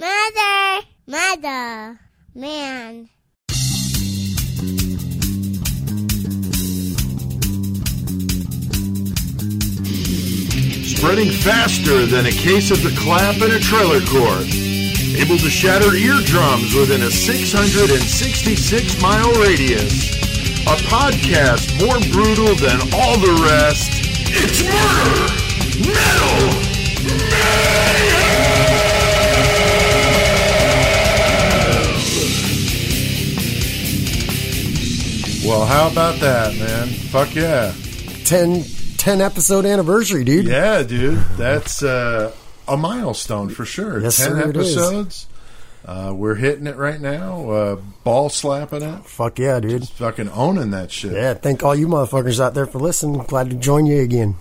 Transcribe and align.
Mother, 0.00 0.86
mother, 1.06 2.00
man. 2.34 3.10
Spreading 10.86 11.30
faster 11.30 12.06
than 12.06 12.24
a 12.24 12.30
case 12.30 12.70
of 12.70 12.82
the 12.82 12.96
clap 12.98 13.36
in 13.42 13.50
a 13.50 13.58
trailer 13.58 14.00
court. 14.06 14.46
Able 15.20 15.36
to 15.36 15.50
shatter 15.50 15.94
eardrums 15.94 16.72
within 16.74 17.02
a 17.02 17.10
666 17.10 19.02
mile 19.02 19.32
radius. 19.32 20.16
A 20.62 20.76
podcast 20.88 21.78
more 21.78 22.00
brutal 22.10 22.54
than 22.54 22.80
all 22.94 23.18
the 23.18 23.34
rest. 23.44 23.90
It's 24.32 24.64
murder! 24.64 25.90
Metal! 25.92 26.69
Well, 35.44 35.64
how 35.64 35.88
about 35.90 36.20
that, 36.20 36.54
man? 36.56 36.88
Fuck 36.88 37.34
yeah. 37.34 37.72
10, 38.24 38.62
10 38.98 39.20
episode 39.22 39.64
anniversary, 39.64 40.22
dude. 40.22 40.46
Yeah, 40.46 40.82
dude. 40.82 41.18
That's 41.36 41.82
uh, 41.82 42.34
a 42.68 42.76
milestone 42.76 43.48
for 43.48 43.64
sure. 43.64 44.00
Yes, 44.00 44.18
Ten 44.18 44.32
sir, 44.32 44.50
it 44.50 44.56
is. 44.56 44.76
episodes. 44.76 45.26
Uh, 45.84 46.12
we're 46.14 46.34
hitting 46.34 46.66
it 46.66 46.76
right 46.76 47.00
now. 47.00 47.50
Uh, 47.50 47.76
ball 48.04 48.28
slapping 48.28 48.82
it. 48.82 49.04
Fuck 49.06 49.38
yeah, 49.38 49.60
dude. 49.60 49.88
Fucking 49.88 50.28
owning 50.28 50.72
that 50.72 50.92
shit. 50.92 51.12
Yeah, 51.12 51.32
thank 51.32 51.62
all 51.62 51.74
you 51.74 51.88
motherfuckers 51.88 52.38
out 52.38 52.52
there 52.52 52.66
for 52.66 52.78
listening. 52.78 53.22
Glad 53.22 53.48
to 53.48 53.56
join 53.56 53.86
you 53.86 54.02
again. 54.02 54.36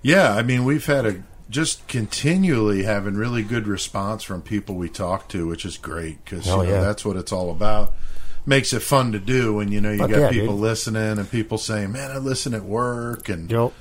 Yeah, 0.00 0.32
I 0.32 0.42
mean, 0.42 0.64
we've 0.64 0.86
had 0.86 1.06
a 1.06 1.22
just 1.50 1.86
continually 1.88 2.84
having 2.84 3.14
really 3.14 3.42
good 3.42 3.66
response 3.66 4.22
from 4.22 4.42
people 4.42 4.76
we 4.76 4.88
talk 4.88 5.28
to, 5.30 5.46
which 5.48 5.64
is 5.64 5.76
great 5.76 6.24
because 6.24 6.44
Hell 6.46 6.64
you 6.64 6.70
know, 6.70 6.76
yeah. 6.76 6.82
that's 6.82 7.04
what 7.04 7.16
it's 7.16 7.32
all 7.32 7.50
about. 7.50 7.92
Makes 8.48 8.72
it 8.72 8.80
fun 8.80 9.10
to 9.12 9.18
do 9.18 9.54
when 9.54 9.72
you 9.72 9.80
know 9.80 9.90
you 9.90 9.98
Fuck 9.98 10.10
got 10.10 10.18
yeah, 10.20 10.30
people 10.30 10.54
dude. 10.54 10.60
listening 10.60 11.18
and 11.18 11.28
people 11.30 11.58
saying, 11.58 11.90
"Man, 11.92 12.12
I 12.12 12.18
listen 12.18 12.54
at 12.54 12.62
work," 12.64 13.28
and 13.28 13.50
Yep. 13.50 13.72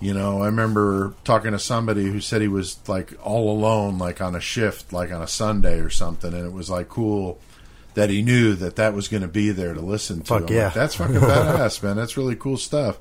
You 0.00 0.14
know, 0.14 0.42
I 0.42 0.46
remember 0.46 1.14
talking 1.22 1.52
to 1.52 1.60
somebody 1.60 2.04
who 2.10 2.20
said 2.20 2.40
he 2.42 2.48
was 2.48 2.76
like 2.88 3.12
all 3.24 3.50
alone, 3.56 3.98
like 3.98 4.20
on 4.20 4.34
a 4.34 4.40
shift, 4.40 4.92
like 4.92 5.12
on 5.12 5.22
a 5.22 5.28
Sunday 5.28 5.78
or 5.78 5.90
something, 5.90 6.34
and 6.34 6.44
it 6.44 6.52
was 6.52 6.68
like 6.68 6.88
cool 6.88 7.38
that 7.94 8.10
he 8.10 8.20
knew 8.22 8.54
that 8.54 8.74
that 8.76 8.94
was 8.94 9.06
going 9.06 9.20
to 9.22 9.28
be 9.28 9.50
there 9.50 9.74
to 9.74 9.80
listen 9.80 10.18
to. 10.20 10.24
Fuck 10.24 10.42
I'm 10.50 10.56
yeah. 10.56 10.64
like, 10.66 10.74
that's 10.74 10.94
fucking 10.96 11.14
badass, 11.20 11.82
man. 11.84 11.94
That's 11.96 12.16
really 12.16 12.34
cool 12.34 12.56
stuff. 12.56 12.98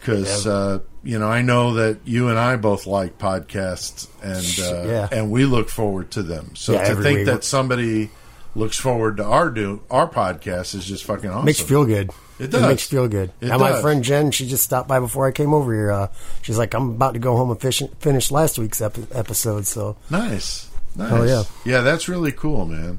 Because 0.00 0.44
Yeah. 0.46 0.52
uh, 0.52 0.78
you 1.04 1.18
know, 1.20 1.28
I 1.28 1.42
know 1.42 1.74
that 1.74 1.98
you 2.04 2.28
and 2.28 2.38
I 2.38 2.56
both 2.56 2.86
like 2.86 3.18
podcasts, 3.18 4.08
and 4.22 4.58
uh, 4.76 4.88
Yeah. 4.90 5.08
and 5.12 5.30
we 5.30 5.44
look 5.44 5.68
forward 5.68 6.10
to 6.12 6.22
them. 6.24 6.50
So 6.54 6.72
to 6.78 6.96
think 6.96 7.18
week. 7.18 7.26
that 7.26 7.44
somebody 7.44 8.10
looks 8.58 8.76
forward 8.78 9.16
to 9.18 9.24
our 9.24 9.50
do 9.50 9.82
our 9.90 10.08
podcast 10.08 10.74
is 10.74 10.84
just 10.84 11.04
fucking 11.04 11.30
awesome. 11.30 11.44
Makes 11.44 11.60
you 11.60 11.66
feel 11.66 11.84
good. 11.86 12.10
It 12.38 12.50
does. 12.50 12.62
makes 12.62 12.90
you 12.90 12.98
feel 12.98 13.08
good. 13.08 13.32
It 13.40 13.50
and 13.50 13.60
my 13.60 13.70
does. 13.70 13.82
friend 13.82 14.02
Jen, 14.04 14.30
she 14.30 14.46
just 14.46 14.62
stopped 14.64 14.88
by 14.88 15.00
before 15.00 15.26
I 15.26 15.32
came 15.32 15.52
over 15.54 15.72
here. 15.72 15.90
Uh, 15.90 16.08
she's 16.42 16.58
like, 16.58 16.74
I'm 16.74 16.90
about 16.90 17.14
to 17.14 17.18
go 17.20 17.36
home 17.36 17.50
and 17.50 17.60
fish, 17.60 17.82
finish 18.00 18.30
last 18.30 18.58
week's 18.58 18.80
epi- 18.80 19.06
episode. 19.12 19.66
So 19.66 19.96
Nice. 20.10 20.68
Nice. 20.94 21.12
Oh, 21.12 21.24
yeah. 21.24 21.42
Yeah, 21.64 21.80
that's 21.82 22.08
really 22.08 22.32
cool, 22.32 22.64
man. 22.66 22.98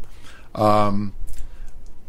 Um, 0.56 1.14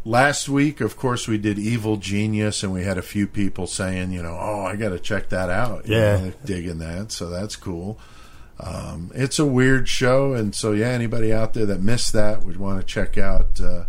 last 0.05 0.49
week, 0.49 0.81
of 0.81 0.97
course, 0.97 1.27
we 1.27 1.37
did 1.37 1.59
Evil 1.59 1.97
Genius, 1.97 2.63
and 2.63 2.73
we 2.73 2.83
had 2.83 2.97
a 2.97 3.01
few 3.01 3.27
people 3.27 3.67
saying, 3.67 4.11
you 4.11 4.21
know, 4.23 4.37
oh, 4.39 4.65
I 4.65 4.75
got 4.75 4.89
to 4.89 4.99
check 4.99 5.29
that 5.29 5.49
out. 5.49 5.87
you 5.87 5.95
Yeah. 5.95 6.17
know, 6.17 6.33
digging 6.45 6.79
that. 6.79 7.11
So 7.11 7.29
that's 7.29 7.55
cool. 7.55 7.99
Um, 8.61 9.11
it's 9.15 9.39
a 9.39 9.45
weird 9.45 9.89
show, 9.89 10.33
and 10.33 10.53
so 10.53 10.71
yeah, 10.71 10.89
anybody 10.89 11.33
out 11.33 11.53
there 11.53 11.65
that 11.65 11.81
missed 11.81 12.13
that 12.13 12.43
would 12.43 12.57
want 12.57 12.79
to 12.79 12.85
check 12.85 13.17
out 13.17 13.59
uh, 13.59 13.85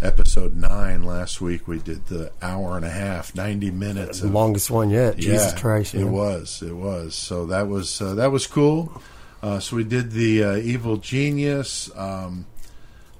episode 0.00 0.54
nine. 0.54 1.02
Last 1.02 1.40
week 1.40 1.66
we 1.66 1.80
did 1.80 2.06
the 2.06 2.30
hour 2.40 2.76
and 2.76 2.84
a 2.84 2.90
half, 2.90 3.34
ninety 3.34 3.72
minutes. 3.72 4.20
the 4.20 4.28
longest 4.28 4.70
one 4.70 4.90
yet. 4.90 5.16
Jesus 5.16 5.52
yeah, 5.52 5.60
Christ. 5.60 5.94
It 5.94 6.04
man. 6.04 6.12
was. 6.12 6.62
It 6.62 6.76
was. 6.76 7.16
So 7.16 7.46
that 7.46 7.66
was 7.66 8.00
uh, 8.00 8.14
that 8.14 8.30
was 8.30 8.46
cool. 8.46 9.02
Uh, 9.42 9.58
so 9.58 9.74
we 9.74 9.82
did 9.82 10.12
the 10.12 10.44
uh, 10.44 10.56
Evil 10.56 10.98
Genius. 10.98 11.90
Um, 11.96 12.46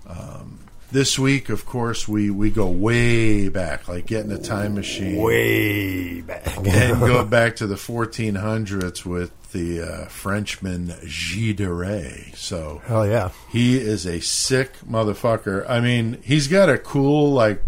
um, 0.06 0.60
this 0.92 1.18
week, 1.18 1.48
of 1.48 1.66
course, 1.66 2.06
we 2.06 2.30
we 2.30 2.50
go 2.50 2.68
way 2.68 3.48
back, 3.48 3.88
like 3.88 4.06
getting 4.06 4.30
a 4.30 4.38
time 4.38 4.74
machine 4.74 5.20
Way 5.20 6.20
back. 6.20 6.56
and 6.66 7.00
go 7.00 7.24
back 7.24 7.56
to 7.56 7.66
the 7.66 7.74
1400s 7.74 9.04
with 9.04 9.32
the 9.52 9.82
uh, 9.82 10.04
Frenchman 10.06 10.94
Gilles 11.06 11.54
de 11.54 11.72
Rais. 11.72 12.32
So 12.34 12.82
Hell 12.86 13.06
yeah. 13.06 13.30
he 13.50 13.78
is 13.78 14.06
a 14.06 14.20
sick 14.20 14.72
motherfucker. 14.88 15.68
I 15.68 15.80
mean, 15.80 16.20
he's 16.22 16.48
got 16.48 16.68
a 16.68 16.78
cool, 16.78 17.32
like, 17.32 17.62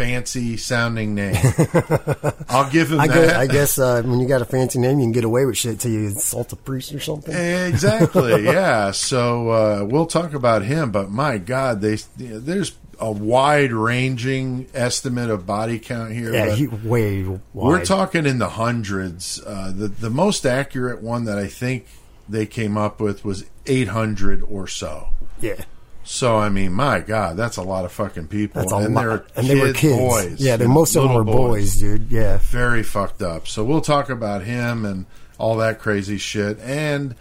fancy 0.00 0.56
sounding 0.56 1.14
name. 1.14 1.36
I'll 2.48 2.70
give 2.70 2.90
him 2.90 3.00
I 3.00 3.06
that. 3.06 3.14
guess, 3.14 3.34
I 3.34 3.46
guess 3.46 3.78
uh, 3.78 4.02
when 4.02 4.18
you 4.18 4.26
got 4.26 4.40
a 4.40 4.46
fancy 4.46 4.78
name, 4.78 4.98
you 4.98 5.04
can 5.04 5.12
get 5.12 5.24
away 5.24 5.44
with 5.44 5.58
shit 5.58 5.80
till 5.80 5.90
you 5.90 6.00
insult 6.06 6.52
a 6.52 6.56
priest 6.56 6.94
or 6.94 7.00
something. 7.00 7.34
Exactly. 7.34 8.44
yeah. 8.44 8.92
So 8.92 9.50
uh, 9.50 9.84
we'll 9.84 10.06
talk 10.06 10.32
about 10.32 10.62
him, 10.62 10.90
but 10.90 11.10
my 11.10 11.36
God, 11.38 11.82
they 11.82 11.98
there's 12.16 12.72
a 12.98 13.12
wide 13.12 13.72
ranging 13.72 14.66
estimate 14.72 15.30
of 15.30 15.46
body 15.46 15.78
count 15.78 16.12
here. 16.12 16.32
yeah, 16.32 16.54
he 16.54 16.66
way 16.66 17.24
wide. 17.24 17.40
we're 17.52 17.84
talking 17.84 18.26
in 18.26 18.38
the 18.38 18.50
hundreds. 18.50 19.42
Uh, 19.44 19.72
the 19.74 19.88
the 19.88 20.10
most 20.10 20.46
accurate 20.46 21.02
one 21.02 21.24
that 21.24 21.38
I 21.38 21.46
think 21.46 21.86
they 22.28 22.46
came 22.46 22.78
up 22.78 23.00
with 23.00 23.24
was 23.24 23.44
800 23.66 24.42
or 24.42 24.66
so. 24.66 25.08
Yeah, 25.40 25.64
So 26.04 26.36
I 26.38 26.48
mean, 26.48 26.72
my 26.72 27.00
God, 27.00 27.36
that's 27.36 27.56
a 27.56 27.62
lot 27.62 27.84
of 27.84 27.92
fucking 27.92 28.28
people. 28.28 28.62
that's 28.62 28.72
a 28.72 28.76
and 28.76 28.94
lot. 28.94 29.02
they're 29.02 29.24
and 29.36 29.46
they 29.46 29.60
were 29.60 29.72
kids. 29.72 29.96
boys. 29.98 30.40
Yeah, 30.40 30.56
they, 30.56 30.66
most 30.66 30.96
of 30.96 31.02
them 31.04 31.14
were 31.14 31.24
Little 31.24 31.48
boys. 31.48 31.76
dude. 31.78 32.10
Yeah, 32.10 32.38
very 32.42 32.82
fucked 32.82 33.22
up. 33.22 33.46
So 33.46 33.64
we'll 33.64 33.80
talk 33.80 34.08
about 34.10 34.42
him 34.42 34.84
and 34.84 35.06
all 35.38 35.56
that 35.58 35.78
crazy 35.78 36.18
shit. 36.18 36.58
And 36.60 37.14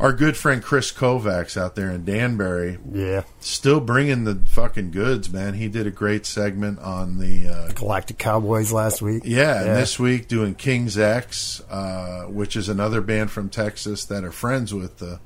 our 0.00 0.12
good 0.12 0.36
friend 0.36 0.62
Chris 0.62 0.90
Kovacs 0.90 1.56
out 1.56 1.76
there 1.76 1.90
in 1.90 2.04
Danbury, 2.04 2.78
yeah. 2.92 3.22
still 3.40 3.78
bringing 3.80 4.24
the 4.24 4.34
fucking 4.46 4.90
goods, 4.90 5.32
man. 5.32 5.54
He 5.54 5.68
did 5.68 5.86
a 5.86 5.90
great 5.90 6.26
segment 6.26 6.78
on 6.80 7.18
the. 7.18 7.48
Uh, 7.48 7.72
Galactic 7.74 8.18
Cowboys 8.18 8.72
last 8.72 9.02
week. 9.02 9.22
yeah, 9.24 9.60
and 9.60 9.76
this 9.76 9.98
week 9.98 10.26
doing 10.28 10.54
King's 10.56 10.98
X, 10.98 11.62
uh, 11.70 12.24
which 12.24 12.56
is 12.56 12.68
another 12.68 13.00
band 13.00 13.30
from 13.30 13.48
Texas 13.48 14.04
that 14.06 14.24
are 14.24 14.32
friends 14.32 14.72
with 14.74 14.98
the 14.98 15.20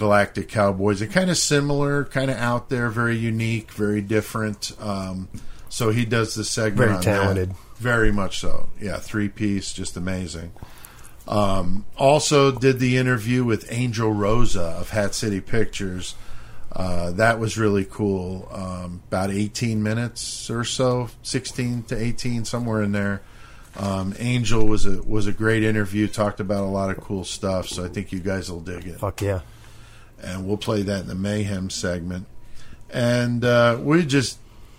Galactic 0.00 0.48
Cowboys. 0.48 1.00
They're 1.00 1.08
kind 1.08 1.30
of 1.30 1.36
similar, 1.36 2.06
kind 2.06 2.30
of 2.30 2.38
out 2.38 2.70
there, 2.70 2.88
very 2.88 3.16
unique, 3.16 3.70
very 3.70 4.00
different. 4.00 4.72
Um, 4.80 5.28
so 5.68 5.90
he 5.90 6.06
does 6.06 6.34
the 6.34 6.42
segment. 6.42 6.78
Very 6.78 6.94
on 6.94 7.02
talented. 7.02 7.50
that. 7.50 7.56
Very 7.76 8.10
much 8.10 8.38
so. 8.40 8.70
Yeah, 8.80 8.96
three 8.96 9.28
piece, 9.28 9.74
just 9.74 9.98
amazing. 9.98 10.52
Um, 11.28 11.84
also 11.98 12.50
did 12.50 12.78
the 12.80 12.96
interview 12.96 13.44
with 13.44 13.70
Angel 13.70 14.10
Rosa 14.10 14.62
of 14.62 14.88
Hat 14.88 15.14
City 15.14 15.42
Pictures. 15.42 16.14
Uh, 16.72 17.10
that 17.12 17.38
was 17.38 17.58
really 17.58 17.84
cool. 17.84 18.48
Um, 18.50 19.02
about 19.08 19.30
18 19.30 19.82
minutes 19.82 20.48
or 20.48 20.64
so, 20.64 21.10
16 21.22 21.84
to 21.84 22.02
18, 22.02 22.46
somewhere 22.46 22.82
in 22.82 22.92
there. 22.92 23.20
Um, 23.76 24.14
Angel 24.18 24.66
was 24.66 24.86
a 24.86 25.02
was 25.02 25.26
a 25.26 25.32
great 25.32 25.62
interview. 25.62 26.08
Talked 26.08 26.40
about 26.40 26.64
a 26.64 26.72
lot 26.72 26.90
of 26.90 26.96
cool 27.02 27.24
stuff. 27.24 27.68
So 27.68 27.84
I 27.84 27.88
think 27.88 28.12
you 28.12 28.18
guys 28.18 28.50
will 28.50 28.60
dig 28.60 28.86
it 28.86 28.98
Fuck 28.98 29.20
yeah. 29.20 29.40
And 30.22 30.46
we'll 30.46 30.56
play 30.56 30.82
that 30.82 31.02
in 31.02 31.06
the 31.06 31.14
mayhem 31.14 31.70
segment. 31.70 32.26
And 32.90 33.44
uh, 33.44 33.78
we're 33.80 34.02
just 34.02 34.38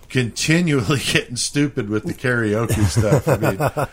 continually 0.09 0.99
getting 1.11 1.35
stupid 1.37 1.89
with 1.89 2.03
the 2.03 2.13
karaoke 2.13 2.85
stuff. 2.85 3.27
I 3.27 3.37
mean, 3.37 3.87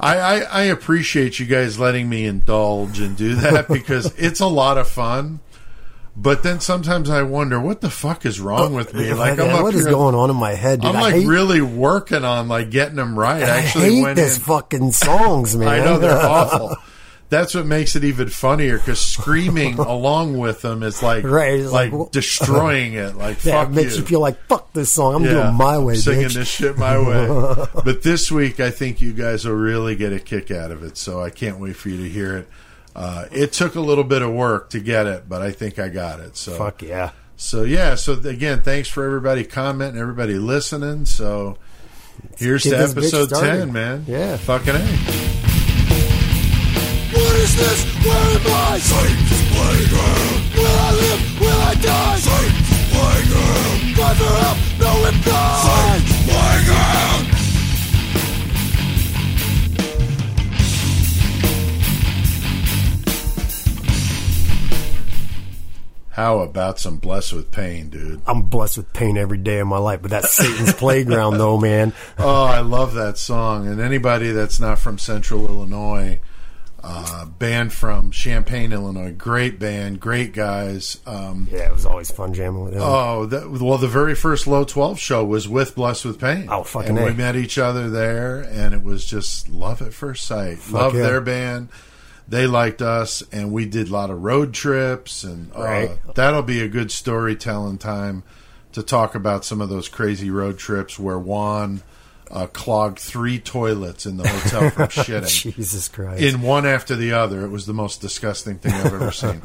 I, 0.00 0.16
I, 0.16 0.40
I 0.40 0.62
appreciate 0.64 1.38
you 1.38 1.46
guys 1.46 1.78
letting 1.78 2.08
me 2.08 2.26
indulge 2.26 3.00
and 3.00 3.16
do 3.16 3.36
that 3.36 3.68
because 3.72 4.12
it's 4.18 4.40
a 4.40 4.46
lot 4.46 4.78
of 4.78 4.88
fun. 4.88 5.40
But 6.16 6.42
then 6.42 6.60
sometimes 6.60 7.08
I 7.08 7.22
wonder 7.22 7.60
what 7.60 7.80
the 7.80 7.88
fuck 7.88 8.26
is 8.26 8.40
wrong 8.40 8.74
with 8.74 8.92
me. 8.92 9.14
Like 9.14 9.38
I'm 9.38 9.50
up 9.54 9.62
what 9.62 9.74
is 9.74 9.82
here, 9.82 9.90
going 9.90 10.14
on 10.14 10.28
in 10.28 10.36
my 10.36 10.52
head? 10.52 10.80
Dude? 10.80 10.90
I'm 10.90 11.00
like 11.00 11.14
hate, 11.14 11.26
really 11.26 11.60
working 11.60 12.24
on 12.24 12.48
like 12.48 12.70
getting 12.70 12.96
them 12.96 13.18
right. 13.18 13.42
I 13.42 13.46
I 13.46 13.58
actually 13.60 14.02
hate 14.02 14.14
this 14.16 14.36
in. 14.36 14.42
fucking 14.42 14.92
songs, 14.92 15.56
man. 15.56 15.68
I 15.80 15.84
know 15.84 15.98
they're 15.98 16.18
awful. 16.18 16.76
That's 17.30 17.54
what 17.54 17.64
makes 17.64 17.94
it 17.96 18.02
even 18.02 18.28
funnier 18.28 18.76
because 18.76 19.00
screaming 19.00 19.78
along 19.78 20.36
with 20.36 20.62
them 20.62 20.82
is 20.82 21.00
like 21.02 21.24
Right, 21.24 21.60
like, 21.62 21.92
like, 21.92 22.10
destroying 22.12 22.94
it. 22.94 23.14
Like 23.16 23.44
Yeah, 23.44 23.62
fuck 23.62 23.68
it 23.70 23.74
makes 23.74 23.96
you. 23.96 24.04
feel 24.04 24.20
like 24.20 24.36
fuck 24.46 24.72
this 24.72 24.92
song. 24.92 25.14
I'm 25.14 25.22
doing 25.22 25.54
my 25.54 25.78
way, 25.78 25.94
I'm 25.94 26.00
singing 26.00 26.26
bitch. 26.26 26.34
this 26.34 26.48
shit 26.48 26.76
my 26.76 26.98
way. 26.98 27.66
but 27.84 28.02
this 28.02 28.30
week, 28.32 28.58
I 28.58 28.70
think 28.70 29.00
you 29.00 29.12
guys 29.12 29.44
will 29.44 29.54
really 29.54 29.94
get 29.94 30.12
a 30.12 30.18
kick 30.18 30.50
out 30.50 30.72
of 30.72 30.82
it. 30.82 30.96
So 30.96 31.22
I 31.22 31.30
can't 31.30 31.58
wait 31.60 31.76
for 31.76 31.88
you 31.88 31.98
to 31.98 32.08
hear 32.08 32.36
it. 32.36 32.48
Uh, 32.96 33.26
it 33.30 33.52
took 33.52 33.76
a 33.76 33.80
little 33.80 34.02
bit 34.04 34.20
of 34.22 34.32
work 34.32 34.70
to 34.70 34.80
get 34.80 35.06
it, 35.06 35.28
but 35.28 35.40
I 35.40 35.52
think 35.52 35.78
I 35.78 35.88
got 35.88 36.18
it. 36.18 36.36
So 36.36 36.58
Fuck 36.58 36.82
yeah. 36.82 37.12
so 37.36 37.62
yeah. 37.62 37.94
So 37.94 38.14
again, 38.14 38.62
thanks 38.62 38.88
for 38.88 39.06
everybody 39.06 39.44
commenting, 39.44 40.00
everybody 40.00 40.34
listening. 40.34 41.04
So 41.06 41.56
here's 42.36 42.64
get 42.64 42.70
to 42.70 42.90
episode 42.90 43.30
ten, 43.30 43.72
man. 43.72 44.04
Yeah. 44.08 44.36
fucking 44.36 44.74
a. 44.74 45.39
What 47.40 47.48
is 47.48 47.56
this? 47.56 47.84
Where 48.04 48.14
am 48.14 48.42
I? 48.44 48.78
Satan's 48.78 49.42
playground. 49.48 50.44
Will 50.56 50.66
I 50.66 50.90
live? 50.92 51.40
Will 51.40 51.60
I 51.60 51.74
die? 51.74 52.16
Satan's 52.18 52.70
never 53.96 54.24
help, 54.24 54.58
no 54.78 55.06
impact. 55.06 56.04
Playground. 56.28 57.26
How 66.10 66.40
about 66.40 66.78
some 66.78 66.98
blessed 66.98 67.32
with 67.32 67.50
pain, 67.50 67.88
dude? 67.88 68.20
I'm 68.26 68.42
blessed 68.42 68.76
with 68.76 68.92
pain 68.92 69.16
every 69.16 69.38
day 69.38 69.60
of 69.60 69.66
my 69.66 69.78
life, 69.78 70.02
but 70.02 70.10
that's 70.10 70.30
Satan's 70.30 70.74
playground, 70.74 71.38
though, 71.38 71.56
man. 71.56 71.94
Oh, 72.18 72.44
I 72.44 72.60
love 72.60 72.92
that 72.96 73.16
song. 73.16 73.66
And 73.66 73.80
anybody 73.80 74.30
that's 74.32 74.60
not 74.60 74.78
from 74.78 74.98
Central 74.98 75.48
Illinois, 75.48 76.20
uh, 76.82 77.26
band 77.26 77.72
from 77.72 78.10
Champaign, 78.10 78.72
Illinois, 78.72 79.12
great 79.12 79.58
band, 79.58 80.00
great 80.00 80.32
guys. 80.32 80.98
Um, 81.06 81.48
Yeah, 81.50 81.68
it 81.68 81.72
was 81.72 81.86
always 81.86 82.10
fun 82.10 82.32
jamming 82.34 82.64
with 82.64 82.72
them. 82.74 82.82
Oh, 82.84 83.26
that, 83.26 83.50
well, 83.50 83.78
the 83.78 83.88
very 83.88 84.14
first 84.14 84.46
Low 84.46 84.64
12 84.64 84.98
show 84.98 85.24
was 85.24 85.48
with 85.48 85.74
Blessed 85.74 86.04
with 86.06 86.18
Pain. 86.20 86.46
Oh, 86.50 86.62
fucking 86.62 86.96
And 86.96 87.04
we 87.04 87.12
met 87.12 87.36
each 87.36 87.58
other 87.58 87.90
there, 87.90 88.40
and 88.40 88.74
it 88.74 88.82
was 88.82 89.04
just 89.04 89.48
love 89.48 89.82
at 89.82 89.92
first 89.92 90.26
sight. 90.26 90.58
love 90.70 90.94
yeah. 90.94 91.02
their 91.02 91.20
band. 91.20 91.68
They 92.28 92.46
liked 92.46 92.80
us, 92.80 93.22
and 93.32 93.52
we 93.52 93.66
did 93.66 93.88
a 93.88 93.92
lot 93.92 94.08
of 94.10 94.22
road 94.22 94.54
trips, 94.54 95.24
and 95.24 95.50
uh, 95.54 95.62
Right. 95.62 95.98
that'll 96.14 96.42
be 96.42 96.60
a 96.62 96.68
good 96.68 96.92
storytelling 96.92 97.78
time 97.78 98.22
to 98.72 98.82
talk 98.84 99.16
about 99.16 99.44
some 99.44 99.60
of 99.60 99.68
those 99.68 99.88
crazy 99.88 100.30
road 100.30 100.56
trips 100.56 100.96
where 100.98 101.18
Juan 101.18 101.82
uh, 102.30 102.46
clogged 102.46 102.98
three 102.98 103.38
toilets 103.38 104.06
in 104.06 104.16
the 104.16 104.26
hotel 104.28 104.70
from 104.70 104.86
shitting 104.88 105.42
Jesus 105.54 105.88
Christ. 105.88 106.22
in 106.22 106.42
one 106.42 106.66
after 106.66 106.94
the 106.96 107.12
other. 107.12 107.44
It 107.44 107.48
was 107.50 107.66
the 107.66 107.74
most 107.74 108.00
disgusting 108.00 108.58
thing 108.58 108.72
I've 108.72 108.92
ever 108.94 109.10
seen. 109.12 109.42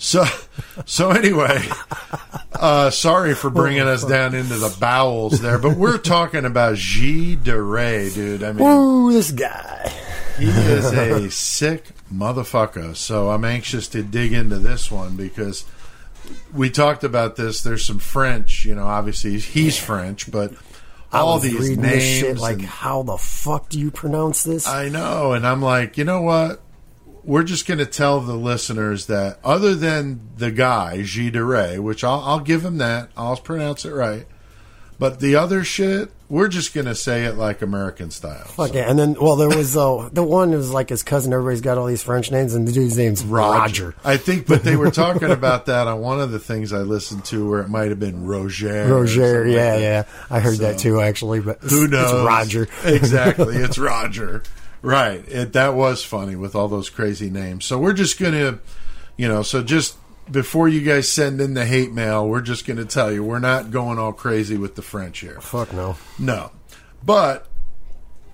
So, 0.00 0.24
so 0.86 1.10
anyway, 1.10 1.60
uh, 2.52 2.90
sorry 2.90 3.34
for 3.34 3.50
bringing 3.50 3.80
us 3.82 4.04
down 4.04 4.34
into 4.34 4.54
the 4.56 4.74
bowels 4.78 5.40
there, 5.40 5.58
but 5.58 5.76
we're 5.76 5.98
talking 5.98 6.44
about 6.44 6.76
Gilles 6.76 7.34
de 7.42 7.60
Rais, 7.60 8.14
dude. 8.14 8.44
I 8.44 8.52
mean, 8.52 8.64
Ooh, 8.64 9.12
this 9.12 9.32
guy. 9.32 9.92
he 10.38 10.46
is 10.46 10.92
a 10.92 11.28
sick 11.30 11.86
motherfucker. 12.14 12.94
So 12.94 13.30
I'm 13.30 13.44
anxious 13.44 13.88
to 13.88 14.04
dig 14.04 14.32
into 14.32 14.58
this 14.58 14.88
one 14.88 15.16
because 15.16 15.64
we 16.54 16.70
talked 16.70 17.02
about 17.02 17.34
this. 17.36 17.62
There's 17.62 17.84
some 17.84 17.98
French, 17.98 18.64
you 18.64 18.74
know. 18.76 18.86
Obviously, 18.86 19.38
he's 19.40 19.76
French, 19.78 20.30
but 20.30 20.52
I 21.12 21.20
all 21.20 21.34
was 21.34 21.42
these 21.44 21.58
reading 21.58 21.82
names, 21.82 21.94
this 21.94 22.20
shit 22.20 22.38
like, 22.38 22.58
and- 22.58 22.66
how 22.66 23.02
the 23.02 23.16
fuck 23.16 23.68
do 23.70 23.78
you 23.78 23.90
pronounce 23.90 24.42
this? 24.42 24.66
I 24.66 24.88
know, 24.88 25.32
and 25.32 25.46
I'm 25.46 25.62
like, 25.62 25.96
you 25.96 26.04
know 26.04 26.20
what? 26.22 26.62
We're 27.24 27.44
just 27.44 27.66
going 27.66 27.78
to 27.78 27.86
tell 27.86 28.20
the 28.20 28.34
listeners 28.36 29.06
that 29.06 29.38
other 29.44 29.74
than 29.74 30.20
the 30.36 30.50
guy 30.50 31.02
Gilles 31.02 31.30
de 31.32 31.44
Rais, 31.44 31.78
which 31.78 32.02
I'll, 32.04 32.20
I'll 32.20 32.40
give 32.40 32.64
him 32.64 32.78
that, 32.78 33.10
I'll 33.16 33.36
pronounce 33.36 33.84
it 33.84 33.92
right. 33.92 34.26
But 34.98 35.20
the 35.20 35.34
other 35.36 35.62
shit, 35.64 36.10
we're 36.28 36.48
just 36.48 36.74
going 36.74 36.86
to 36.86 36.94
say 36.94 37.24
it 37.24 37.36
like 37.36 37.62
American 37.62 38.10
style. 38.10 38.44
Fuck 38.44 38.74
yeah. 38.74 38.90
And 38.90 38.98
then, 38.98 39.16
well, 39.18 39.36
there 39.36 39.48
was 39.48 39.76
uh, 39.76 40.08
the 40.12 40.22
one 40.22 40.50
that 40.50 40.58
was 40.58 40.70
like 40.70 40.90
his 40.90 41.02
cousin. 41.02 41.32
Everybody's 41.32 41.62
got 41.62 41.78
all 41.78 41.86
these 41.86 42.02
French 42.02 42.30
names, 42.30 42.54
and 42.54 42.68
the 42.68 42.72
dude's 42.72 42.98
name's 42.98 43.24
Roger. 43.24 43.94
I 44.04 44.18
think, 44.18 44.46
but 44.46 44.62
they 44.62 44.76
were 44.76 44.90
talking 44.92 45.30
about 45.30 45.66
that 45.66 45.86
on 45.86 46.00
one 46.00 46.20
of 46.20 46.30
the 46.30 46.38
things 46.38 46.72
I 46.72 46.78
listened 46.78 47.24
to, 47.26 47.48
where 47.48 47.60
it 47.60 47.68
might 47.68 47.88
have 47.88 47.98
been 48.00 48.26
Roger. 48.26 48.94
Roger, 48.94 49.48
yeah, 49.48 49.72
like 49.72 49.80
yeah. 49.80 50.04
I 50.30 50.40
heard 50.40 50.58
that 50.58 50.78
too, 50.78 51.00
actually. 51.00 51.40
But 51.40 51.60
Who 51.60 51.84
it's- 51.84 51.90
knows? 51.90 52.12
It's 52.12 52.26
Roger. 52.26 52.68
exactly. 52.84 53.56
It's 53.56 53.78
Roger. 53.78 54.42
Right. 54.82 55.26
It, 55.28 55.54
that 55.54 55.74
was 55.74 56.04
funny 56.04 56.36
with 56.36 56.54
all 56.54 56.68
those 56.68 56.88
crazy 56.90 57.30
names. 57.30 57.64
So 57.64 57.78
we're 57.78 57.94
just 57.94 58.18
going 58.18 58.34
to, 58.34 58.58
you 59.16 59.26
know, 59.26 59.42
so 59.42 59.62
just 59.62 59.96
before 60.30 60.68
you 60.68 60.82
guys 60.82 61.10
send 61.10 61.40
in 61.40 61.54
the 61.54 61.64
hate 61.64 61.92
mail, 61.92 62.28
we're 62.28 62.40
just 62.40 62.66
going 62.66 62.76
to 62.76 62.84
tell 62.84 63.12
you 63.12 63.22
we're 63.24 63.38
not 63.38 63.70
going 63.70 63.98
all 63.98 64.12
crazy 64.12 64.56
with 64.56 64.74
the 64.74 64.82
French 64.82 65.20
here. 65.20 65.40
Fuck 65.40 65.72
no. 65.72 65.96
No. 66.18 66.50
But 67.04 67.46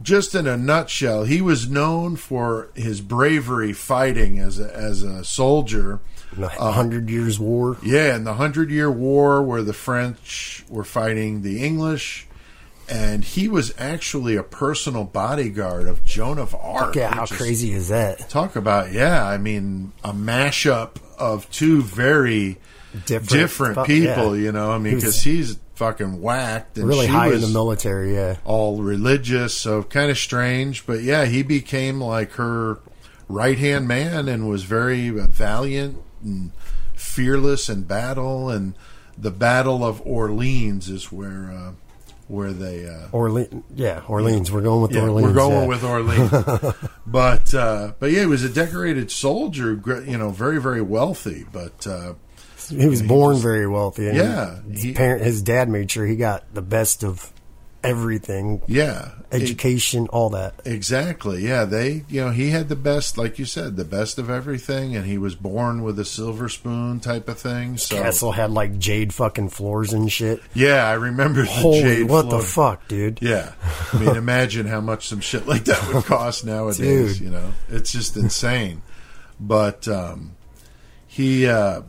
just 0.03 0.35
in 0.35 0.47
a 0.47 0.57
nutshell, 0.57 1.25
he 1.25 1.41
was 1.41 1.69
known 1.69 2.17
for 2.17 2.71
his 2.75 3.01
bravery 3.01 3.73
fighting 3.73 4.39
as 4.39 4.59
a, 4.59 4.75
as 4.75 5.03
a 5.03 5.25
soldier. 5.25 6.01
The 6.37 6.49
Hundred 6.49 7.11
Years 7.11 7.39
War. 7.39 7.79
Yeah, 7.83 8.17
in 8.17 8.25
the 8.25 8.35
Hundred 8.35 8.71
Year 8.71 8.91
War, 8.91 9.43
where 9.43 9.63
the 9.63 9.73
French 9.73 10.65
were 10.69 10.83
fighting 10.83 11.43
the 11.43 11.65
English, 11.65 12.27
and 12.89 13.25
he 13.25 13.47
was 13.47 13.73
actually 13.79 14.35
a 14.35 14.43
personal 14.43 15.05
bodyguard 15.05 15.87
of 15.87 16.05
Joan 16.05 16.39
of 16.39 16.55
Arc. 16.57 16.97
Yeah, 16.97 17.15
how 17.15 17.27
crazy 17.27 17.73
is 17.73 17.89
that? 17.89 18.29
Talk 18.29 18.57
about 18.57 18.93
yeah, 18.93 19.25
I 19.25 19.39
mean 19.39 19.93
a 20.03 20.13
mashup 20.13 20.97
of 21.19 21.51
two 21.51 21.83
very 21.83 22.59
Different, 23.07 23.29
different 23.29 23.87
people. 23.87 24.37
yeah. 24.37 24.43
You 24.45 24.53
know, 24.53 24.71
I 24.71 24.79
mean, 24.79 24.95
because 24.95 25.21
he's 25.21 25.59
fucking 25.75 26.23
whacked 26.23 26.79
and 26.79 26.87
Really 26.87 27.07
she 27.07 27.13
high 27.13 27.33
in 27.33 27.41
the 27.41 27.49
military, 27.49 28.15
yeah. 28.15 28.37
all 28.45 28.83
religious, 28.83 29.57
so 29.57 29.83
kind 29.83 30.11
of 30.13 30.19
strange. 30.19 30.87
But 30.87 31.03
yeah, 31.03 31.25
he 31.25 31.43
became 31.43 32.01
like 32.01 32.33
her 32.33 32.79
right 33.29 33.59
hand 33.59 33.89
man 33.89 34.29
and 34.29 34.49
was 34.49 34.63
very 34.63 35.11
valiant 35.11 35.99
and 36.23 36.53
fearless 36.95 37.69
in 37.69 37.83
battle. 37.83 38.49
And 38.49 38.75
the 39.19 39.33
Battle 39.33 39.85
of 39.85 40.01
Orleans 40.07 40.89
is 40.89 41.11
where 41.11 41.51
uh, 41.51 41.73
where 42.35 42.53
they. 42.53 42.87
Uh, 42.87 43.09
Orleans, 43.13 43.65
yeah, 43.75 44.03
Orleans. 44.09 44.51
We're 44.53 44.63
going 44.63 44.83
with 44.83 44.93
yeah, 44.93 45.03
Orleans. 45.03 45.27
we're 45.29 45.35
going 45.35 45.63
yeah. 45.63 45.67
with 45.67 45.85
Orleans, 45.85 46.75
but 47.07 47.55
uh, 47.55 47.93
but 47.99 48.11
yeah, 48.11 48.21
he 48.21 48.27
was 48.27 48.45
a 48.45 48.49
decorated 48.49 49.11
soldier. 49.11 49.81
You 50.07 50.19
know, 50.19 50.31
very 50.31 50.61
very 50.61 50.83
wealthy, 50.83 51.47
but 51.53 51.87
uh, 51.87 52.15
He 52.69 52.87
was 52.89 53.03
born 53.03 53.37
very 53.37 53.67
wealthy. 53.67 54.09
And 54.09 54.17
Yeah, 54.17 54.61
his, 54.71 54.83
he- 54.83 54.93
parent, 54.95 55.23
his 55.23 55.43
dad 55.43 55.69
made 55.69 55.91
sure 55.91 56.07
he 56.07 56.17
got 56.17 56.53
the 56.55 56.63
best 56.63 57.05
of 57.05 57.31
everything, 57.85 58.63
yeah, 58.67 59.11
it- 59.31 59.43
education, 59.43 60.07
all 60.09 60.31
that. 60.31 60.55
Exactly. 60.65 61.47
Yeah, 61.47 61.65
they, 61.65 62.05
you 62.09 62.21
know, 62.25 62.31
he 62.31 62.51
had 62.51 62.69
the 62.69 62.77
best, 62.77 63.17
like 63.19 63.39
you 63.39 63.45
said, 63.45 63.77
the 63.77 63.85
best 63.85 64.19
of 64.19 64.31
everything, 64.31 64.97
and 64.97 65.05
he 65.07 65.19
was 65.19 65.35
born 65.35 65.83
with 65.83 65.99
a 65.99 66.05
silver 66.05 66.49
spoon 66.49 67.01
type 67.01 67.29
of 67.29 67.39
thing. 67.39 67.77
So, 67.77 67.97
Castle 68.01 68.33
had 68.33 68.51
like 68.51 68.79
jade 68.79 69.13
fucking 69.13 69.51
floors 69.51 69.93
and 69.93 70.11
shit. 70.11 70.41
yeah, 70.55 70.87
I 70.89 70.95
remember 70.95 71.43
the 71.43 71.49
Holy, 71.51 71.81
jade 71.83 72.09
what 72.09 72.31
the 72.31 72.41
fuck, 72.41 72.89
dude? 72.89 73.19
Yeah, 73.21 73.53
I 73.93 73.99
mean, 74.01 74.17
imagine 74.17 74.67
how 74.67 74.81
much 74.81 75.09
some 75.09 75.21
shit 75.21 75.47
like 75.47 75.65
that 75.67 75.93
would 75.93 76.05
cost 76.05 76.45
nowadays. 76.47 77.21
You 77.21 77.31
know, 77.31 77.53
it's 77.69 77.93
just 77.93 78.17
insane. 78.17 78.83
But 79.41 79.89
um, 79.89 80.37
he 81.07 81.47
uh, 81.49 81.83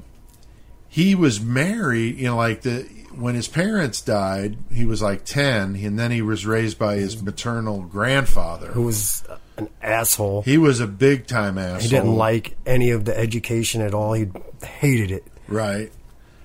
he 0.88 1.14
was 1.16 1.40
married. 1.40 2.18
You 2.18 2.26
know, 2.30 2.38
like 2.38 2.62
the 2.62 2.88
when 3.18 3.36
his 3.36 3.48
parents 3.48 4.02
died, 4.02 4.58
he 4.72 4.86
was 4.86 5.02
like 5.02 5.26
ten, 5.26 5.76
and 5.76 5.98
then 5.98 6.12
he 6.12 6.22
was 6.22 6.46
raised 6.46 6.78
by 6.78 6.96
his 6.96 7.22
maternal 7.22 7.82
grandfather. 7.82 8.68
Who 8.68 8.84
was 8.84 9.24
an 9.58 9.70
asshole. 9.82 10.42
He 10.42 10.58
was 10.58 10.80
a 10.80 10.88
big 10.88 11.28
time 11.28 11.58
asshole. 11.58 11.80
He 11.80 11.90
didn't 11.90 12.16
like 12.16 12.58
any 12.66 12.92
of 12.92 13.06
the 13.06 13.18
education 13.18 13.82
at 13.82 13.94
all. 13.94 14.14
He 14.14 14.28
hated 14.64 15.12
it. 15.12 15.24
Right. 15.48 15.92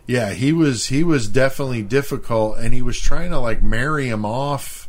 Yeah, 0.06 0.32
he 0.32 0.52
was 0.52 0.86
he 0.86 1.04
was 1.04 1.28
definitely 1.28 1.82
difficult 1.82 2.58
and 2.58 2.74
he 2.74 2.82
was 2.82 2.98
trying 2.98 3.30
to 3.30 3.38
like 3.38 3.62
marry 3.62 4.08
him 4.08 4.24
off 4.24 4.79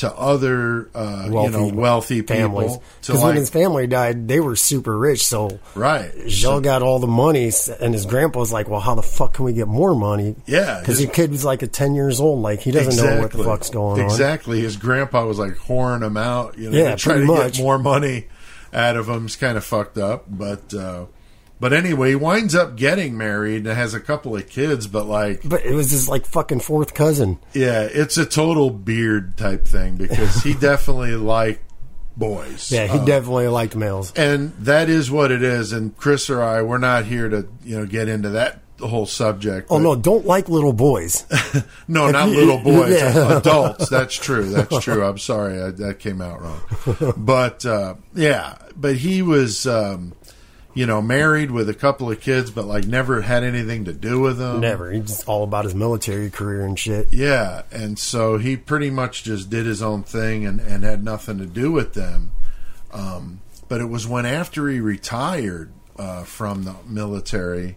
to 0.00 0.10
other 0.14 0.88
uh, 0.94 1.24
you 1.26 1.50
know 1.50 1.68
wealthy 1.68 2.22
families. 2.22 2.78
Because 3.00 3.22
when 3.22 3.36
his 3.36 3.50
family 3.50 3.86
died, 3.86 4.28
they 4.28 4.40
were 4.40 4.56
super 4.56 4.96
rich. 4.96 5.26
So 5.26 5.60
right. 5.74 6.10
Joe 6.26 6.60
got 6.60 6.82
all 6.82 6.98
the 7.00 7.06
money, 7.06 7.50
and 7.80 7.92
his 7.92 8.06
grandpa 8.06 8.40
was 8.40 8.50
like, 8.50 8.68
"Well, 8.68 8.80
how 8.80 8.94
the 8.94 9.02
fuck 9.02 9.34
can 9.34 9.44
we 9.44 9.52
get 9.52 9.68
more 9.68 9.94
money?" 9.94 10.36
Yeah, 10.46 10.80
because 10.80 10.98
the 10.98 11.06
kid 11.06 11.30
was 11.30 11.44
like 11.44 11.60
a 11.60 11.66
ten 11.66 11.94
years 11.94 12.18
old. 12.18 12.40
Like 12.40 12.60
he 12.60 12.70
doesn't 12.70 12.96
know 12.96 13.20
what 13.20 13.32
the 13.32 13.44
fuck's 13.44 13.68
going 13.68 14.00
on. 14.00 14.06
Exactly. 14.06 14.60
His 14.60 14.78
grandpa 14.78 15.26
was 15.26 15.38
like 15.38 15.52
whoring 15.56 16.02
him 16.02 16.16
out, 16.16 16.56
you 16.56 16.70
know, 16.70 16.78
Yeah, 16.78 16.92
to 16.92 16.96
to 16.96 17.10
pretty 17.10 17.26
get 17.26 17.58
more 17.58 17.78
money 17.78 18.28
out 18.72 18.96
of 18.96 19.06
him. 19.06 19.26
It's 19.26 19.36
kind 19.36 19.58
of 19.58 19.64
fucked 19.64 19.98
up, 19.98 20.24
but 20.28 20.72
uh, 20.72 21.06
but 21.60 21.72
anyway, 21.72 22.10
he 22.10 22.14
winds 22.16 22.54
up 22.54 22.74
getting 22.76 23.16
married 23.16 23.66
and 23.66 23.76
has 23.76 23.94
a 23.94 24.00
couple 24.00 24.34
of 24.34 24.48
kids, 24.48 24.86
but 24.86 25.06
like 25.06 25.42
But 25.44 25.64
it 25.64 25.74
was 25.74 25.90
his 25.90 26.08
like 26.08 26.26
fucking 26.26 26.60
fourth 26.60 26.94
cousin. 26.94 27.38
Yeah, 27.52 27.82
it's 27.82 28.16
a 28.16 28.26
total 28.26 28.70
beard 28.70 29.36
type 29.36 29.66
thing 29.68 29.96
because 29.96 30.42
he 30.42 30.54
definitely 30.60 31.14
liked 31.16 31.62
boys. 32.16 32.70
Yeah, 32.72 32.86
he 32.86 32.98
Uh, 32.98 33.04
definitely 33.04 33.48
liked 33.48 33.76
males. 33.76 34.12
and 34.16 34.52
that 34.58 34.88
is 34.88 35.10
what 35.10 35.30
it 35.30 35.42
is. 35.42 35.72
And 35.72 35.96
Chris 35.96 36.28
or 36.30 36.42
I, 36.42 36.62
we're 36.62 36.78
not 36.78 37.04
here 37.04 37.28
to 37.28 37.46
you 37.64 37.78
know 37.78 37.86
get 37.86 38.08
into 38.08 38.30
that 38.30 38.60
whole 38.80 39.04
subject. 39.06 39.68
Oh 39.70 39.78
no, 39.78 39.94
don't 39.94 40.24
like 40.24 40.48
little 40.48 40.72
boys. 40.72 41.26
no, 41.88 42.10
not 42.10 42.30
little 42.30 42.58
boys, 42.64 42.92
yeah. 42.98 43.36
adults. 43.38 43.90
That's 43.90 44.14
true. 44.14 44.48
That's 44.48 44.80
true. 44.82 45.04
I'm 45.04 45.18
sorry, 45.18 45.60
I, 45.62 45.70
that 45.70 45.98
came 45.98 46.22
out 46.22 46.40
wrong. 46.40 47.12
But 47.16 47.66
uh, 47.66 47.94
yeah, 48.14 48.56
but 48.76 48.96
he 48.96 49.20
was. 49.22 49.66
Um, 49.66 50.14
you 50.74 50.86
know, 50.86 51.02
married 51.02 51.50
with 51.50 51.68
a 51.68 51.74
couple 51.74 52.10
of 52.10 52.20
kids, 52.20 52.50
but 52.50 52.64
like 52.64 52.86
never 52.86 53.22
had 53.22 53.42
anything 53.42 53.84
to 53.86 53.92
do 53.92 54.20
with 54.20 54.38
them. 54.38 54.60
Never. 54.60 54.90
He's 54.90 55.06
just 55.06 55.28
all 55.28 55.42
about 55.42 55.64
his 55.64 55.74
military 55.74 56.30
career 56.30 56.64
and 56.64 56.78
shit. 56.78 57.08
Yeah, 57.12 57.62
and 57.72 57.98
so 57.98 58.38
he 58.38 58.56
pretty 58.56 58.90
much 58.90 59.24
just 59.24 59.50
did 59.50 59.66
his 59.66 59.82
own 59.82 60.02
thing 60.04 60.46
and, 60.46 60.60
and 60.60 60.84
had 60.84 61.02
nothing 61.02 61.38
to 61.38 61.46
do 61.46 61.72
with 61.72 61.94
them. 61.94 62.32
Um, 62.92 63.40
but 63.68 63.80
it 63.80 63.86
was 63.86 64.06
when 64.06 64.26
after 64.26 64.68
he 64.68 64.80
retired 64.80 65.72
uh, 65.96 66.24
from 66.24 66.64
the 66.64 66.74
military 66.86 67.76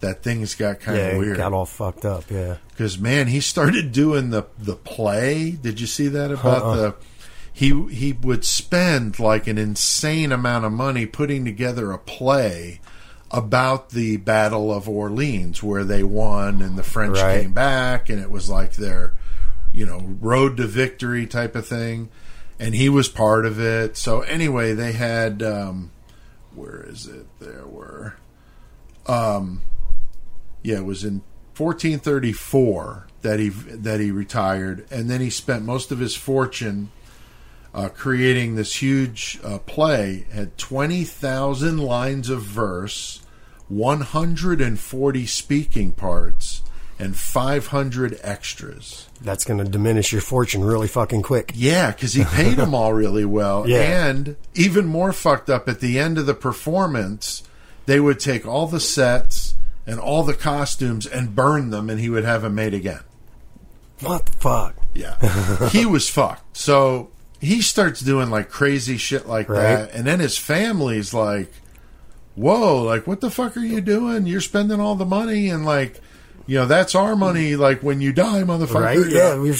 that 0.00 0.22
things 0.22 0.54
got 0.56 0.80
kind 0.80 0.98
yeah, 0.98 1.04
of 1.04 1.18
weird. 1.18 1.36
got 1.36 1.52
all 1.52 1.64
fucked 1.64 2.04
up. 2.04 2.30
Yeah, 2.30 2.56
because 2.70 2.98
man, 2.98 3.28
he 3.28 3.40
started 3.40 3.92
doing 3.92 4.30
the 4.30 4.46
the 4.58 4.76
play. 4.76 5.52
Did 5.52 5.80
you 5.80 5.86
see 5.86 6.08
that 6.08 6.32
about 6.32 6.62
Uh-uh. 6.62 6.76
the? 6.76 6.94
He 7.52 7.68
he 7.90 8.12
would 8.12 8.44
spend 8.44 9.18
like 9.18 9.46
an 9.46 9.58
insane 9.58 10.32
amount 10.32 10.64
of 10.64 10.72
money 10.72 11.06
putting 11.06 11.44
together 11.44 11.92
a 11.92 11.98
play 11.98 12.80
about 13.30 13.90
the 13.90 14.16
Battle 14.18 14.72
of 14.72 14.88
Orleans, 14.88 15.62
where 15.62 15.84
they 15.84 16.02
won 16.02 16.60
and 16.62 16.76
the 16.76 16.82
French 16.82 17.18
Right. 17.18 17.42
came 17.42 17.52
back, 17.52 18.08
and 18.10 18.20
it 18.20 18.30
was 18.30 18.48
like 18.48 18.74
their 18.74 19.12
you 19.72 19.86
know 19.86 20.16
road 20.20 20.56
to 20.58 20.66
victory 20.66 21.26
type 21.26 21.54
of 21.54 21.66
thing, 21.66 22.08
and 22.58 22.74
he 22.74 22.88
was 22.88 23.08
part 23.08 23.44
of 23.46 23.60
it. 23.60 23.96
So 23.96 24.20
anyway, 24.22 24.72
they 24.74 24.92
had 24.92 25.42
um, 25.42 25.90
where 26.54 26.84
is 26.88 27.06
it? 27.06 27.26
There 27.38 27.66
were 27.66 28.16
um 29.06 29.62
yeah, 30.62 30.76
it 30.76 30.84
was 30.84 31.04
in 31.04 31.22
1434 31.56 33.06
that 33.22 33.38
he 33.40 33.48
that 33.50 34.00
he 34.00 34.10
retired, 34.10 34.86
and 34.90 35.10
then 35.10 35.20
he 35.20 35.30
spent 35.30 35.64
most 35.64 35.90
of 35.92 35.98
his 35.98 36.14
fortune 36.14 36.90
uh, 37.74 37.88
creating 37.88 38.54
this 38.54 38.82
huge 38.82 39.38
uh, 39.44 39.58
play. 39.58 40.26
Had 40.32 40.56
20,000 40.58 41.78
lines 41.78 42.28
of 42.28 42.42
verse, 42.42 43.20
140 43.68 45.26
speaking 45.26 45.92
parts, 45.92 46.62
and 46.98 47.16
500 47.16 48.18
extras. 48.22 49.08
that's 49.20 49.44
going 49.44 49.58
to 49.58 49.64
diminish 49.68 50.12
your 50.12 50.20
fortune 50.20 50.62
really 50.62 50.86
fucking 50.88 51.22
quick. 51.22 51.52
Yeah, 51.54 51.90
because 51.90 52.12
he 52.12 52.24
paid 52.24 52.56
them 52.56 52.74
all 52.74 52.92
really 52.92 53.24
well. 53.24 53.68
Yeah. 53.72 54.08
And 54.08 54.36
even 54.54 54.86
more 54.86 55.12
fucked 55.12 55.48
up, 55.50 55.68
at 55.68 55.80
the 55.80 55.98
end 55.98 56.18
of 56.18 56.26
the 56.26 56.34
performance, 56.34 57.42
they 57.86 57.98
would 57.98 58.20
take 58.20 58.46
all 58.46 58.66
the 58.66 58.80
sets 58.80 59.54
and 59.86 59.98
all 59.98 60.22
the 60.22 60.34
costumes 60.34 61.06
and 61.06 61.34
burn 61.34 61.70
them, 61.70 61.88
and 61.90 61.98
he 61.98 62.08
would 62.08 62.24
have 62.24 62.42
them 62.42 62.54
made 62.54 62.74
again. 62.74 63.00
What 64.00 64.26
the 64.26 64.32
fuck? 64.32 64.76
Yeah. 64.94 65.68
he 65.70 65.86
was 65.86 66.08
fucked. 66.08 66.56
So 66.56 67.10
he 67.42 67.60
starts 67.60 68.00
doing 68.00 68.30
like 68.30 68.48
crazy 68.48 68.96
shit 68.96 69.26
like 69.28 69.48
Right. 69.48 69.60
that. 69.62 69.92
And 69.94 70.06
then 70.06 70.20
his 70.20 70.38
family's 70.38 71.12
like, 71.12 71.52
whoa, 72.36 72.82
like, 72.82 73.06
what 73.06 73.20
the 73.20 73.30
fuck 73.30 73.56
are 73.56 73.60
you 73.60 73.80
doing? 73.80 74.26
You're 74.26 74.40
spending 74.40 74.78
all 74.80 74.94
the 74.94 75.04
money 75.04 75.48
and 75.50 75.66
like, 75.66 76.00
you 76.46 76.58
know, 76.58 76.66
that's 76.66 76.94
our 76.94 77.14
money. 77.16 77.56
Like 77.56 77.82
when 77.82 78.00
you 78.00 78.12
die, 78.12 78.42
motherfucker. 78.42 78.80
Right? 78.80 78.98
Yeah, 79.08 79.34
we're, 79.36 79.54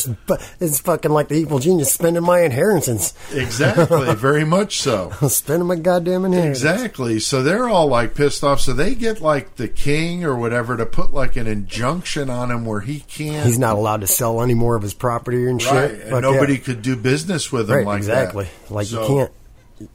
it's 0.60 0.80
fucking 0.80 1.10
like 1.10 1.28
the 1.28 1.36
evil 1.36 1.58
genius 1.58 1.92
spending 1.92 2.22
my 2.22 2.40
inheritance, 2.42 3.14
Exactly. 3.32 4.14
Very 4.14 4.44
much 4.44 4.80
so. 4.80 5.10
spending 5.28 5.66
my 5.68 5.76
goddamn 5.76 6.24
inheritance. 6.24 6.58
Exactly. 6.58 7.20
So 7.20 7.42
they're 7.42 7.68
all 7.68 7.86
like 7.86 8.14
pissed 8.14 8.42
off. 8.44 8.60
So 8.60 8.72
they 8.72 8.94
get 8.94 9.20
like 9.20 9.56
the 9.56 9.68
king 9.68 10.24
or 10.24 10.36
whatever 10.36 10.76
to 10.76 10.86
put 10.86 11.12
like 11.12 11.36
an 11.36 11.46
injunction 11.46 12.30
on 12.30 12.50
him 12.50 12.64
where 12.64 12.80
he 12.80 13.00
can't. 13.00 13.46
He's 13.46 13.58
not 13.58 13.76
allowed 13.76 14.00
to 14.02 14.06
sell 14.06 14.42
any 14.42 14.54
more 14.54 14.76
of 14.76 14.82
his 14.82 14.94
property 14.94 15.46
and 15.48 15.60
shit. 15.60 15.72
right, 15.72 15.90
and 15.90 16.22
nobody 16.22 16.54
yeah. 16.54 16.60
could 16.60 16.82
do 16.82 16.96
business 16.96 17.50
with 17.52 17.70
him 17.70 17.76
Right, 17.78 17.86
like 17.86 17.98
exactly. 17.98 18.44
that. 18.44 18.74
Like 18.74 18.86
So- 18.86 19.02
you 19.02 19.06
can't. 19.08 19.32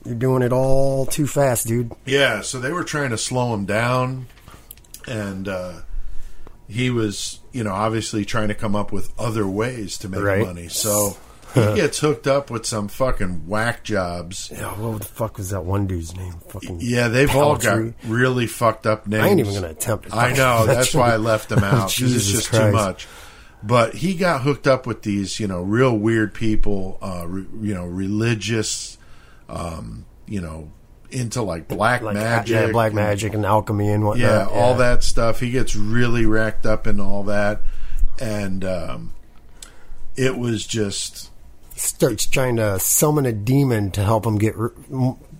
You're 0.05 0.15
doing 0.15 0.41
it 0.41 0.51
all 0.51 1.05
too 1.05 1.27
fast, 1.27 1.65
dude. 1.67 1.93
Yeah. 2.05 2.41
So 2.41 2.59
they 2.59 2.73
were 2.73 2.83
trying 2.83 3.11
to 3.11 3.17
slow 3.17 3.53
him 3.53 3.63
down, 3.65 4.27
and 5.07 5.47
uh, 5.47 5.73
he 6.67 6.89
was, 6.89 7.39
you 7.51 7.63
know, 7.63 7.71
obviously 7.73 8.25
trying 8.25 8.49
to 8.49 8.55
come 8.55 8.75
up 8.75 8.91
with 8.91 9.11
other 9.19 9.47
ways 9.47 9.97
to 9.99 10.09
make 10.09 10.21
Right. 10.21 10.45
money. 10.45 10.67
So. 10.67 11.17
He 11.53 11.61
gets 11.75 11.99
hooked 11.99 12.27
up 12.27 12.51
with 12.51 12.65
some 12.65 12.87
fucking 12.89 13.47
whack 13.47 13.83
jobs. 13.83 14.51
Yeah, 14.53 14.73
what 14.79 14.99
the 14.99 15.05
fuck 15.05 15.37
was 15.37 15.49
that 15.51 15.63
one 15.63 15.87
dude's 15.87 16.15
name? 16.15 16.33
Fucking 16.49 16.79
Yeah, 16.81 17.07
they've 17.07 17.33
all 17.33 17.55
got 17.55 17.93
really 18.05 18.45
fucked 18.47 18.85
up 18.85 19.07
names. 19.07 19.23
I 19.23 19.27
ain't 19.29 19.39
even 19.39 19.53
gonna 19.53 19.69
attempt 19.69 20.07
it. 20.07 20.13
I 20.13 20.33
know. 20.33 20.65
That's 20.67 20.93
why 20.93 21.13
I 21.13 21.15
left 21.17 21.47
them 21.49 21.59
out 21.63 21.89
because 21.95 22.13
it's 22.15 22.25
Jesus 22.25 22.31
just 22.33 22.51
too 22.51 22.57
Christ. 22.57 22.73
much. 22.73 23.07
But 23.63 23.95
he 23.95 24.13
got 24.13 24.41
hooked 24.41 24.67
up 24.67 24.85
with 24.85 25.01
these, 25.03 25.39
you 25.39 25.47
know, 25.47 25.61
real 25.61 25.97
weird 25.97 26.33
people, 26.33 26.99
uh, 27.01 27.25
re, 27.25 27.45
you 27.61 27.73
know, 27.73 27.85
religious, 27.85 28.97
um, 29.49 30.05
you 30.27 30.41
know, 30.41 30.71
into 31.17 31.41
like 31.41 31.67
black 31.67 32.01
like 32.01 32.13
magic, 32.15 32.53
yeah, 32.53 32.71
black 32.71 32.87
and- 32.91 32.95
magic 32.95 33.33
and 33.33 33.45
alchemy 33.45 33.89
and 33.89 34.05
whatnot. 34.05 34.21
yeah, 34.29 34.47
all 34.51 34.75
that 34.75 35.03
stuff. 35.03 35.39
He 35.39 35.51
gets 35.51 35.75
really 35.75 36.25
racked 36.25 36.65
up 36.65 36.87
in 36.87 36.99
all 36.99 37.23
that, 37.23 37.61
and 38.19 38.63
um, 38.63 39.13
it 40.15 40.37
was 40.37 40.65
just 40.65 41.31
starts 41.75 42.25
trying 42.25 42.55
to 42.55 42.79
summon 42.79 43.25
a 43.25 43.31
demon 43.33 43.91
to 43.91 44.03
help 44.03 44.25
him 44.25 44.37
get 44.37 44.55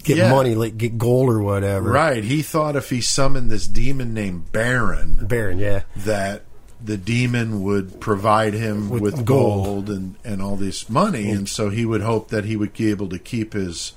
get 0.04 0.18
Yeah. 0.18 0.30
money, 0.32 0.54
like 0.56 0.78
get 0.78 0.98
gold 0.98 1.30
or 1.30 1.42
whatever. 1.42 1.90
right. 1.90 2.24
He 2.24 2.42
thought 2.42 2.76
if 2.76 2.90
he 2.90 3.02
summoned 3.02 3.50
this 3.50 3.68
demon 3.68 4.14
named 4.14 4.52
Baron, 4.52 5.20
Baron, 5.24 5.58
yeah. 5.58 5.82
that 5.96 6.44
the 6.84 6.96
demon 6.96 7.64
would 7.64 8.00
provide 8.00 8.54
him 8.54 8.90
with, 8.90 9.02
With 9.02 9.26
gold, 9.26 9.66
gold. 9.66 9.90
and, 9.90 10.16
and 10.24 10.42
all 10.44 10.56
this 10.56 10.88
money, 10.90 11.32
and 11.32 11.50
so 11.50 11.70
he 11.72 11.86
would 11.88 12.02
hope 12.02 12.30
that 12.30 12.46
he 12.46 12.56
would 12.56 12.74
be 12.74 12.92
able 12.92 13.10
to 13.10 13.18
keep 13.18 13.54
his 13.54 13.94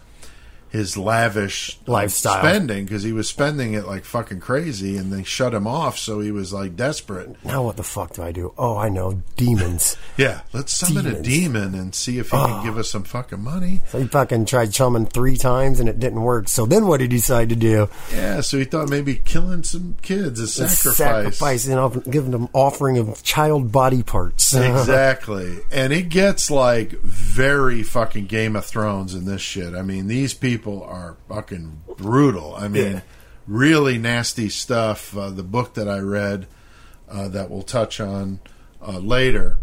his 0.70 0.96
lavish 0.96 1.78
Lifestyle. 1.86 2.38
spending 2.38 2.84
because 2.84 3.02
he 3.02 3.12
was 3.12 3.28
spending 3.28 3.74
it 3.74 3.86
like 3.86 4.04
fucking 4.04 4.40
crazy, 4.40 4.96
and 4.96 5.12
they 5.12 5.22
shut 5.24 5.52
him 5.52 5.66
off, 5.66 5.98
so 5.98 6.20
he 6.20 6.30
was 6.30 6.52
like 6.52 6.76
desperate. 6.76 7.36
Now 7.44 7.64
what 7.64 7.76
the 7.76 7.82
fuck 7.82 8.14
do 8.14 8.22
I 8.22 8.32
do? 8.32 8.54
Oh, 8.56 8.76
I 8.76 8.88
know, 8.88 9.22
demons. 9.36 9.96
Yeah, 10.16 10.42
let's 10.52 10.74
summon 10.74 11.06
a 11.06 11.22
demon 11.22 11.74
and 11.74 11.94
see 11.94 12.18
if 12.18 12.26
he 12.30 12.36
can 12.36 12.62
give 12.62 12.76
us 12.76 12.90
some 12.90 13.04
fucking 13.04 13.40
money. 13.40 13.80
So 13.88 14.00
he 14.00 14.06
fucking 14.06 14.44
tried 14.44 14.70
chumming 14.70 15.06
three 15.06 15.36
times 15.38 15.80
and 15.80 15.88
it 15.88 15.98
didn't 15.98 16.20
work. 16.20 16.46
So 16.48 16.66
then 16.66 16.86
what 16.86 16.98
did 16.98 17.10
he 17.10 17.16
decide 17.18 17.48
to 17.48 17.56
do? 17.56 17.88
Yeah, 18.12 18.42
so 18.42 18.58
he 18.58 18.64
thought 18.64 18.90
maybe 18.90 19.14
killing 19.16 19.62
some 19.62 19.96
kids 20.02 20.38
is 20.38 20.52
sacrifice. 20.52 20.96
Sacrifice 20.96 21.66
and 21.68 21.78
off- 21.78 22.04
giving 22.10 22.32
them 22.32 22.48
offering 22.52 22.98
of 22.98 23.22
child 23.22 23.72
body 23.72 24.02
parts. 24.02 24.52
exactly. 24.90 25.58
And 25.72 25.90
it 25.92 26.10
gets 26.10 26.50
like 26.50 26.90
very 27.00 27.82
fucking 27.82 28.26
Game 28.26 28.56
of 28.56 28.66
Thrones 28.66 29.14
in 29.14 29.24
this 29.24 29.40
shit. 29.40 29.72
I 29.74 29.80
mean, 29.80 30.06
these 30.06 30.34
people 30.34 30.59
are 30.66 31.16
fucking 31.28 31.82
brutal. 31.96 32.54
I 32.56 32.68
mean, 32.68 32.92
Yeah. 32.92 33.00
really 33.46 33.98
nasty 33.98 34.48
stuff. 34.48 35.16
Uh, 35.16 35.30
the 35.30 35.42
book 35.42 35.74
that 35.74 35.88
I 35.88 35.98
read 35.98 36.46
uh, 37.10 37.28
that 37.28 37.50
we'll 37.50 37.62
touch 37.62 38.00
on 38.00 38.40
uh, 38.86 38.98
later 38.98 39.58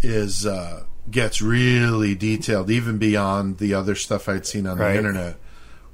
is 0.00 0.46
uh, 0.46 0.84
gets 1.10 1.40
really 1.42 2.14
detailed, 2.14 2.70
even 2.70 2.98
beyond 2.98 3.58
the 3.58 3.74
other 3.74 3.94
stuff 3.94 4.28
I'd 4.28 4.46
seen 4.46 4.66
on 4.66 4.78
Right. 4.78 4.92
the 4.92 4.98
internet. 4.98 5.36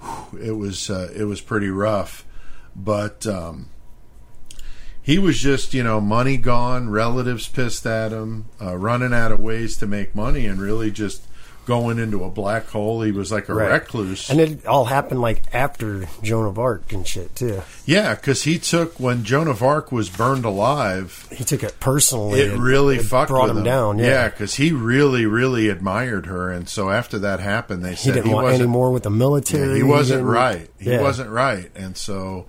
Whew, 0.01 0.39
It 0.41 0.53
was 0.53 0.91
uh, 0.91 1.11
it 1.17 1.25
was 1.25 1.41
pretty 1.41 1.69
rough, 1.71 2.25
but. 2.77 3.27
Um, 3.27 3.69
he 5.07 5.19
was 5.19 5.39
just, 5.39 5.75
you 5.75 5.83
know, 5.85 6.01
money 6.01 6.39
gone, 6.39 6.89
relatives 6.89 7.47
pissed 7.47 7.85
at 7.85 8.11
him, 8.11 8.47
uh, 8.59 8.75
running 8.75 9.13
out 9.13 9.33
of 9.33 9.39
ways 9.39 9.77
to 9.77 9.87
make 9.87 10.15
money, 10.15 10.47
and 10.47 10.59
really 10.59 10.91
just 10.91 11.21
going 11.67 11.99
into 11.99 12.25
a 12.25 12.31
black 12.31 12.69
hole. 12.69 13.03
He 13.03 13.13
was 13.13 13.33
like 13.33 13.49
a 13.49 13.55
Right. 13.55 13.73
recluse. 13.73 14.29
And 14.31 14.41
it 14.41 14.67
all 14.67 14.85
happened 14.87 15.21
like 15.21 15.43
after 15.53 16.07
Joan 16.23 16.47
of 16.47 16.59
Arc 16.59 16.93
and 16.93 17.07
shit 17.07 17.35
too. 17.37 17.63
yeah, 17.87 18.15
because 18.15 18.43
he 18.43 18.59
took 18.59 18.99
when 19.01 19.25
Joan 19.25 19.49
of 19.49 19.63
Arc 19.63 19.91
was 19.93 20.09
burned 20.11 20.45
alive. 20.45 21.27
He 21.33 21.45
took 21.45 21.63
it 21.63 21.81
personally. 21.81 22.41
It 22.41 22.57
really 22.59 22.97
it 22.97 23.03
fucked 23.05 23.31
brought 23.31 23.49
with 23.49 23.59
him 23.59 23.65
down. 23.65 23.99
Yeah, 23.99 24.07
yeah, 24.07 24.29
because 24.29 24.55
he 24.55 24.73
really, 24.73 25.27
really 25.27 25.69
admired 25.69 26.27
her, 26.27 26.51
and 26.51 26.69
so 26.69 26.91
after 26.91 27.19
that 27.21 27.41
happened, 27.41 27.85
they 27.85 27.91
he 27.91 27.97
said 27.97 28.15
didn't 28.15 28.31
want 28.33 28.47
any 28.47 28.55
wasn't- 28.55 28.71
more 28.71 28.91
with 28.93 29.03
the 29.03 29.11
military. 29.11 29.69
Yeah, 29.71 29.77
he 29.77 29.83
wasn't 29.83 30.19
didn't- 30.21 30.33
right. 30.33 30.71
He 30.79 30.91
Yeah. 30.91 31.03
wasn't 31.03 31.31
right, 31.31 31.71
and 31.75 31.97
so 31.97 32.47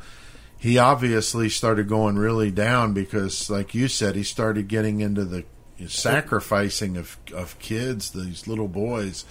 he 0.58 0.78
obviously 0.78 1.48
started 1.48 1.88
going 1.88 2.18
really 2.18 2.50
down 2.52 2.94
because, 2.94 3.50
like 3.50 3.76
you 3.76 3.88
said, 3.88 4.16
he 4.16 4.24
started 4.24 4.68
getting 4.68 5.00
into 5.00 5.24
the 5.24 5.44
sacrificing 5.88 6.98
of 6.98 7.18
of 7.34 7.58
kids, 7.60 8.12
these 8.12 8.48
little 8.48 8.68
boys, 8.68 9.26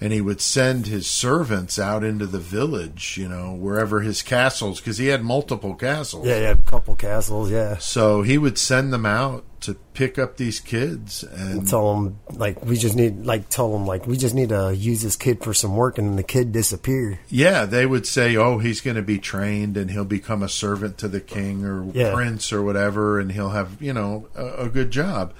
and 0.00 0.12
he 0.12 0.20
would 0.20 0.40
send 0.40 0.86
his 0.86 1.06
servants 1.06 1.78
out 1.78 2.02
into 2.04 2.26
the 2.26 2.38
village, 2.38 3.16
you 3.18 3.28
know, 3.28 3.52
wherever 3.54 4.00
his 4.00 4.22
castles, 4.22 4.80
because 4.80 4.98
he 4.98 5.06
had 5.08 5.22
multiple 5.22 5.74
castles. 5.74 6.26
Yeah, 6.26 6.38
yeah, 6.40 6.50
a 6.50 6.56
couple 6.56 6.94
castles. 6.96 7.50
Yeah, 7.50 7.78
So 7.78 8.22
he 8.22 8.36
would 8.38 8.58
send 8.58 8.92
them 8.92 9.06
out 9.06 9.44
to 9.60 9.74
pick 9.94 10.18
up 10.18 10.36
these 10.36 10.60
kids, 10.60 11.22
and 11.22 11.66
tell 11.66 11.94
them 11.94 12.18
like 12.34 12.62
we 12.66 12.76
just 12.76 12.96
need 12.96 13.24
like 13.24 13.48
tell 13.48 13.72
them 13.72 13.86
like 13.86 14.06
we 14.06 14.16
just 14.18 14.34
need 14.34 14.50
to 14.50 14.74
use 14.76 15.00
this 15.00 15.16
kid 15.16 15.42
for 15.42 15.54
some 15.54 15.74
work, 15.74 15.96
and 15.96 16.08
then 16.08 16.16
the 16.16 16.22
kid 16.22 16.52
disappear. 16.52 17.18
Yeah, 17.28 17.64
they 17.64 17.86
would 17.86 18.06
say, 18.06 18.36
"Oh, 18.36 18.58
he's 18.58 18.82
going 18.82 18.96
to 18.96 19.02
be 19.02 19.18
trained, 19.18 19.76
and 19.78 19.90
he'll 19.90 20.04
become 20.04 20.42
a 20.42 20.48
servant 20.50 20.98
to 20.98 21.08
the 21.08 21.20
king 21.20 21.64
or 21.64 21.86
Yeah. 21.94 22.12
prince 22.12 22.52
or 22.52 22.62
whatever, 22.62 23.18
and 23.18 23.32
he'll 23.32 23.50
have 23.50 23.80
you 23.80 23.94
know 23.94 24.28
a, 24.34 24.64
a 24.64 24.68
good 24.68 24.90
job 24.90 25.32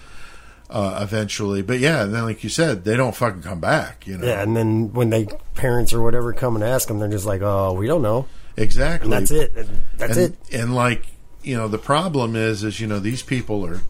uh, 0.71 1.00
eventually." 1.02 1.62
But 1.62 1.78
yeah, 1.78 2.02
and 2.04 2.14
then 2.14 2.25
like 2.25 2.42
you 2.44 2.50
said, 2.50 2.85
they 2.85 2.97
don't 2.97 3.14
fucking 3.14 3.42
come 3.42 3.61
back. 3.61 4.06
You 4.06 4.18
know, 4.18 4.26
Yeah, 4.26 4.42
and 4.42 4.56
then 4.56 4.92
when 4.92 5.11
they 5.11 5.26
parents 5.54 5.92
or 5.92 6.02
whatever 6.02 6.33
come 6.33 6.54
and 6.54 6.64
ask 6.64 6.88
them, 6.88 6.99
they're 6.99 7.09
just 7.09 7.26
like, 7.26 7.42
"Oh, 7.42 7.73
we 7.73 7.87
don't 7.87 8.02
know." 8.02 8.26
exactly. 8.56 9.06
And 9.06 9.12
that's 9.12 9.30
it. 9.30 9.54
That's 9.99 10.16
and, 10.16 10.35
it. 10.35 10.54
And 10.54 10.75
like 10.75 11.06
you 11.42 11.56
know, 11.56 11.68
the 11.68 11.78
problem 11.78 12.37
is, 12.37 12.64
is 12.64 12.80
you 12.80 12.87
know, 12.87 12.99
these 13.00 13.23
people 13.23 13.66
are 13.66 13.80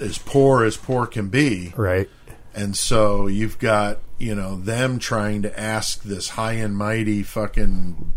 as 0.00 0.18
poor 0.18 0.64
as 0.64 0.76
poor 0.76 1.06
can 1.06 1.28
be, 1.28 1.72
Right. 1.76 2.08
and 2.54 2.76
so 2.76 3.26
you've 3.26 3.58
got 3.58 3.98
you 4.18 4.34
know 4.34 4.56
them 4.56 4.98
trying 4.98 5.42
to 5.42 5.60
ask 5.60 6.02
this 6.02 6.30
high 6.30 6.54
and 6.54 6.76
mighty 6.76 7.22
fucking 7.22 8.12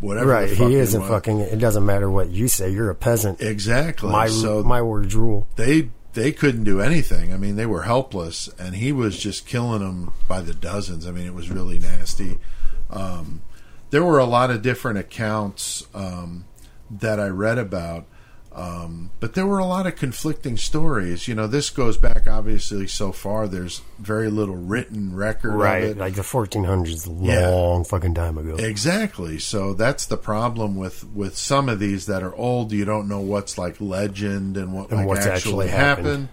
whatever. 0.00 0.26
the 0.26 0.32
right. 0.32 0.50
fuck 0.50 0.68
He 0.68 0.76
isn't 0.76 1.02
fucking. 1.02 1.40
It 1.40 1.58
doesn't 1.58 1.84
matter 1.84 2.10
what 2.10 2.30
you 2.30 2.48
say. 2.48 2.70
You're 2.70 2.90
a 2.90 2.94
peasant. 2.94 3.40
exactly. 3.42 4.10
My 4.10 4.28
so 4.28 4.62
my 4.62 4.82
words 4.82 5.14
rule. 5.14 5.48
they 5.56 5.90
they 6.12 6.32
couldn't 6.32 6.64
do 6.64 6.80
anything. 6.80 7.32
I 7.32 7.36
mean, 7.36 7.56
they 7.56 7.66
were 7.66 7.82
helpless, 7.82 8.48
and 8.58 8.74
he 8.74 8.92
was 8.92 9.18
just 9.18 9.46
killing 9.46 9.80
them 9.80 10.12
by 10.26 10.40
the 10.40 10.54
dozens. 10.54 11.06
I 11.06 11.12
mean, 11.12 11.26
it 11.26 11.34
was 11.34 11.50
really 11.50 11.78
nasty. 11.78 12.38
Um, 12.90 13.42
there 13.90 14.04
were 14.04 14.18
a 14.18 14.24
lot 14.24 14.50
of 14.50 14.62
different 14.62 14.98
accounts 14.98 15.86
um, 15.94 16.44
that 16.90 17.20
I 17.20 17.28
read 17.28 17.58
about, 17.58 18.06
um, 18.60 19.10
but 19.20 19.34
there 19.34 19.46
were 19.46 19.58
a 19.58 19.64
lot 19.64 19.86
of 19.86 19.96
conflicting 19.96 20.56
stories. 20.56 21.26
You 21.28 21.34
know, 21.34 21.46
this 21.46 21.70
goes 21.70 21.96
back 21.96 22.26
obviously 22.26 22.86
so 22.86 23.12
far. 23.12 23.48
There's 23.48 23.80
very 23.98 24.28
little 24.30 24.56
written 24.56 25.14
record 25.16 25.50
of 25.54 25.60
Right. 25.60 25.96
Like 25.96 26.14
the 26.14 26.22
1400s, 26.22 27.06
Yeah. 27.22 27.48
long 27.48 27.84
fucking 27.84 28.14
time 28.14 28.36
ago. 28.38 28.56
Exactly. 28.56 29.38
So 29.38 29.72
that's 29.72 30.04
the 30.06 30.16
problem 30.16 30.76
with 30.76 31.04
with 31.14 31.36
some 31.36 31.68
of 31.68 31.78
these 31.78 32.06
that 32.06 32.22
are 32.22 32.34
old. 32.34 32.72
You 32.72 32.84
don't 32.84 33.08
know 33.08 33.20
what's 33.20 33.56
like 33.56 33.76
legend 33.80 34.56
and 34.56 34.72
what 34.74 34.90
And 34.90 34.98
like 35.00 35.08
what's 35.08 35.26
actually, 35.26 35.66
actually 35.66 35.68
happened. 35.68 36.06
happened. 36.06 36.28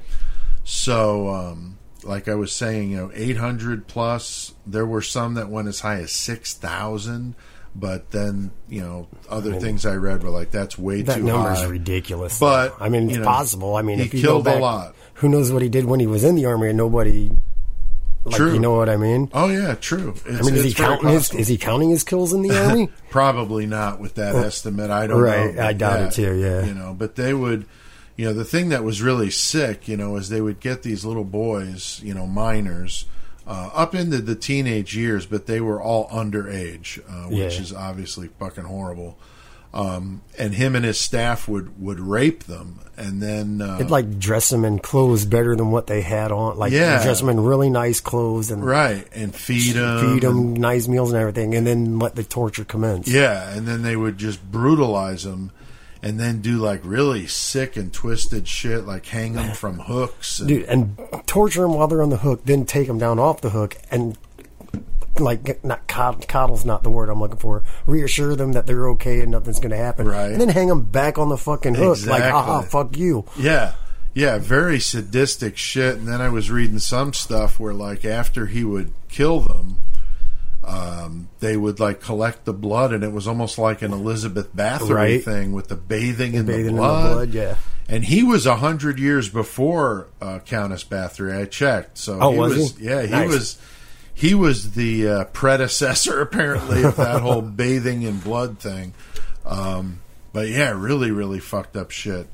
So, 0.63 1.29
um, 1.29 1.77
like 2.03 2.27
I 2.27 2.35
was 2.35 2.51
saying, 2.51 2.91
you 2.91 2.97
know, 2.97 3.11
eight 3.13 3.37
hundred 3.37 3.87
plus. 3.87 4.53
There 4.65 4.85
were 4.85 5.01
some 5.01 5.35
that 5.35 5.49
went 5.49 5.67
as 5.67 5.79
high 5.81 5.99
as 6.01 6.11
six 6.11 6.53
thousand. 6.53 7.35
But 7.79 8.09
then, 8.09 8.49
you 8.67 8.81
know, 8.81 9.07
other 9.29 9.59
things 9.59 9.85
I 9.85 9.95
read 9.95 10.23
were 10.23 10.31
like, 10.31 10.49
"That's 10.49 10.79
way 10.79 11.03
that 11.03 11.17
too 11.17 11.23
number 11.23 11.51
is 11.51 11.59
high." 11.59 11.65
ridiculous. 11.67 12.39
But, 12.39 12.75
I 12.79 12.89
mean, 12.89 13.07
it's 13.09 13.19
know, 13.19 13.23
possible. 13.25 13.75
I 13.75 13.83
mean, 13.83 13.99
he 13.99 14.05
if 14.05 14.13
you 14.15 14.21
killed 14.21 14.47
a 14.47 14.57
lot. 14.57 14.95
who 15.15 15.29
knows 15.29 15.51
what 15.51 15.61
he 15.61 15.69
did 15.69 15.85
when 15.85 15.99
he 15.99 16.07
was 16.07 16.23
in 16.23 16.33
the 16.35 16.45
army 16.45 16.69
and 16.69 16.77
nobody. 16.77 17.31
Like, 18.25 18.35
True. 18.35 18.53
You 18.55 18.59
know 18.59 18.75
what 18.75 18.89
I 18.89 18.97
mean? 18.97 19.29
Oh 19.33 19.47
yeah, 19.47 19.75
true. 19.75 20.13
It's, 20.25 20.39
I 20.39 20.41
mean, 20.41 20.55
is 20.55 20.63
he 20.65 20.73
counting 20.73 21.07
his? 21.09 21.33
Is 21.33 21.47
he 21.47 21.57
counting 21.57 21.91
his 21.91 22.03
kills 22.03 22.33
in 22.33 22.41
the 22.41 22.51
army? 22.57 22.89
Probably 23.09 23.65
not 23.67 24.01
with 24.01 24.15
that 24.15 24.35
estimate. 24.35 24.89
I 24.89 25.07
don't 25.07 25.21
Right, 25.21 25.55
know. 25.55 25.63
I 25.63 25.71
doubt 25.73 26.01
it 26.01 26.11
too, 26.11 26.35
yeah. 26.35 26.65
you 26.65 26.73
know, 26.73 26.93
but 26.97 27.15
they 27.15 27.33
would. 27.33 27.65
You 28.17 28.25
know, 28.25 28.33
the 28.33 28.43
thing 28.43 28.69
that 28.69 28.83
was 28.83 29.01
really 29.03 29.29
sick, 29.29 29.87
you 29.87 29.95
know, 29.95 30.15
is 30.17 30.27
they 30.29 30.41
would 30.41 30.59
get 30.59 30.81
these 30.81 31.05
little 31.05 31.23
boys, 31.23 32.01
you 32.03 32.13
know, 32.15 32.25
minors, 32.25 33.05
uh, 33.47 33.69
up 33.73 33.95
into 33.95 34.17
the 34.19 34.35
teenage 34.35 34.95
years, 34.95 35.25
but 35.25 35.45
they 35.47 35.61
were 35.61 35.81
all 35.81 36.07
underage, 36.09 36.99
uh, 37.09 37.29
which 37.29 37.37
Yeah. 37.55 37.61
is 37.61 37.73
obviously 37.73 38.29
fucking 38.39 38.65
horrible. 38.65 39.17
Um, 39.73 40.21
and 40.39 40.53
him 40.55 40.75
and 40.75 40.83
his 40.85 40.99
staff 40.99 41.47
would 41.47 41.79
would 41.79 41.99
rape 41.99 42.45
them, 42.45 42.79
and 42.95 43.21
then 43.21 43.61
uh, 43.61 43.77
They'd 43.77 43.89
like 43.89 44.17
dress 44.17 44.49
them 44.49 44.63
in 44.65 44.79
clothes 44.79 45.25
better 45.25 45.55
than 45.55 45.71
what 45.71 45.87
they 45.87 46.01
had 46.01 46.31
on. 46.31 46.57
Like 46.57 46.71
Yeah. 46.71 47.03
dress 47.03 47.19
them 47.19 47.29
in 47.29 47.39
really 47.41 47.69
nice 47.69 47.99
clothes 47.99 48.49
and 48.49 48.65
right 48.65 49.05
and 49.13 49.35
feed 49.35 49.75
them, 49.75 50.13
feed 50.15 50.23
them 50.23 50.53
nice 50.55 50.87
meals 50.87 51.11
and 51.11 51.19
everything, 51.19 51.53
and 51.53 51.67
then 51.67 51.99
let 51.99 52.15
the 52.15 52.23
torture 52.23 52.63
commence. 52.63 53.07
Yeah, 53.09 53.51
and 53.55 53.67
then 53.67 53.81
they 53.83 53.95
would 53.97 54.17
just 54.17 54.41
brutalize 54.51 55.23
them, 55.25 55.51
and 56.01 56.19
then 56.19 56.41
do 56.41 56.57
like 56.57 56.81
really 56.83 57.27
sick 57.27 57.75
and 57.77 57.91
twisted 57.93 58.47
shit, 58.47 58.85
like 58.85 59.05
hang 59.07 59.33
them 59.33 59.51
from 59.55 59.79
hooks. 59.79 60.39
And, 60.39 60.47
dude, 60.47 60.63
and 60.65 60.97
torture 61.25 61.61
them 61.61 61.73
while 61.73 61.87
they're 61.87 62.01
on 62.03 62.09
the 62.09 62.17
hook, 62.17 62.41
then 62.45 62.65
take 62.65 62.87
them 62.87 62.97
down 62.97 63.19
off 63.19 63.41
the 63.41 63.49
hook 63.51 63.75
and 63.91 64.17
like 65.19 65.63
not 65.63 65.87
cod- 65.87 66.27
coddle's 66.27 66.63
not 66.63 66.83
the 66.83 66.89
word 66.91 67.09
I'm 67.09 67.19
looking 67.19 67.37
for. 67.37 67.63
Reassure 67.87 68.35
them 68.35 68.51
that 68.51 68.67
they're 68.67 68.89
okay 68.89 69.21
and 69.21 69.31
nothing's 69.31 69.59
going 69.59 69.71
to 69.71 69.77
happen, 69.77 70.07
Right. 70.07 70.31
And 70.31 70.39
then 70.39 70.49
hang 70.49 70.67
them 70.67 70.83
back 70.83 71.17
on 71.17 71.29
the 71.29 71.37
fucking 71.37 71.73
hook, 71.75 72.05
like 72.05 72.21
ah, 72.23 72.59
Exactly. 72.59 72.69
fuck 72.69 72.97
you. 72.97 73.25
yeah, 73.37 73.73
yeah, 74.13 74.37
very 74.37 74.79
sadistic 74.79 75.57
shit. 75.57 75.95
And 75.97 76.07
then 76.07 76.21
I 76.21 76.29
was 76.29 76.51
reading 76.51 76.77
some 76.79 77.13
stuff 77.13 77.59
where 77.59 77.73
like 77.73 78.05
after 78.05 78.45
he 78.45 78.63
would 78.63 78.93
kill 79.09 79.39
them. 79.39 79.79
Um, 80.67 81.29
they 81.39 81.55
would 81.55 81.79
like 81.79 82.01
collect 82.01 82.43
the 82.43 82.53
blood, 82.53 82.91
and 82.91 83.01
it 83.03 83.13
was 83.13 83.25
almost 83.27 83.57
like 83.57 83.81
an 83.81 83.93
Elizabeth 83.93 84.53
Bathory 84.55 84.89
Right. 84.93 85.23
thing 85.23 85.53
with 85.53 85.69
the 85.69 85.77
bathing 85.77 86.33
in 86.33 86.45
Bathing 86.45 86.63
the 86.63 86.69
in 86.71 86.75
the 86.75 86.81
blood. 86.81 87.13
blood, 87.13 87.29
yeah. 87.33 87.55
And 87.87 88.03
he 88.03 88.21
was 88.21 88.45
a 88.45 88.57
hundred 88.57 88.99
years 88.99 89.29
before 89.29 90.07
uh, 90.21 90.39
Countess 90.39 90.83
Bathory. 90.83 91.39
I 91.41 91.45
checked, 91.45 91.97
so 91.97 92.19
Oh, 92.21 92.31
he 92.33 92.39
was 92.39 92.77
he? 92.77 92.85
Yeah, 92.85 93.03
he 93.03 93.11
Nice. 93.11 93.29
was. 93.29 93.57
He 94.13 94.33
was 94.33 94.71
the 94.71 95.07
uh, 95.07 95.23
predecessor, 95.25 96.19
apparently, 96.27 96.83
of 96.83 96.95
that 96.97 97.21
whole 97.21 97.41
bathing 97.43 98.01
in 98.01 98.17
blood 98.19 98.59
thing. 98.59 98.93
Um, 99.45 99.99
but 100.33 100.49
yeah, 100.49 100.71
really, 100.71 101.11
really 101.11 101.39
fucked 101.39 101.77
up 101.77 101.91
shit. 101.91 102.27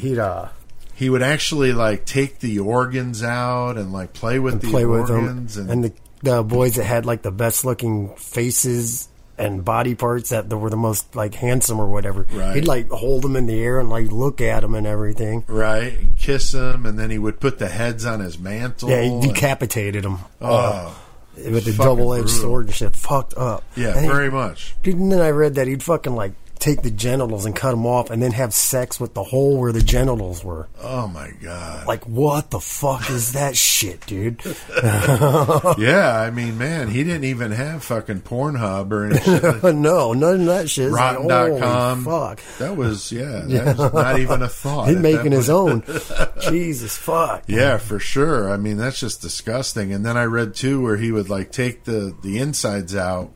He'd 0.00 0.18
uh, 0.18 0.48
He 0.94 1.08
would 1.08 1.22
actually 1.22 1.72
like 1.72 2.04
take 2.04 2.40
the 2.40 2.58
organs 2.58 3.22
out 3.22 3.78
and 3.78 3.92
like 3.92 4.12
play 4.12 4.38
with 4.38 4.60
the 4.60 4.68
play 4.68 4.84
with 4.84 5.06
them, 5.06 5.20
organs 5.24 5.56
and, 5.56 5.84
the 5.84 5.92
the 6.22 6.42
boys 6.42 6.74
that 6.76 6.84
had 6.84 7.06
like 7.06 7.22
the 7.22 7.30
best 7.30 7.64
looking 7.64 8.14
faces 8.16 9.08
and 9.38 9.64
body 9.64 9.94
parts 9.94 10.30
that 10.30 10.48
were 10.48 10.68
the 10.70 10.76
most 10.76 11.14
like 11.14 11.32
handsome 11.34 11.78
or 11.78 11.86
whatever. 11.88 12.26
Right. 12.32 12.56
He'd 12.56 12.66
like 12.66 12.88
hold 12.90 13.22
them 13.22 13.36
in 13.36 13.46
the 13.46 13.60
air 13.62 13.78
and 13.78 13.88
like 13.88 14.10
look 14.10 14.40
at 14.40 14.60
them 14.60 14.74
and 14.74 14.86
everything. 14.86 15.44
right, 15.46 15.96
and 15.96 16.16
kiss 16.16 16.50
them, 16.52 16.84
and 16.86 16.98
then 16.98 17.10
he 17.10 17.18
would 17.18 17.38
put 17.38 17.58
the 17.60 17.68
heads 17.68 18.04
on 18.04 18.18
his 18.20 18.38
mantle. 18.38 18.90
Yeah, 18.90 19.02
he 19.02 19.08
and- 19.10 19.22
decapitated 19.22 20.02
them. 20.02 20.18
oh, 20.40 20.48
uh, 20.56 20.92
with 21.52 21.64
the 21.66 21.72
double 21.72 22.14
edged 22.14 22.30
sword 22.30 22.66
and 22.66 22.74
shit. 22.74 22.96
Fucked 22.96 23.34
up. 23.34 23.62
yeah, 23.76 23.90
And 23.96 24.00
he- 24.06 24.10
very 24.10 24.28
much. 24.30 24.74
Dude, 24.82 24.96
and 24.96 25.12
then 25.12 25.20
I 25.20 25.30
read 25.30 25.54
that 25.54 25.68
he'd 25.68 25.84
fucking 25.84 26.16
like 26.16 26.32
take 26.58 26.82
the 26.82 26.90
genitals 26.90 27.44
and 27.44 27.54
cut 27.54 27.70
them 27.70 27.86
off 27.86 28.10
and 28.10 28.22
then 28.22 28.32
have 28.32 28.52
sex 28.52 28.98
with 29.00 29.14
the 29.14 29.22
hole 29.24 29.58
where 29.58 29.72
the 29.72 29.82
genitals 29.82 30.44
were. 30.44 30.68
Oh 30.82 31.08
my 31.08 31.30
god. 31.42 31.86
Like, 31.86 32.04
what 32.04 32.50
the 32.50 32.60
fuck 32.60 33.08
is 33.10 33.32
that 33.32 33.56
shit, 33.68 34.04
dude? 34.06 34.40
yeah, 34.82 36.20
I 36.20 36.30
mean, 36.30 36.58
man, 36.58 36.88
he 36.88 37.04
didn't 37.04 37.24
even 37.24 37.52
have 37.52 37.84
fucking 37.84 38.22
Pornhub 38.22 38.90
or 38.92 39.06
any 39.06 39.20
shit. 39.20 39.62
no, 39.74 40.12
none 40.12 40.40
of 40.40 40.46
that 40.46 40.70
shit. 40.70 40.90
Like, 40.90 41.18
Rotten.com. 41.18 42.04
holy 42.04 42.18
fuck. 42.36 42.40
That 42.58 42.76
was 42.76 43.10
yeah. 43.12 43.44
That 43.46 43.76
was 43.78 43.92
not 43.92 44.18
even 44.18 44.42
a 44.42 44.48
thought. 44.48 44.88
He's 44.88 44.98
making 44.98 45.32
his 45.32 45.50
own. 45.50 45.82
Jesus 46.40 46.96
fuck. 46.96 47.44
Yeah, 47.46 47.78
for 47.78 47.98
sure. 47.98 48.50
I 48.50 48.56
mean, 48.56 48.76
that's 48.76 49.00
just 49.00 49.20
disgusting. 49.22 49.92
And 49.92 50.04
then 50.04 50.16
I 50.16 50.24
read 50.24 50.54
too 50.54 50.82
where 50.82 50.96
he 50.96 51.12
would 51.12 51.28
like 51.28 51.52
take 51.52 51.84
the 51.84 52.16
the 52.22 52.38
insides 52.38 52.94
out, 52.96 53.32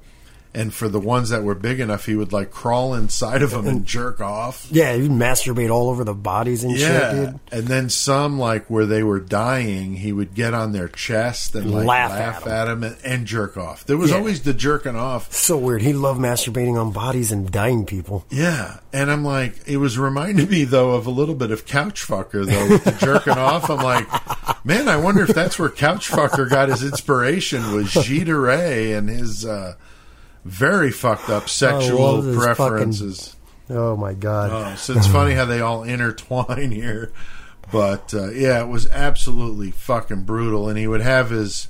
and 0.55 0.73
for 0.75 0.89
the 0.89 1.01
ones 1.01 1.31
that 1.31 1.43
were 1.45 1.55
big 1.55 1.81
enough, 1.81 2.05
he 2.07 2.15
would 2.15 2.33
like 2.33 2.51
crawl 2.51 2.93
inside 2.95 3.43
of 3.43 3.53
them 3.53 3.67
and 3.67 3.87
jerk 3.87 4.21
off. 4.21 4.67
Yeah, 4.71 4.95
he'd 4.95 5.11
masturbate 5.11 5.71
all 5.71 5.89
over 5.89 6.05
the 6.05 6.13
bodies 6.15 6.63
and 6.65 6.77
Yeah, 6.77 6.87
shit, 7.13 7.27
dude. 7.31 7.41
and 7.53 7.67
then 7.69 7.89
some 7.89 8.39
like 8.39 8.69
where 8.69 8.85
they 8.85 9.03
were 9.03 9.19
dying, 9.21 9.97
he 9.97 10.13
would 10.13 10.35
get 10.35 10.53
on 10.55 10.73
their 10.73 10.89
chest 10.89 11.55
and 11.55 11.71
like 11.73 11.87
Laugh 11.87 12.11
laugh, 12.11 12.47
at 12.47 12.65
them 12.67 12.83
and, 12.85 12.97
and 13.05 13.27
jerk 13.27 13.57
off. 13.57 13.85
There 13.87 13.97
was 13.97 14.11
Yeah. 14.11 14.19
always 14.19 14.43
the 14.43 14.53
jerking 14.53 14.97
off. 14.97 15.33
So 15.33 15.57
weird. 15.57 15.83
He 15.83 15.93
loved 15.95 16.21
masturbating 16.21 16.79
on 16.79 16.93
bodies 16.93 17.33
and 17.33 17.51
dying 17.51 17.87
people. 17.87 18.27
Yeah, 18.31 18.79
and 18.93 19.11
I'm 19.11 19.25
like, 19.25 19.57
it 19.67 19.79
was 19.79 19.99
reminding 19.99 20.51
me 20.51 20.65
though 20.65 20.93
of 20.93 21.07
a 21.07 21.11
little 21.11 21.35
bit 21.35 21.51
of 21.51 21.65
Couch 21.67 22.07
Fucker 22.07 22.45
though 22.45 22.69
with 22.69 22.85
the 22.85 22.93
jerking 22.93 23.39
off. 23.39 23.71
I'm 23.71 23.79
like, 23.79 24.07
man, 24.67 24.89
I 24.89 24.97
wonder 24.97 25.23
if 25.23 25.29
that's 25.35 25.59
where 25.59 25.71
Couch 25.71 26.11
Fucker 26.11 26.49
got 26.51 26.69
his 26.69 26.83
inspiration 26.85 27.73
was 27.75 27.89
Gilles 27.91 28.25
de 28.25 28.37
Rais 28.37 28.97
and 28.97 29.09
his 29.09 29.47
uh, 29.47 29.75
very 30.45 30.91
fucked 30.91 31.29
up 31.29 31.49
sexual 31.49 32.23
preferences. 32.35 33.37
Oh 33.71 33.97
my 33.97 34.13
god. 34.13 34.51
Oh, 34.53 34.77
so 34.77 34.95
it's 34.95 35.07
funny 35.07 35.35
how 35.35 35.45
they 35.45 35.61
all 35.61 35.83
intertwine 35.85 36.71
here. 36.71 37.13
But 37.71 38.13
uh, 38.13 38.31
yeah, 38.31 38.61
it 38.61 38.69
was 38.69 38.87
absolutely 38.91 39.71
fucking 39.71 40.23
brutal. 40.25 40.69
And 40.69 40.77
he 40.79 40.87
would 40.87 41.01
have 41.01 41.31
his 41.31 41.69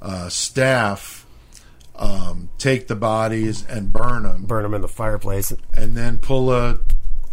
uh, 0.00 0.28
staff 0.28 1.26
um, 1.96 2.48
take 2.58 2.86
the 2.86 2.94
bodies 2.94 3.64
and 3.66 3.92
burn 3.92 4.22
them, 4.24 4.44
Burn 4.44 4.62
them 4.62 4.74
in 4.74 4.82
the 4.82 4.88
fireplace. 4.88 5.52
and 5.74 5.96
then 5.96 6.18
pull 6.18 6.52
a 6.52 6.78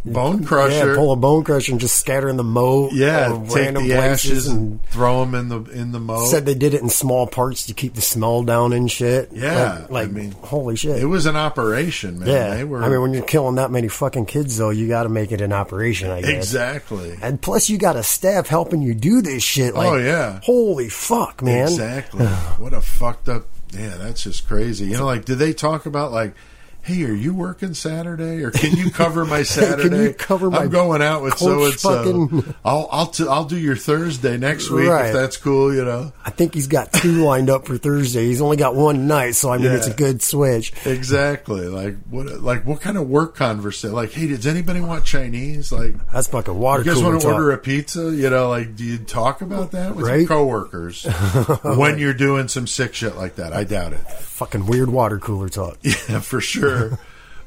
bone 0.10 0.43
crusher. 0.43 0.89
Yeah, 0.89 0.95
pull 0.95 1.12
a 1.12 1.15
bone 1.15 1.43
crusher 1.43 1.72
and 1.72 1.80
just 1.82 1.95
scatter 2.00 2.30
in 2.30 2.38
the 2.38 2.43
moat. 2.43 2.91
Yeah, 2.93 3.43
take 3.50 3.76
the 3.76 3.93
ashes 3.93 4.48
and 4.48 4.84
throw 4.88 5.24
them 5.26 5.36
in 5.36 5.50
the 5.50 5.62
in 5.72 5.91
the 5.91 6.00
moat. 6.00 6.28
Said 6.30 6.45
they 6.45 6.56
did 6.56 6.74
it 6.74 6.82
in 6.82 6.89
small 6.89 7.28
parts 7.28 7.65
to 7.67 7.74
keep 7.74 7.93
the 7.93 8.02
smell 8.02 8.43
down 8.43 8.74
and 8.74 8.89
shit. 8.91 9.30
Yeah, 9.32 9.82
like, 9.82 9.89
like, 9.91 10.08
I 10.10 10.12
mean, 10.12 10.32
holy 10.32 10.76
shit. 10.76 10.98
it 11.02 11.06
was 11.06 11.26
an 11.26 11.36
operation, 11.36 12.19
man. 12.19 12.28
yeah, 12.28 12.56
they 12.56 12.63
were 12.63 12.84
I 12.84 12.89
mean, 12.89 13.02
when 13.02 13.13
you're 13.13 13.24
killing 13.24 13.56
that 13.56 13.72
many 13.72 13.88
fucking 13.88 14.26
kids, 14.26 14.58
though, 14.58 14.69
you 14.69 14.88
got 14.88 15.04
to 15.04 15.10
make 15.10 15.32
it 15.32 15.41
an 15.41 15.54
operation. 15.54 16.10
I 16.10 16.22
guess. 16.22 16.30
exactly. 16.32 17.17
And 17.22 17.41
plus, 17.41 17.69
you 17.69 17.78
got 17.78 17.95
a 17.95 18.04
staff 18.04 18.48
helping 18.48 18.82
you 18.82 18.93
do 18.93 19.22
this 19.22 19.43
shit. 19.43 19.74
Like, 19.74 19.88
Oh, 19.88 19.98
yeah. 19.98 20.39
holy 20.43 20.89
fuck, 20.89 21.41
man. 21.41 21.67
Exactly. 21.67 22.26
what 22.58 22.74
a 22.74 22.82
fucked 22.82 23.30
up. 23.30 23.45
Yeah, 23.72 23.98
that's 23.98 24.24
just 24.24 24.48
crazy. 24.48 24.86
You 24.88 24.98
know, 24.98 25.06
like, 25.06 25.26
did 25.26 25.38
they 25.38 25.54
talk 25.54 25.86
about 25.86 26.12
like, 26.12 26.34
hey, 26.82 27.04
are 27.04 27.13
you 27.13 27.34
working 27.34 27.74
Saturday, 27.74 28.44
or 28.44 28.52
can 28.52 28.76
you 28.76 28.89
cover 28.92 29.26
my 29.26 29.44
Saturday? 29.44 29.89
can 29.89 30.02
you 30.02 30.13
cover 30.13 30.50
my 30.50 30.60
I'm 30.63 30.70
going 30.70 31.02
out 31.02 31.22
with 31.22 31.38
so 31.38 31.65
and 31.65 31.74
so. 31.80 32.44
I'll 32.65 32.88
I'll 32.92 33.08
t- 33.08 33.28
I'll 33.28 33.46
do 33.46 33.58
your 33.58 33.76
Thursday 33.76 34.38
next 34.38 34.70
week 34.70 34.89
Right. 34.89 35.08
if 35.08 35.13
that's 35.13 35.38
cool. 35.38 35.74
You 35.74 35.86
know. 35.86 36.13
I 36.26 36.30
think 36.32 36.54
he's 36.54 36.68
got 36.68 36.92
two 36.94 37.24
lined 37.24 37.50
up 37.50 37.68
for 37.68 37.78
Thursday. 37.78 38.26
He's 38.26 38.42
only 38.42 38.58
got 38.58 38.76
one 38.76 39.08
night, 39.08 39.36
so 39.36 39.52
I 39.52 39.58
mean, 39.58 39.68
Yeah. 39.68 39.76
it's 39.78 39.88
a 39.88 39.94
good 39.94 40.22
switch. 40.22 40.74
Exactly. 40.86 41.68
Like 41.68 41.98
what? 42.10 42.28
Like 42.42 42.65
what 42.65 42.82
kind 42.82 42.98
of 42.98 43.08
work 43.08 43.36
conversation? 43.36 43.94
Like, 43.96 44.12
hey, 44.12 44.28
does 44.28 44.48
anybody 44.48 44.82
want 44.82 45.06
Chinese? 45.06 45.72
Like, 45.72 45.96
That's 46.12 46.28
fucking 46.28 46.58
water 46.58 46.84
you 46.84 46.94
guys 46.94 47.04
want 47.04 47.20
to 47.22 47.26
talk. 47.28 47.36
order 47.36 47.52
a 47.52 47.58
pizza? 47.58 48.12
You 48.15 48.30
know, 48.30 48.50
like, 48.50 48.76
do 48.76 48.84
you 48.84 48.98
talk 48.98 49.42
about 49.42 49.72
that 49.72 49.96
with 49.96 50.06
Right. 50.06 50.20
your 50.22 50.28
coworkers 50.28 51.04
when 51.63 51.98
you're 52.00 52.13
doing 52.13 52.48
some 52.48 52.68
sick 52.68 52.94
shit 52.94 53.15
like 53.15 53.36
that? 53.36 53.54
I 53.54 53.63
doubt 53.63 53.94
it. 53.94 54.00
fucking 54.39 54.65
weird 54.68 54.89
water 54.89 55.20
cooler 55.20 55.50
talk. 55.50 55.78
Yeah, 56.10 56.22
for 56.22 56.39
sure. 56.42 56.69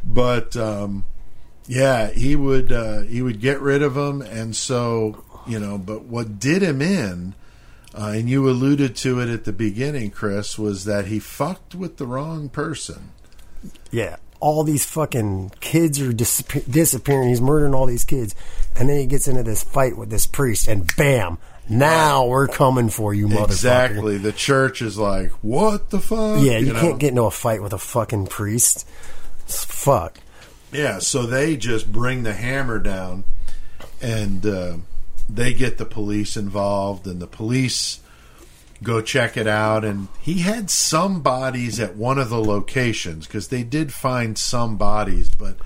But 0.05 0.57
um, 0.57 1.05
yeah, 1.67 2.11
he 2.11 2.37
would 2.37 2.73
uh, 2.73 3.03
he 3.03 3.23
would 3.23 3.41
get 3.41 3.61
rid 3.61 3.83
of 3.83 3.95
them, 3.95 4.23
and 4.23 4.55
so 4.55 5.25
you 5.47 5.59
know. 5.59 5.79
But 5.79 6.05
what 6.05 6.39
did 6.39 6.63
him 6.63 6.83
in, 6.83 7.35
uh, 7.95 8.13
and 8.17 8.29
you 8.29 8.49
alluded 8.49 8.97
to 8.97 9.21
it 9.21 9.29
at 9.29 9.45
the 9.45 9.53
beginning, 9.53 10.11
Chris, 10.11 10.59
was 10.59 10.85
that 10.85 11.07
he 11.07 11.19
fucked 11.19 11.75
with 11.75 11.97
the 11.97 12.07
wrong 12.07 12.49
person. 12.49 13.11
Yeah, 13.91 14.17
all 14.41 14.65
these 14.65 14.85
fucking 14.85 15.53
kids 15.61 16.01
are 16.01 16.13
disappear- 16.13 16.65
disappearing. 16.69 17.29
He's 17.29 17.41
murdering 17.41 17.75
all 17.75 17.87
these 17.87 18.05
kids, 18.05 18.35
and 18.77 18.89
then 18.89 18.99
he 18.99 19.07
gets 19.07 19.29
into 19.29 19.45
this 19.45 19.63
fight 19.63 19.97
with 19.97 20.11
this 20.11 20.27
priest, 20.27 20.67
and 20.69 20.91
bam! 20.97 21.39
Now 21.73 22.27
we're 22.27 22.49
coming 22.49 22.89
for 22.89 23.15
you, 23.15 23.29
motherfucker. 23.29 23.45
Exactly. 23.45 24.19
The 24.19 24.33
church 24.33 24.83
is 24.83 24.99
like, 24.99 25.31
what 25.43 25.91
the 25.91 26.01
fuck? 26.01 26.43
Yeah, 26.43 26.59
you, 26.59 26.73
know? 26.73 26.81
can't 26.81 26.99
get 26.99 27.11
into 27.11 27.23
a 27.23 27.31
fight 27.31 27.63
with 27.63 27.73
a 27.73 27.79
fucking 27.79 28.27
priest. 28.27 28.87
It's 29.45 29.65
fuck. 29.65 30.19
Yeah, 30.71 30.99
so 30.99 31.27
they 31.27 31.57
just 31.57 31.91
bring 31.91 32.23
the 32.23 32.33
hammer 32.33 32.79
down, 32.79 33.25
and 34.01 34.45
uh, 34.45 34.77
they 35.29 35.53
get 35.53 35.79
the 35.79 35.85
police 35.85 36.37
involved, 36.37 37.07
and 37.07 37.21
the 37.21 37.27
police 37.27 38.01
go 38.83 39.01
check 39.01 39.37
it 39.37 39.47
out. 39.47 39.85
And 39.85 40.09
he 40.21 40.41
had 40.41 40.71
some 40.71 41.23
bodies 41.23 41.81
at 41.81 41.97
one 41.97 42.19
of 42.19 42.31
the 42.31 42.43
locations 42.43 43.27
because 43.27 43.49
they 43.49 43.63
did 43.63 43.93
find 43.93 44.37
some 44.37 44.77
bodies, 44.77 45.31
but 45.35 45.57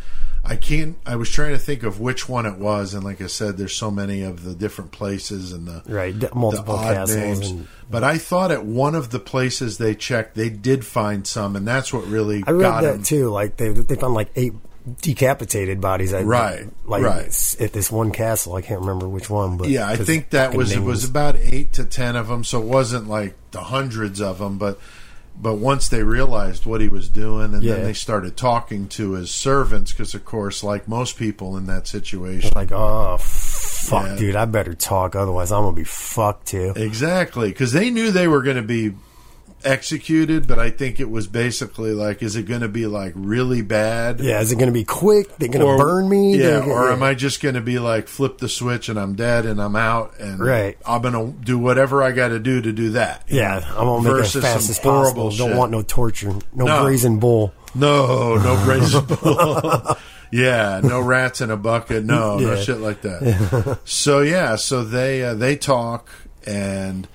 I 0.49 0.57
can't. 0.57 0.97
I 1.05 1.17
was 1.17 1.31
trying 1.31 1.53
to 1.53 1.59
think 1.59 1.83
of 1.83 2.01
which 2.01 2.29
one 2.29 2.47
it 2.47 2.57
was, 2.59 2.95
and 2.95 3.05
like 3.05 3.21
I 3.21 3.27
said, 3.27 3.57
there's 3.57 3.75
so 3.75 3.91
many 3.91 4.23
of 4.23 4.45
the 4.45 4.55
different 4.55 4.93
places 4.93 5.53
and 5.53 5.67
the 5.67 5.83
Right, 5.87 6.19
d- 6.19 6.29
multiple 6.35 6.77
the 6.77 6.83
castles 6.85 7.17
names. 7.17 7.51
and- 7.51 7.67
But 7.91 8.05
I 8.05 8.19
thought 8.19 8.51
at 8.51 8.65
one 8.65 8.95
of 8.95 9.11
the 9.11 9.19
places 9.21 9.79
they 9.79 9.95
checked, 9.95 10.35
they 10.37 10.49
did 10.51 10.85
find 10.85 11.27
some, 11.27 11.57
and 11.57 11.67
that's 11.67 11.93
what 11.93 12.07
really 12.07 12.43
I 12.47 12.51
read 12.53 12.63
got 12.63 12.83
that 12.83 12.95
him. 12.97 13.03
too. 13.03 13.29
Like 13.31 13.57
they 13.57 13.69
they 13.71 13.97
found 13.97 14.15
like 14.15 14.31
eight 14.37 14.53
decapitated 15.03 15.81
bodies. 15.81 16.15
I, 16.15 16.23
Right, 16.23 16.67
like 16.85 17.03
right. 17.03 17.57
at 17.61 17.73
this 17.73 17.91
one 17.91 18.11
castle. 18.13 18.55
I 18.55 18.63
can't 18.63 18.81
remember 18.81 19.09
which 19.09 19.29
one, 19.29 19.57
but 19.57 19.69
Yeah, 19.69 19.89
I 19.89 19.97
think 19.97 20.31
that 20.31 20.55
was 20.55 20.73
it 20.73 20.83
was 20.83 21.05
about 21.05 21.37
eight 21.37 21.73
to 21.75 21.85
ten 21.85 22.17
of 22.17 22.29
them, 22.29 22.45
so 22.45 22.61
it 22.61 22.67
wasn't 22.67 23.09
like 23.09 23.35
the 23.51 23.61
hundreds 23.61 24.21
of 24.21 24.39
them. 24.39 24.59
But 24.59 24.79
but 25.41 25.55
once 25.55 25.89
they 25.89 26.03
realized 26.03 26.65
what 26.67 26.81
he 26.81 26.89
was 26.89 27.09
doing, 27.09 27.55
and 27.55 27.63
Yeah. 27.63 27.75
then 27.75 27.85
they 27.85 27.93
started 27.93 28.37
talking 28.37 28.89
to 28.89 29.13
his 29.13 29.31
servants, 29.31 29.93
because 29.93 30.15
of 30.15 30.25
course, 30.25 30.63
like 30.65 30.89
most 30.89 31.17
people 31.19 31.57
in 31.57 31.67
that 31.67 31.87
situation, 31.87 32.51
like 32.55 32.73
oh 32.73 33.17
fuck, 33.21 34.07
Yeah. 34.07 34.17
dude, 34.17 34.37
I 34.37 34.45
better 34.47 34.75
talk, 34.75 35.15
otherwise 35.15 35.53
I'm 35.53 35.63
gonna 35.63 35.77
be 35.77 35.85
fucked 35.85 36.47
too. 36.49 36.73
exactly, 36.77 37.49
because 37.49 37.73
they 37.73 37.91
knew 37.91 38.11
they 38.11 38.29
were 38.29 38.43
to 38.57 38.63
be 38.63 38.93
executed. 39.65 40.47
But 40.47 40.59
I 40.59 40.71
think 40.71 41.01
it 41.01 41.11
was 41.11 41.27
basically 41.27 41.93
like, 41.93 42.23
is 42.23 42.37
it 42.37 42.45
going 42.45 42.61
to 42.61 42.69
be 42.69 42.87
like 42.87 43.13
really 43.17 43.63
bad? 43.63 44.21
Yeah, 44.21 44.41
is 44.41 44.53
it 44.53 44.59
gonna 44.59 44.73
be 44.73 44.85
quick? 44.85 45.37
They're 45.39 45.49
gonna 45.49 45.77
burn 45.77 46.09
me? 46.09 46.37
Yeah, 46.37 46.61
They're- 46.61 46.63
or 46.71 46.91
am 46.91 47.03
I 47.03 47.15
just 47.15 47.41
going 47.43 47.55
to 47.55 47.61
be 47.61 47.79
like 47.79 48.09
flip 48.09 48.39
the 48.39 48.49
switch 48.49 48.89
and 48.89 48.99
I'm 48.99 49.15
dead 49.15 49.47
and 49.47 49.61
I'm 49.61 49.77
out 49.77 50.19
and 50.19 50.39
Right. 50.41 50.79
I'm 50.87 51.03
going 51.03 51.15
to 51.15 51.45
do 51.45 51.59
whatever 51.59 52.03
I 52.03 52.13
got 52.13 52.29
to 52.29 52.39
do 52.39 52.61
to 52.61 52.73
do 52.73 52.91
that. 52.91 53.25
Yeah, 53.29 53.59
know, 53.61 53.67
I'm 53.79 53.87
gonna 53.87 54.03
make 54.03 54.13
it 54.13 54.21
as 54.21 54.33
versus 54.35 54.43
fast 54.45 54.71
as 54.71 54.79
horrible 54.79 55.25
possible. 55.31 55.49
Don't 55.49 55.57
want 55.57 55.73
no 55.73 55.83
torture, 55.83 56.33
no, 56.55 56.65
No. 56.65 56.83
brazen 56.85 57.19
bull. 57.19 57.53
No, 57.75 58.37
no 58.37 58.57
brazen 58.65 59.05
bull. 59.05 59.97
yeah, 60.33 60.81
no 60.83 61.01
rats 61.01 61.41
in 61.41 61.51
a 61.51 61.57
bucket. 61.57 62.05
No, 62.05 62.39
no 62.39 62.57
shit 62.57 62.79
like 62.81 63.03
that. 63.03 63.79
so 63.85 64.21
yeah, 64.21 64.57
so 64.57 64.83
they 64.85 65.23
uh, 65.23 65.35
they 65.35 65.57
talk, 65.57 66.09
and 66.47 67.07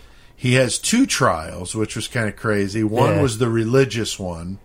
he 0.42 0.54
has 0.56 0.80
two 0.80 1.06
trials, 1.06 1.76
which 1.76 1.96
was 1.96 2.08
kind 2.08 2.28
of 2.28 2.36
crazy. 2.36 2.84
One 2.84 3.18
Yeah. 3.18 3.22
was 3.22 3.38
the 3.38 3.48
religious 3.48 4.18
one, 4.18 4.58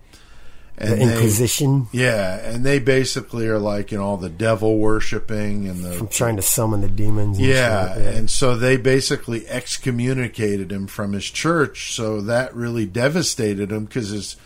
and 0.78 0.92
The 0.92 0.96
they- 0.96 1.12
Inquisition. 1.12 1.88
yeah, 1.92 2.36
and 2.38 2.64
they 2.64 2.78
basically 2.78 3.46
are 3.46 3.58
like 3.58 3.92
you 3.92 3.98
know 3.98 4.04
all 4.04 4.16
the 4.16 4.30
devil 4.30 4.78
worshipping 4.78 5.68
and 5.68 5.84
the 5.84 5.92
from 5.92 6.08
trying 6.08 6.36
to 6.36 6.42
summon 6.42 6.80
the 6.80 6.88
demons. 6.88 7.36
And 7.36 7.46
yeah, 7.46 7.94
shit. 7.94 8.14
and 8.14 8.30
so 8.30 8.56
they 8.56 8.78
basically 8.78 9.46
excommunicated 9.48 10.72
him 10.72 10.86
from 10.86 11.12
his 11.12 11.24
church. 11.26 11.94
So 11.94 12.20
that 12.22 12.56
really 12.56 12.86
devastated 12.86 13.70
him 13.70 13.84
because 13.84 14.12
as 14.12 14.36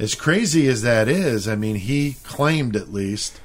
as 0.00 0.16
crazy 0.16 0.66
as 0.66 0.82
that 0.82 1.06
is, 1.08 1.46
I 1.46 1.54
mean, 1.54 1.76
he 1.76 2.16
claimed 2.24 2.74
at 2.74 2.92
least 2.92 3.38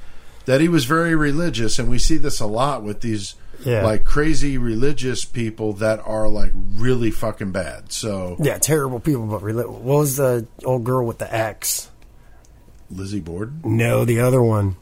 that 0.45 0.59
he 0.59 0.67
was 0.67 0.85
very 0.85 1.13
religious, 1.13 1.77
and 1.77 1.87
we 1.87 1.99
see 1.99 2.17
this 2.17 2.39
a 2.39 2.47
lot 2.47 2.81
with 2.83 3.01
these 3.01 3.35
Yeah. 3.65 3.83
like 3.83 4.03
crazy 4.05 4.57
religious 4.57 5.25
people 5.25 5.73
that 5.73 5.99
are 6.05 6.27
like 6.29 6.51
really 6.75 7.11
fucking 7.11 7.51
bad. 7.51 7.91
So 7.91 8.37
yeah, 8.39 8.57
terrible 8.57 8.99
people. 8.99 9.25
But 9.25 9.41
reli- 9.41 9.67
what 9.69 9.81
was 9.81 10.15
the 10.17 10.47
old 10.63 10.83
girl 10.83 11.05
with 11.05 11.17
the 11.17 11.33
axe? 11.33 11.89
Lizzie 12.89 13.19
Borden, 13.19 13.59
No, 13.65 14.05
the 14.05 14.21
other 14.21 14.41
one. 14.41 14.77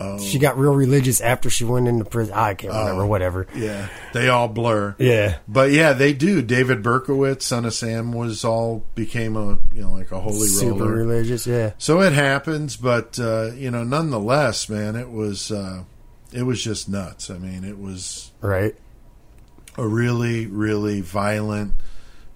Oh. 0.00 0.18
She 0.18 0.38
got 0.40 0.58
real 0.58 0.74
religious 0.74 1.20
after 1.20 1.48
she 1.48 1.64
went 1.64 1.86
into 1.86 2.04
prison. 2.04 2.34
I 2.34 2.54
can't 2.54 2.72
remember. 2.72 3.02
Oh. 3.02 3.06
Whatever. 3.06 3.46
yeah, 3.54 3.88
they 4.12 4.28
all 4.28 4.48
blur. 4.48 4.96
Yeah. 4.98 5.36
But 5.46 5.70
yeah, 5.70 5.92
they 5.92 6.12
do. 6.12 6.42
David 6.42 6.82
Berkowitz, 6.82 7.42
son 7.42 7.64
of 7.64 7.74
Sam, 7.74 8.12
was 8.12 8.44
all 8.44 8.84
became 8.96 9.36
a 9.36 9.58
you 9.72 9.82
know 9.82 9.92
like 9.92 10.10
a 10.10 10.18
holy 10.18 10.48
Super 10.48 10.80
roller. 10.84 10.92
religious. 10.94 11.46
Yeah. 11.46 11.74
So 11.78 12.00
it 12.00 12.12
happens, 12.12 12.76
but 12.76 13.18
uh, 13.20 13.52
you 13.54 13.70
know, 13.70 13.84
nonetheless, 13.84 14.68
man, 14.68 14.96
it 14.96 15.10
was 15.10 15.52
uh, 15.52 15.84
it 16.34 16.42
was 16.42 16.62
just 16.62 16.88
nuts. 16.88 17.30
I 17.30 17.38
mean, 17.38 17.64
it 17.64 17.78
was 17.78 18.32
Right. 18.42 18.74
a 19.78 19.86
really, 19.86 20.46
really 20.46 21.00
violent, 21.00 21.72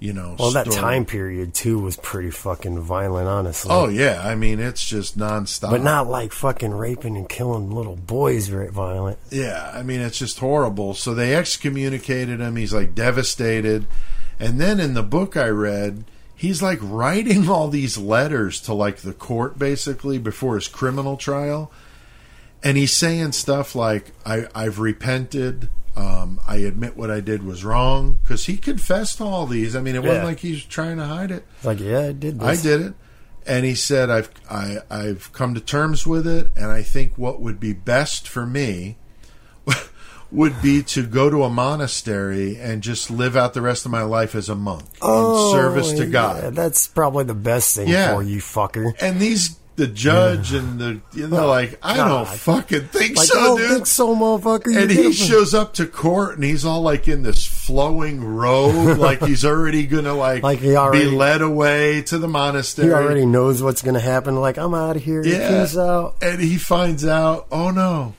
you 0.00 0.12
know. 0.12 0.36
Well, 0.38 0.52
that 0.52 0.70
time 0.70 1.04
period 1.04 1.52
too 1.52 1.78
was 1.78 1.96
pretty 1.96 2.30
fucking 2.30 2.80
violent, 2.80 3.28
honestly. 3.28 3.70
Oh 3.72 3.88
yeah, 3.88 4.22
I 4.24 4.34
mean, 4.34 4.60
it's 4.60 4.84
just 4.86 5.18
nonstop. 5.18 5.70
But 5.70 5.82
not 5.82 6.08
like 6.08 6.32
fucking 6.32 6.72
raping 6.72 7.16
and 7.16 7.28
killing 7.28 7.70
little 7.70 7.96
boys. 7.96 8.48
Very 8.48 8.70
violent. 8.70 9.18
Yeah, 9.30 9.70
I 9.74 9.82
mean, 9.82 10.00
it's 10.00 10.18
just 10.18 10.38
horrible. 10.38 10.94
So 10.94 11.12
they 11.14 11.34
excommunicated 11.34 12.40
him. 12.40 12.56
He's 12.56 12.72
like 12.72 12.94
devastated. 12.94 13.86
And 14.40 14.60
then 14.60 14.78
in 14.78 14.94
the 14.94 15.02
book 15.02 15.36
I 15.36 15.48
read, 15.48 16.04
he's 16.34 16.62
like 16.62 16.78
writing 16.82 17.48
all 17.48 17.68
these 17.68 17.98
letters 17.98 18.60
to 18.62 18.74
like 18.74 18.98
the 18.98 19.12
court 19.12 19.58
basically 19.58 20.18
before 20.18 20.54
his 20.54 20.68
criminal 20.68 21.16
trial. 21.16 21.70
And 22.62 22.76
he's 22.76 22.92
saying 22.92 23.32
stuff 23.32 23.74
like, 23.74 24.12
I, 24.26 24.46
I've 24.54 24.78
repented. 24.80 25.68
Um, 25.96 26.40
I 26.46 26.56
admit 26.56 26.96
what 26.96 27.10
I 27.10 27.20
did 27.20 27.42
was 27.44 27.64
wrong. 27.64 28.18
Because 28.22 28.46
he 28.46 28.56
confessed 28.56 29.20
all 29.20 29.46
these. 29.46 29.74
I 29.76 29.80
mean, 29.80 29.94
it 29.94 30.02
wasn't 30.02 30.18
Yeah. 30.18 30.24
like 30.24 30.40
he's 30.40 30.64
trying 30.64 30.96
to 30.98 31.04
hide 31.04 31.30
it. 31.30 31.44
Like, 31.64 31.80
yeah, 31.80 32.00
I 32.08 32.12
did 32.12 32.42
I 32.42 32.56
did 32.56 32.80
it. 32.80 32.94
And 33.46 33.64
he 33.64 33.74
said, 33.74 34.10
I've, 34.10 34.30
I, 34.50 34.78
I've 34.90 35.32
come 35.32 35.54
to 35.54 35.60
terms 35.60 36.06
with 36.06 36.26
it. 36.26 36.48
And 36.56 36.66
I 36.66 36.82
think 36.82 37.16
what 37.16 37.40
would 37.40 37.58
be 37.60 37.72
best 37.72 38.28
for 38.28 38.44
me 38.44 38.96
would 40.30 40.60
be 40.60 40.82
to 40.82 41.06
go 41.06 41.30
to 41.30 41.44
a 41.44 41.48
monastery 41.50 42.56
and 42.58 42.82
just 42.82 43.10
live 43.10 43.36
out 43.36 43.54
the 43.54 43.62
rest 43.62 43.86
of 43.86 43.90
my 43.90 44.02
life 44.02 44.34
as 44.34 44.48
a 44.50 44.54
monk 44.54 44.82
in 45.02 45.50
service 45.52 45.92
to 45.92 46.02
Oh, 46.02 46.04
yeah, 46.04 46.10
God. 46.10 46.54
that's 46.54 46.86
probably 46.86 47.24
the 47.24 47.34
best 47.34 47.74
thing 47.76 47.88
Yeah. 47.88 48.12
for 48.14 48.22
you, 48.22 48.38
fucker. 48.40 48.92
And 49.00 49.18
these, 49.18 49.56
the 49.78 49.86
judge 49.86 50.52
and 50.52 50.78
the, 50.78 51.00
you 51.14 51.26
know, 51.28 51.46
like, 51.46 51.78
I 51.82 51.96
don't 51.96 52.28
fucking 52.28 52.88
think 52.88 53.16
Like, 53.16 53.26
so, 53.28 53.56
dude. 53.56 53.70
think 53.70 53.86
so, 53.86 54.14
motherfucker. 54.14 54.72
You 54.72 54.78
and 54.80 54.90
he 54.90 55.12
shows 55.12 55.54
up 55.54 55.72
to 55.74 55.86
court 55.86 56.34
and 56.34 56.44
he's 56.44 56.64
all 56.64 56.82
like 56.82 57.08
in 57.08 57.22
this 57.22 57.46
flowing 57.46 58.22
robe, 58.22 58.98
like 58.98 59.22
he's 59.24 59.44
already 59.44 59.86
gonna 59.86 60.14
like, 60.14 60.42
Like 60.42 60.58
he 60.58 60.74
already- 60.76 61.10
be 61.10 61.16
led 61.16 61.42
away 61.42 62.02
to 62.02 62.18
the 62.18 62.28
monastery. 62.28 62.88
He 62.88 62.92
already 62.94 63.24
knows 63.24 63.62
what's 63.62 63.80
going 63.82 63.94
to 63.94 64.00
happen. 64.00 64.34
Like, 64.36 64.58
I'm 64.58 64.74
out 64.74 64.96
of 64.96 65.02
here. 65.04 65.24
Yeah. 65.24 65.66
Out. 65.78 66.16
And 66.22 66.40
he 66.40 66.56
finds 66.58 67.04
out, 67.06 67.46
oh 67.52 67.70
no. 67.70 68.14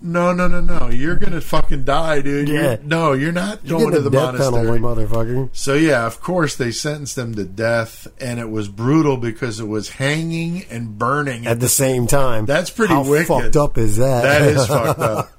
No, 0.00 0.32
no, 0.32 0.46
no, 0.48 0.60
no. 0.60 0.88
You're 0.88 1.16
going 1.16 1.32
to 1.32 1.40
fucking 1.40 1.84
die, 1.84 2.20
dude. 2.20 2.48
You're- 2.48 2.78
no, 2.84 3.12
you're 3.14 3.32
not 3.32 3.66
going 3.66 3.90
to 3.92 4.00
the 4.00 4.10
the 4.10 4.10
death 4.10 4.34
monastery. 4.34 4.80
penalty, 4.80 5.04
motherfucker. 5.06 5.48
So, 5.52 5.74
yeah, 5.74 6.06
of 6.06 6.20
course, 6.20 6.54
they 6.56 6.70
sentenced 6.70 7.16
them 7.16 7.34
to 7.34 7.44
death, 7.44 8.06
and 8.20 8.38
it 8.38 8.48
was 8.50 8.68
brutal 8.68 9.16
because 9.16 9.58
it 9.58 9.66
was 9.66 9.88
hanging 9.90 10.64
and 10.70 10.96
burning. 10.98 11.46
At 11.46 11.58
the 11.60 11.68
same 11.68 12.06
time. 12.06 12.46
That's 12.46 12.70
pretty 12.70 12.94
How 12.94 13.04
wicked. 13.08 13.26
fucked 13.28 13.56
up 13.56 13.76
is 13.78 13.96
that? 13.96 14.22
that 14.22 14.42
is 14.42 14.66
fucked 14.68 15.00
up. 15.00 15.32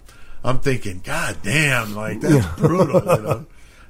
I'm 0.43 0.59
thinking, 0.59 0.99
God 1.03 1.37
damn, 1.41 1.95
like, 1.95 2.19
that's 2.19 2.45
brutal, 2.59 2.95
you 3.15 3.21
know? 3.23 3.45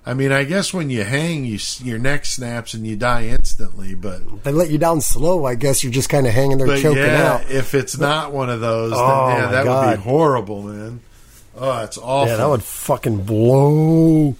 I 0.05 0.13
mean, 0.13 0.33
I 0.33 0.43
guess 0.43 0.73
when 0.73 0.89
you 0.89 1.03
hang, 1.03 1.45
you 1.45 1.57
your 1.79 1.97
neck 1.97 2.25
snaps 2.25 2.73
and 2.73 2.85
you 2.85 2.97
die 2.97 3.27
instantly, 3.27 3.95
but 3.95 4.43
they 4.43 4.51
let 4.51 4.69
you 4.69 4.77
down 4.77 4.99
slow. 4.99 5.45
I 5.45 5.55
guess 5.55 5.81
you're 5.81 5.93
just 5.93 6.09
kind 6.09 6.27
of 6.27 6.33
hanging 6.33 6.57
there 6.57 6.77
choking 6.77 6.97
yeah, 7.03 7.33
out. 7.35 7.49
if 7.49 7.73
it's 7.73 7.97
not 7.97 8.33
one 8.33 8.49
of 8.49 8.59
those, 8.59 8.91
then 8.91 8.99
Oh, 9.01 9.27
yeah, 9.29 9.51
that 9.51 9.65
would 9.65 9.97
be 9.97 10.03
horrible, 10.03 10.63
man. 10.63 10.99
Oh, 11.55 11.83
it's 11.83 11.97
awful. 11.97 12.27
Yeah, 12.27 12.37
that 12.37 12.49
would 12.49 12.63
fucking 12.63 13.23
blow. 13.23 14.35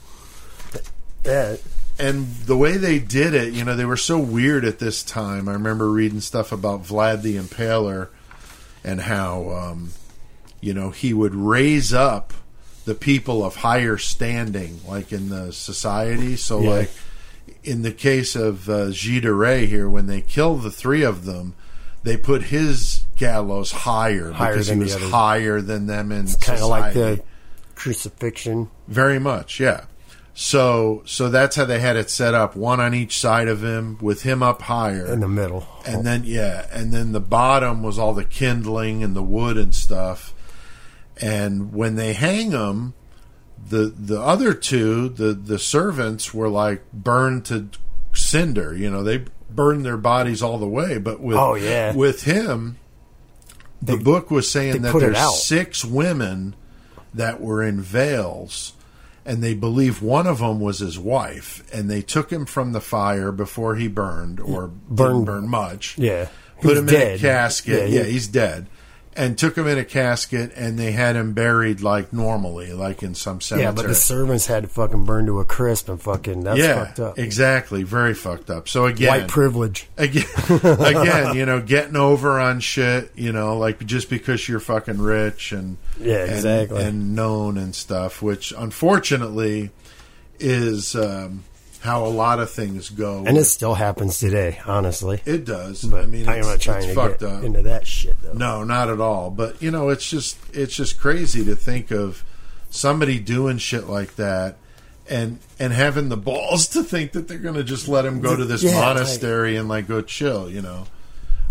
Yeah, 1.24 1.56
and 1.98 2.28
the 2.28 2.58
way 2.58 2.76
they 2.76 3.00
did 3.00 3.34
it, 3.34 3.54
you 3.54 3.64
know, 3.64 3.76
they 3.76 3.86
were 3.86 3.96
so 3.96 4.20
weird 4.20 4.66
at 4.66 4.80
this 4.80 5.02
time. 5.04 5.48
I 5.48 5.54
remember 5.54 5.90
reading 5.90 6.20
stuff 6.20 6.52
about 6.52 6.84
Vlad 6.84 7.22
the 7.22 7.38
Impaler 7.38 8.10
and 8.84 9.00
how, 9.00 9.50
um, 9.52 9.92
you 10.60 10.74
know, 10.74 10.90
he 10.90 11.14
would 11.14 11.36
raise 11.36 11.94
up 11.94 12.34
the 12.86 12.96
people 12.96 13.44
of 13.46 13.56
higher 13.58 13.98
standing, 13.98 14.80
like 14.88 15.12
in 15.12 15.30
the 15.30 15.52
society. 15.54 16.36
So, 16.36 16.62
Yeah. 16.62 16.70
like 16.70 16.92
in 17.64 17.82
the 17.82 17.92
case 17.92 18.36
of 18.36 18.70
uh, 18.70 18.92
Rais 19.24 19.70
here, 19.70 19.90
when 19.90 20.08
they 20.08 20.22
killed 20.22 20.64
the 20.64 20.72
three 20.72 21.04
of 21.04 21.26
them, 21.26 21.56
they 22.04 22.18
put 22.18 22.44
his 22.44 23.02
gallows 23.16 23.72
higher, 23.72 24.32
Higher 24.32 24.52
because 24.54 24.68
he 24.68 24.76
was 24.78 24.96
higher 24.96 25.62
than 25.62 25.88
them 25.88 26.12
in 26.12 26.28
Kind 26.28 26.62
of 26.62 26.68
like 26.70 26.94
the 26.94 27.22
crucifixion. 27.76 28.70
Very 28.88 29.20
much, 29.20 29.60
yeah. 29.60 29.86
So 30.36 31.04
so 31.06 31.30
that's 31.30 31.56
how 31.56 31.66
they 31.66 31.80
had 31.80 31.96
it 31.96 32.10
set 32.10 32.34
up, 32.34 32.56
one 32.56 32.80
on 32.80 32.94
each 32.96 33.20
side 33.20 33.48
of 33.48 33.64
him, 33.64 33.98
with 34.02 34.24
him 34.24 34.42
up 34.42 34.64
higher. 34.64 35.06
in 35.06 35.20
the 35.20 35.28
middle. 35.28 35.68
and 35.86 36.06
then 36.06 36.24
yeah, 36.26 36.66
and 36.72 36.92
then 36.92 37.12
the 37.12 37.20
bottom 37.20 37.84
was 37.84 38.00
all 38.00 38.14
the 38.14 38.26
kindling 38.26 39.04
and 39.04 39.16
the 39.16 39.22
wood 39.24 39.58
and 39.58 39.76
stuff. 39.76 40.34
And 41.22 41.74
when 41.74 41.96
they 41.96 42.14
hang 42.14 42.52
him, 42.52 42.94
the 43.70 43.94
the 43.98 44.20
other 44.22 44.54
two, 44.54 45.10
the 45.10 45.34
the 45.34 45.60
servants 45.60 46.34
were 46.34 46.50
like 46.50 46.84
burned 46.92 47.46
to 47.46 47.70
cinder. 48.14 48.76
You 48.76 48.90
know, 48.90 49.04
they 49.04 49.26
burned 49.50 49.86
their 49.86 49.98
bodies 49.98 50.42
all 50.42 50.58
the 50.58 50.68
way. 50.68 50.98
But 50.98 51.20
with 51.22 51.38
Oh, 51.38 51.56
yeah. 51.56 51.94
with 51.96 52.24
him, 52.24 52.78
the 53.82 53.96
They- 53.98 54.04
book 54.04 54.32
was 54.32 54.50
saying 54.50 54.82
that 54.82 54.94
there's 55.00 55.44
six 55.44 55.86
women 55.86 56.56
that 57.14 57.40
were 57.42 57.62
in 57.64 57.80
veils. 57.82 58.74
And 59.26 59.42
they 59.42 59.54
believe 59.54 60.02
one 60.02 60.28
of 60.28 60.40
them 60.40 60.60
was 60.60 60.80
his 60.80 61.00
wife, 61.00 61.64
and 61.72 61.90
they 61.90 62.02
took 62.02 62.30
him 62.30 62.46
from 62.46 62.74
the 62.74 62.82
fire 62.82 63.32
before 63.32 63.76
he 63.76 63.88
burned, 63.88 64.42
or 64.42 64.64
didn't 64.90 64.96
Burned. 64.98 65.26
burn 65.26 65.48
much 65.48 65.96
Yeah. 65.98 66.28
put 66.62 66.76
him 66.76 66.90
in 66.90 66.96
a 66.96 67.18
casket. 67.18 67.90
Yeah, 67.90 68.00
Yeah, 68.00 68.04
he- 68.04 68.12
he's 68.12 68.28
dead. 68.28 68.68
And 69.16 69.38
took 69.38 69.56
him 69.56 69.68
in 69.68 69.78
a 69.78 69.86
casket, 69.86 70.54
and 70.56 70.80
they 70.80 70.92
had 70.92 71.16
him 71.16 71.34
buried 71.34 71.82
like 71.82 72.12
normally, 72.12 72.74
like 72.74 73.04
in 73.04 73.14
some 73.14 73.42
cemetery. 73.42 73.68
Yeah, 73.68 73.72
but 73.72 73.86
the 73.88 73.94
servants 73.94 74.48
had 74.48 74.64
to 74.64 74.70
fucking 74.70 75.06
burn 75.06 75.28
to 75.28 75.40
a 75.40 75.46
crisp 75.46 75.88
and 75.88 76.02
fucking 76.02 76.44
that's 76.46 76.58
yeah, 76.58 76.86
fucked 76.86 77.00
up. 77.00 77.20
exactly, 77.20 77.84
very 77.84 78.16
fucked 78.16 78.50
up. 78.50 78.68
So 78.68 78.86
again, 78.86 79.10
White 79.10 79.28
privilege. 79.28 79.88
again, 79.98 80.26
again, 80.50 81.36
you 81.36 81.46
know, 81.46 81.62
getting 81.62 81.96
over 81.96 82.40
on 82.40 82.60
shit, 82.60 83.12
you 83.16 83.32
know, 83.32 83.58
like 83.60 83.86
just 83.86 84.10
because 84.10 84.50
you're 84.50 84.60
fucking 84.60 84.98
rich 84.98 85.52
and 85.52 85.78
Yeah, 86.00 86.24
and- 86.24 86.32
exactly. 86.32 86.84
and, 86.84 87.16
known 87.16 87.58
and 87.60 87.76
stuff, 87.76 88.22
which 88.22 88.52
unfortunately 88.58 89.70
is 90.40 90.96
um, 90.96 91.44
how 91.84 92.06
a 92.06 92.08
lot 92.08 92.40
of 92.40 92.50
things 92.50 92.90
go. 92.90 93.26
And 93.28 93.38
it 93.38 93.44
still 93.44 93.74
happens 93.74 94.18
today, 94.18 94.62
honestly. 94.66 95.22
it 95.26 95.44
does. 95.44 95.84
But 95.84 96.04
I 96.04 96.06
mean, 96.06 96.30
I'm 96.30 96.40
it's, 96.40 96.48
not 96.48 96.62
trying 96.62 96.88
to 96.88 96.94
fucked 96.96 97.20
get 97.20 97.30
up. 97.30 97.44
into 97.44 97.62
that 97.64 97.86
shit 97.86 98.22
though. 98.22 98.32
No, 98.32 98.64
not 98.64 98.90
at 98.90 99.02
all. 99.02 99.30
But 99.30 99.62
you 99.62 99.70
know, 99.70 99.90
it's 99.90 100.10
just 100.10 100.38
it's 100.54 100.74
just 100.74 100.98
crazy 100.98 101.44
to 101.44 101.58
think 101.58 101.92
of 101.92 102.24
somebody 102.70 103.20
doing 103.20 103.58
shit 103.58 103.88
like 103.88 104.16
that 104.16 104.56
and 105.10 105.40
and 105.60 105.74
having 105.74 106.08
the 106.08 106.16
balls 106.16 106.68
to 106.70 106.84
think 106.84 107.12
that 107.12 107.28
they're 107.28 107.38
going 107.38 107.56
to 107.56 107.66
just 107.66 107.90
let 107.90 108.06
him 108.06 108.22
go 108.22 108.34
to 108.34 108.46
this 108.46 108.64
Yeah, 108.64 108.80
monastery 108.80 109.58
and 109.58 109.68
like 109.68 109.86
go 109.88 110.02
chill, 110.02 110.50
you 110.50 110.62
know. 110.62 110.86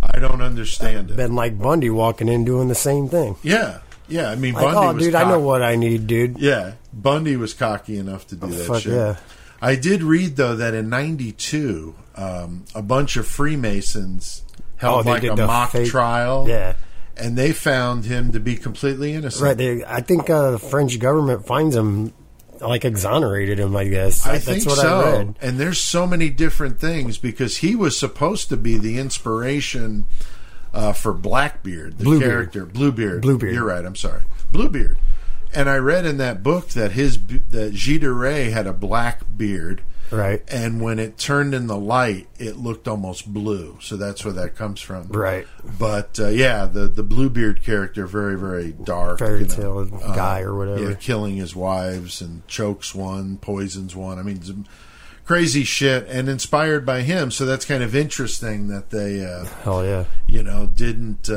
I 0.02 0.18
don't 0.18 0.40
understand 0.40 1.10
it. 1.10 1.16
Been 1.16 1.34
like 1.34 1.58
Bundy 1.58 1.90
walking 1.90 2.28
in 2.28 2.44
doing 2.44 2.68
the 2.68 2.74
same 2.74 3.08
thing. 3.08 3.36
Yeah. 3.42 3.80
Yeah, 4.08 4.30
I 4.30 4.36
mean 4.36 4.54
Like, 4.54 4.64
Bundy 4.64 4.78
oh, 4.78 4.94
was 4.94 5.04
dude, 5.04 5.14
I 5.14 5.28
know 5.28 5.38
what 5.40 5.62
I 5.62 5.76
need, 5.76 6.06
dude. 6.06 6.38
Yeah, 6.38 6.72
Bundy 6.92 7.36
was 7.36 7.54
cocky 7.54 7.98
enough 7.98 8.26
to 8.28 8.36
do 8.36 8.46
oh, 8.46 8.50
that 8.50 8.66
fuck 8.66 8.82
shit. 8.82 8.92
yeah. 8.92 9.16
I 9.62 9.77
did 9.77 10.03
read 10.03 10.37
though 10.37 10.57
that 10.57 10.75
in 10.75 10.88
'92, 10.90 11.94
um, 12.16 12.64
a 12.75 12.83
bunch 12.83 13.16
of 13.16 13.27
Freemasons 13.27 14.42
held 14.77 15.07
Oh, 15.07 15.11
like 15.11 15.22
a 15.25 15.37
mock 15.37 15.70
fake- 15.72 15.88
trial. 15.88 16.46
Yeah. 16.48 16.75
and 17.16 17.37
they 17.38 17.53
found 17.53 18.05
him 18.05 18.33
to 18.33 18.40
be 18.40 18.57
completely 18.57 19.12
innocent. 19.12 19.44
Right. 19.44 19.57
They, 19.57 19.85
I 19.85 20.01
think 20.01 20.29
uh, 20.29 20.51
the 20.53 20.59
French 20.59 20.98
government 20.98 21.46
finds 21.46 21.77
him, 21.77 22.12
like, 22.61 22.85
exonerated 22.85 23.59
him, 23.61 23.77
I 23.77 23.85
guess. 23.85 24.27
I 24.27 24.33
That's 24.33 24.44
think 24.46 24.66
what 24.66 24.79
so. 24.79 25.01
I 25.01 25.12
read. 25.18 25.35
And 25.42 25.59
there's 25.61 25.79
so 25.79 26.07
many 26.07 26.31
different 26.31 26.81
things 26.81 27.18
because 27.18 27.59
he 27.59 27.77
was 27.77 27.96
supposed 27.98 28.48
to 28.48 28.57
be 28.57 28.79
the 28.79 28.98
inspiration 28.98 30.07
uh, 30.75 30.92
for 30.94 31.12
Blackbeard, 31.12 31.98
the 31.98 32.05
Bluebeard. 32.05 32.31
character 32.31 32.64
Bluebeard. 32.66 33.20
Bluebeard. 33.22 33.55
You're 33.55 33.66
right. 33.66 33.85
I'm 33.85 33.94
sorry, 33.96 34.22
Bluebeard. 34.51 34.96
And 35.54 35.68
I 35.68 35.76
read 35.76 36.06
in 36.06 36.16
that 36.18 36.42
book 36.42 36.68
that 36.70 36.92
his 36.92 37.18
that 37.50 37.74
de 37.74 38.10
Rais 38.12 38.52
had 38.52 38.66
a 38.66 38.72
black 38.72 39.22
beard, 39.36 39.82
Right. 40.10 40.42
and 40.48 40.80
when 40.80 40.98
it 40.98 41.18
turned 41.18 41.54
in 41.54 41.66
the 41.66 41.76
light, 41.76 42.28
it 42.38 42.56
looked 42.56 42.86
almost 42.88 43.32
blue. 43.32 43.78
So 43.80 43.96
that's 43.96 44.24
where 44.24 44.34
that 44.34 44.56
comes 44.56 44.80
from. 44.80 45.08
Right. 45.08 45.46
But 45.78 46.18
uh, 46.20 46.28
yeah, 46.28 46.66
the 46.66 46.88
the 46.88 47.02
Bluebeard 47.02 47.62
character 47.62 48.06
very 48.06 48.38
very 48.38 48.72
dark 48.72 49.18
Fairy 49.18 49.40
you 49.42 49.46
know, 49.48 49.54
tale 49.54 49.84
guy 50.14 50.40
or 50.40 50.54
whatever. 50.54 50.90
Yeah, 50.90 50.94
killing 50.94 51.36
his 51.36 51.54
wives 51.56 52.20
and 52.20 52.46
chokes 52.48 52.94
one, 52.94 53.36
poisons 53.38 53.94
one. 53.96 54.18
I 54.18 54.22
mean, 54.22 54.42
some 54.42 54.66
crazy 55.24 55.64
shit, 55.64 56.06
and 56.08 56.28
inspired 56.28 56.84
by 56.84 57.02
him. 57.02 57.30
So 57.30 57.46
that's 57.46 57.64
kind 57.64 57.82
of 57.82 57.94
interesting 57.94 58.68
that 58.68 58.90
they, 58.90 59.24
uh, 59.24 59.44
Hell 59.62 59.84
yeah. 59.84 60.04
you 60.26 60.42
know, 60.42 60.66
didn't. 60.66 61.30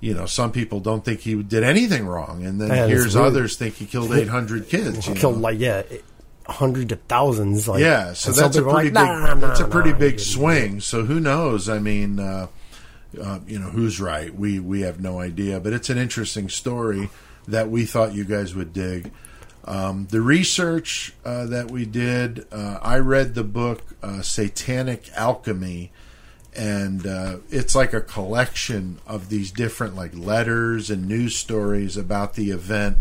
You 0.00 0.14
know, 0.14 0.26
some 0.26 0.52
people 0.52 0.78
don't 0.78 1.04
think 1.04 1.20
he 1.20 1.42
did 1.42 1.64
anything 1.64 2.06
wrong, 2.06 2.44
and 2.44 2.60
then 2.60 2.70
it's 2.70 2.88
here's 2.88 3.16
others 3.16 3.56
think 3.56 3.74
he 3.74 3.86
killed 3.86 4.12
800 4.12 4.68
kids. 4.68 5.06
Killed, 5.06 5.36
know? 5.36 5.40
like, 5.40 5.58
yeah, 5.58 5.82
hundreds 6.46 6.92
of 6.92 7.00
thousands. 7.02 7.66
Like, 7.66 7.80
yeah, 7.80 8.12
so 8.12 8.32
that's 8.32 8.56
a 8.56 8.62
pretty 8.62 8.74
like, 8.74 8.84
big. 8.84 8.94
"Nah, 8.94 9.34
nah, 9.34 9.34
that's 9.34 9.60
a 9.60 9.66
pretty 9.66 9.92
big 9.92 10.18
didn't." 10.18 10.20
swing. 10.20 10.80
So 10.80 11.04
who 11.04 11.18
knows? 11.18 11.68
I 11.68 11.78
mean, 11.78 12.20
uh, 12.20 12.46
uh, 13.20 13.40
you 13.46 13.58
know, 13.58 13.70
who's 13.70 14.00
right? 14.00 14.34
We 14.34 14.60
we 14.60 14.82
have 14.82 15.00
no 15.00 15.20
idea, 15.20 15.60
but 15.60 15.72
it's 15.72 15.90
an 15.90 15.98
interesting 15.98 16.48
story 16.48 17.10
that 17.46 17.70
we 17.70 17.84
thought 17.84 18.14
you 18.14 18.24
guys 18.24 18.54
would 18.54 18.72
dig. 18.72 19.10
Um, 19.64 20.06
the 20.10 20.20
research 20.20 21.14
uh, 21.24 21.46
that 21.46 21.70
we 21.70 21.84
did, 21.84 22.46
uh, 22.50 22.78
I 22.80 22.98
read 22.98 23.34
the 23.34 23.44
book 23.44 23.82
uh, 24.02 24.22
Satanic 24.22 25.10
Alchemy, 25.14 25.92
and 26.58 27.06
uh, 27.06 27.36
it's 27.50 27.74
like 27.74 27.92
a 27.92 28.00
collection 28.00 28.98
of 29.06 29.28
these 29.28 29.50
different 29.52 29.94
like 29.96 30.14
letters 30.16 30.90
and 30.90 31.06
news 31.06 31.36
stories 31.36 31.96
about 31.96 32.34
the 32.34 32.50
event 32.50 32.98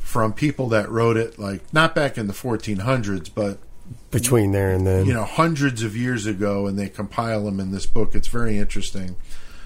from 0.00 0.32
people 0.32 0.68
that 0.70 0.88
wrote 0.90 1.16
it, 1.16 1.38
like 1.38 1.62
not 1.72 1.94
back 1.94 2.18
in 2.18 2.26
the 2.26 2.32
1400s, 2.32 3.30
but 3.32 3.58
Between 4.10 4.52
there 4.52 4.72
and 4.72 4.86
then. 4.86 5.06
you 5.06 5.14
know 5.14 5.24
hundreds 5.24 5.82
of 5.82 5.96
years 5.96 6.26
ago 6.26 6.66
and 6.66 6.78
they 6.78 6.88
compile 6.88 7.44
them 7.44 7.58
in 7.60 7.70
this 7.72 7.86
book 7.86 8.14
it's 8.14 8.28
very 8.28 8.56
interesting 8.58 9.16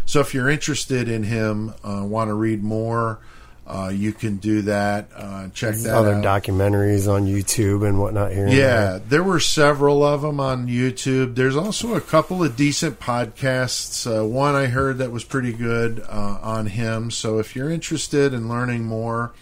so 0.06 0.20
if 0.20 0.32
you're 0.32 0.48
interested 0.48 1.08
in 1.08 1.24
him 1.24 1.74
uh, 1.82 2.02
want 2.04 2.28
to 2.28 2.34
read 2.34 2.62
more 2.62 3.20
uh, 3.66 3.90
you 3.94 4.12
can 4.12 4.36
do 4.36 4.62
that 4.62 5.08
uh, 5.16 5.48
check 5.54 5.74
that 5.76 5.94
other 5.94 6.14
out 6.14 6.22
documentaries 6.24 7.10
on 7.10 7.26
YouTube 7.26 7.86
and 7.88 7.98
whatnot 7.98 8.32
here. 8.32 8.46
yeah 8.48 8.54
there. 8.54 8.98
there 9.00 9.22
were 9.22 9.40
several 9.40 10.02
of 10.04 10.20
them 10.22 10.38
on 10.40 10.66
youtube 10.68 11.34
there's 11.34 11.56
also 11.56 11.94
a 11.94 12.00
couple 12.00 12.42
of 12.44 12.56
decent 12.56 13.00
podcasts 13.00 14.06
uh, 14.06 14.24
one 14.26 14.54
i 14.54 14.66
heard 14.66 14.98
that 14.98 15.10
was 15.10 15.24
pretty 15.24 15.52
good 15.52 16.00
uh, 16.08 16.38
on 16.42 16.66
him 16.66 17.10
so 17.10 17.38
if 17.38 17.56
you're 17.56 17.70
interested 17.70 18.34
in 18.34 18.48
learning 18.48 18.84
more 18.84 19.32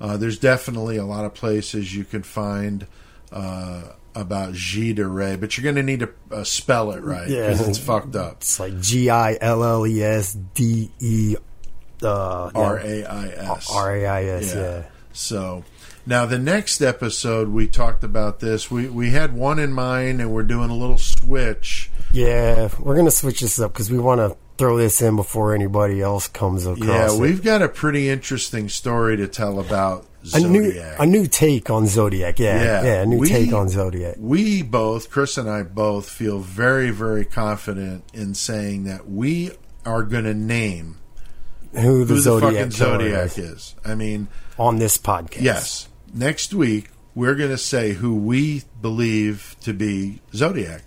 uh, 0.00 0.16
there's 0.16 0.38
definitely 0.38 0.96
a 0.96 1.04
lot 1.04 1.24
of 1.24 1.34
places 1.34 1.94
you 1.94 2.04
can 2.04 2.22
find 2.22 2.86
uh, 3.32 3.82
about 4.14 4.54
Gilles 4.54 4.94
de 4.94 5.06
Rais, 5.06 5.36
but 5.36 5.56
you're 5.56 5.62
going 5.62 5.76
to 5.76 5.82
need 5.84 6.00
to 6.00 6.08
uh, 6.32 6.42
spell 6.42 6.90
it 6.92 7.02
right 7.04 7.28
Yeah. 7.28 7.50
because 7.50 7.68
it's 7.68 7.78
fucked 7.78 8.16
up. 8.16 8.38
It's 8.40 8.58
like 8.58 8.80
G 8.80 9.08
I 9.08 9.36
L 9.40 9.62
L 9.62 9.86
E 9.86 10.02
S 10.02 10.32
D 10.54 10.90
E 10.98 11.36
uh, 12.02 12.50
R 12.54 12.78
A 12.78 13.04
I 13.04 13.26
S. 13.28 13.70
R 13.72 13.96
A 13.96 14.06
I 14.06 14.24
S. 14.24 14.54
Yeah. 14.54 14.82
So 15.12 15.64
now 16.06 16.26
the 16.26 16.38
next 16.38 16.80
episode 16.80 17.48
we 17.48 17.66
talked 17.66 18.04
about 18.04 18.40
this. 18.40 18.70
We 18.70 18.88
we 18.88 19.10
had 19.10 19.32
one 19.34 19.58
in 19.58 19.72
mind, 19.72 20.20
and 20.20 20.32
we're 20.32 20.42
doing 20.44 20.70
a 20.70 20.76
little 20.76 20.98
switch. 20.98 21.90
Yeah, 22.12 22.68
we're 22.80 22.96
gonna 22.96 23.10
switch 23.10 23.40
this 23.40 23.58
up 23.60 23.72
because 23.72 23.90
we 23.90 23.98
want 23.98 24.20
to 24.20 24.36
throw 24.58 24.76
this 24.76 25.00
in 25.00 25.16
before 25.16 25.54
anybody 25.54 26.02
else 26.02 26.28
comes 26.28 26.66
across 26.66 26.86
Yeah, 26.86 27.16
we've 27.18 27.42
got 27.42 27.62
a 27.62 27.68
pretty 27.68 28.10
interesting 28.10 28.68
story 28.68 29.16
to 29.16 29.26
tell 29.26 29.58
about 29.58 30.06
a 30.34 30.40
new 30.40 30.64
Zodiac. 30.70 30.96
a 31.00 31.06
new 31.06 31.26
take 31.26 31.70
on 31.70 31.86
Zodiac. 31.86 32.38
Yeah, 32.38 32.62
Yeah, 32.62 32.82
yeah, 32.84 33.02
a 33.02 33.06
new 33.06 33.20
we- 33.20 33.28
take 33.28 33.54
on 33.54 33.70
Zodiac. 33.70 34.16
we 34.18 34.60
both, 34.62 35.10
Chris 35.10 35.38
and 35.38 35.48
I 35.48 35.62
both, 35.62 36.10
feel 36.10 36.40
very, 36.40 36.90
very 36.90 37.24
confident 37.24 38.04
in 38.12 38.34
saying 38.34 38.84
that 38.84 39.08
we 39.08 39.52
are 39.86 40.02
going 40.02 40.24
to 40.24 40.34
name 40.34 40.98
Who 41.72 42.04
the 42.04 42.14
who 42.14 42.20
Zodiac, 42.20 42.52
fucking 42.54 42.70
Zodiac 42.72 43.38
is 43.38 43.38
is. 43.38 43.74
I 43.84 43.94
mean, 43.94 44.28
on 44.58 44.78
this 44.78 44.96
podcast. 44.98 45.42
yes. 45.42 45.88
Next 46.12 46.52
week, 46.52 46.90
we're 47.14 47.34
going 47.36 47.50
to 47.50 47.58
say 47.58 47.92
who 47.92 48.16
we 48.16 48.62
believe 48.82 49.56
to 49.62 49.72
be 49.72 50.20
Zodiac. 50.34 50.82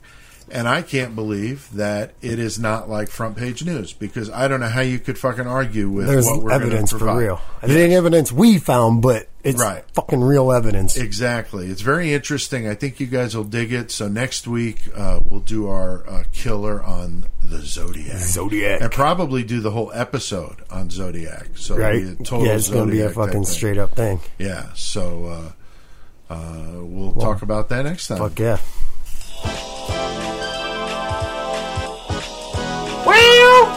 And 0.51 0.67
I 0.67 0.81
can't 0.81 1.15
believe 1.15 1.69
that 1.73 2.13
it 2.21 2.39
is 2.39 2.59
not 2.59 2.89
like 2.89 3.09
front 3.09 3.37
page 3.37 3.63
news 3.65 3.93
because 3.93 4.29
I 4.29 4.47
don't 4.47 4.59
know 4.59 4.67
how 4.67 4.81
you 4.81 4.99
could 4.99 5.17
fucking 5.17 5.47
argue 5.47 5.89
with 5.89 6.07
There's 6.07 6.25
what 6.25 6.43
we're 6.43 6.51
evidence 6.51 6.91
for 6.91 7.17
real. 7.17 7.41
It 7.61 7.71
ain't 7.71 7.93
evidence 7.93 8.31
we 8.31 8.57
found, 8.59 9.01
but 9.01 9.29
it's 9.43 9.59
Right. 9.59 9.83
fucking 9.93 10.21
real 10.21 10.51
evidence. 10.51 10.97
Exactly. 10.97 11.67
It's 11.67 11.81
very 11.81 12.13
interesting. 12.13 12.67
I 12.67 12.75
think 12.75 12.99
you 12.99 13.07
guys 13.07 13.35
will 13.35 13.43
dig 13.43 13.73
it. 13.73 13.91
So 13.91 14.07
next 14.07 14.47
week 14.47 14.81
uh, 14.95 15.19
we'll 15.29 15.39
do 15.41 15.67
our 15.69 16.07
uh, 16.09 16.23
killer 16.33 16.83
on 16.83 17.25
the 17.41 17.59
Zodiac. 17.59 18.17
Zodiac. 18.17 18.81
And 18.81 18.91
probably 18.91 19.43
do 19.43 19.59
the 19.59 19.71
whole 19.71 19.91
episode 19.93 20.57
on 20.69 20.89
Zodiac. 20.89 21.49
So 21.55 21.77
right? 21.77 22.01
be 22.03 22.09
a 22.09 22.15
total 22.15 22.45
yeah, 22.45 22.53
it's 22.53 22.69
gonna 22.69 22.91
be 22.91 23.01
a 23.01 23.09
fucking 23.09 23.45
straight 23.45 23.77
up 23.77 23.95
thing. 23.95 24.19
Yeah. 24.37 24.67
So 24.75 25.53
uh, 26.29 26.33
uh, 26.33 26.83
we'll 26.83 27.13
talk 27.13 27.41
about 27.41 27.69
that 27.69 27.83
next 27.83 28.07
time. 28.07 28.17
Fuck 28.19 28.39
yeah. 28.39 28.59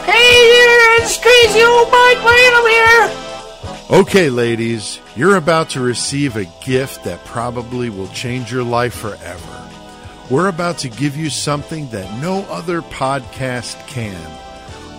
Hey, 0.04 1.02
it's 1.02 1.18
crazy 1.18 1.62
old 1.62 1.90
Mike 1.90 2.24
Lanham 2.24 2.66
here. 2.66 3.98
Okay, 4.00 4.30
ladies, 4.30 5.00
you're 5.14 5.36
about 5.36 5.70
to 5.70 5.80
receive 5.80 6.36
a 6.36 6.50
gift 6.64 7.04
that 7.04 7.24
probably 7.24 7.90
will 7.90 8.08
change 8.08 8.50
your 8.50 8.64
life 8.64 8.94
forever. 8.94 9.70
We're 10.30 10.48
about 10.48 10.78
to 10.78 10.88
give 10.88 11.16
you 11.16 11.30
something 11.30 11.88
that 11.90 12.20
no 12.20 12.42
other 12.50 12.82
podcast 12.82 13.86
can. 13.86 14.18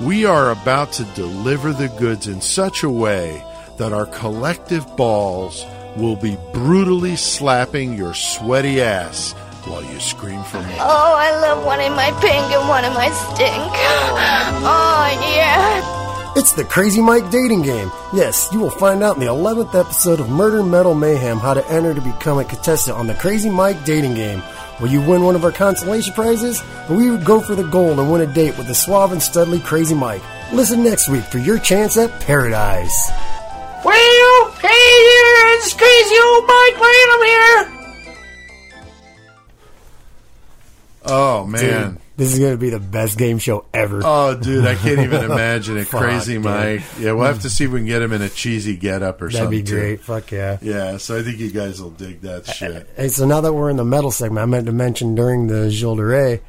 We 0.02 0.26
are 0.26 0.52
about 0.52 0.94
to 0.94 1.04
deliver 1.16 1.74
the 1.74 1.90
goods 1.90 2.28
in 2.28 2.40
such 2.40 2.84
a 2.84 2.90
way 2.90 3.44
that 3.78 3.94
our 3.94 4.06
collective 4.06 4.96
balls 4.96 5.66
will 5.98 6.16
be 6.16 6.38
brutally 6.54 7.16
slapping 7.16 7.94
your 7.98 8.14
sweaty 8.14 8.80
ass 8.80 9.34
while 9.70 9.84
you 9.84 10.00
scream 10.00 10.44
for 10.44 10.58
more. 10.62 10.78
Oh, 10.80 11.16
I 11.18 11.32
love 11.42 11.66
one 11.66 11.80
in 11.82 11.94
my 11.94 12.12
pink 12.22 12.52
and 12.52 12.68
one 12.68 12.86
in 12.86 12.94
my 12.94 13.10
stink. 13.10 13.74
Oh, 14.70 15.08
yeah. 15.38 16.34
It's 16.36 16.54
the 16.54 16.64
Crazy 16.64 17.02
Mike 17.02 17.30
dating 17.32 17.62
game. 17.62 17.92
Yes, 18.14 18.50
you 18.52 18.60
will 18.60 18.70
find 18.70 19.02
out 19.04 19.16
in 19.16 19.22
the 19.22 19.28
11th 19.28 19.74
episode 19.80 20.20
of 20.20 20.30
Murder 20.30 20.62
Metal 20.64 20.94
Mayhem 20.94 21.38
how 21.38 21.54
to 21.54 21.68
enter 21.72 21.94
to 21.94 22.02
become 22.02 22.38
a 22.38 22.44
contestant 22.46 22.98
on 22.98 23.08
the 23.08 23.14
Crazy 23.16 23.50
Mike 23.50 23.84
dating 23.86 24.16
game. 24.16 24.44
Will 24.80 24.90
you 24.90 25.02
win 25.02 25.24
one 25.24 25.36
of 25.36 25.44
our 25.44 25.52
consolation 25.52 26.14
prizes? 26.14 26.62
And 26.88 26.98
we 26.98 27.10
would 27.10 27.26
go 27.26 27.40
for 27.40 27.56
the 27.56 27.64
gold 27.64 28.00
and 28.00 28.12
win 28.12 28.22
a 28.22 28.28
date 28.32 28.58
with 28.58 28.68
the 28.68 28.76
suave 28.76 29.12
and 29.12 29.22
studly 29.22 29.64
Crazy 29.64 29.96
Mike. 29.96 30.22
Listen 30.54 30.84
next 30.84 31.10
week 31.10 31.24
for 31.24 31.40
your 31.40 31.58
chance 31.60 31.98
at 31.98 32.12
paradise. 32.22 33.10
Well, 33.84 34.52
hey 34.62 34.68
there, 35.10 35.58
it's 35.58 35.74
crazy 35.74 36.16
old 36.20 36.46
Mike 36.46 36.80
Lanham 36.80 37.24
here. 37.26 37.77
Oh, 41.10 41.46
man. 41.46 41.92
Dude, 41.94 42.02
this 42.18 42.34
is 42.34 42.40
going 42.40 42.52
to 42.54 42.58
be 42.58 42.70
the 42.70 42.80
best 42.80 43.18
game 43.18 43.38
show 43.38 43.66
ever. 43.74 44.02
Oh, 44.04 44.36
dude, 44.36 44.66
I 44.66 44.76
can't 44.76 45.00
even 45.00 45.24
imagine 45.32 45.78
it. 45.78 45.86
Fuck, 45.88 46.02
Crazy 46.02 46.34
dude. 46.34 46.44
Mike. 46.44 46.82
Yeah, 47.00 47.12
we'll 47.14 47.26
have 47.26 47.42
to 47.42 47.50
see 47.50 47.66
if 47.66 47.72
we 47.72 47.80
can 47.80 47.88
get 47.88 48.02
him 48.02 48.12
in 48.14 48.22
a 48.22 48.30
cheesy 48.30 48.76
getup 48.76 49.22
or 49.22 49.30
something. 49.30 49.50
That'd 49.52 49.60
something. 49.60 49.64
be 49.64 49.64
too. 49.64 49.76
great. 49.98 50.02
Fuck 50.02 50.32
yeah. 50.32 50.58
Yeah, 50.62 50.98
so 50.98 51.18
I 51.18 51.24
think 51.24 51.38
you 51.40 51.52
guys 51.52 51.82
will 51.82 51.92
dig 51.92 52.22
that 52.22 52.48
shit. 52.48 52.90
Hey, 52.96 53.08
so 53.10 53.26
now 53.28 53.42
that 53.42 53.54
we're 53.54 53.70
in 53.70 53.78
the 53.78 53.86
metal 53.86 54.12
segment, 54.12 54.42
I 54.42 54.46
meant 54.46 54.66
to 54.66 54.72
mention 54.72 55.16
during 55.16 55.48
the 55.48 55.70
Gilles 55.70 55.96
de 55.96 56.04
Rais 56.06 56.40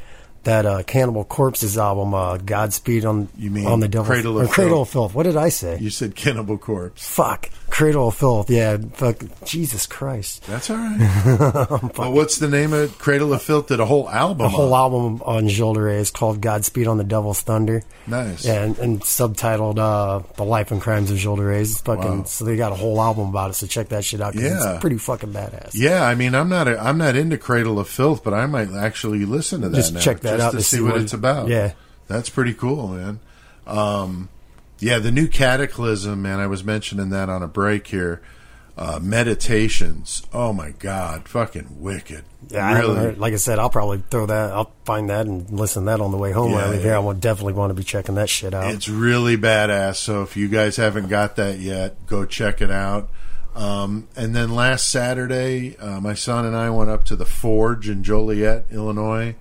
that 0.44 0.64
uh, 0.64 0.82
Cannibal 0.84 1.24
Corpse's 1.24 1.76
album, 1.76 2.14
uh, 2.14 2.38
Godspeed 2.38 3.04
on 3.04 3.28
You 3.36 3.50
mean 3.50 3.66
on 3.66 3.80
the 3.80 3.88
Devil 3.88 4.06
Cradle 4.06 4.40
of 4.40 4.48
Cradle 4.50 4.82
of 4.82 4.88
Filth. 4.88 5.12
What 5.14 5.24
did 5.24 5.36
I 5.36 5.50
say? 5.50 5.78
You 5.78 5.90
said 5.90 6.14
Cannibal 6.14 6.56
Corpse. 6.56 7.06
Fuck, 7.06 7.50
Cradle 7.70 8.08
of 8.08 8.16
Filth. 8.16 8.50
Yeah, 8.50 8.78
fuck, 8.94 9.22
Jesus 9.44 9.86
Christ. 9.86 10.42
That's 10.46 10.68
all 10.70 10.76
right. 10.76 11.80
well, 11.98 12.12
what's 12.12 12.36
the 12.38 12.48
name 12.48 12.72
of 12.72 12.92
it? 12.92 12.98
Cradle 12.98 13.32
of 13.32 13.42
Filth 13.42 13.68
did 13.68 13.78
a 13.78 13.84
whole 13.84 14.08
album. 14.08 14.38
The 14.38 14.48
whole 14.48 14.74
on. 14.74 14.80
album 14.80 15.22
on 15.24 15.48
Gilles 15.48 15.76
is 16.00 16.10
called 16.10 16.40
Godspeed 16.40 16.86
on 16.88 16.96
the 16.98 17.04
Devil's 17.04 17.40
Thunder. 17.42 17.82
Nice. 18.06 18.46
And, 18.46 18.78
and 18.78 19.00
subtitled 19.00 19.78
uh, 19.78 20.22
The 20.36 20.44
Life 20.44 20.70
and 20.72 20.80
Crimes 20.80 21.10
of 21.10 21.18
Gilles 21.18 21.36
de 21.36 21.48
It's 21.60 21.80
fucking, 21.80 22.18
Wow. 22.18 22.24
so 22.24 22.44
they 22.44 22.56
got 22.56 22.72
a 22.72 22.74
whole 22.74 23.00
album 23.00 23.28
about 23.28 23.50
it, 23.50 23.54
so 23.54 23.66
check 23.66 23.90
that 23.90 24.04
shit 24.04 24.20
out 24.20 24.34
Yeah. 24.34 24.72
it's 24.74 24.80
pretty 24.80 24.98
fucking 24.98 25.32
badass. 25.32 25.70
Yeah, 25.74 26.02
I 26.04 26.14
mean, 26.14 26.34
I'm 26.34 26.48
not 26.48 26.66
a, 26.68 26.78
I'm 26.82 26.98
not 26.98 27.14
into 27.16 27.38
Cradle 27.38 27.78
of 27.78 27.88
Filth, 27.88 28.24
but 28.24 28.34
I 28.34 28.46
might 28.46 28.72
actually 28.72 29.24
listen 29.24 29.60
to 29.60 29.68
that. 29.68 29.76
Just 29.76 29.92
now, 29.94 30.00
check 30.00 30.20
that 30.20 30.38
just 30.38 30.42
out 30.44 30.50
to 30.52 30.56
to 30.56 30.62
see 30.62 30.76
see 30.78 30.82
what 30.82 30.92
what- 30.94 31.02
it's 31.02 31.12
about. 31.12 31.48
yeah. 31.48 31.72
that's 32.08 32.28
pretty 32.30 32.54
cool, 32.54 32.88
man. 32.88 33.20
Um, 33.66 34.28
yeah, 34.80 34.98
the 34.98 35.10
new 35.10 35.28
Kataklysm, 35.28 36.18
man. 36.18 36.40
I 36.40 36.46
was 36.46 36.64
mentioning 36.64 37.10
that 37.10 37.28
on 37.28 37.42
a 37.42 37.48
break 37.48 37.86
here. 37.88 38.20
Uh, 38.76 39.00
meditations. 39.02 40.22
Oh 40.32 40.52
my 40.52 40.70
god, 40.70 41.28
fucking 41.28 41.80
wicked. 41.80 42.22
Yeah, 42.48 42.64
I 42.64 42.78
really. 42.78 42.94
heard- 42.96 43.18
like 43.18 43.32
I 43.32 43.36
said, 43.36 43.58
I'll 43.58 43.70
probably 43.70 44.02
throw 44.08 44.26
that. 44.26 44.52
I'll 44.52 44.70
find 44.84 45.10
that 45.10 45.26
and 45.26 45.50
listen 45.50 45.82
to 45.82 45.86
that 45.86 46.00
on 46.00 46.12
the 46.12 46.16
way 46.16 46.30
home. 46.30 46.54
I 46.54 46.66
Yeah, 46.66 46.72
yeah. 46.74 46.78
here, 46.78 46.94
I 46.94 46.98
will 47.00 47.14
definitely 47.14 47.54
want 47.54 47.70
to 47.70 47.74
be 47.74 47.82
checking 47.82 48.14
that 48.14 48.28
shit 48.28 48.54
out. 48.54 48.72
It's 48.72 48.88
really 48.88 49.36
badass. 49.36 49.96
So 49.96 50.22
if 50.22 50.36
you 50.36 50.46
guys 50.46 50.76
haven't 50.76 51.08
got 51.08 51.34
that 51.36 51.58
yet, 51.58 52.06
go 52.06 52.24
check 52.24 52.60
it 52.62 52.70
out. 52.70 53.08
Um, 53.56 54.06
and 54.14 54.36
then 54.36 54.54
last 54.54 54.88
Saturday, 54.88 55.76
uh, 55.78 56.00
my 56.00 56.14
son 56.14 56.44
and 56.46 56.54
I 56.54 56.70
went 56.70 56.88
up 56.90 57.02
to 57.06 57.16
the 57.16 57.26
Forge 57.26 57.88
in 57.88 58.04
Joliet, 58.04 58.66
Illinois, 58.70 59.34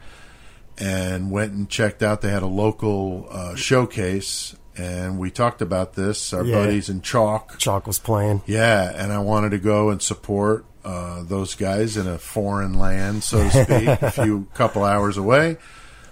and 0.78 1.32
went 1.32 1.54
and 1.54 1.70
checked 1.70 2.04
out. 2.04 2.22
They 2.22 2.30
had 2.30 2.44
a 2.44 2.48
local 2.48 3.28
uh, 3.32 3.56
showcase, 3.56 4.56
and 4.78 5.18
we 5.20 5.32
talked 5.32 5.62
about 5.62 5.94
this. 5.94 6.34
Our 6.34 6.44
Yeah. 6.44 6.56
buddies 6.66 6.90
in 6.90 7.02
Chalk, 7.02 7.58
Chalk 7.58 7.88
was 7.88 8.00
playing. 8.00 8.42
yeah, 8.46 8.92
and 8.96 9.12
I 9.12 9.20
wanted 9.20 9.50
to 9.52 9.58
go 9.60 9.90
and 9.90 10.02
support 10.02 10.66
uh, 10.86 11.24
those 11.24 11.56
guys 11.56 11.98
in 11.98 12.08
a 12.08 12.18
foreign 12.18 12.74
land, 12.74 13.24
so 13.24 13.44
to 13.44 13.50
speak, 13.66 13.88
a 14.02 14.12
few 14.12 14.48
couple 14.54 14.84
hours 14.84 15.18
away. 15.18 15.58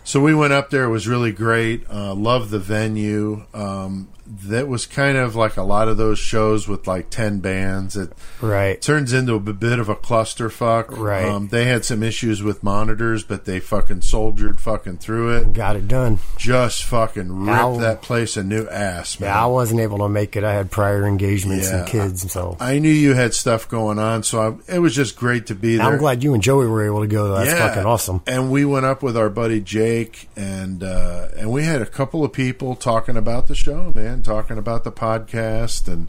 So 0.04 0.20
we 0.22 0.36
went 0.36 0.54
up 0.54 0.70
there. 0.70 0.84
It 0.84 0.90
was 0.90 1.08
really 1.08 1.32
great. 1.32 1.90
Uh, 1.90 2.14
loved 2.14 2.50
the 2.52 2.60
venue. 2.60 3.46
Um, 3.54 4.10
that 4.28 4.68
was 4.68 4.86
kind 4.86 5.18
of 5.18 5.36
like 5.36 5.56
a 5.58 5.62
lot 5.64 5.88
of 5.88 5.98
those 5.98 6.18
shows 6.20 6.68
with 6.68 6.88
like 6.88 7.10
ten 7.10 7.40
bands. 7.40 7.96
It 7.96 8.12
Right. 8.42 8.82
turns 8.82 9.14
into 9.14 9.36
a 9.36 9.40
bit 9.40 9.80
of 9.80 9.88
a 9.90 9.96
clusterfuck. 9.96 10.98
Right. 10.98 11.26
Um, 11.26 11.48
they 11.50 11.66
had 11.66 11.86
some 11.86 12.04
issues 12.04 12.42
with 12.44 12.64
monitors, 12.64 13.24
but 13.24 13.46
they 13.46 13.60
fucking 13.60 14.02
soldiered 14.02 14.60
fucking 14.60 14.98
through 14.98 15.38
it. 15.38 15.54
Got 15.54 15.76
it 15.76 15.88
done. 15.88 16.20
Just 16.38 16.84
fucking 16.84 17.46
ripped 17.46 17.58
Ow. 17.60 17.78
that 17.78 18.02
place 18.02 18.36
a 18.38 18.44
new 18.44 18.68
ass, 18.68 19.20
man. 19.20 19.30
Yeah, 19.30 19.44
I 19.44 19.46
wasn't 19.48 19.80
able 19.82 20.00
to 20.00 20.10
make 20.10 20.36
it. 20.36 20.44
I 20.44 20.54
had 20.54 20.72
prior 20.72 21.06
engagements 21.06 21.70
Yeah, 21.70 21.80
and 21.82 21.88
kids, 21.88 22.32
so 22.32 22.58
I 22.60 22.80
knew 22.80 22.90
you 22.90 23.14
had 23.14 23.34
stuff 23.34 23.68
going 23.70 24.00
on, 24.00 24.24
so 24.24 24.60
I, 24.68 24.76
it 24.76 24.80
was 24.80 24.96
just 24.96 25.16
great 25.16 25.46
to 25.48 25.56
be 25.56 25.78
there. 25.78 25.86
I'm 25.86 25.98
glad 25.98 26.24
you 26.24 26.34
and 26.34 26.42
Joey 26.44 26.68
were 26.68 26.86
able 26.86 27.02
to 27.02 27.08
go. 27.08 27.36
That's 27.36 27.54
fucking 27.54 27.86
awesome. 27.86 28.22
And 28.28 28.52
we 28.52 28.66
went 28.66 28.86
up 28.86 29.04
with 29.04 29.16
our 29.18 29.30
buddy 29.30 29.62
Jake, 29.62 30.30
and 30.36 30.84
uh, 30.84 31.28
and 31.38 31.52
we 31.52 31.64
had 31.64 31.82
a 31.82 31.86
couple 31.86 32.24
of 32.24 32.34
people 32.34 32.76
talking 32.76 33.18
about 33.18 33.48
the 33.48 33.56
show, 33.56 33.92
man, 33.96 34.15
talking 34.24 34.58
about 34.58 34.84
the 34.84 34.92
podcast, 34.92 35.88
and 35.88 36.08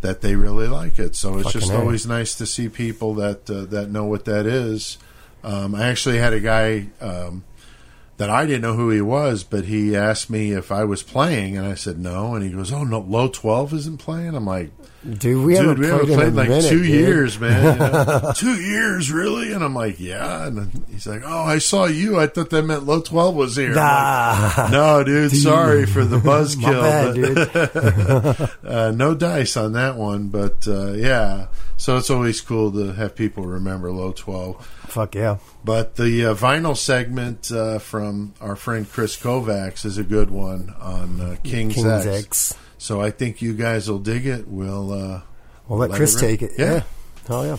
that 0.00 0.20
they 0.20 0.36
really 0.36 0.68
like 0.68 0.98
it. 0.98 1.14
So 1.14 1.34
it's 1.38 1.48
Fucking 1.48 1.60
just 1.60 1.72
A. 1.72 1.78
always 1.78 2.06
nice 2.06 2.34
to 2.36 2.46
see 2.46 2.68
people 2.68 3.14
that 3.14 3.48
uh, 3.50 3.64
that 3.66 3.90
know 3.90 4.04
what 4.04 4.24
that 4.26 4.46
is. 4.46 4.98
Um, 5.42 5.74
I 5.74 5.88
actually 5.88 6.18
had 6.18 6.32
a 6.32 6.40
guy 6.40 6.88
um, 7.00 7.44
that 8.16 8.30
I 8.30 8.46
didn't 8.46 8.62
know 8.62 8.74
who 8.74 8.90
he 8.90 9.00
was, 9.00 9.44
but 9.44 9.64
he 9.64 9.96
asked 9.96 10.30
me 10.30 10.52
if 10.52 10.70
I 10.72 10.84
was 10.84 11.02
playing, 11.02 11.56
and 11.56 11.66
I 11.66 11.74
said 11.74 11.98
no, 11.98 12.34
and 12.34 12.44
he 12.44 12.50
goes, 12.50 12.72
"Oh 12.72 12.84
no, 12.84 13.00
Low 13.00 13.28
Twelve 13.28 13.72
isn't 13.72 13.98
playing." 13.98 14.34
I'm 14.34 14.46
like. 14.46 14.70
Dude, 15.08 15.44
we 15.46 15.54
haven't 15.54 15.78
we 15.78 15.86
played, 15.86 15.92
haven't 15.92 16.10
in 16.10 16.16
played 16.18 16.32
like 16.34 16.48
minute, 16.48 16.68
two 16.68 16.82
dude. 16.82 16.88
years, 16.88 17.38
man. 17.38 17.72
you 17.72 17.78
know? 17.78 18.32
two 18.36 18.60
years, 18.60 19.12
really? 19.12 19.52
And 19.52 19.62
I'm 19.62 19.74
like, 19.74 20.00
yeah. 20.00 20.46
And 20.46 20.84
he's 20.90 21.06
like, 21.06 21.22
oh, 21.24 21.42
I 21.44 21.58
saw 21.58 21.84
you. 21.86 22.18
I 22.18 22.26
thought 22.26 22.50
that 22.50 22.62
meant 22.64 22.84
Low 22.84 23.00
12 23.00 23.34
was 23.34 23.54
here. 23.54 23.78
I'm 23.78 24.56
like, 24.56 24.72
no, 24.72 25.04
dude, 25.04 25.30
sorry 25.30 25.86
for 25.86 26.04
the 26.04 26.16
buzzkill. 26.20 27.52
But- 28.62 28.64
uh, 28.68 28.90
no 28.90 29.14
dice 29.14 29.56
on 29.56 29.72
that 29.74 29.96
one, 29.96 30.28
but 30.28 30.66
uh, 30.66 30.92
yeah. 30.92 31.46
So 31.76 31.96
it's 31.96 32.10
always 32.10 32.40
cool 32.40 32.72
to 32.72 32.92
have 32.92 33.14
people 33.14 33.46
remember 33.46 33.92
Low 33.92 34.10
12. 34.10 34.66
Fuck 34.88 35.14
yeah. 35.14 35.36
But 35.64 35.94
the 35.94 36.26
uh, 36.26 36.34
vinyl 36.34 36.76
segment 36.76 37.52
uh, 37.52 37.78
from 37.78 38.34
our 38.40 38.56
friend 38.56 38.90
Chris 38.90 39.16
Kovacs 39.16 39.84
is 39.84 39.96
a 39.96 40.02
good 40.02 40.30
one 40.30 40.74
on 40.80 41.20
uh, 41.20 41.36
King's, 41.44 41.76
King's 41.76 41.86
X. 41.86 42.06
X. 42.06 42.54
So 42.78 43.00
I 43.00 43.10
think 43.10 43.42
you 43.42 43.54
guys 43.54 43.90
will 43.90 43.98
dig 43.98 44.26
it. 44.26 44.48
We'll. 44.48 44.92
Uh, 44.92 45.20
We'll 45.68 45.80
let 45.80 45.90
Let 45.90 45.96
Chris 45.98 46.16
it 46.16 46.20
take 46.20 46.42
it. 46.42 46.52
Yeah. 46.56 46.72
Yeah. 46.72 46.82
Hell 47.26 47.46
yeah. 47.46 47.56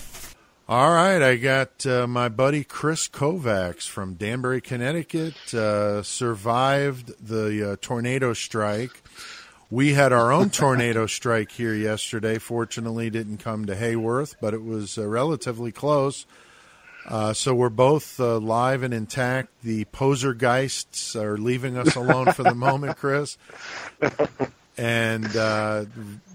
All 0.67 0.91
right, 0.93 1.21
I 1.21 1.35
got 1.35 1.85
uh, 1.85 2.07
my 2.07 2.27
buddy 2.29 2.63
Chris 2.63 3.07
Kovacs 3.07 3.87
from 3.87 4.15
Danbury, 4.15 4.61
Connecticut. 4.61 5.53
Uh, 5.53 6.01
survived 6.03 7.11
the 7.23 7.71
uh, 7.71 7.75
tornado 7.81 8.33
strike. 8.33 9.03
We 9.71 9.93
had 9.93 10.11
our 10.11 10.31
own 10.31 10.49
tornado 10.49 11.05
strike 11.07 11.51
here 11.51 11.73
yesterday. 11.75 12.39
Fortunately, 12.39 13.09
didn't 13.11 13.37
come 13.37 13.65
to 13.65 13.75
Heyworth, 13.75 14.35
but 14.41 14.53
it 14.55 14.63
was 14.63 14.97
uh, 14.97 15.07
relatively 15.07 15.71
close. 15.71 16.25
Uh, 17.07 17.33
so 17.33 17.53
we're 17.55 17.69
both 17.69 18.19
uh, 18.19 18.37
live 18.39 18.83
and 18.83 18.93
intact. 18.93 19.49
The 19.63 19.85
poser 19.85 20.33
geists 20.33 21.15
are 21.15 21.37
leaving 21.37 21.77
us 21.77 21.95
alone 21.95 22.31
for 22.33 22.43
the 22.43 22.55
moment, 22.55 22.97
Chris. 22.97 23.37
And 24.79 25.35
uh, 25.35 25.85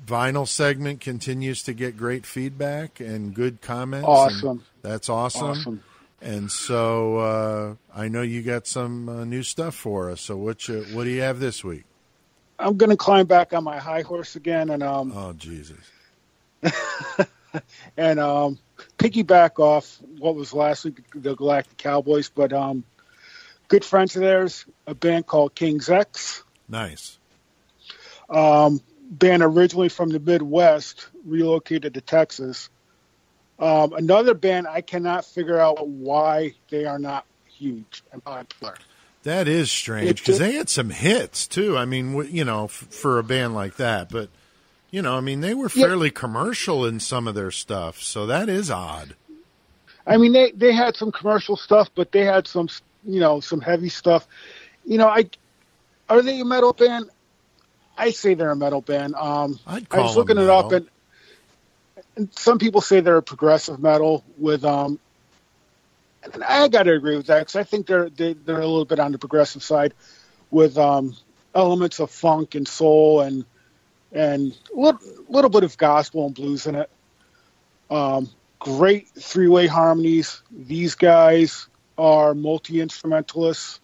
vinyl 0.05 0.47
segment 0.47 1.01
continues 1.01 1.63
to 1.63 1.73
get 1.73 1.97
great 1.97 2.27
feedback 2.27 3.01
and 3.01 3.33
good 3.33 3.63
comments. 3.63 4.07
Awesome. 4.07 4.63
That's 4.83 5.09
awesome. 5.09 5.51
Awesome. 5.51 5.83
And 6.21 6.53
so 6.53 7.17
uh, 7.19 7.75
I 7.95 8.09
know 8.09 8.21
you 8.21 8.43
got 8.43 8.67
some 8.67 9.09
uh, 9.09 9.25
new 9.25 9.43
stuff 9.43 9.75
for 9.75 10.11
us. 10.11 10.21
So 10.21 10.37
what 10.37 10.69
you, 10.69 10.85
what 10.93 11.05
do 11.05 11.11
you 11.11 11.23
have 11.23 11.41
this 11.41 11.65
week? 11.65 11.85
I'm 12.59 12.77
going 12.77 12.91
to 12.91 12.99
climb 12.99 13.27
back 13.27 13.55
on 13.55 13.65
my 13.65 13.79
high 13.79 14.03
horse 14.03 14.37
again 14.37 14.69
and 14.71 14.83
um 14.83 15.13
Oh 15.15 15.33
Jesus! 15.33 15.79
and 17.97 18.21
um 18.21 18.59
piggyback 18.99 19.59
off 19.59 19.99
what 20.19 20.35
was 20.35 20.53
last 20.53 20.85
week 20.85 21.03
the 21.15 21.35
Galactic 21.35 21.79
Cowboys, 21.79 22.29
but 22.29 22.53
um 22.53 22.85
good 23.69 23.85
friends 23.85 24.15
of 24.17 24.23
theirs, 24.23 24.67
a 24.87 24.95
band 24.95 25.27
called 25.27 25.55
King's 25.55 25.89
X. 25.89 26.45
Nice. 26.69 27.19
Um, 28.31 28.81
band 29.11 29.43
originally 29.43 29.89
from 29.89 30.11
the 30.11 30.21
Midwest, 30.21 31.09
relocated 31.25 31.95
to 31.95 32.01
Texas. 32.01 32.69
Um, 33.59 33.93
another 33.93 34.35
band 34.35 34.67
I 34.67 34.81
cannot 34.81 35.25
figure 35.25 35.59
out 35.59 35.87
why 35.87 36.55
they 36.71 36.85
are 36.87 36.99
not 36.99 37.25
huge 37.47 38.03
and 38.13 38.23
popular. 38.25 38.75
That 39.23 39.49
is 39.49 39.71
strange 39.71 40.21
because 40.21 40.39
they 40.39 40.53
had 40.55 40.69
some 40.69 40.91
hits 40.91 41.47
too. 41.47 41.79
I 41.79 41.85
mean, 41.85 42.15
you 42.35 42.45
know, 42.45 42.65
f- 42.65 42.73
for 42.73 43.19
a 43.19 43.25
band 43.25 43.55
like 43.55 43.77
that, 43.77 44.11
but 44.11 44.29
you 44.91 45.03
know, 45.03 45.17
I 45.17 45.21
mean, 45.21 45.41
they 45.41 45.55
were 45.55 45.71
Yeah. 45.75 45.87
fairly 45.87 46.11
commercial 46.11 46.85
in 46.85 47.01
some 47.01 47.27
of 47.27 47.35
their 47.35 47.51
stuff, 47.51 48.03
so 48.03 48.27
that 48.27 48.49
is 48.49 48.71
odd. 48.71 49.15
I 50.07 50.19
mean, 50.19 50.33
they 50.33 50.51
they 50.51 50.73
had 50.73 50.97
some 50.97 51.11
commercial 51.11 51.57
stuff, 51.57 51.89
but 51.95 52.13
they 52.13 52.25
had 52.25 52.47
some, 52.47 52.69
you 53.07 53.21
know, 53.21 53.41
some 53.41 53.61
heavy 53.61 53.89
stuff. 53.89 54.27
You 54.85 54.99
know, 54.99 55.09
I 55.09 55.31
are 56.11 56.21
they 56.21 56.41
a 56.41 56.45
metal 56.45 56.73
band? 56.75 57.09
I 57.97 58.11
say 58.11 58.35
they're 58.35 58.51
a 58.51 58.57
metal 58.57 58.81
band. 58.81 59.15
Um, 59.15 59.59
I 59.91 60.01
was 60.01 60.17
looking 60.17 60.39
it 60.39 60.49
up, 60.49 60.73
and, 60.73 60.89
and 62.17 62.33
some 62.35 62.59
people 62.59 62.81
say 62.81 63.01
they're 63.01 63.21
progressive 63.23 63.79
metal 63.79 64.25
with. 64.39 64.65
Um, 64.65 64.99
and 66.33 66.43
I 66.43 66.69
got 66.69 66.85
to 66.85 66.93
agree 66.93 67.17
with 67.17 67.27
that 67.27 67.41
because 67.41 67.57
I 67.57 67.65
think 67.65 67.87
they're 67.87 68.09
they, 68.09 68.33
they're 68.33 68.61
a 68.61 68.67
little 68.67 68.85
bit 68.85 68.99
on 68.99 69.13
the 69.13 69.19
progressive 69.19 69.63
side 69.63 69.95
with 70.51 70.79
um, 70.79 71.17
elements 71.55 72.01
of 72.01 72.11
funk 72.11 72.55
and 72.55 72.67
soul 72.67 73.21
and 73.21 73.45
and 74.13 74.57
a 74.75 74.81
little, 74.81 75.01
little 75.29 75.51
bit 75.51 75.65
of 75.65 75.77
gospel 75.77 76.27
and 76.27 76.35
blues 76.35 76.67
in 76.67 76.77
it. 76.77 76.91
Um, 77.91 78.31
great 78.59 79.09
three 79.09 79.49
way 79.49 79.67
harmonies. 79.67 80.43
These 80.51 80.95
guys 80.95 81.69
are 81.99 82.35
multi 82.35 82.81
instrumentalists. 82.81 83.81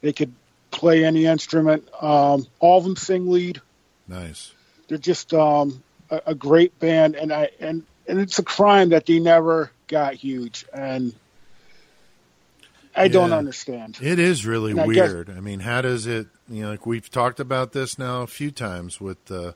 They 0.00 0.12
could 0.12 0.32
play 0.70 1.04
any 1.04 1.26
instrument. 1.26 1.88
Um, 2.00 2.46
all 2.60 2.78
of 2.78 2.84
them 2.84 2.96
sing 2.96 3.30
lead. 3.30 3.60
Nice. 4.06 4.52
They're 4.88 4.98
just 4.98 5.32
um, 5.34 5.82
a, 6.10 6.20
a 6.26 6.34
great 6.34 6.78
band, 6.78 7.14
and 7.14 7.32
I 7.32 7.50
and 7.60 7.84
and 8.06 8.20
it's 8.20 8.38
a 8.38 8.42
crime 8.42 8.90
that 8.90 9.06
they 9.06 9.18
never 9.18 9.70
got 9.86 10.14
huge, 10.14 10.64
and 10.72 11.14
I 12.96 13.08
don't 13.08 13.32
understand. 13.32 13.98
It 14.00 14.18
is 14.18 14.44
really 14.46 14.72
And 14.72 14.80
I 14.80 14.86
guess- 14.88 15.12
weird. 15.12 15.30
I 15.30 15.40
mean, 15.40 15.60
how 15.60 15.82
does 15.82 16.06
it? 16.06 16.26
You 16.48 16.62
know, 16.64 16.70
like 16.70 16.86
we've 16.86 17.10
talked 17.10 17.38
about 17.40 17.72
this 17.72 17.98
now 17.98 18.22
a 18.22 18.26
few 18.26 18.50
times 18.50 19.00
with 19.00 19.30
uh, 19.30 19.52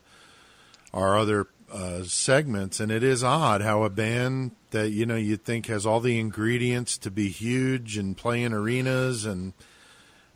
our 0.93 1.17
other 1.17 1.47
uh, 1.71 2.03
segments, 2.03 2.79
and 2.79 2.91
it 2.91 3.03
is 3.03 3.23
odd 3.23 3.61
how 3.61 3.83
a 3.83 3.89
band 3.89 4.51
that 4.69 4.89
you 4.91 5.05
know 5.07 5.15
you 5.15 5.35
think 5.37 5.65
has 5.65 5.85
all 5.85 5.99
the 5.99 6.19
ingredients 6.19 6.97
to 6.99 7.09
be 7.11 7.29
huge 7.29 7.97
and 7.97 8.15
play 8.15 8.43
in 8.43 8.53
arenas, 8.53 9.25
and 9.25 9.53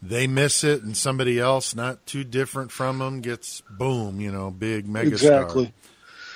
they 0.10 0.28
miss 0.28 0.64
it, 0.64 0.84
and 0.84 0.96
somebody 0.96 1.40
else 1.40 1.76
not 1.76 2.06
too 2.06 2.24
different 2.24 2.72
from 2.72 3.00
them 3.00 3.22
gets 3.22 3.62
boom, 3.70 4.20
you 4.22 4.32
know, 4.32 4.52
big 4.52 4.88
megastar. 4.88 5.08
Exactly. 5.08 5.74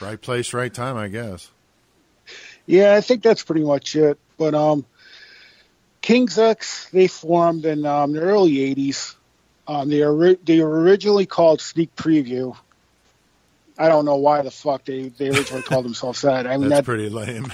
Right 0.01 0.19
place, 0.19 0.53
right 0.53 0.73
time, 0.73 0.97
I 0.97 1.07
guess. 1.07 1.49
Yeah, 2.65 2.95
I 2.95 3.01
think 3.01 3.23
that's 3.23 3.43
pretty 3.43 3.63
much 3.63 3.95
it. 3.95 4.17
But 4.37 4.55
um, 4.55 4.85
King's 6.01 6.37
X 6.39 6.89
they 6.89 7.07
formed 7.07 7.65
in 7.65 7.85
um, 7.85 8.13
the 8.13 8.21
early 8.21 8.53
'80s. 8.75 9.15
Um, 9.67 9.89
they 9.89 9.99
they 10.43 10.61
were 10.61 10.81
originally 10.81 11.25
called 11.25 11.61
Sneak 11.61 11.95
Preview. 11.95 12.55
I 13.77 13.87
don't 13.87 14.05
know 14.05 14.17
why 14.17 14.41
the 14.41 14.51
fuck 14.51 14.85
they, 14.85 15.09
they 15.09 15.29
originally 15.29 15.63
called 15.63 15.85
themselves 15.85 16.21
that. 16.21 16.45
I 16.45 16.57
mean, 16.57 16.69
That's 16.69 16.79
that, 16.81 16.85
pretty 16.85 17.09
lame. 17.09 17.51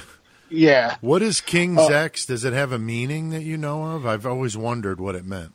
yeah. 0.49 0.95
What 1.01 1.22
is 1.22 1.41
King's 1.41 1.80
Uh, 1.80 1.88
X? 1.88 2.26
Does 2.26 2.43
it 2.43 2.53
have 2.53 2.72
a 2.72 2.80
meaning 2.80 3.30
that 3.30 3.43
you 3.43 3.57
know 3.57 3.84
of? 3.95 4.05
I've 4.05 4.26
always 4.26 4.57
wondered 4.57 4.99
what 4.99 5.15
it 5.15 5.26
meant. 5.26 5.53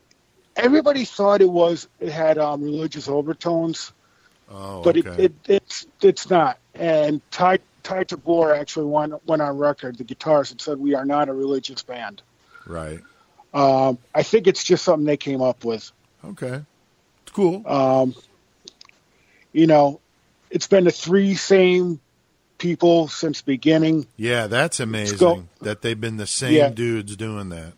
Everybody 0.56 1.04
thought 1.04 1.40
it 1.40 1.48
was 1.50 1.88
it 2.00 2.10
had 2.10 2.38
um, 2.38 2.62
religious 2.62 3.08
overtones, 3.08 3.92
Oh, 4.50 4.82
but 4.82 4.96
okay. 4.98 5.08
it, 5.10 5.18
it 5.18 5.32
it's 5.48 5.86
it's 6.02 6.28
not. 6.30 6.58
And 6.74 7.20
Ty 7.30 7.58
Ty 7.82 8.04
Tabor 8.04 8.54
actually 8.54 8.86
went 8.86 9.26
went 9.26 9.40
on 9.42 9.56
record, 9.56 9.96
the 9.98 10.04
guitarist, 10.04 10.50
and 10.52 10.60
said 10.60 10.78
we 10.78 10.94
are 10.94 11.04
not 11.06 11.28
a 11.28 11.32
religious 11.32 11.82
band. 11.82 12.22
right. 12.66 13.00
Um, 13.54 13.98
I 14.14 14.22
think 14.22 14.46
it's 14.46 14.64
just 14.64 14.82
something 14.84 15.04
they 15.04 15.18
came 15.18 15.42
up 15.42 15.62
with. 15.64 15.90
Okay. 16.24 16.62
Cool. 17.34 17.62
Um, 17.68 18.14
you 19.52 19.66
know, 19.66 20.00
it's 20.50 20.66
been 20.66 20.84
the 20.84 20.90
three 20.90 21.34
same 21.34 22.00
people 22.56 23.08
since 23.08 23.42
beginning. 23.42 24.06
yeah, 24.16 24.46
that's 24.46 24.80
amazing 24.80 25.48
that 25.60 25.82
they've 25.82 26.00
been 26.00 26.16
the 26.16 26.26
same 26.26 26.54
Yeah. 26.54 26.68
dudes 26.70 27.14
doing 27.16 27.48
that. 27.50 27.72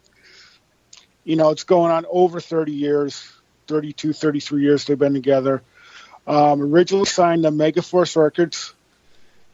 You 1.24 1.36
know, 1.36 1.50
it's 1.50 1.64
going 1.64 1.90
on 1.90 2.06
over 2.08 2.40
30 2.40 2.72
years, 2.72 3.30
32, 3.66 4.12
33 4.12 4.62
years 4.62 4.84
they've 4.84 4.98
been 4.98 5.14
together. 5.14 5.62
Um, 6.26 6.62
originally 6.62 7.06
signed 7.06 7.42
to 7.42 7.50
Megaforce 7.50 8.16
Records. 8.16 8.74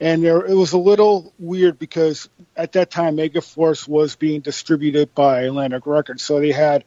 And 0.00 0.24
there, 0.24 0.44
it 0.44 0.54
was 0.54 0.72
a 0.72 0.78
little 0.78 1.32
weird 1.38 1.78
because 1.78 2.28
at 2.56 2.72
that 2.72 2.90
time, 2.90 3.16
Megaforce 3.16 3.86
was 3.86 4.16
being 4.16 4.40
distributed 4.40 5.14
by 5.14 5.42
Atlantic 5.42 5.86
Records. 5.86 6.22
So 6.22 6.40
they 6.40 6.52
had 6.52 6.84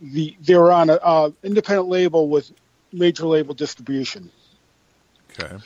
the, 0.00 0.36
they 0.40 0.56
were 0.56 0.72
on 0.72 0.90
an 0.90 0.98
uh, 1.02 1.30
independent 1.42 1.88
label 1.88 2.28
with 2.28 2.50
major 2.92 3.26
label 3.26 3.54
distribution. 3.54 4.30
Okay. 5.32 5.56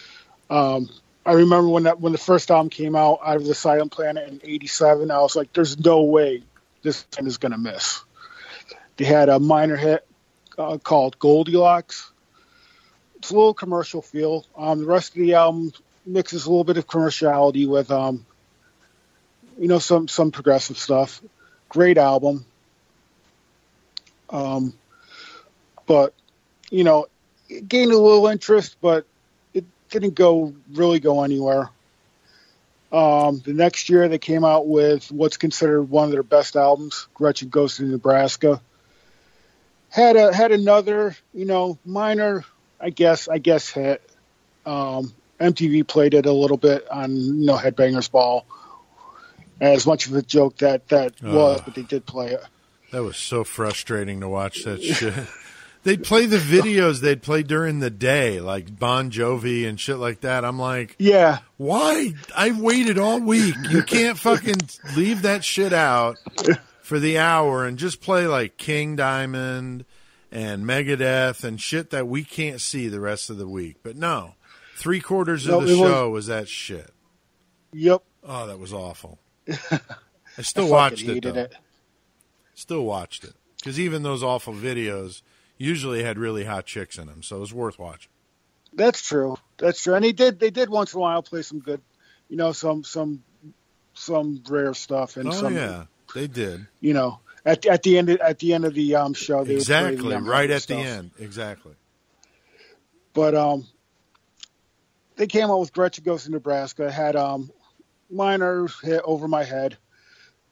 Um, 0.50 0.88
I 1.26 1.32
remember 1.32 1.68
when 1.68 1.84
that 1.84 2.00
when 2.00 2.12
the 2.12 2.18
first 2.18 2.50
album 2.50 2.70
came 2.70 2.94
out, 2.96 3.20
Out 3.24 3.36
of 3.36 3.46
the 3.46 3.54
Silent 3.54 3.92
Planet 3.92 4.28
in 4.28 4.40
'87. 4.42 5.10
I 5.10 5.18
was 5.20 5.34
like, 5.34 5.52
"There's 5.52 5.78
no 5.78 6.02
way 6.02 6.42
this 6.84 7.02
thing 7.02 7.26
is 7.26 7.38
going 7.38 7.52
to 7.52 7.58
miss." 7.58 8.00
They 8.96 9.04
had 9.04 9.28
a 9.28 9.40
minor 9.40 9.76
hit 9.76 10.06
uh, 10.56 10.78
called 10.78 11.18
Goldilox. 11.18 12.10
It's 13.16 13.30
a 13.30 13.34
little 13.34 13.54
commercial 13.54 14.02
feel. 14.02 14.44
Um, 14.56 14.80
the 14.80 14.86
rest 14.86 15.16
of 15.16 15.20
the 15.20 15.34
album 15.34 15.72
mixes 16.06 16.46
a 16.46 16.50
little 16.50 16.64
bit 16.64 16.76
of 16.76 16.86
commerciality 16.86 17.66
with, 17.66 17.90
um, 17.90 18.26
you 19.58 19.68
know, 19.68 19.78
some 19.78 20.08
some 20.08 20.30
progressive 20.30 20.78
stuff. 20.78 21.22
Great 21.68 21.98
album. 21.98 22.44
Um, 24.30 24.74
but 25.86 26.14
you 26.70 26.84
know, 26.84 27.06
it 27.48 27.68
gained 27.68 27.92
a 27.92 27.98
little 27.98 28.26
interest, 28.26 28.76
but 28.80 29.06
it 29.52 29.64
didn't 29.90 30.14
go 30.14 30.54
really 30.72 31.00
go 31.00 31.22
anywhere. 31.22 31.70
Um, 32.94 33.40
the 33.44 33.52
next 33.52 33.88
year, 33.88 34.08
they 34.08 34.18
came 34.18 34.44
out 34.44 34.68
with 34.68 35.10
what's 35.10 35.36
considered 35.36 35.82
one 35.82 36.04
of 36.04 36.12
their 36.12 36.22
best 36.22 36.54
albums, 36.54 37.08
Gretchen 37.12 37.48
Goes 37.48 37.78
to 37.78 37.82
Nebraska. 37.82 38.62
Had 39.88 40.14
a 40.14 40.32
had 40.32 40.52
another, 40.52 41.16
you 41.32 41.44
know, 41.44 41.76
minor, 41.84 42.44
I 42.80 42.90
guess, 42.90 43.26
I 43.26 43.38
guess 43.38 43.68
hit. 43.68 44.00
Um, 44.64 45.12
MTV 45.40 45.88
played 45.88 46.14
it 46.14 46.26
a 46.26 46.32
little 46.32 46.56
bit 46.56 46.88
on, 46.88 47.16
you 47.16 47.46
know, 47.46 47.56
Headbangers 47.56 48.08
Ball. 48.08 48.46
As 49.60 49.86
much 49.86 50.06
of 50.06 50.14
a 50.14 50.22
joke 50.22 50.58
that 50.58 50.86
that 50.88 51.20
was, 51.20 51.60
but 51.62 51.74
they 51.74 51.82
did 51.82 52.06
play 52.06 52.28
it. 52.28 52.44
That 52.92 53.02
was 53.02 53.16
so 53.16 53.42
frustrating 53.42 54.20
to 54.20 54.28
watch 54.28 54.62
that 54.64 54.80
shit. 54.84 55.14
They'd 55.84 56.02
play 56.02 56.26
the 56.26 56.38
videos 56.38 57.00
they'd 57.00 57.22
play 57.22 57.42
during 57.42 57.78
the 57.80 57.90
day, 57.90 58.40
like 58.40 58.78
Bon 58.78 59.10
Jovi 59.10 59.68
and 59.68 59.78
shit 59.78 59.98
like 59.98 60.22
that. 60.22 60.44
I'm 60.44 60.58
like, 60.58 60.96
Yeah, 60.98 61.38
why? 61.58 62.14
I 62.34 62.50
waited 62.52 62.98
all 62.98 63.20
week. 63.20 63.54
You 63.70 63.82
can't 63.82 64.18
fucking 64.18 64.56
leave 64.96 65.22
that 65.22 65.44
shit 65.44 65.72
out 65.74 66.16
for 66.82 66.98
the 66.98 67.18
hour 67.18 67.64
and 67.66 67.78
just 67.78 68.00
play 68.00 68.26
like 68.26 68.56
King 68.56 68.96
Diamond 68.96 69.84
and 70.32 70.64
Megadeth 70.64 71.44
and 71.44 71.60
shit 71.60 71.90
that 71.90 72.08
we 72.08 72.24
can't 72.24 72.60
see 72.60 72.88
the 72.88 73.00
rest 73.00 73.28
of 73.30 73.36
the 73.36 73.46
week. 73.46 73.76
But 73.82 73.96
no, 73.96 74.34
three 74.76 75.00
quarters 75.00 75.46
No, 75.46 75.60
of 75.60 75.66
the 75.66 75.74
it 75.74 75.80
was- 75.80 75.90
show 75.90 76.10
was 76.10 76.26
that 76.28 76.48
shit. 76.48 76.90
yep. 77.72 78.02
Oh, 78.26 78.46
that 78.46 78.58
was 78.58 78.72
awful. 78.72 79.18
I 79.48 80.40
still 80.42 80.68
I 80.68 80.70
watched 80.70 81.06
it, 81.06 81.24
it. 81.26 81.54
Still 82.54 82.84
watched 82.84 83.24
it 83.24 83.34
because 83.58 83.78
even 83.78 84.02
those 84.02 84.22
awful 84.22 84.54
videos 84.54 85.20
usually 85.58 86.02
had 86.02 86.18
really 86.18 86.44
hot 86.44 86.66
chicks 86.66 86.98
in 86.98 87.06
them, 87.06 87.22
so 87.22 87.36
it 87.36 87.40
was 87.40 87.54
worth 87.54 87.78
watching. 87.78 88.10
That's 88.72 89.02
true. 89.02 89.36
That's 89.58 89.82
true. 89.82 89.94
And 89.94 90.04
he 90.04 90.12
did. 90.12 90.40
They 90.40 90.50
did 90.50 90.68
once 90.68 90.92
in 90.92 90.98
a 90.98 91.00
while 91.00 91.22
play 91.22 91.42
some 91.42 91.60
good, 91.60 91.80
you 92.28 92.36
know, 92.36 92.52
some 92.52 92.84
some 92.84 93.22
some 93.94 94.42
rare 94.48 94.74
stuff 94.74 95.16
and 95.16 95.28
Oh 95.28 95.32
some, 95.32 95.54
yeah, 95.54 95.84
they 96.14 96.26
did 96.26 96.66
you 96.80 96.92
know, 96.92 97.20
at 97.44 97.66
at 97.66 97.82
the 97.82 97.98
end 97.98 98.10
of, 98.10 98.20
at 98.20 98.38
the 98.40 98.52
end 98.52 98.64
of 98.64 98.74
the 98.74 98.96
um 98.96 99.14
show. 99.14 99.44
They 99.44 99.54
exactly 99.54 100.14
right 100.16 100.50
at 100.50 100.62
the 100.62 100.76
end. 100.76 101.12
Exactly. 101.18 101.74
But 103.12 103.36
um, 103.36 103.68
they 105.16 105.28
came 105.28 105.48
out 105.50 105.60
with 105.60 105.72
Gretchen 105.72 106.02
Goes 106.02 106.24
to 106.24 106.30
Nebraska. 106.30 106.90
Had 106.90 107.14
um 107.14 107.50
minor 108.10 108.66
hit 108.82 109.02
over 109.04 109.28
my 109.28 109.44
head. 109.44 109.76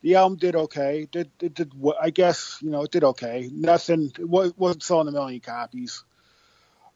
The 0.02 0.16
album 0.16 0.36
did 0.36 0.56
okay. 0.56 1.06
Did 1.10 1.30
it 1.40 1.54
did 1.54 1.72
I 2.00 2.10
guess 2.10 2.58
you 2.60 2.70
know 2.70 2.82
it 2.82 2.90
did 2.90 3.04
okay. 3.04 3.48
Nothing. 3.52 4.12
It 4.18 4.28
wasn't 4.28 4.82
selling 4.82 5.08
a 5.08 5.12
million 5.12 5.40
copies. 5.40 6.04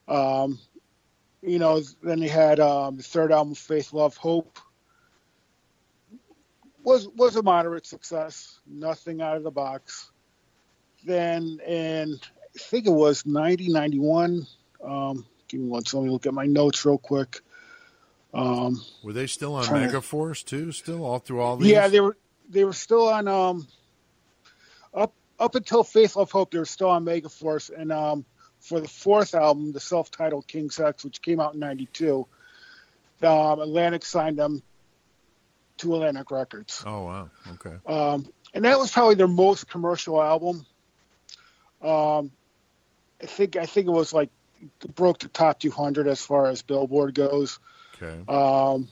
Um, 0.08 0.58
you 1.40 1.58
know. 1.58 1.80
Then 2.02 2.18
they 2.20 2.28
had 2.28 2.58
um 2.60 2.96
the 2.96 3.04
third 3.04 3.30
album, 3.30 3.54
Faith, 3.54 3.92
Love, 3.92 4.16
Hope. 4.16 4.58
Was 6.82 7.08
was 7.16 7.36
a 7.36 7.42
moderate 7.42 7.86
success. 7.86 8.58
Nothing 8.66 9.22
out 9.22 9.36
of 9.36 9.44
the 9.44 9.50
box. 9.52 10.10
Then 11.04 11.60
and 11.64 12.14
I 12.54 12.58
think 12.58 12.86
it 12.86 12.92
was 12.92 13.24
90, 13.26 13.68
91. 13.68 14.46
Um, 14.82 15.26
give 15.46 15.60
me 15.60 15.68
one. 15.68 15.84
So 15.84 15.98
let 15.98 16.06
me 16.06 16.10
look 16.10 16.26
at 16.26 16.34
my 16.34 16.46
notes 16.46 16.84
real 16.84 16.98
quick. 16.98 17.40
Um, 18.34 18.82
Were 19.04 19.12
they 19.12 19.26
still 19.26 19.54
on 19.54 19.64
to- 19.64 19.72
Megaforce 19.72 20.44
too? 20.44 20.72
Still 20.72 21.04
all 21.04 21.18
through 21.20 21.40
all 21.40 21.56
these? 21.56 21.70
yeah, 21.70 21.88
they 21.88 22.00
were 22.00 22.16
they 22.48 22.64
were 22.64 22.72
still 22.72 23.08
on 23.08 23.28
um 23.28 23.66
up 24.94 25.12
up 25.38 25.54
until 25.54 25.84
Faith 25.84 26.16
Love 26.16 26.30
Hope, 26.30 26.50
they 26.50 26.58
were 26.58 26.64
still 26.64 26.90
on 26.90 27.04
Megaforce, 27.04 27.70
and 27.76 27.92
um, 27.92 28.24
for 28.60 28.80
the 28.80 28.88
fourth 28.88 29.34
album, 29.34 29.72
the 29.72 29.80
self-titled 29.80 30.46
King's 30.46 30.80
X, 30.80 31.04
which 31.04 31.22
came 31.22 31.40
out 31.40 31.54
in 31.54 31.60
'92, 31.60 32.26
um, 33.22 33.60
Atlantic 33.60 34.04
signed 34.04 34.38
them 34.38 34.62
to 35.78 35.94
Atlantic 35.94 36.30
Records. 36.30 36.82
Oh 36.86 37.04
wow. 37.04 37.30
Okay. 37.52 37.76
Um, 37.86 38.26
and 38.54 38.64
that 38.64 38.78
was 38.78 38.90
probably 38.90 39.16
their 39.16 39.28
most 39.28 39.68
commercial 39.68 40.22
album. 40.22 40.64
Um, 41.82 42.30
I 43.22 43.26
think 43.26 43.56
I 43.56 43.66
think 43.66 43.86
it 43.86 43.92
was 43.92 44.12
like 44.12 44.30
broke 44.94 45.18
the 45.18 45.28
top 45.28 45.60
200 45.60 46.08
as 46.08 46.24
far 46.24 46.46
as 46.46 46.62
Billboard 46.62 47.14
goes. 47.14 47.58
Okay. 47.94 48.18
Um, 48.28 48.88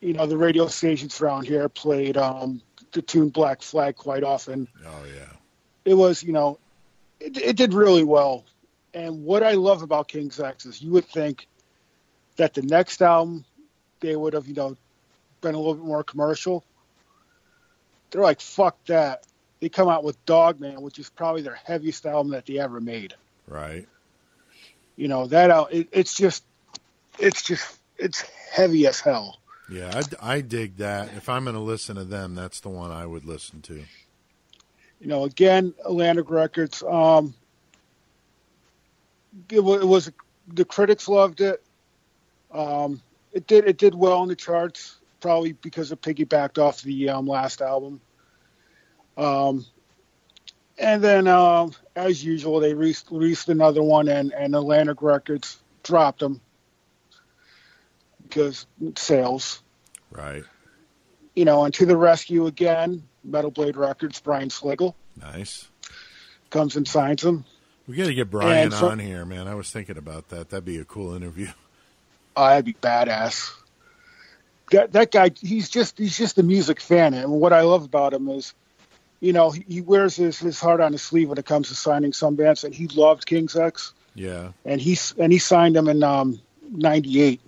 you 0.00 0.12
know, 0.12 0.26
the 0.26 0.36
radio 0.36 0.66
stations 0.68 1.20
around 1.20 1.46
here 1.46 1.68
played 1.68 2.16
um, 2.16 2.60
the 2.92 3.02
tune 3.02 3.28
Black 3.28 3.62
Flag 3.62 3.96
quite 3.96 4.24
often. 4.24 4.68
Oh 4.86 5.04
yeah. 5.06 5.36
It 5.84 5.94
was, 5.94 6.22
you 6.22 6.32
know, 6.32 6.58
it, 7.20 7.36
it 7.36 7.56
did 7.56 7.74
really 7.74 8.04
well. 8.04 8.44
And 8.94 9.24
what 9.24 9.42
I 9.42 9.52
love 9.52 9.82
about 9.82 10.08
King's 10.08 10.40
X 10.40 10.66
is 10.66 10.80
you 10.80 10.92
would 10.92 11.06
think 11.06 11.46
that 12.36 12.54
the 12.54 12.62
next 12.62 13.02
album 13.02 13.44
they 14.00 14.14
would 14.14 14.34
have, 14.34 14.46
you 14.46 14.54
know, 14.54 14.76
been 15.40 15.54
a 15.54 15.58
little 15.58 15.74
bit 15.74 15.84
more 15.84 16.04
commercial. 16.04 16.64
They're 18.10 18.22
like, 18.22 18.40
fuck 18.40 18.82
that. 18.86 19.26
They 19.60 19.68
come 19.68 19.88
out 19.88 20.04
with 20.04 20.24
Dogman, 20.24 20.80
which 20.82 20.98
is 20.98 21.10
probably 21.10 21.42
their 21.42 21.58
heaviest 21.64 22.06
album 22.06 22.32
that 22.32 22.46
they 22.46 22.58
ever 22.58 22.80
made. 22.80 23.14
Right. 23.46 23.88
You 24.96 25.08
know 25.08 25.26
that 25.26 25.50
out. 25.50 25.72
It, 25.72 25.88
it's 25.92 26.14
just, 26.14 26.44
it's 27.18 27.42
just, 27.42 27.78
it's 27.98 28.20
heavy 28.52 28.86
as 28.86 29.00
hell. 29.00 29.37
Yeah, 29.70 30.02
I, 30.22 30.36
I 30.36 30.40
dig 30.40 30.76
that. 30.78 31.08
If 31.16 31.28
I'm 31.28 31.44
going 31.44 31.54
to 31.54 31.60
listen 31.60 31.96
to 31.96 32.04
them, 32.04 32.34
that's 32.34 32.60
the 32.60 32.70
one 32.70 32.90
I 32.90 33.06
would 33.06 33.24
listen 33.24 33.60
to. 33.62 33.74
You 35.00 35.06
know, 35.06 35.24
again, 35.24 35.74
Atlantic 35.84 36.30
Records. 36.30 36.82
Um, 36.82 37.34
it, 39.50 39.62
wa- 39.62 39.74
it 39.74 39.86
was 39.86 40.10
the 40.48 40.64
critics 40.64 41.08
loved 41.08 41.40
it. 41.40 41.62
Um, 42.52 43.02
it 43.32 43.46
did 43.46 43.66
it 43.68 43.76
did 43.76 43.94
well 43.94 44.22
in 44.22 44.28
the 44.28 44.36
charts, 44.36 44.96
probably 45.20 45.52
because 45.52 45.92
it 45.92 46.00
piggybacked 46.00 46.58
off 46.58 46.80
the 46.82 47.10
um, 47.10 47.26
last 47.26 47.60
album. 47.60 48.00
Um, 49.18 49.66
and 50.78 51.02
then, 51.02 51.26
um, 51.26 51.72
as 51.96 52.24
usual, 52.24 52.60
they 52.60 52.72
re- 52.72 52.94
released 53.10 53.48
another 53.48 53.82
one, 53.82 54.08
and, 54.08 54.32
and 54.32 54.54
Atlantic 54.54 55.02
Records 55.02 55.58
dropped 55.82 56.20
them 56.20 56.40
because 58.28 58.66
sales. 58.96 59.62
Right. 60.10 60.42
You 61.34 61.44
know, 61.44 61.64
and 61.64 61.72
to 61.74 61.86
the 61.86 61.96
rescue 61.96 62.46
again, 62.46 63.02
Metal 63.24 63.50
Blade 63.50 63.76
Records, 63.76 64.20
Brian 64.20 64.48
Slagel 64.48 64.94
Nice. 65.20 65.68
comes 66.50 66.76
and 66.76 66.86
signs 66.86 67.22
them. 67.22 67.44
We 67.86 67.96
got 67.96 68.06
to 68.06 68.14
get 68.14 68.30
Brian 68.30 68.70
for- 68.70 68.90
on 68.90 68.98
here, 68.98 69.24
man. 69.24 69.48
I 69.48 69.54
was 69.54 69.70
thinking 69.70 69.96
about 69.96 70.28
that. 70.28 70.50
That'd 70.50 70.64
be 70.64 70.78
a 70.78 70.84
cool 70.84 71.14
interview. 71.14 71.48
Oh, 72.40 72.46
that'd 72.46 72.64
be 72.66 72.74
badass. 72.74 73.50
That 74.70 74.92
that 74.92 75.10
guy, 75.10 75.32
he's 75.40 75.68
just 75.68 75.98
he's 75.98 76.16
just 76.16 76.38
a 76.38 76.44
music 76.44 76.80
fan, 76.80 77.12
and 77.12 77.32
what 77.32 77.52
I 77.52 77.62
love 77.62 77.84
about 77.84 78.14
him 78.14 78.28
is, 78.28 78.54
you 79.18 79.32
know, 79.32 79.50
he, 79.50 79.64
he 79.66 79.80
wears 79.80 80.14
his, 80.14 80.38
his 80.38 80.60
heart 80.60 80.80
on 80.80 80.92
his 80.92 81.02
sleeve 81.02 81.30
when 81.30 81.38
it 81.38 81.46
comes 81.46 81.66
to 81.68 81.74
signing 81.74 82.12
some 82.12 82.36
bands, 82.36 82.62
and 82.62 82.72
he 82.72 82.86
loved 82.86 83.26
King's 83.26 83.56
X, 83.56 83.92
Yeah. 84.14 84.50
and 84.64 84.80
he 84.80 84.96
and 85.18 85.32
he 85.32 85.38
signed 85.40 85.74
them 85.74 85.88
in 85.88 86.04
um, 86.04 86.40
'98, 86.70 87.40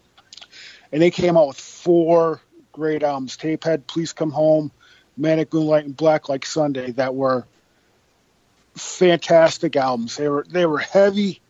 and 0.92 1.00
they 1.00 1.10
came 1.10 1.36
out 1.36 1.48
with 1.48 1.60
four 1.60 2.40
great 2.72 3.02
albums: 3.02 3.36
Tapehead, 3.36 3.86
Please 3.86 4.12
Come 4.12 4.30
Home, 4.30 4.70
Manic 5.16 5.52
Moonlight, 5.52 5.84
and 5.84 5.96
Black 5.96 6.28
Like 6.28 6.46
Sunday, 6.46 6.92
that 6.92 7.14
were 7.14 7.46
fantastic 8.74 9.76
albums. 9.76 10.16
They 10.16 10.28
were 10.28 10.46
they 10.48 10.66
were 10.66 10.78
heavy, 10.78 11.40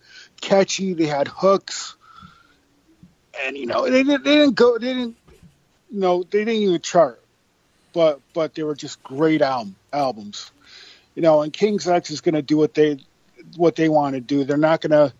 catchy. 0.41 0.95
They 0.95 1.07
had 1.07 1.28
hooks 1.28 1.97
and 3.45 3.57
you 3.57 3.66
know 3.66 3.84
they 3.88 4.03
didn't 4.03 4.24
they 4.24 4.36
didn't 4.36 4.55
go 4.55 4.78
they 4.78 4.93
didn't 4.93 5.16
you 5.91 6.01
know 6.01 6.22
they 6.22 6.45
didn't 6.45 6.62
even 6.62 6.80
chart 6.80 7.22
but 7.93 8.20
but 8.34 8.55
they 8.55 8.62
were 8.62 8.74
just 8.74 9.03
great 9.03 9.43
album 9.43 9.74
albums 9.93 10.51
you 11.14 11.22
know 11.22 11.43
and 11.43 11.53
king's 11.53 11.88
x 11.88 12.11
is 12.11 12.20
going 12.20 12.34
to 12.34 12.43
do 12.43 12.57
what 12.57 12.74
they 12.74 12.99
what 13.57 13.76
they 13.76 13.88
want 13.88 14.14
to 14.14 14.20
do 14.20 14.45
they're 14.45 14.57
not 14.57 14.80
going 14.80 14.91
to 14.91 15.12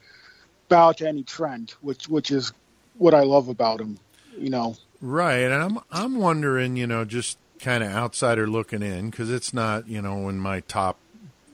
bow 0.69 0.93
to 0.93 1.07
any 1.07 1.23
trend 1.23 1.71
which 1.81 2.09
which 2.09 2.31
is 2.31 2.53
what 2.99 3.15
i 3.15 3.23
love 3.23 3.49
about 3.49 3.79
them 3.79 3.99
you 4.39 4.51
know 4.51 4.77
Right, 5.03 5.39
and 5.39 5.55
I'm 5.55 5.79
I'm 5.91 6.17
wondering, 6.19 6.77
you 6.77 6.87
know, 6.87 7.05
just 7.05 7.39
kind 7.61 7.83
of 7.83 7.91
outsider 7.91 8.47
looking 8.47 8.83
in 8.83 9.11
because 9.11 9.31
it's 9.31 9.55
not, 9.55 9.89
you 9.89 10.03
know, 10.03 10.29
in 10.29 10.39
my 10.39 10.61
top 10.61 10.99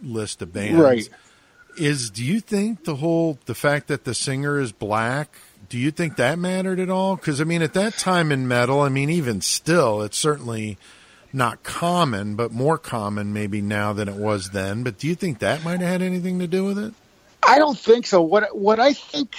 list 0.03 0.43
of 0.43 0.53
bands. 0.53 0.81
Right. 0.81 1.09
Is 1.79 2.11
do 2.11 2.25
you 2.25 2.41
think 2.41 2.85
the 2.85 2.97
whole 2.97 3.39
the 3.47 3.55
fact 3.55 3.87
that 3.87 4.05
the 4.05 4.15
singer 4.15 4.59
is 4.59 4.73
black? 4.73 5.37
Do 5.69 5.79
you 5.79 5.93
think 5.93 6.17
that 6.17 6.39
mattered 6.39 6.81
at 6.81 6.91
all? 6.91 7.15
Because 7.15 7.41
I 7.41 7.45
mean, 7.45 7.63
at 7.63 7.75
that 7.75 7.95
time 7.99 8.33
in 8.33 8.49
metal, 8.49 8.81
I 8.81 8.89
mean, 8.89 9.11
even 9.11 9.41
still, 9.41 10.03
it's 10.03 10.19
certainly 10.19 10.77
not 11.33 11.63
common, 11.63 12.35
but 12.35 12.51
more 12.51 12.79
common 12.79 13.33
maybe 13.33 13.61
now 13.61 13.93
than 13.93 14.09
it 14.09 14.17
was 14.17 14.51
then. 14.51 14.83
But 14.83 14.99
do 14.99 15.07
you 15.07 15.15
think 15.15 15.39
that 15.39 15.63
might 15.63 15.81
have 15.81 15.89
had 15.89 16.03
anything 16.03 16.41
to 16.41 16.49
do 16.49 16.65
with 16.65 16.79
it? 16.79 16.95
i 17.47 17.59
don't 17.59 17.79
think 17.79 18.07
so 18.07 18.21
what 18.21 18.57
what 18.57 18.81
i 18.81 18.93
think 18.93 19.37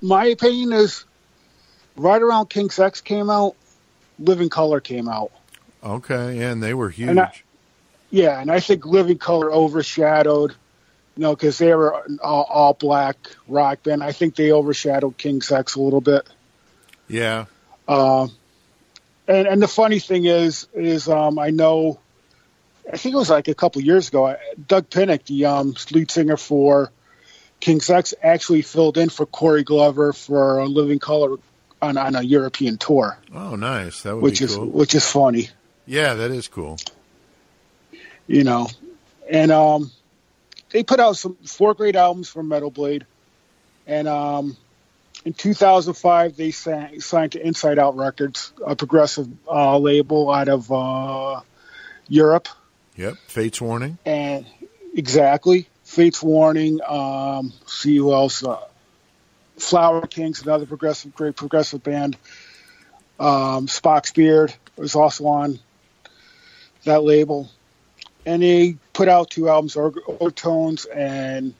my 0.00 0.26
opinion 0.26 0.72
is 0.72 1.05
right 1.96 2.22
around 2.22 2.48
king's 2.50 2.78
x 2.78 3.00
came 3.00 3.30
out 3.30 3.54
living 4.18 4.48
colour 4.48 4.80
came 4.80 5.08
out 5.08 5.30
Okay, 5.84 6.42
and 6.42 6.60
they 6.60 6.74
were 6.74 6.88
huge. 6.90 7.10
And 7.10 7.20
I- 7.20 7.32
Yeah, 8.10 8.40
and 8.40 8.50
I 8.50 8.58
think 8.58 8.84
Living 8.86 9.18
Colour 9.18 9.52
overshadowed, 9.52 10.50
you 11.16 11.22
know, 11.22 11.34
because 11.36 11.58
they 11.58 11.72
were 11.74 12.02
an 12.08 12.18
all, 12.24 12.42
all 12.44 12.72
black 12.74 13.16
rock 13.46 13.84
band. 13.84 14.02
I 14.02 14.10
think 14.10 14.34
they 14.34 14.50
overshadowed 14.50 15.16
King's 15.16 15.52
X 15.52 15.76
a 15.76 15.80
little 15.80 16.00
bit. 16.00 16.26
yeah, 17.08 17.44
Um, 17.86 18.32
and 19.28 19.46
and 19.46 19.62
the 19.62 19.68
funny 19.68 20.00
thing 20.00 20.24
is, 20.24 20.66
is 20.74 21.08
um, 21.08 21.38
I 21.38 21.50
know, 21.50 22.00
I 22.92 22.96
think 22.96 23.14
it 23.14 23.18
was 23.18 23.30
like 23.30 23.46
a 23.46 23.54
couple 23.54 23.80
years 23.82 24.08
ago, 24.08 24.26
I- 24.26 24.38
Doug 24.66 24.90
Pinnick, 24.90 25.24
the 25.26 25.44
um, 25.44 25.74
lead 25.92 26.10
singer 26.10 26.36
for 26.36 26.90
King's 27.60 27.88
X, 27.90 28.12
actually 28.24 28.62
filled 28.62 28.98
in 28.98 29.08
for 29.08 29.24
Corey 29.26 29.62
Glover 29.62 30.12
for 30.12 30.60
uh, 30.60 30.64
Living 30.66 30.98
Colour 30.98 31.36
on, 31.82 31.96
on 31.96 32.14
a 32.14 32.22
European 32.22 32.78
tour, 32.78 33.18
oh, 33.34 33.56
nice. 33.56 34.02
That 34.02 34.14
would 34.16 34.22
which 34.24 34.38
be 34.40 34.46
is 34.46 34.56
cool. 34.56 34.66
which 34.66 34.94
is 34.94 35.08
funny. 35.08 35.48
Yeah, 35.86 36.14
that 36.14 36.30
is 36.30 36.48
cool. 36.48 36.78
you 38.26 38.44
know. 38.44 38.68
And 39.30 39.50
um, 39.50 39.90
they 40.70 40.82
put 40.84 41.00
out 41.00 41.16
some 41.16 41.36
four 41.44 41.74
great 41.74 41.96
albums 41.96 42.28
from 42.28 42.48
Metal 42.48 42.70
Blade. 42.70 43.06
And 43.86 44.08
um, 44.08 44.56
in 45.24 45.32
2005, 45.32 46.36
they 46.36 46.50
sang, 46.50 47.00
signed 47.00 47.32
to 47.32 47.44
Inside 47.44 47.78
Out 47.78 47.96
Records, 47.96 48.52
a 48.64 48.76
progressive 48.76 49.28
uh, 49.48 49.78
label 49.78 50.30
out 50.30 50.48
of 50.48 50.70
uh, 50.70 51.40
Europe. 52.08 52.48
Yep, 52.96 53.14
Fates 53.26 53.60
Warning. 53.60 53.98
And 54.06 54.46
exactly, 54.94 55.68
Fates 55.84 56.22
Warning. 56.22 56.80
Um, 56.86 57.52
see 57.66 57.96
who 57.96 58.12
else? 58.12 58.44
Uh, 58.44 58.58
Flower 59.58 60.06
Kings, 60.06 60.42
another 60.42 60.66
progressive, 60.66 61.14
great 61.14 61.36
progressive 61.36 61.82
band. 61.82 62.16
Um, 63.18 63.66
Spock's 63.66 64.12
Beard 64.12 64.54
was 64.76 64.94
also 64.94 65.26
on 65.26 65.58
that 66.84 67.02
label, 67.02 67.48
and 68.26 68.42
they 68.42 68.76
put 68.92 69.08
out 69.08 69.30
two 69.30 69.48
albums, 69.48 69.76
Or- 69.76 69.94
Ogre 70.06 70.30
Tones 70.30 70.84
and 70.84 71.54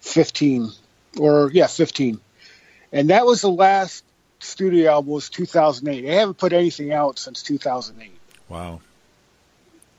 Fifteen, 0.00 0.70
or 1.18 1.50
yeah, 1.52 1.66
Fifteen, 1.66 2.20
and 2.92 3.10
that 3.10 3.26
was 3.26 3.42
the 3.42 3.50
last 3.50 4.04
studio 4.40 4.90
album. 4.92 5.10
Was 5.12 5.28
2008. 5.28 6.00
They 6.02 6.14
haven't 6.14 6.38
put 6.38 6.52
anything 6.52 6.92
out 6.92 7.18
since 7.18 7.42
2008 7.42 8.10
Wow. 8.48 8.80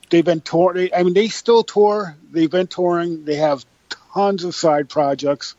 they've 0.09 0.26
been 0.26 0.41
touring. 0.41 0.89
I 0.95 1.03
mean, 1.03 1.14
they 1.14 1.28
still 1.30 1.64
tour. 1.64 2.16
They've 2.32 2.51
been 2.51 2.68
touring. 2.68 3.24
They 3.26 3.36
have 3.36 3.66
tons 4.14 4.43
of 4.43 4.55
side 4.55 4.89
projects. 4.89 5.55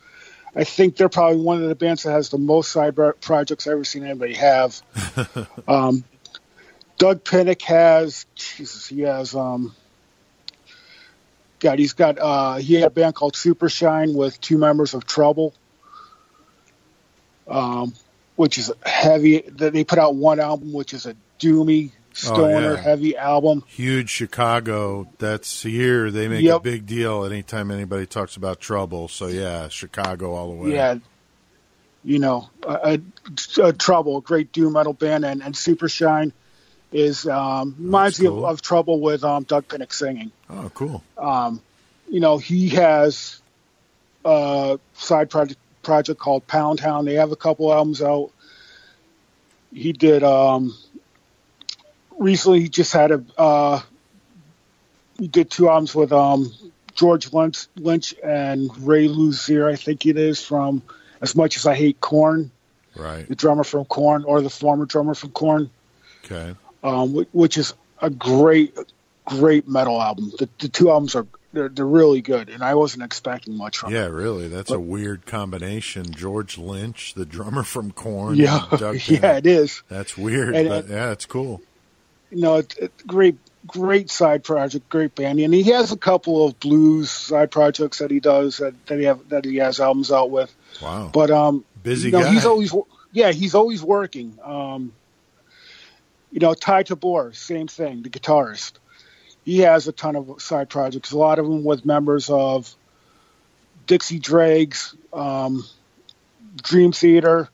I 0.57 0.65
think 0.65 0.97
they're 0.97 1.09
probably 1.09 1.41
one 1.41 1.63
of 1.63 1.69
the 1.69 1.75
bands 1.75 2.05
that 2.05 2.13
has 2.13 2.29
the 2.29 2.39
most 2.39 2.71
side 2.71 2.97
projects 3.21 3.67
I've 3.67 3.73
ever 3.73 3.85
seen 3.85 4.05
anybody 4.05 4.35
have. 4.35 4.81
um, 5.69 6.05
Doug 6.97 7.25
Pinnick 7.25 7.63
has, 7.63 8.27
Jesus, 8.37 8.87
he 8.87 9.01
has, 9.01 9.35
um, 9.35 9.75
God, 11.59 11.79
he's 11.79 11.93
got, 11.93 12.19
uh, 12.19 12.57
he 12.57 12.75
had 12.75 12.85
a 12.85 12.91
band 12.91 13.15
called 13.15 13.35
Super 13.35 13.69
Shine 13.69 14.15
with 14.15 14.41
two 14.41 14.59
members 14.59 14.95
of 14.95 15.07
Trouble, 15.07 15.55
um, 17.49 17.95
which 18.37 18.59
is 18.59 18.73
heavy. 18.85 19.41
That 19.41 19.73
they 19.73 19.83
put 19.83 19.99
out 19.99 20.15
one 20.15 20.39
album, 20.39 20.73
which 20.73 20.95
is 20.95 21.07
a 21.07 21.17
doomy, 21.41 21.91
stoner, 22.15 22.75
yeah. 22.75 22.81
heavy 22.81 23.17
album. 23.17 23.65
Huge 23.67 24.11
Chicago. 24.11 25.09
That's 25.19 25.63
here. 25.63 26.11
They 26.11 26.29
make 26.29 26.47
a 26.47 26.61
big 26.61 26.87
deal 26.87 27.25
anytime 27.25 27.71
anybody 27.71 28.07
talks 28.07 28.37
about 28.37 28.61
trouble. 28.61 29.09
So 29.09 29.27
yeah, 29.27 29.69
Chicago 29.69 30.35
all 30.35 30.51
the 30.51 30.57
way. 30.57 30.73
Yeah, 30.73 30.99
you 32.05 32.19
know, 32.19 32.51
a, 32.63 33.01
a, 33.59 33.63
a 33.63 33.73
Trouble, 33.73 34.19
a 34.19 34.21
great 34.21 34.53
doom 34.53 34.75
metal 34.75 34.93
band, 34.93 35.25
and, 35.25 35.43
and 35.43 35.57
Super 35.57 35.89
Shine 35.89 36.33
is 36.93 37.27
um, 37.27 37.75
reminds 37.79 38.21
me 38.21 38.29
cool. 38.29 38.45
of, 38.45 38.53
of 38.53 38.63
Trouble 38.63 39.01
with 39.01 39.25
um, 39.25 39.45
Doug 39.45 39.67
Pinnick 39.67 39.93
singing. 39.93 40.31
Oh, 40.51 40.71
cool. 40.75 41.03
Um, 41.17 41.61
you 42.09 42.21
know, 42.21 42.39
he 42.39 42.69
has 42.71 43.41
a 44.25 44.79
side 44.95 45.31
project 45.31 45.59
project 45.83 46.21
called 46.21 46.47
Poundhound. 46.47 47.07
They 47.07 47.15
have 47.15 47.33
a 47.33 47.37
couple 47.37 47.73
albums 47.73 48.03
out. 48.03 48.31
He 49.73 49.93
did 49.93 50.23
um, 50.23 50.77
recently. 52.19 52.61
He 52.61 52.69
just 52.69 52.93
had 52.93 53.11
a 53.11 53.25
uh, 53.39 53.81
he 55.19 55.29
did 55.29 55.51
two 55.51 55.69
albums 55.69 55.95
with 55.95 56.13
um, 56.13 56.53
George 56.95 57.33
Lynch, 57.33 57.67
Lynch 57.77 58.15
and 58.23 58.71
Ray 58.87 59.07
Luzier, 59.09 59.71
I 59.71 59.77
think 59.77 60.07
it 60.07 60.17
is 60.19 60.45
from 60.45 60.83
As 61.21 61.37
Much 61.37 61.57
as 61.57 61.67
I 61.67 61.75
Hate 61.75 62.01
Korn, 62.01 62.51
Right. 62.97 63.27
the 63.29 63.35
drummer 63.35 63.65
from 63.65 63.85
Korn 63.87 64.25
or 64.25 64.41
the 64.41 64.51
former 64.51 64.87
drummer 64.87 65.15
from 65.15 65.31
Korn 65.31 65.71
Okay. 66.25 66.55
um, 66.83 67.27
which 67.33 67.59
is 67.59 67.75
a 68.01 68.09
great, 68.11 68.77
great 69.25 69.69
metal 69.69 70.01
album. 70.01 70.33
The, 70.39 70.49
the 70.59 70.69
two 70.69 70.91
albums 70.91 71.15
are 71.15 71.27
they're, 71.53 71.69
they're 71.69 71.87
really 71.87 72.21
good, 72.21 72.49
and 72.49 72.65
I 72.65 72.75
wasn't 72.75 73.05
expecting 73.05 73.57
much 73.57 73.79
from 73.79 73.93
Yeah, 73.95 74.07
really. 74.07 74.49
That's 74.49 74.73
a 74.73 74.81
weird 74.81 75.25
combination. 75.27 76.11
George 76.11 76.59
Lynch, 76.59 77.15
the 77.15 77.25
drummer 77.25 77.63
from 77.63 77.93
Korn. 77.93 78.35
it. 78.41 78.43
Yeah, 78.43 78.67
yeah, 79.07 79.37
it 79.37 79.47
is. 79.47 79.83
That's 79.89 80.17
weird, 80.19 80.57
And- 80.57 80.69
but 80.69 80.89
yeah, 80.89 81.13
it's 81.13 81.27
cool. 81.27 81.61
You 82.35 82.43
know, 82.43 82.63
great, 83.07 83.37
great 83.67 84.11
side 84.11 84.45
project, 84.45 84.89
great 84.89 85.15
band, 85.15 85.41
and 85.41 85.55
he 85.55 85.65
has 85.71 85.93
a 85.93 85.97
couple 85.97 86.47
of 86.47 86.59
blues 86.59 87.11
side 87.11 87.51
projects 87.51 87.99
that 87.99 88.11
he 88.11 88.21
does 88.21 88.59
that, 88.59 88.75
that 88.87 88.99
he 88.99 89.05
have 89.05 89.29
that 89.29 89.45
he 89.45 89.57
has 89.57 89.81
albums 89.81 90.11
out 90.11 90.31
with. 90.31 90.55
Wow. 90.83 91.11
But 91.13 91.31
um, 91.31 91.65
Busy 91.83 92.09
you 92.09 92.13
know, 92.13 92.23
guy. 92.23 92.33
he's 92.33 92.47
always 92.47 92.75
yeah, 93.13 93.33
he's 93.33 93.55
always 93.55 93.83
working. 93.83 94.39
Um, 94.43 94.93
you 96.33 96.41
know, 96.41 96.53
Ty 96.53 96.83
Tabor, 96.83 97.33
same 97.33 97.69
thing, 97.69 98.03
the 98.03 98.11
guitarist. 98.11 98.73
He 99.45 99.61
has 99.61 99.87
a 99.87 99.93
ton 99.93 100.17
of 100.17 100.43
side 100.43 100.69
projects, 100.69 101.13
a 101.13 101.19
lot 101.19 101.39
of 101.39 101.47
them 101.47 101.63
with 101.63 101.85
members 101.85 102.29
of 102.29 102.75
Dixie 103.87 104.19
Dregs, 104.19 104.97
um, 105.13 105.65
Dream 106.61 106.93
Theater. 106.93 107.49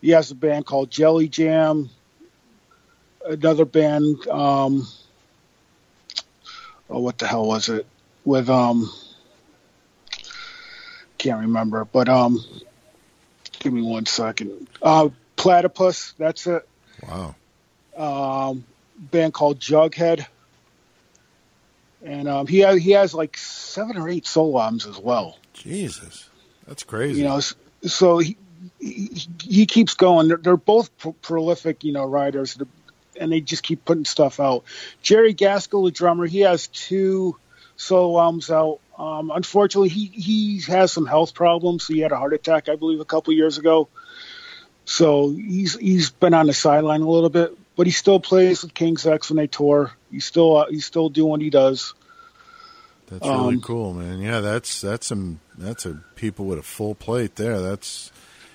He 0.00 0.10
has 0.10 0.30
a 0.30 0.34
band 0.34 0.64
called 0.64 0.90
Jelly 0.90 1.28
Jam. 1.28 1.90
Another 3.28 3.64
band, 3.64 4.26
um, 4.28 4.86
oh, 6.88 7.00
what 7.00 7.18
the 7.18 7.26
hell 7.26 7.46
was 7.46 7.68
it? 7.68 7.86
With 8.24 8.48
um, 8.48 8.90
can't 11.18 11.40
remember, 11.40 11.84
but 11.84 12.08
um, 12.08 12.44
give 13.58 13.72
me 13.72 13.82
one 13.82 14.06
second. 14.06 14.68
Uh, 14.80 15.08
Platypus, 15.36 16.14
that's 16.18 16.46
it. 16.46 16.68
wow. 17.02 17.34
Um, 17.96 18.64
band 18.96 19.34
called 19.34 19.58
Jughead, 19.58 20.26
and 22.04 22.28
um, 22.28 22.46
he 22.46 22.60
has 22.60 22.80
he 22.80 22.92
has 22.92 23.14
like 23.14 23.36
seven 23.36 23.96
or 23.96 24.08
eight 24.08 24.26
solo 24.26 24.60
albums 24.60 24.86
as 24.86 24.98
well. 24.98 25.38
Jesus. 25.52 26.28
That's 26.66 26.82
crazy. 26.82 27.20
You 27.20 27.24
know, 27.24 27.40
so 27.82 28.18
he 28.18 28.36
he, 28.78 29.10
he 29.42 29.66
keeps 29.66 29.94
going. 29.94 30.28
They're, 30.28 30.36
they're 30.36 30.56
both 30.56 30.96
pro- 30.98 31.12
prolific, 31.12 31.84
you 31.84 31.92
know, 31.92 32.04
writers, 32.04 32.58
and 33.18 33.32
they 33.32 33.40
just 33.40 33.62
keep 33.62 33.84
putting 33.84 34.04
stuff 34.04 34.40
out. 34.40 34.64
Jerry 35.02 35.34
Gaskill, 35.34 35.84
the 35.84 35.90
drummer, 35.90 36.26
he 36.26 36.40
has 36.40 36.66
two 36.68 37.36
solo 37.76 38.20
albums 38.20 38.50
out. 38.50 38.80
Um, 38.98 39.30
unfortunately, 39.34 39.90
he 39.90 40.06
he 40.06 40.60
has 40.68 40.92
some 40.92 41.06
health 41.06 41.34
problems. 41.34 41.86
He 41.86 42.00
had 42.00 42.12
a 42.12 42.16
heart 42.16 42.32
attack, 42.32 42.68
I 42.68 42.76
believe, 42.76 43.00
a 43.00 43.04
couple 43.04 43.32
years 43.34 43.58
ago. 43.58 43.88
So 44.84 45.30
he's 45.30 45.76
he's 45.76 46.10
been 46.10 46.32
on 46.32 46.46
the 46.46 46.54
sideline 46.54 47.02
a 47.02 47.08
little 47.08 47.28
bit, 47.28 47.56
but 47.76 47.86
he 47.86 47.92
still 47.92 48.20
plays 48.20 48.62
with 48.62 48.72
King's 48.72 49.06
X 49.06 49.30
when 49.30 49.36
they 49.36 49.48
tour. 49.48 49.92
He's 50.10 50.24
still 50.24 50.56
uh, 50.56 50.66
he's 50.70 50.86
still 50.86 51.08
doing 51.08 51.30
what 51.30 51.40
he 51.40 51.50
does. 51.50 51.94
That's 53.08 53.26
really 53.26 53.56
um, 53.56 53.60
cool, 53.60 53.94
man. 53.94 54.20
Yeah, 54.20 54.40
that's 54.40 54.80
that's 54.80 55.06
some 55.06 55.40
that's 55.58 55.86
a 55.86 56.02
people 56.14 56.46
with 56.46 56.58
a 56.58 56.62
full 56.62 56.94
plate 56.94 57.36
there. 57.36 57.60
That's 57.60 58.10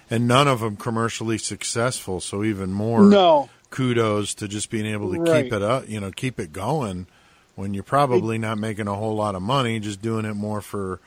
and 0.09 0.27
none 0.27 0.47
of 0.47 0.59
them 0.59 0.75
commercially 0.75 1.37
successful, 1.37 2.19
so 2.19 2.43
even 2.43 2.71
more 2.71 3.03
No, 3.03 3.49
kudos 3.71 4.35
to 4.35 4.47
just 4.47 4.69
being 4.69 4.85
able 4.85 5.11
to 5.13 5.19
Right. 5.19 5.45
keep 5.45 5.53
it 5.53 5.61
up, 5.63 5.89
you 5.89 5.99
know, 5.99 6.11
keep 6.11 6.39
it 6.39 6.53
going 6.53 7.07
when 7.55 7.73
you're 7.73 7.83
probably 7.83 8.37
not 8.37 8.57
making 8.59 8.87
a 8.87 8.95
whole 8.95 9.15
lot 9.15 9.33
of 9.33 9.41
money, 9.41 9.79
just 9.79 10.01
doing 10.01 10.25
it 10.25 10.35
more 10.35 10.61
for 10.61 10.99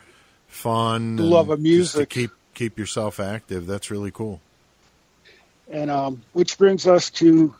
fun, 0.49 1.17
love 1.17 1.51
of 1.51 1.61
music. 1.61 2.09
keep 2.11 2.31
keep 2.55 2.79
yourself 2.79 3.21
active. 3.21 3.67
That's 3.67 3.91
really 3.91 4.11
cool. 4.11 4.41
and 5.71 5.91
um, 5.91 6.23
which 6.33 6.59
brings 6.59 6.87
us 6.87 7.11
to 7.11 7.55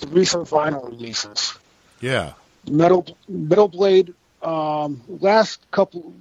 the 0.00 0.06
recent 0.08 0.48
vinyl 0.48 0.86
releases. 0.88 1.54
Yeah, 2.00 2.32
Metal 2.70 3.06
Metal 3.28 3.68
Blade 3.68 4.14
um, 4.42 5.00
last 5.08 5.60
couple 5.70 6.14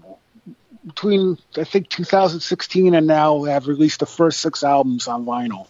between 0.85 1.37
I 1.57 1.63
think 1.65 1.89
2016 1.89 2.93
and 2.95 3.07
now 3.07 3.43
have 3.43 3.67
released 3.67 3.99
the 3.99 4.05
first 4.05 4.39
six 4.39 4.63
albums 4.63 5.07
on 5.07 5.25
vinyl. 5.25 5.67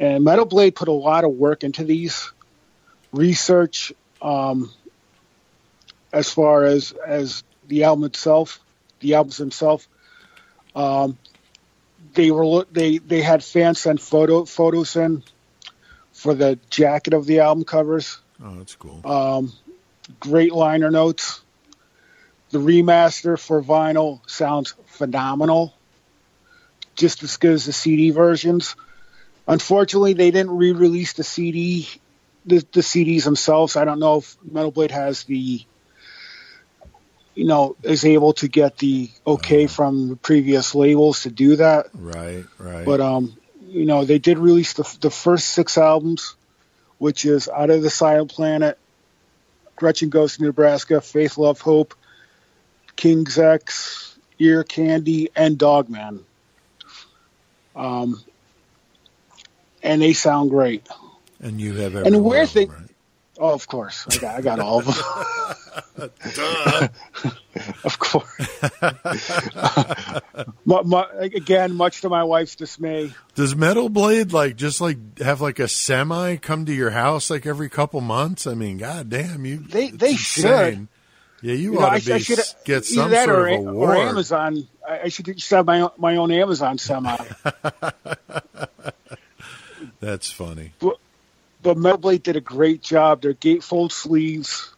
And 0.00 0.24
Metal 0.24 0.44
Blade 0.44 0.74
put 0.74 0.88
a 0.88 0.92
lot 0.92 1.24
of 1.24 1.32
work 1.32 1.64
into 1.64 1.84
these 1.84 2.32
research 3.12 3.92
um, 4.20 4.72
as 6.12 6.30
far 6.30 6.64
as 6.64 6.92
as 6.92 7.44
the 7.68 7.84
album 7.84 8.04
itself, 8.04 8.60
the 9.00 9.14
albums 9.14 9.36
themselves. 9.36 9.86
Um, 10.74 11.18
they 12.14 12.30
were 12.30 12.64
they 12.70 12.98
they 12.98 13.22
had 13.22 13.42
fans 13.44 13.80
send 13.80 14.00
photo 14.00 14.44
photos 14.44 14.96
in 14.96 15.22
for 16.12 16.34
the 16.34 16.58
jacket 16.70 17.14
of 17.14 17.26
the 17.26 17.40
album 17.40 17.64
covers 17.64 18.18
oh, 18.42 18.54
that's 18.56 18.76
cool. 18.76 19.00
um, 19.04 19.52
great 20.20 20.52
liner 20.52 20.90
notes. 20.90 21.40
The 22.50 22.58
remaster 22.58 23.38
for 23.38 23.62
vinyl 23.62 24.20
sounds 24.28 24.74
phenomenal, 24.86 25.74
just 26.94 27.22
as 27.24 27.36
good 27.36 27.52
as 27.52 27.66
the 27.66 27.72
CD 27.72 28.10
versions. 28.10 28.76
Unfortunately, 29.46 30.14
they 30.14 30.30
didn't 30.30 30.56
re-release 30.56 31.12
the 31.12 31.24
CD, 31.24 31.88
the, 32.46 32.58
the 32.72 32.80
CDs 32.80 33.24
themselves. 33.24 33.76
I 33.76 33.84
don't 33.84 33.98
know 33.98 34.18
if 34.18 34.36
Metal 34.42 34.70
Blade 34.70 34.90
has 34.90 35.24
the, 35.24 35.62
you 37.34 37.44
know, 37.44 37.76
is 37.82 38.04
able 38.04 38.32
to 38.34 38.48
get 38.48 38.78
the 38.78 39.10
okay 39.26 39.66
from 39.66 40.08
the 40.08 40.16
previous 40.16 40.74
labels 40.74 41.22
to 41.22 41.30
do 41.30 41.56
that. 41.56 41.86
right, 41.92 42.44
right. 42.58 42.86
But 42.86 43.00
um, 43.00 43.36
you 43.68 43.84
know, 43.84 44.04
they 44.04 44.18
did 44.18 44.38
release 44.38 44.72
the 44.74 44.96
the 45.00 45.10
first 45.10 45.48
six 45.48 45.76
albums, 45.76 46.36
which 46.98 47.26
is 47.26 47.48
Out 47.48 47.70
of 47.70 47.82
the 47.82 47.90
Silent 47.90 48.30
Planet, 48.30 48.78
Gretchen 49.76 50.08
Goes 50.08 50.36
to 50.36 50.44
Nebraska, 50.44 51.00
Faith, 51.02 51.36
Love, 51.36 51.60
Hope, 51.60 51.94
King's 52.96 53.38
X, 53.38 54.16
Ear 54.38 54.64
Candy, 54.64 55.28
and 55.36 55.58
Dogman. 55.58 56.24
Um, 57.76 58.22
and 59.84 60.02
they 60.02 60.12
sound 60.14 60.50
great. 60.50 60.88
and 61.40 61.60
you 61.60 61.74
have 61.74 61.94
every 61.94 62.06
and 62.06 62.14
the 62.14 62.22
weird 62.22 62.44
of 62.44 62.50
thing- 62.50 62.68
right? 62.70 62.80
Oh, 63.36 63.52
of 63.52 63.66
course, 63.66 64.06
I 64.10 64.16
got 64.18 64.36
I 64.36 64.40
got 64.42 64.60
all 64.60 64.78
of 64.78 64.86
them. 64.86 64.94
of 67.84 67.98
course. 67.98 68.60
mu- 70.64 70.82
mu- 70.84 71.02
again, 71.18 71.74
much 71.74 72.02
to 72.02 72.08
my 72.08 72.22
wife's 72.22 72.54
dismay, 72.54 73.12
Does 73.34 73.56
Metal 73.56 73.88
Blade 73.88 74.32
like 74.32 74.54
just 74.54 74.80
like 74.80 75.18
have 75.18 75.40
like 75.40 75.58
a 75.58 75.66
semi 75.66 76.36
come 76.36 76.64
to 76.66 76.72
your 76.72 76.90
house 76.90 77.28
like 77.28 77.44
every 77.44 77.68
couple 77.68 78.00
months? 78.00 78.46
I 78.46 78.54
mean, 78.54 78.78
god 78.78 79.10
damn 79.10 79.44
you. 79.44 79.58
They- 79.58 79.90
they 79.90 80.10
insane. 80.12 80.86
Yeah, 81.42 81.54
you, 81.54 81.72
You 81.72 81.78
know, 81.80 81.86
ought 81.86 81.92
I, 81.94 81.98
to 81.98 82.06
be 82.06 82.12
I 82.12 82.18
should 82.18 82.38
get 82.64 82.84
some 82.86 83.10
that 83.10 83.24
sort 83.26 83.38
or, 83.38 83.48
of 83.48 83.66
or. 83.76 83.96
Amazon. 83.96 84.66
I, 84.88 85.00
I 85.00 85.08
should 85.08 85.26
just 85.26 85.50
have 85.50 85.66
my 85.66 85.80
own, 85.80 85.90
my 85.98 86.16
own 86.16 86.30
Amazon 86.30 86.78
semi. 86.78 87.16
That's 90.00 90.30
funny. 90.30 90.72
but 91.62 91.76
Metal 91.78 91.98
Blade 91.98 92.22
did 92.22 92.36
a 92.36 92.40
great 92.40 92.82
job. 92.82 93.22
Their 93.22 93.34
gatefold 93.34 93.90
sleeves, 93.92 94.74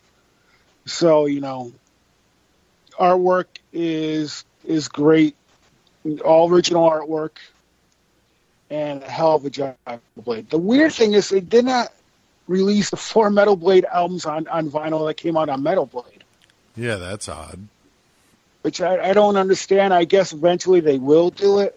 so 0.84 1.26
you 1.26 1.40
know, 1.40 1.72
artwork 2.98 3.46
is 3.72 4.44
is 4.64 4.88
great. 4.88 5.34
All 6.24 6.48
original 6.52 6.88
artwork, 6.88 7.38
and 8.70 9.02
a 9.02 9.10
hell 9.10 9.34
of 9.34 9.44
a 9.44 9.50
job, 9.50 9.76
Blade. 10.16 10.48
The 10.50 10.58
weird 10.58 10.92
thing 10.92 11.14
is 11.14 11.28
they 11.30 11.40
did 11.40 11.64
not 11.64 11.92
release 12.46 12.90
the 12.90 12.96
four 12.96 13.28
Metal 13.30 13.56
Blade 13.56 13.84
albums 13.86 14.24
on 14.24 14.46
on 14.46 14.70
vinyl 14.70 15.06
that 15.08 15.14
came 15.14 15.36
out 15.36 15.48
on 15.48 15.62
Metal 15.64 15.86
Blade. 15.86 16.22
Yeah, 16.76 16.96
that's 16.96 17.28
odd. 17.28 17.66
which 18.62 18.80
I, 18.80 19.10
I 19.10 19.12
don't 19.14 19.36
understand. 19.36 19.92
I 19.92 20.04
guess 20.04 20.32
eventually 20.32 20.78
they 20.80 20.98
will 20.98 21.30
do 21.30 21.58
it. 21.60 21.76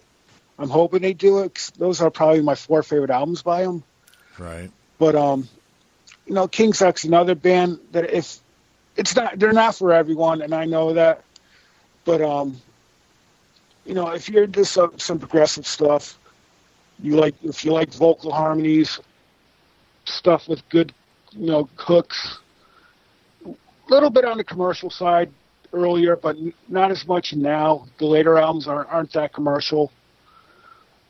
I'm 0.60 0.68
hoping 0.70 1.02
they 1.02 1.14
do 1.14 1.40
it. 1.40 1.54
'cause 1.54 1.72
those 1.78 2.00
are 2.00 2.10
probably 2.10 2.42
my 2.42 2.54
four 2.54 2.82
favorite 2.82 3.10
albums 3.10 3.42
by 3.42 3.62
them. 3.62 3.82
Right. 4.38 4.70
But 4.98 5.16
um, 5.16 5.48
you 6.26 6.34
know, 6.34 6.46
King's 6.46 6.82
X 6.82 7.04
another 7.04 7.34
band 7.34 7.80
that 7.92 8.10
if 8.10 8.38
it's 8.96 9.16
not, 9.16 9.38
they're 9.38 9.52
not 9.52 9.74
for 9.74 9.92
everyone, 9.92 10.42
and 10.42 10.54
I 10.54 10.66
know 10.66 10.92
that. 10.92 11.24
But 12.04 12.20
um, 12.20 12.60
you 13.86 13.94
know, 13.94 14.10
if 14.10 14.28
you're 14.28 14.44
into 14.44 14.64
some, 14.64 14.98
some 14.98 15.18
progressive 15.18 15.66
stuff, 15.66 16.18
you 17.02 17.16
like 17.16 17.34
if 17.42 17.64
you 17.64 17.72
like 17.72 17.92
vocal 17.94 18.30
harmonies, 18.30 19.00
stuff 20.04 20.46
with 20.48 20.66
good 20.68 20.92
you 21.32 21.46
know, 21.46 21.68
hooks. 21.76 22.38
a 23.46 23.54
little 23.88 24.10
bit 24.10 24.24
on 24.24 24.36
the 24.36 24.44
commercial 24.44 24.90
side 24.90 25.30
earlier, 25.72 26.16
but 26.16 26.36
not 26.68 26.90
as 26.90 27.06
much 27.06 27.34
now. 27.34 27.86
The 27.98 28.06
later 28.06 28.36
albums 28.36 28.66
aren't, 28.66 28.90
aren't 28.90 29.12
that 29.12 29.32
commercial. 29.32 29.92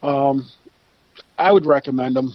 Um, 0.02 0.48
I 1.38 1.52
would 1.52 1.66
recommend 1.66 2.16
them. 2.16 2.34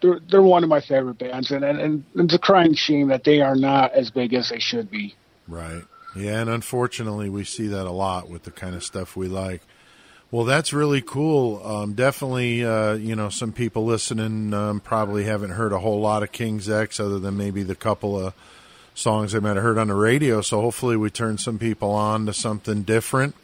They're, 0.00 0.20
they're 0.30 0.42
one 0.42 0.62
of 0.62 0.68
my 0.68 0.80
favorite 0.80 1.18
bands, 1.18 1.50
and, 1.50 1.64
and, 1.64 1.80
and 1.80 2.04
it's 2.14 2.34
a 2.34 2.38
crying 2.38 2.74
shame 2.74 3.08
that 3.08 3.24
they 3.24 3.40
are 3.40 3.56
not 3.56 3.92
as 3.92 4.10
big 4.10 4.32
as 4.32 4.50
they 4.50 4.60
should 4.60 4.90
be. 4.90 5.14
Right. 5.48 5.82
Yeah, 6.14 6.40
and 6.40 6.50
unfortunately, 6.50 7.28
we 7.28 7.44
see 7.44 7.66
that 7.68 7.86
a 7.86 7.90
lot 7.90 8.28
with 8.28 8.44
the 8.44 8.50
kind 8.50 8.74
of 8.74 8.84
stuff 8.84 9.16
we 9.16 9.28
like. 9.28 9.62
Well, 10.30 10.44
that's 10.44 10.72
really 10.72 11.00
cool. 11.00 11.66
Um, 11.66 11.94
definitely, 11.94 12.64
uh, 12.64 12.94
you 12.94 13.16
know, 13.16 13.28
some 13.30 13.52
people 13.52 13.86
listening 13.86 14.52
um, 14.52 14.80
probably 14.80 15.24
haven't 15.24 15.50
heard 15.50 15.72
a 15.72 15.78
whole 15.78 16.00
lot 16.00 16.22
of 16.22 16.32
King's 16.32 16.68
X 16.68 17.00
other 17.00 17.18
than 17.18 17.36
maybe 17.36 17.62
the 17.62 17.74
couple 17.74 18.18
of 18.18 18.34
songs 18.94 19.32
they 19.32 19.40
might 19.40 19.54
have 19.54 19.62
heard 19.62 19.78
on 19.78 19.88
the 19.88 19.94
radio. 19.94 20.42
So 20.42 20.60
hopefully, 20.60 20.96
we 20.96 21.08
turn 21.08 21.38
some 21.38 21.58
people 21.58 21.92
on 21.92 22.26
to 22.26 22.34
something 22.34 22.82
different. 22.82 23.34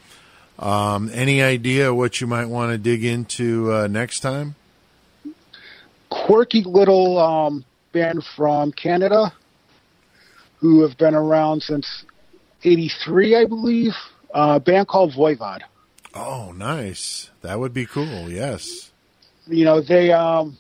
Um, 0.58 1.10
any 1.12 1.42
idea 1.42 1.92
what 1.92 2.20
you 2.20 2.26
might 2.26 2.46
want 2.46 2.72
to 2.72 2.78
dig 2.78 3.04
into 3.04 3.72
uh, 3.72 3.86
next 3.86 4.20
time? 4.20 4.54
quirky 6.26 6.62
little 6.62 7.18
um, 7.18 7.64
band 7.92 8.24
from 8.36 8.72
Canada 8.72 9.32
who 10.58 10.82
have 10.82 10.96
been 10.96 11.14
around 11.14 11.62
since 11.62 12.04
'83, 12.62 13.36
I 13.36 13.44
believe. 13.44 13.92
A 14.32 14.58
band 14.58 14.88
called 14.88 15.12
Voivod. 15.12 15.60
Oh, 16.14 16.52
nice. 16.56 17.30
That 17.42 17.60
would 17.60 17.72
be 17.72 17.86
cool. 17.86 18.28
Yes. 18.30 18.90
You 19.46 19.64
know, 19.64 19.80
they 19.80 20.10
um, 20.10 20.56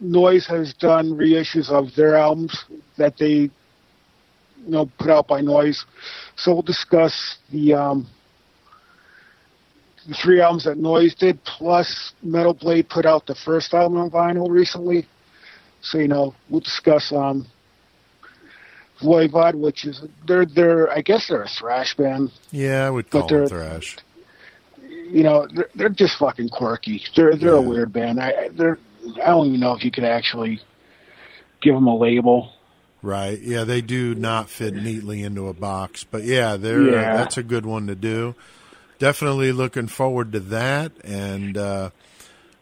Noise 0.00 0.46
has 0.46 0.74
done 0.74 1.10
reissues 1.10 1.70
of 1.70 1.94
their 1.94 2.16
albums 2.16 2.64
that 2.96 3.16
they 3.18 3.32
you 3.32 3.50
know 4.66 4.90
put 4.98 5.10
out 5.10 5.28
by 5.28 5.40
Noise. 5.40 5.84
So 6.36 6.54
we'll 6.54 6.62
discuss 6.62 7.36
the 7.50 7.74
um, 7.74 8.08
the 10.08 10.14
three 10.14 10.40
albums 10.40 10.64
that 10.64 10.78
Noise 10.78 11.14
did, 11.14 11.42
plus 11.44 12.12
Metal 12.22 12.54
Blade 12.54 12.88
put 12.88 13.06
out 13.06 13.26
the 13.26 13.34
first 13.34 13.74
album 13.74 13.98
on 13.98 14.10
vinyl 14.10 14.48
recently. 14.48 15.06
So 15.82 15.98
you 15.98 16.08
know, 16.08 16.34
we'll 16.48 16.60
discuss 16.60 17.12
um, 17.12 17.46
Voivod, 19.00 19.54
which 19.54 19.84
is 19.84 20.02
they're 20.26 20.44
they're 20.44 20.90
I 20.90 21.00
guess 21.00 21.28
they're 21.28 21.42
a 21.42 21.48
thrash 21.48 21.96
band. 21.96 22.30
Yeah, 22.50 22.86
I 22.86 22.90
would 22.90 23.10
call 23.10 23.26
they're- 23.26 23.46
thrash. 23.48 23.96
You 24.82 25.24
know, 25.24 25.48
they're, 25.52 25.68
they're 25.74 25.88
just 25.88 26.18
fucking 26.18 26.50
quirky. 26.50 27.02
They're 27.16 27.34
they're 27.36 27.54
a 27.54 27.60
weird 27.62 27.92
band. 27.92 28.20
I 28.20 28.48
they're 28.50 28.78
I 29.16 29.26
don't 29.28 29.48
even 29.48 29.60
know 29.60 29.72
if 29.74 29.84
you 29.84 29.90
could 29.90 30.04
actually 30.04 30.60
give 31.62 31.74
them 31.74 31.86
a 31.86 31.96
label. 31.96 32.52
Right. 33.02 33.40
Yeah, 33.40 33.64
they 33.64 33.80
do 33.80 34.14
not 34.14 34.50
fit 34.50 34.74
neatly 34.74 35.22
into 35.22 35.48
a 35.48 35.54
box, 35.54 36.04
but 36.04 36.22
yeah, 36.22 36.56
they're 36.56 36.82
uh, 36.82 36.92
Yeah. 36.92 37.16
that's 37.16 37.38
a 37.38 37.42
good 37.42 37.64
one 37.64 37.86
to 37.86 37.94
do. 37.94 38.34
Definitely 39.00 39.52
looking 39.52 39.86
forward 39.86 40.30
to 40.32 40.40
that, 40.40 40.92
and 41.02 41.56
uh, 41.56 41.88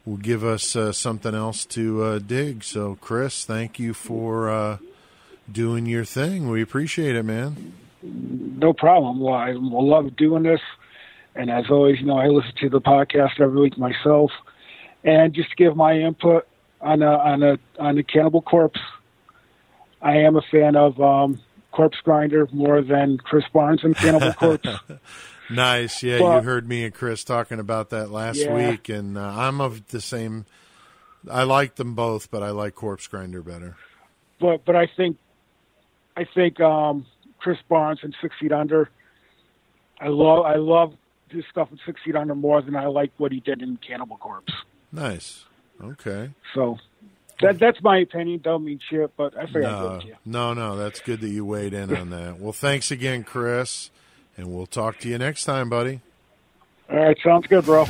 will 0.07 0.19
give 0.19 0.45
us 0.45 0.77
uh, 0.77 0.93
something 0.93 1.35
else 1.35 1.67
to 1.67 2.03
uh, 2.05 2.19
dig. 2.21 2.63
So, 2.63 2.97
Chris, 3.01 3.45
thank 3.45 3.81
you 3.81 3.93
for 3.93 4.49
uh, 4.49 4.79
doing 5.51 5.87
your 5.87 6.05
thing. 6.05 6.49
We 6.49 6.63
appreciate 6.63 7.17
it, 7.17 7.25
man. 7.25 7.73
No 8.03 8.73
problem. 8.73 9.19
Well, 9.19 9.35
I 9.35 9.53
love 9.53 10.15
doing 10.15 10.45
this. 10.45 10.61
And 11.35 11.51
as 11.51 11.65
always, 11.71 11.99
you 11.99 12.07
know, 12.07 12.19
I 12.19 12.29
listen 12.29 12.53
to 12.61 12.69
the 12.69 12.81
podcast 12.81 13.41
every 13.41 13.61
week 13.61 13.77
myself. 13.77 14.31
And 15.03 15.35
just 15.35 15.51
to 15.51 15.57
give 15.57 15.77
my 15.77 15.99
input 15.99 16.47
on 16.81 17.03
a, 17.03 17.11
on 17.11 17.43
a 17.43 17.59
on 17.81 17.97
the 17.97 18.05
Cannibal 18.05 18.43
Corpse, 18.43 18.81
I 20.01 20.19
am 20.19 20.37
a 20.37 20.43
fan 20.43 20.77
of 20.77 21.01
um, 21.01 21.41
Corpse 21.73 21.99
Grinder 22.05 22.49
more 22.53 22.81
than 22.81 23.19
Chris 23.19 23.45
Barnes 23.53 23.83
and 23.83 23.97
Cannibal 23.97 24.33
Corpse. 24.39 24.69
Nice. 25.51 26.03
Yeah, 26.03 26.21
Well- 26.21 26.37
you 26.37 26.43
heard 26.43 26.69
me 26.69 26.85
and 26.85 26.95
Chris 26.95 27.25
talking 27.25 27.59
about 27.59 27.91
that 27.91 28.11
last 28.11 28.39
Yeah. 28.39 28.71
week, 28.71 28.89
and 28.89 29.17
uh, 29.17 29.23
I'm 29.23 29.61
of 29.61 29.87
the 29.89 30.01
same. 30.01 30.45
I 31.31 31.43
like 31.45 31.75
them 31.77 31.95
both, 31.95 32.31
but 32.31 32.43
I 32.43 32.51
like 32.51 32.75
Corpse 32.75 33.07
Grinder 33.07 33.43
better. 33.43 33.77
but 34.41 34.65
but 34.65 34.77
I 34.77 34.87
think 34.97 35.17
I 36.17 36.25
think 36.25 36.61
um, 36.61 37.07
Chris 37.39 37.59
Barnes 37.69 38.01
and 38.03 38.15
Six 38.21 38.35
Feet 38.41 38.53
Under. 38.53 38.89
I 40.01 40.09
love 40.09 40.45
I 40.45 40.57
love 40.57 40.95
his 41.31 41.45
stuff 41.51 41.71
in 41.73 41.79
Six 41.85 42.01
Feet 42.05 42.15
Under 42.17 42.35
more 42.35 42.63
than 42.63 42.77
I 42.77 42.87
like 42.87 43.11
what 43.19 43.33
he 43.33 43.41
did 43.41 43.63
in 43.63 43.77
Cannibal 43.79 44.17
Corpse. 44.17 44.53
Nice. 44.93 45.45
Okay. 45.83 46.31
So 46.55 46.79
that 47.41 47.59
that's 47.59 47.83
my 47.83 47.99
opinion. 47.99 48.41
Don't 48.43 48.65
mean 48.65 48.81
shit, 48.89 49.17
but 49.17 49.37
I 49.37 49.47
figured 49.47 49.65
No, 49.65 50.01
you. 50.05 50.15
no, 50.25 50.55
no. 50.55 50.77
That's 50.77 51.01
good 51.01 51.21
that 51.21 51.29
you 51.31 51.45
weighed 51.45 51.73
in 51.75 51.95
on 51.97 52.11
that. 52.11 52.39
Well, 52.39 52.53
thanks 52.53 52.91
again, 52.91 53.25
Chris, 53.25 53.91
and 54.39 54.47
we'll 54.47 54.67
talk 54.67 54.99
to 55.01 55.09
you 55.09 55.19
next 55.19 55.45
time, 55.45 55.69
buddy. 55.69 56.01
All 56.89 56.97
right, 56.97 57.19
sounds 57.23 57.47
good, 57.49 57.67
bro. 57.67 57.85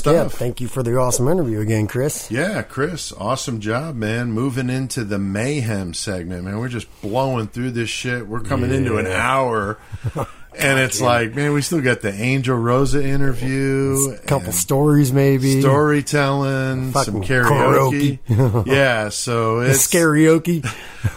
Stuff. 0.00 0.14
yeah. 0.14 0.28
Thank 0.28 0.60
you 0.60 0.68
for 0.68 0.82
the 0.82 0.96
awesome 0.96 1.28
interview 1.28 1.60
again, 1.60 1.86
Chris. 1.86 2.30
Yeah, 2.30 2.62
Chris, 2.62 3.12
awesome 3.12 3.60
job, 3.60 3.94
man. 3.94 4.32
Moving 4.32 4.68
into 4.68 5.04
the 5.04 5.18
mayhem 5.18 5.94
segment, 5.94 6.44
man. 6.44 6.58
We're 6.58 6.68
just 6.68 6.88
blowing 7.00 7.46
through 7.48 7.70
this 7.72 7.88
shit. 7.88 8.26
We're 8.26 8.40
coming 8.40 8.72
into 8.72 8.96
an 8.98 9.06
hour. 9.06 9.78
And 10.58 10.80
it's 10.80 11.00
like, 11.00 11.34
man, 11.34 11.52
we 11.52 11.62
still 11.62 11.80
got 11.80 12.00
the 12.00 12.12
Angel 12.12 12.56
Rosa 12.56 13.02
interview, 13.04 14.14
A 14.14 14.18
couple 14.26 14.52
stories, 14.52 15.12
maybe. 15.12 15.60
storytelling, 15.60 16.92
some 16.92 17.04
Fucking 17.04 17.22
karaoke. 17.22 18.18
yeah, 18.66 19.08
so 19.10 19.60
it's 19.60 19.86
karaoke. 19.86 20.66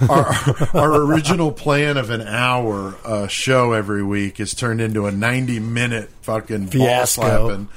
our, 0.10 0.80
our 0.80 1.02
original 1.02 1.52
plan 1.52 1.98
of 1.98 2.10
an 2.10 2.22
hour 2.22 2.96
uh, 3.04 3.28
show 3.28 3.74
every 3.74 4.04
week 4.04 4.40
is 4.40 4.54
turned 4.54 4.80
into 4.80 5.08
a 5.08 5.12
90 5.12 5.60
minute 5.60 6.10
fucking 6.22 6.68
Fiasco. 6.68 7.68
slapping. 7.68 7.70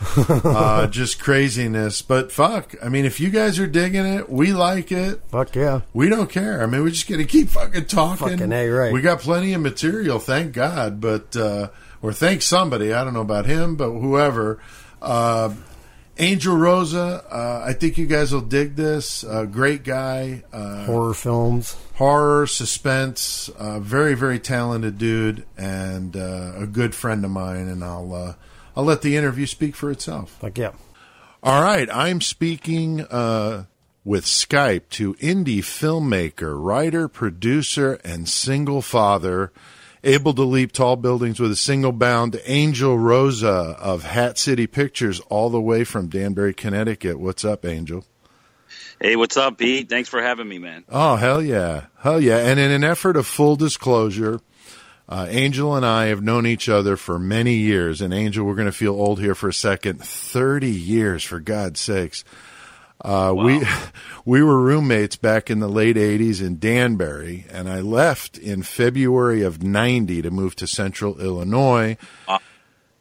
uh, 0.45 0.87
just 0.87 1.21
craziness. 1.21 2.03
But 2.03 2.31
fuck, 2.31 2.75
I 2.83 2.89
mean, 2.89 3.05
if 3.05 3.19
you 3.19 3.31
guys 3.31 3.59
are 3.59 3.67
digging 3.67 4.07
it, 4.07 4.29
we 4.31 4.53
like 4.53 4.93
it. 4.93 5.21
Fuck 5.29 5.57
yeah. 5.57 5.81
We 5.93 6.09
don't 6.09 6.31
care. 6.31 6.63
I 6.63 6.67
mean, 6.67 6.83
we're 6.83 6.91
just 6.91 7.09
to 7.09 7.25
keep 7.25 7.49
fucking 7.49 7.87
talking. 7.87 8.29
Fucking 8.29 8.53
A, 8.53 8.69
right. 8.69 8.93
We 8.93 9.01
got 9.01 9.21
plenty 9.21 9.53
of 9.55 9.63
material, 9.63 10.19
thank 10.19 10.53
God. 10.53 11.01
But 11.01 11.37
uh, 11.37 11.46
or 12.03 12.13
thank 12.13 12.43
somebody. 12.43 12.93
I 12.93 13.05
don't 13.05 13.15
know 13.15 13.21
about 13.21 13.47
him, 13.47 13.77
but 13.77 13.91
whoever. 13.91 14.61
Uh, 15.01 15.55
Angel 16.19 16.57
Rosa, 16.57 17.23
uh, 17.31 17.63
I 17.67 17.75
think 17.75 17.99
you 17.99 18.07
guys 18.07 18.33
will 18.33 18.41
dig 18.41 18.75
this. 18.75 19.23
Uh, 19.23 19.45
great 19.45 19.85
guy. 19.85 20.45
Uh, 20.51 20.87
Horror 20.87 21.13
films. 21.15 21.77
horror, 21.97 22.47
suspense, 22.47 23.51
uh, 23.59 23.81
very 23.81 24.15
very 24.15 24.39
talented 24.39 24.97
dude, 24.97 25.45
and 25.59 26.17
uh, 26.17 26.53
a 26.57 26.67
good 26.67 26.95
friend 26.95 27.23
of 27.25 27.31
mine. 27.31 27.69
And 27.69 27.85
I'll 27.85 28.15
uh, 28.15 28.35
I'll 28.75 28.85
let 28.85 29.03
the 29.03 29.15
interview 29.17 29.45
speak 29.45 29.77
for 29.77 29.91
itself. 29.91 30.31
Fuck 30.41 30.57
yeah. 30.57 30.73
All 31.43 31.63
right, 31.63 31.89
I'm 31.93 32.23
speaking 32.23 33.03
uh, 33.03 33.67
with 34.03 34.25
Skype 34.25 34.89
to 34.93 35.15
indie 35.15 35.59
filmmaker, 35.59 36.57
writer, 36.59 37.09
producer, 37.09 38.01
and 38.03 38.27
single 38.27 38.81
father. 38.81 39.53
Able 40.07 40.35
to 40.35 40.45
leap 40.45 40.71
tall 40.71 40.95
buildings 40.95 41.41
with 41.41 41.51
a 41.51 41.57
single 41.57 41.91
bound, 41.91 42.41
Angel 42.45 42.97
Rosa 42.97 43.49
of 43.49 44.05
Hat 44.05 44.39
City 44.39 44.69
Pictures, 44.69 45.19
all 45.29 45.51
the 45.51 45.61
way 45.61 45.83
from 45.83 46.07
Danbury, 46.07 46.55
Connecticut. 46.55 47.19
What's 47.19 47.45
up, 47.45 47.65
Angel? 47.65 48.05
Hey, 49.01 49.17
what's 49.17 49.37
up, 49.37 49.59
Pete? 49.59 49.89
Thanks 49.89 50.09
for 50.09 50.23
having 50.23 50.49
me, 50.49 50.61
man. 50.61 50.85
Oh, 50.89 51.17
hell 51.17 51.43
yeah. 51.43 51.87
Hell 51.99 52.21
yeah. 52.21 52.39
And 52.39 52.61
in 52.61 52.71
an 52.71 52.85
effort 52.85 53.17
of 53.17 53.27
full 53.27 53.57
disclosure, 53.57 54.39
uh, 55.09 55.27
Angel 55.29 55.75
and 55.75 55.85
I 55.85 56.07
have 56.07 56.23
known 56.23 56.47
each 56.47 56.69
other 56.69 56.97
for 56.97 57.19
many 57.19 57.55
years. 57.55 58.01
And 58.01 58.15
Angel, 58.15 58.47
we're 58.47 58.55
going 58.55 58.67
to 58.67 58.73
feel 58.73 58.95
old 58.95 59.19
here 59.19 59.35
for 59.35 59.49
a 59.49 59.53
second. 59.53 60.01
30 60.01 60.71
years, 60.71 61.25
for 61.25 61.41
God's 61.41 61.81
sakes. 61.81 62.23
Uh, 63.01 63.33
We 63.37 63.67
we 64.25 64.43
were 64.43 64.61
roommates 64.61 65.17
back 65.17 65.51
in 65.51 65.61
the 65.61 65.69
late 65.69 65.97
'80s 65.97 66.41
in 66.41 66.59
Danbury, 66.59 67.47
and 67.51 67.69
I 67.69 67.81
left 67.81 68.39
in 68.39 68.63
February 68.63 69.43
of 69.43 69.63
'90 69.63 70.23
to 70.23 70.31
move 70.31 70.57
to 70.57 70.67
Central 70.67 71.21
Illinois. 71.21 71.97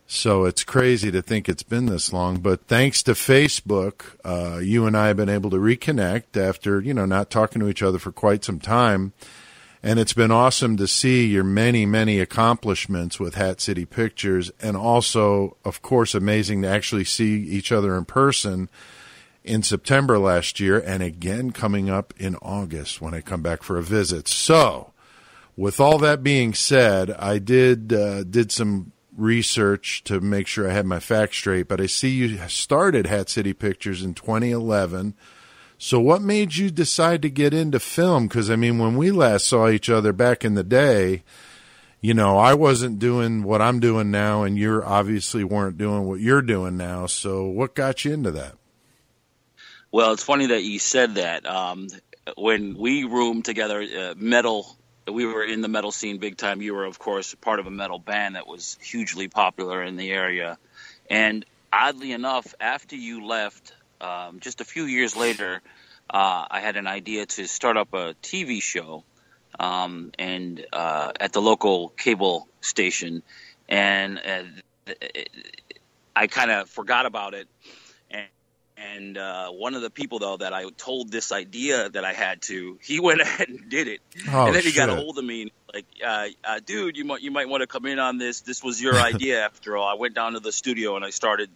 So 0.08 0.46
it's 0.46 0.64
crazy 0.64 1.10
to 1.12 1.22
think 1.24 1.50
it's 1.50 1.64
been 1.64 1.88
this 1.88 2.14
long, 2.14 2.38
but 2.38 2.68
thanks 2.68 3.02
to 3.04 3.14
Facebook, 3.14 4.02
uh, 4.24 4.60
you 4.60 4.86
and 4.86 4.96
I 4.96 5.08
have 5.08 5.18
been 5.18 5.30
able 5.30 5.50
to 5.50 5.58
reconnect 5.58 6.38
after 6.38 6.80
you 6.80 6.94
know 6.94 7.06
not 7.06 7.30
talking 7.30 7.60
to 7.62 7.70
each 7.70 7.82
other 7.82 8.00
for 8.00 8.12
quite 8.12 8.44
some 8.44 8.60
time. 8.60 9.14
And 9.82 10.00
it's 10.00 10.14
been 10.14 10.32
awesome 10.32 10.78
to 10.78 10.88
see 10.88 11.28
your 11.28 11.44
many, 11.44 11.86
many 11.86 12.20
accomplishments 12.20 13.20
with 13.20 13.36
Hat 13.36 13.62
City 13.62 13.86
Pictures, 13.86 14.52
and 14.60 14.76
also, 14.76 15.58
of 15.64 15.84
course, 15.84 16.16
amazing 16.16 16.64
to 16.64 16.68
actually 16.68 17.04
see 17.04 17.36
each 17.44 17.72
other 17.72 17.96
in 17.96 18.06
person 18.06 18.68
in 19.46 19.64
September 19.64 20.18
last 20.18 20.60
year, 20.60 20.80
and 20.80 21.02
again 21.02 21.52
coming 21.52 21.90
up 21.90 22.14
in 22.18 22.36
August 22.38 23.02
when 23.02 23.14
I 23.14 23.22
come 23.22 23.42
back 23.42 23.64
for 23.64 23.78
a 23.78 23.84
visit. 23.84 24.28
So, 24.28 24.92
with 25.56 25.80
all 25.80 25.98
that 26.00 26.24
being 26.24 26.54
said, 26.54 27.12
I 27.12 27.38
did 27.38 27.94
uh, 27.94 28.24
did 28.24 28.52
some 28.52 28.92
research 29.16 30.04
to 30.06 30.20
make 30.20 30.48
sure 30.48 30.70
I 30.70 30.74
had 30.74 30.86
my 30.86 31.00
facts 31.00 31.38
straight, 31.38 31.68
but 31.68 31.80
I 31.80 31.86
see 31.86 32.10
you 32.10 32.38
started 32.48 33.08
Hat 33.08 33.30
City 33.30 33.54
Pictures 33.54 34.04
in 34.04 34.14
2011. 34.14 35.14
So, 35.78 36.00
what 36.00 36.22
made 36.22 36.56
you 36.56 36.72
decide 36.72 37.22
to 37.22 37.30
get 37.30 37.54
into 37.54 37.80
film? 37.80 38.28
Because, 38.28 38.50
I 38.50 38.56
mean, 38.56 38.80
when 38.80 38.96
we 38.96 39.12
last 39.12 39.46
saw 39.46 39.70
each 39.70 39.90
other 39.90 40.14
back 40.14 40.44
in 40.44 40.56
the 40.56 40.64
day, 40.64 41.24
you 42.02 42.14
know, 42.14 42.38
I 42.38 42.54
wasn't 42.54 43.00
doing 43.00 43.44
what 43.44 43.62
I'm 43.62 43.80
doing 43.80 44.10
now, 44.10 44.44
and 44.44 44.58
you 44.58 44.82
obviously 44.84 45.44
weren't 45.44 45.78
doing 45.78 46.06
what 46.06 46.20
you're 46.20 46.42
doing 46.42 46.78
now. 46.78 47.08
So, 47.08 47.46
what 47.46 47.76
got 47.76 48.06
you 48.06 48.14
into 48.14 48.32
that? 48.32 48.56
Well, 49.96 50.12
it's 50.12 50.24
funny 50.24 50.48
that 50.48 50.62
you 50.62 50.78
said 50.78 51.16
that. 51.16 51.46
Um, 51.46 51.88
when 52.36 52.78
we 52.78 53.06
roomed 53.06 53.46
together, 53.46 53.82
uh, 53.82 54.14
metal, 54.18 54.76
we 55.10 55.26
were 55.26 55.46
in 55.46 55.62
the 55.62 55.70
metal 55.70 55.94
scene 55.94 56.18
big 56.18 56.36
time. 56.36 56.62
You 56.62 56.74
were, 56.74 56.84
of 56.84 57.00
course, 57.00 57.34
part 57.36 57.62
of 57.62 57.66
a 57.68 57.72
metal 57.72 57.98
band 57.98 58.36
that 58.36 58.46
was 58.46 58.78
hugely 58.82 59.30
popular 59.30 59.82
in 59.82 59.96
the 59.96 60.12
area. 60.12 60.58
And 61.10 61.46
oddly 61.72 62.12
enough, 62.12 62.54
after 62.60 62.98
you 62.98 63.26
left, 63.26 63.74
um, 64.02 64.42
just 64.42 64.60
a 64.60 64.66
few 64.66 64.84
years 64.84 65.16
later, 65.16 65.62
uh, 66.10 66.46
I 66.52 66.60
had 66.60 66.76
an 66.76 66.88
idea 66.88 67.26
to 67.28 67.48
start 67.48 67.78
up 67.78 67.94
a 67.94 68.16
TV 68.22 68.62
show 68.62 69.06
um, 69.58 70.12
and 70.20 70.66
uh, 70.74 71.14
at 71.22 71.32
the 71.32 71.42
local 71.42 71.88
cable 71.88 72.50
station, 72.60 73.24
and 73.70 74.20
uh, 74.20 74.92
I 76.14 76.28
kind 76.28 76.52
of 76.52 76.70
forgot 76.70 77.06
about 77.06 77.34
it. 77.34 77.48
And, 78.78 79.18
uh, 79.18 79.50
one 79.52 79.74
of 79.74 79.82
the 79.82 79.90
people 79.90 80.20
though 80.20 80.38
that 80.38 80.54
I 80.54 80.66
told 80.78 81.12
this 81.12 81.32
idea 81.32 81.90
that 81.90 82.04
I 82.04 82.14
had 82.14 82.42
to, 82.44 82.78
he 82.82 83.00
went 83.08 83.22
ahead 83.22 83.48
and 83.50 83.70
did 83.70 83.88
it, 83.88 84.02
Oh, 84.30 84.48
and 84.48 84.56
then 84.56 84.64
he 84.64 84.72
got 84.74 84.90
a 84.90 84.96
hold 84.96 85.18
of 85.18 85.24
me. 85.24 85.44
and, 85.44 85.52
Like, 85.74 85.86
uh, 86.06 86.28
uh, 86.44 86.60
dude, 86.66 86.98
you 86.98 87.06
might 87.06 87.22
you 87.22 87.32
might 87.32 87.48
want 87.48 87.62
to 87.62 87.68
come 87.68 87.86
in 87.86 88.00
on 88.00 88.18
this. 88.18 88.42
This 88.42 88.64
was 88.64 88.82
your 88.82 88.96
idea 89.12 89.44
after 89.46 89.78
all. 89.78 89.88
I 89.88 89.96
went 89.96 90.14
down 90.16 90.34
to 90.34 90.40
the 90.40 90.52
studio 90.52 90.96
and 90.98 91.06
I 91.06 91.10
started 91.12 91.50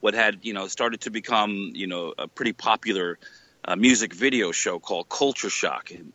what 0.00 0.14
had 0.14 0.40
you 0.42 0.52
know 0.52 0.66
started 0.68 1.02
to 1.02 1.10
become 1.10 1.70
you 1.74 1.86
know 1.86 2.12
a 2.18 2.26
pretty 2.28 2.52
popular 2.52 3.18
uh, 3.64 3.76
music 3.76 4.12
video 4.12 4.50
show 4.52 4.78
called 4.80 5.08
Culture 5.08 5.50
Shock, 5.50 5.90
and 5.92 6.12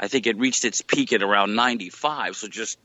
I 0.00 0.08
think 0.08 0.26
it 0.26 0.38
reached 0.38 0.64
its 0.64 0.80
peak 0.82 1.12
at 1.12 1.22
around 1.22 1.54
'95. 1.54 2.34
So 2.36 2.48
just 2.48 2.78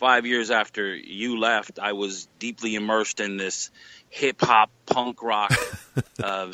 five 0.00 0.24
years 0.24 0.50
after 0.50 0.96
you 0.96 1.38
left, 1.38 1.78
I 1.78 1.92
was 1.92 2.26
deeply 2.38 2.74
immersed 2.74 3.20
in 3.20 3.36
this 3.36 3.70
hip 4.08 4.40
hop 4.40 4.70
punk 4.86 5.22
rock 5.22 5.52
uh, 6.24 6.50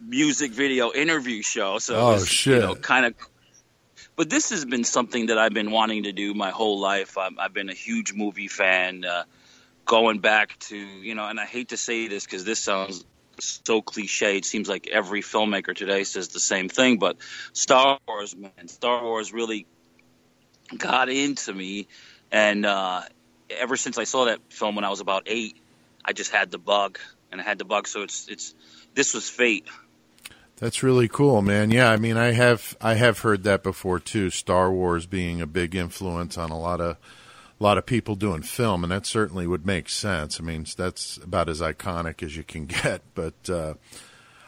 music 0.00 0.50
video 0.50 0.92
interview 0.92 1.40
show. 1.40 1.78
So 1.78 1.94
Oh, 1.94 2.12
was, 2.14 2.26
shit. 2.28 2.54
you 2.56 2.60
know, 2.60 2.74
kind 2.74 3.06
of. 3.06 3.14
But 4.16 4.28
this 4.28 4.50
has 4.50 4.64
been 4.64 4.82
something 4.82 5.26
that 5.26 5.38
I've 5.38 5.54
been 5.54 5.70
wanting 5.70 6.02
to 6.02 6.12
do 6.12 6.34
my 6.34 6.50
whole 6.50 6.80
life. 6.80 7.16
I've, 7.16 7.38
I've 7.38 7.54
been 7.54 7.68
a 7.70 7.74
huge 7.74 8.12
movie 8.12 8.48
fan, 8.48 9.04
uh, 9.04 9.22
going 9.84 10.18
back 10.18 10.58
to 10.70 10.76
you 10.76 11.14
know, 11.14 11.26
and 11.28 11.38
I 11.38 11.46
hate 11.46 11.68
to 11.68 11.76
say 11.76 12.08
this 12.08 12.24
because 12.24 12.44
this 12.44 12.58
sounds 12.58 13.04
so 13.38 13.82
cliche. 13.82 14.36
It 14.36 14.44
seems 14.44 14.68
like 14.68 14.88
every 14.88 15.22
filmmaker 15.22 15.76
today 15.76 16.02
says 16.02 16.28
the 16.28 16.40
same 16.40 16.68
thing, 16.68 16.98
but 16.98 17.18
Star 17.52 18.00
Wars, 18.08 18.34
man, 18.36 18.66
Star 18.66 19.00
Wars 19.04 19.32
really 19.32 19.66
got 20.76 21.08
into 21.08 21.54
me, 21.54 21.86
and 22.32 22.66
uh, 22.66 23.02
ever 23.50 23.76
since 23.76 23.98
I 23.98 24.04
saw 24.04 24.26
that 24.26 24.40
film 24.50 24.74
when 24.74 24.84
I 24.84 24.90
was 24.90 25.00
about 25.00 25.24
eight, 25.26 25.56
I 26.04 26.12
just 26.12 26.30
had 26.30 26.50
the 26.50 26.58
bug, 26.58 26.98
and 27.30 27.40
I 27.40 27.44
had 27.44 27.58
the 27.58 27.64
bug. 27.64 27.86
So 27.86 28.02
it's 28.02 28.28
it's 28.28 28.54
this 28.94 29.14
was 29.14 29.28
fate. 29.28 29.66
That's 30.56 30.82
really 30.82 31.08
cool, 31.08 31.40
man. 31.40 31.70
Yeah, 31.70 31.90
I 31.90 31.96
mean, 31.96 32.16
I 32.16 32.32
have 32.32 32.76
I 32.80 32.94
have 32.94 33.20
heard 33.20 33.44
that 33.44 33.62
before 33.62 33.98
too. 33.98 34.30
Star 34.30 34.70
Wars 34.70 35.06
being 35.06 35.40
a 35.40 35.46
big 35.46 35.74
influence 35.74 36.36
on 36.36 36.50
a 36.50 36.58
lot 36.58 36.80
of 36.80 36.96
a 37.58 37.62
lot 37.62 37.78
of 37.78 37.86
people 37.86 38.14
doing 38.14 38.42
film, 38.42 38.84
and 38.84 38.90
that 38.90 39.06
certainly 39.06 39.46
would 39.46 39.66
make 39.66 39.88
sense. 39.88 40.40
I 40.40 40.42
mean, 40.42 40.66
that's 40.76 41.18
about 41.18 41.48
as 41.48 41.60
iconic 41.60 42.22
as 42.22 42.36
you 42.36 42.42
can 42.42 42.66
get. 42.82 43.02
But 43.14 43.48
uh, 43.48 43.74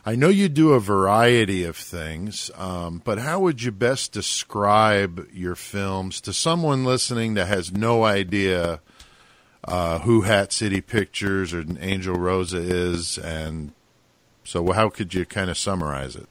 I 0.04 0.16
know 0.16 0.28
you 0.28 0.48
do 0.48 0.72
a 0.72 0.80
variety 0.80 1.62
of 1.64 1.76
things. 1.76 2.50
Um, 2.56 3.00
but 3.04 3.18
how 3.18 3.40
would 3.40 3.62
you 3.62 3.70
best 3.70 4.12
describe 4.12 5.28
your 5.32 5.54
films 5.54 6.20
to 6.22 6.32
someone 6.32 6.84
listening 6.84 7.34
that 7.34 7.46
has 7.46 7.72
no 7.72 8.04
idea 8.04 8.80
uh, 9.64 10.00
who 10.00 10.22
Hat 10.22 10.52
City 10.52 10.80
Pictures 10.80 11.54
or 11.54 11.64
Angel 11.78 12.16
Rosa 12.16 12.58
is, 12.58 13.16
and 13.16 13.72
so 14.44 14.72
how 14.72 14.88
could 14.88 15.14
you 15.14 15.24
kind 15.24 15.50
of 15.50 15.56
summarize 15.56 16.16
it? 16.16 16.28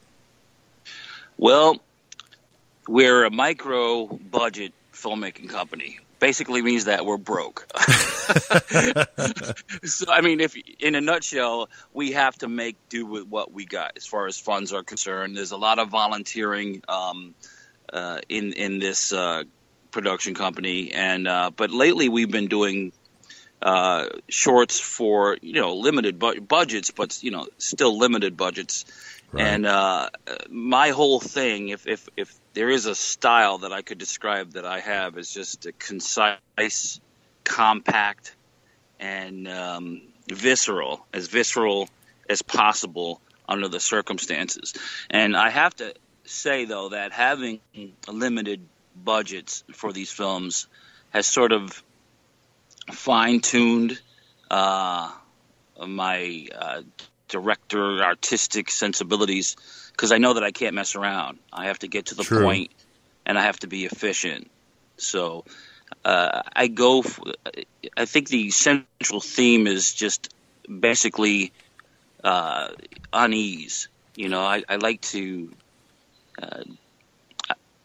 Well, 1.38 1.80
we're 2.86 3.24
a 3.24 3.30
micro 3.30 4.06
budget 4.06 4.74
filmmaking 4.92 5.48
company. 5.48 5.98
Basically 6.22 6.62
means 6.62 6.84
that 6.84 7.04
we're 7.04 7.16
broke. 7.16 7.66
so, 9.82 10.06
I 10.08 10.20
mean, 10.20 10.38
if 10.38 10.54
in 10.78 10.94
a 10.94 11.00
nutshell, 11.00 11.68
we 11.92 12.12
have 12.12 12.38
to 12.38 12.48
make 12.48 12.76
do 12.88 13.04
with 13.04 13.26
what 13.26 13.52
we 13.52 13.64
got 13.64 13.94
as 13.96 14.06
far 14.06 14.28
as 14.28 14.38
funds 14.38 14.72
are 14.72 14.84
concerned. 14.84 15.36
There's 15.36 15.50
a 15.50 15.56
lot 15.56 15.80
of 15.80 15.88
volunteering 15.88 16.84
um, 16.88 17.34
uh, 17.92 18.20
in 18.28 18.52
in 18.52 18.78
this 18.78 19.12
uh, 19.12 19.42
production 19.90 20.34
company, 20.34 20.92
and 20.92 21.26
uh, 21.26 21.50
but 21.56 21.72
lately 21.72 22.08
we've 22.08 22.30
been 22.30 22.46
doing 22.46 22.92
uh, 23.60 24.06
shorts 24.28 24.78
for 24.78 25.36
you 25.42 25.60
know 25.60 25.74
limited 25.74 26.20
bu- 26.20 26.40
budgets, 26.40 26.92
but 26.92 27.20
you 27.24 27.32
know 27.32 27.48
still 27.58 27.98
limited 27.98 28.36
budgets. 28.36 28.84
Right. 29.32 29.44
And 29.44 29.66
uh, 29.66 30.10
my 30.48 30.90
whole 30.90 31.18
thing, 31.18 31.70
if 31.70 31.84
if 31.88 32.08
if 32.16 32.32
there 32.54 32.70
is 32.70 32.86
a 32.86 32.94
style 32.94 33.58
that 33.58 33.72
I 33.72 33.82
could 33.82 33.98
describe 33.98 34.52
that 34.52 34.64
I 34.64 34.80
have, 34.80 35.16
as 35.16 35.30
just 35.30 35.66
a 35.66 35.72
concise, 35.72 37.00
compact, 37.44 38.34
and 39.00 39.48
um, 39.48 40.02
visceral, 40.28 41.06
as 41.12 41.28
visceral 41.28 41.88
as 42.28 42.42
possible 42.42 43.20
under 43.48 43.68
the 43.68 43.80
circumstances. 43.80 44.74
And 45.10 45.36
I 45.36 45.50
have 45.50 45.74
to 45.76 45.94
say 46.24 46.64
though 46.64 46.90
that 46.90 47.12
having 47.12 47.60
limited 48.08 48.60
budgets 48.94 49.64
for 49.72 49.92
these 49.92 50.10
films 50.10 50.66
has 51.10 51.26
sort 51.26 51.52
of 51.52 51.82
fine 52.92 53.40
tuned 53.40 54.00
uh, 54.50 55.10
my 55.86 56.46
uh, 56.54 56.82
director 57.28 58.02
artistic 58.02 58.70
sensibilities 58.70 59.56
because 60.02 60.10
I 60.10 60.18
know 60.18 60.32
that 60.32 60.42
I 60.42 60.50
can't 60.50 60.74
mess 60.74 60.96
around. 60.96 61.38
I 61.52 61.66
have 61.66 61.78
to 61.78 61.86
get 61.86 62.06
to 62.06 62.16
the 62.16 62.24
True. 62.24 62.42
point 62.42 62.72
and 63.24 63.38
I 63.38 63.42
have 63.42 63.56
to 63.60 63.68
be 63.68 63.84
efficient. 63.84 64.50
So 64.96 65.44
uh, 66.04 66.42
I 66.52 66.66
go. 66.66 67.02
f 67.02 67.20
I 67.96 68.04
think 68.04 68.26
the 68.26 68.50
central 68.50 69.20
theme 69.20 69.68
is 69.68 69.94
just 69.94 70.34
basically 70.66 71.52
uh, 72.24 72.70
unease. 73.12 73.86
You 74.16 74.28
know, 74.28 74.40
I, 74.40 74.64
I 74.68 74.74
like 74.74 75.02
to 75.12 75.52
uh, 76.42 76.64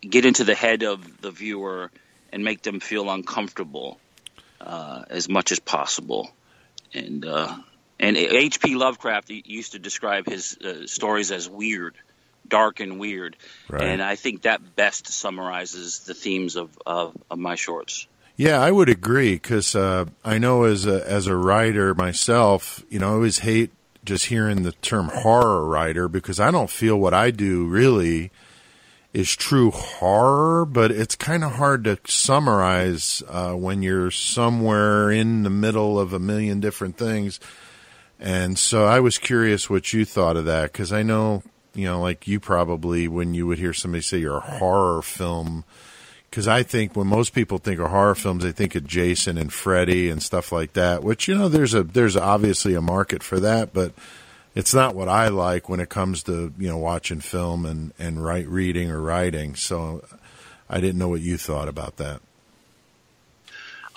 get 0.01 0.25
into 0.25 0.43
the 0.43 0.55
head 0.55 0.81
of 0.81 1.21
the 1.21 1.29
viewer 1.29 1.91
and 2.33 2.43
make 2.43 2.63
them 2.63 2.79
feel 2.79 3.11
uncomfortable 3.11 3.99
uh, 4.59 5.03
as 5.07 5.29
much 5.29 5.51
as 5.51 5.59
possible. 5.59 6.31
And 6.95 7.23
uh, 7.27 7.57
and 7.99 8.17
H.P. 8.17 8.75
Lovecraft 8.75 9.29
used 9.29 9.73
to 9.73 9.79
describe 9.79 10.27
his 10.27 10.57
uh, 10.57 10.87
stories 10.87 11.31
as 11.31 11.49
weird, 11.49 11.95
dark 12.49 12.79
and 12.79 12.99
weird. 12.99 13.35
Right. 13.69 13.83
And 13.83 14.01
I 14.01 14.15
think 14.15 14.43
that 14.43 14.75
best 14.75 15.07
summarizes 15.07 15.99
the 15.99 16.13
themes 16.13 16.55
of, 16.55 16.77
of, 16.85 17.15
of 17.29 17.39
my 17.39 17.55
shorts. 17.55 18.07
Yeah, 18.35 18.61
I 18.61 18.69
would 18.69 18.89
agree 18.89 19.33
because 19.33 19.75
uh, 19.75 20.05
I 20.23 20.37
know 20.37 20.63
as 20.63 20.85
a 20.85 21.09
as 21.09 21.25
a 21.25 21.35
writer 21.35 21.95
myself, 21.95 22.85
you 22.87 22.99
know, 22.99 23.09
I 23.09 23.13
always 23.13 23.39
hate 23.39 23.71
just 24.05 24.27
hearing 24.27 24.61
the 24.61 24.73
term 24.73 25.09
horror 25.09 25.65
writer 25.65 26.07
because 26.07 26.39
I 26.39 26.51
don't 26.51 26.69
feel 26.69 26.97
what 26.97 27.15
I 27.15 27.31
do 27.31 27.65
really 27.65 28.29
is 29.11 29.35
true 29.35 29.71
horror, 29.71 30.65
but 30.65 30.91
it's 30.91 31.15
kind 31.15 31.43
of 31.43 31.53
hard 31.53 31.83
to 31.85 31.97
summarize 32.05 33.23
uh, 33.27 33.53
when 33.53 33.81
you're 33.81 34.11
somewhere 34.11 35.09
in 35.09 35.41
the 35.41 35.49
middle 35.49 35.99
of 35.99 36.13
a 36.13 36.19
million 36.19 36.59
different 36.59 36.97
things. 36.97 37.39
And 38.19 38.57
so 38.57 38.85
I 38.85 38.99
was 38.99 39.17
curious 39.17 39.69
what 39.69 39.93
you 39.93 40.05
thought 40.05 40.37
of 40.37 40.45
that 40.45 40.71
because 40.71 40.93
I 40.93 41.01
know, 41.03 41.41
you 41.77 41.85
know, 41.85 42.01
like 42.01 42.27
you 42.27 42.39
probably 42.39 43.07
when 43.07 43.33
you 43.33 43.47
would 43.47 43.59
hear 43.59 43.73
somebody 43.73 44.01
say 44.01 44.17
you're 44.17 44.37
a 44.37 44.57
horror 44.57 45.01
film 45.01 45.63
because 46.29 46.47
I 46.47 46.63
think 46.63 46.95
when 46.95 47.07
most 47.07 47.33
people 47.33 47.57
think 47.57 47.79
of 47.79 47.89
horror 47.89 48.15
films, 48.15 48.43
they 48.43 48.51
think 48.51 48.75
of 48.75 48.85
Jason 48.85 49.37
and 49.37 49.51
Freddy 49.51 50.09
and 50.09 50.21
stuff 50.21 50.51
like 50.51 50.73
that. 50.73 51.03
Which 51.03 51.27
you 51.27 51.35
know, 51.35 51.47
there's 51.47 51.73
a 51.73 51.83
there's 51.83 52.17
obviously 52.17 52.73
a 52.73 52.81
market 52.81 53.23
for 53.23 53.39
that, 53.39 53.73
but 53.73 53.93
it's 54.55 54.73
not 54.73 54.95
what 54.95 55.07
I 55.07 55.27
like 55.27 55.69
when 55.69 55.79
it 55.79 55.89
comes 55.89 56.23
to 56.23 56.51
you 56.57 56.67
know 56.67 56.77
watching 56.77 57.21
film 57.21 57.65
and 57.65 57.93
and 57.99 58.23
write 58.23 58.47
reading 58.47 58.89
or 58.89 58.99
writing. 58.99 59.55
So 59.55 60.03
I 60.69 60.81
didn't 60.81 60.97
know 60.97 61.09
what 61.09 61.21
you 61.21 61.37
thought 61.37 61.67
about 61.67 61.97
that. 61.97 62.21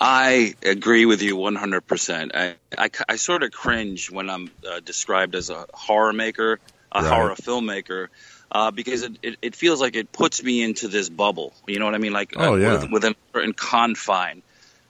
I 0.03 0.55
agree 0.63 1.05
with 1.05 1.21
you 1.21 1.37
100%. 1.37 2.31
I, 2.33 2.55
I, 2.75 2.89
I 3.07 3.15
sort 3.17 3.43
of 3.43 3.51
cringe 3.51 4.09
when 4.09 4.31
I'm 4.31 4.49
uh, 4.67 4.79
described 4.79 5.35
as 5.35 5.51
a 5.51 5.67
horror 5.75 6.11
maker, 6.11 6.59
Right. 6.99 7.05
horror 7.07 7.35
filmmaker, 7.35 8.07
uh, 8.51 8.71
because 8.71 9.03
it, 9.03 9.17
it, 9.21 9.37
it 9.41 9.55
feels 9.55 9.79
like 9.79 9.95
it 9.95 10.11
puts 10.11 10.43
me 10.43 10.61
into 10.61 10.87
this 10.87 11.09
bubble. 11.09 11.53
You 11.67 11.79
know 11.79 11.85
what 11.85 11.95
I 11.95 11.99
mean? 11.99 12.13
Like 12.13 12.33
Oh, 12.35 12.55
yeah. 12.55 12.81
with, 12.81 12.91
within 12.91 13.13
a 13.13 13.37
certain 13.37 13.53
confine 13.53 14.41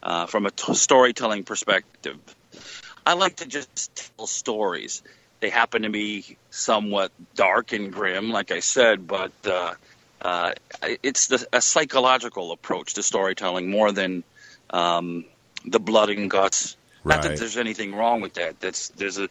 uh, 0.01 0.25
from 0.25 0.45
a 0.45 0.51
t- 0.51 0.73
storytelling 0.73 1.43
perspective. 1.43 2.17
I 3.05 3.13
like 3.13 3.37
to 3.37 3.47
just 3.47 4.11
tell 4.17 4.27
stories. 4.27 5.03
They 5.39 5.49
happen 5.49 5.83
to 5.83 5.89
be 5.89 6.37
somewhat 6.49 7.11
dark 7.35 7.71
and 7.73 7.91
grim, 7.91 8.31
like 8.31 8.51
I 8.51 8.59
said, 8.59 9.07
but 9.07 9.31
uh, 9.45 9.73
uh, 10.21 10.51
it's 11.01 11.27
the, 11.27 11.47
a 11.51 11.61
psychological 11.61 12.51
approach 12.51 12.93
to 12.95 13.03
storytelling 13.03 13.69
more 13.69 13.91
than 13.91 14.23
um, 14.69 15.25
the 15.65 15.79
blood 15.79 16.09
and 16.09 16.29
guts. 16.29 16.77
Not 17.03 17.17
Right. 17.17 17.29
that 17.29 17.37
there's 17.37 17.57
anything 17.57 17.95
wrong 17.95 18.21
with 18.21 18.35
that. 18.35 18.59
That's 18.59 18.89
there's 18.89 19.17
a 19.17 19.27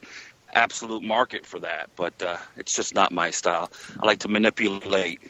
absolute 0.55 1.03
market 1.03 1.47
for 1.47 1.61
that, 1.61 1.91
but 1.97 2.21
uh, 2.23 2.37
it's 2.57 2.75
just 2.75 2.95
not 2.95 3.13
my 3.13 3.31
style. 3.31 3.71
I 4.01 4.07
like 4.07 4.21
to 4.21 4.29
manipulate 4.29 5.21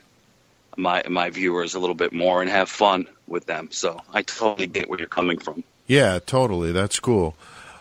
my 0.76 1.02
my 1.08 1.30
viewers 1.30 1.74
a 1.74 1.78
little 1.78 1.94
bit 1.94 2.12
more 2.12 2.40
and 2.40 2.50
have 2.50 2.68
fun 2.68 3.06
with 3.26 3.46
them. 3.46 3.68
So 3.70 4.00
I 4.12 4.22
totally 4.22 4.66
get 4.66 4.88
where 4.88 4.98
you're 4.98 5.08
coming 5.08 5.38
from. 5.38 5.64
Yeah, 5.86 6.18
totally. 6.24 6.72
That's 6.72 7.00
cool. 7.00 7.34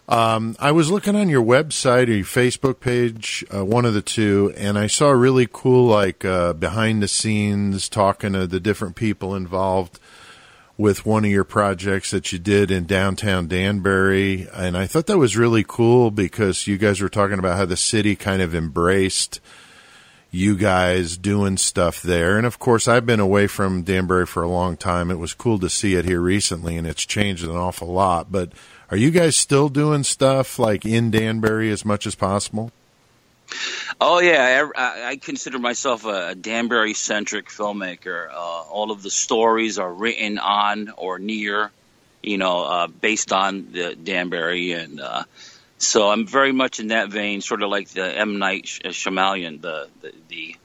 Um, 0.07 0.55
I 0.59 0.71
was 0.71 0.89
looking 0.89 1.15
on 1.15 1.29
your 1.29 1.43
website 1.43 2.07
or 2.07 2.13
your 2.13 2.25
Facebook 2.25 2.79
page, 2.79 3.45
uh, 3.53 3.63
one 3.63 3.85
of 3.85 3.93
the 3.93 4.01
two, 4.01 4.51
and 4.57 4.75
I 4.79 4.87
saw 4.87 5.11
really 5.11 5.47
cool, 5.51 5.85
like, 5.85 6.25
uh, 6.25 6.53
behind 6.53 7.03
the 7.03 7.07
scenes 7.07 7.87
talking 7.87 8.33
to 8.33 8.47
the 8.47 8.59
different 8.59 8.95
people 8.95 9.35
involved 9.35 9.99
with 10.79 11.05
one 11.05 11.25
of 11.25 11.29
your 11.29 11.43
projects 11.43 12.11
that 12.11 12.31
you 12.31 12.39
did 12.39 12.71
in 12.71 12.85
downtown 12.85 13.49
Danbury. 13.49 14.47
And 14.53 14.77
I 14.77 14.87
thought 14.87 15.07
that 15.07 15.17
was 15.17 15.35
really 15.35 15.65
cool 15.67 16.09
because 16.09 16.67
you 16.67 16.77
guys 16.77 17.01
were 17.01 17.09
talking 17.09 17.37
about 17.37 17.57
how 17.57 17.65
the 17.65 17.75
city 17.75 18.15
kind 18.15 18.41
of 18.41 18.55
embraced 18.55 19.41
you 20.31 20.55
guys 20.55 21.17
doing 21.17 21.57
stuff 21.57 22.01
there. 22.01 22.37
And 22.37 22.47
of 22.47 22.59
course, 22.59 22.87
I've 22.87 23.05
been 23.05 23.19
away 23.19 23.47
from 23.47 23.83
Danbury 23.83 24.25
for 24.25 24.41
a 24.41 24.47
long 24.47 24.77
time. 24.77 25.11
It 25.11 25.19
was 25.19 25.33
cool 25.33 25.59
to 25.59 25.69
see 25.69 25.95
it 25.95 26.05
here 26.05 26.21
recently, 26.21 26.77
and 26.77 26.87
it's 26.87 27.05
changed 27.05 27.43
an 27.43 27.57
awful 27.57 27.89
lot. 27.89 28.31
But 28.31 28.53
are 28.89 28.97
you 28.97 29.11
guys 29.11 29.35
still 29.35 29.67
doing 29.67 30.03
stuff 30.03 30.57
like 30.57 30.85
in 30.85 31.11
Danbury 31.11 31.71
as 31.71 31.83
much 31.83 32.07
as 32.07 32.15
possible? 32.15 32.71
Oh 33.99 34.19
yeah, 34.19 34.67
I, 34.75 35.09
I- 35.11 35.15
consider 35.17 35.59
myself 35.59 36.05
a 36.05 36.35
Danbury 36.35 36.93
centric 36.93 37.49
filmmaker. 37.49 38.29
Uh, 38.29 38.33
all 38.35 38.91
of 38.91 39.03
the 39.03 39.09
stories 39.09 39.79
are 39.79 39.91
written 39.91 40.37
on 40.39 40.93
or 40.97 41.19
near, 41.19 41.71
you 42.23 42.37
know, 42.37 42.63
uh, 42.63 42.87
based 42.87 43.33
on 43.33 43.71
the 43.71 43.95
Danbury, 43.95 44.71
and 44.73 44.99
uh, 45.01 45.23
so 45.77 46.09
I'm 46.09 46.27
very 46.27 46.51
much 46.51 46.79
in 46.79 46.87
that 46.89 47.09
vein, 47.09 47.41
sort 47.41 47.63
of 47.63 47.69
like 47.69 47.89
the 47.89 48.05
M 48.05 48.39
Night 48.39 48.65
Shyamalan, 48.65 49.61
the 49.61 49.87
the, 50.01 50.13
the 50.29 50.55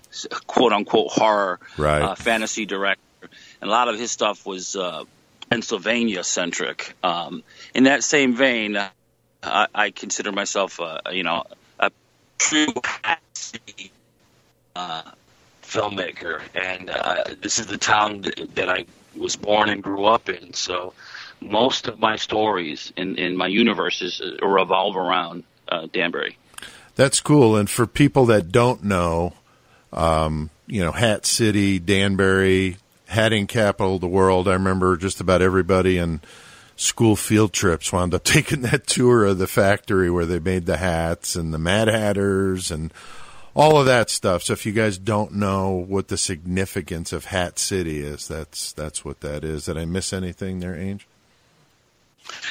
quote 0.47 0.73
unquote 0.73 1.11
horror 1.11 1.59
Right. 1.77 2.03
uh, 2.03 2.15
fantasy 2.15 2.67
director, 2.67 3.01
and 3.61 3.69
a 3.69 3.73
lot 3.73 3.89
of 3.89 3.99
his 3.99 4.13
stuff 4.13 4.47
was 4.47 4.77
uh, 4.77 5.05
Pennsylvania 5.51 6.23
centric. 6.25 6.95
Um, 7.03 7.43
in 7.75 7.85
that 7.85 8.05
same 8.05 8.35
vein, 8.37 8.77
uh, 8.77 8.91
I, 9.43 9.67
I 9.75 9.91
consider 9.91 10.31
myself, 10.33 10.81
uh, 10.81 11.01
you 11.13 11.23
know, 11.25 11.45
true 12.39 12.73
Hat 13.03 13.21
city, 13.35 13.93
uh, 14.77 15.03
filmmaker, 15.63 16.43
and 16.55 16.91
uh, 16.91 17.25
this 17.41 17.59
is 17.59 17.67
the 17.67 17.79
town 17.79 18.23
that, 18.23 18.55
that 18.55 18.69
I 18.69 18.87
was 19.17 19.37
born 19.37 19.69
and 19.69 19.83
grew 19.83 20.05
up 20.05 20.29
in. 20.29 20.53
So 20.53 20.95
most 21.41 21.89
of 21.89 21.99
my 21.99 22.17
stories 22.17 22.93
in, 22.97 23.17
in 23.17 23.37
my 23.37 23.47
universes 23.47 24.21
uh, 24.21 24.47
revolve 24.47 24.97
around 24.97 25.45
uh, 25.69 25.87
Danbury. 25.93 26.37
That's 26.97 27.21
cool. 27.21 27.57
And 27.57 27.69
for 27.69 27.87
people 27.87 28.27
that 28.27 28.53
don't 28.53 28.85
know, 28.85 29.35
um, 29.93 30.51
you 30.67 30.81
know, 30.81 30.93
Hat 30.93 31.27
City, 31.27 31.79
Danbury, 31.79 32.77
hatting 33.07 33.47
capital 33.47 33.97
of 33.97 34.01
the 34.01 34.09
world. 34.09 34.49
I 34.49 34.53
remember 34.53 34.97
just 34.97 35.21
about 35.21 35.43
everybody 35.43 35.99
in 35.99 36.21
school 36.77 37.17
field 37.17 37.53
trips 37.53 37.93
wound 37.93 38.15
up 38.15 38.25
taking 38.25 38.63
that 38.63 38.87
tour 38.87 39.25
of 39.25 39.39
the 39.39 39.47
factory 39.47 40.11
where 40.11 40.27
they 40.27 40.39
made 40.39 40.67
the 40.67 40.79
hats 40.79 41.37
and 41.37 41.53
the 41.53 41.59
Mad 41.59 41.89
Hatters 41.89 42.71
and 42.71 42.93
all 43.55 43.79
of 43.79 43.87
that 43.87 44.11
stuff. 44.11 44.43
So 44.43 44.53
if 44.53 44.67
you 44.67 44.73
guys 44.73 44.99
don't 44.99 45.33
know 45.33 45.71
what 45.71 46.09
the 46.09 46.17
significance 46.17 47.13
of 47.13 47.27
Hat 47.27 47.59
City 47.59 48.01
is, 48.01 48.27
that's 48.27 48.73
that's 48.73 49.05
what 49.05 49.21
that 49.21 49.45
is. 49.45 49.67
Did 49.67 49.79
I 49.79 49.85
miss 49.85 50.13
anything 50.13 50.61
there, 50.61 50.77
Ange? 50.77 51.07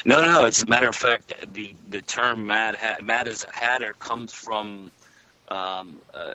No, 0.05 0.21
no. 0.23 0.45
It's 0.45 0.63
a 0.63 0.67
matter 0.67 0.87
of 0.87 0.95
fact, 0.95 1.33
the 1.53 1.75
the 1.89 2.01
term 2.01 2.47
mad 2.47 2.75
hat, 2.75 3.03
mad 3.03 3.27
as 3.27 3.43
a 3.43 3.51
hatter 3.51 3.93
comes 3.93 4.31
from 4.31 4.91
um, 5.49 5.99
uh, 6.13 6.33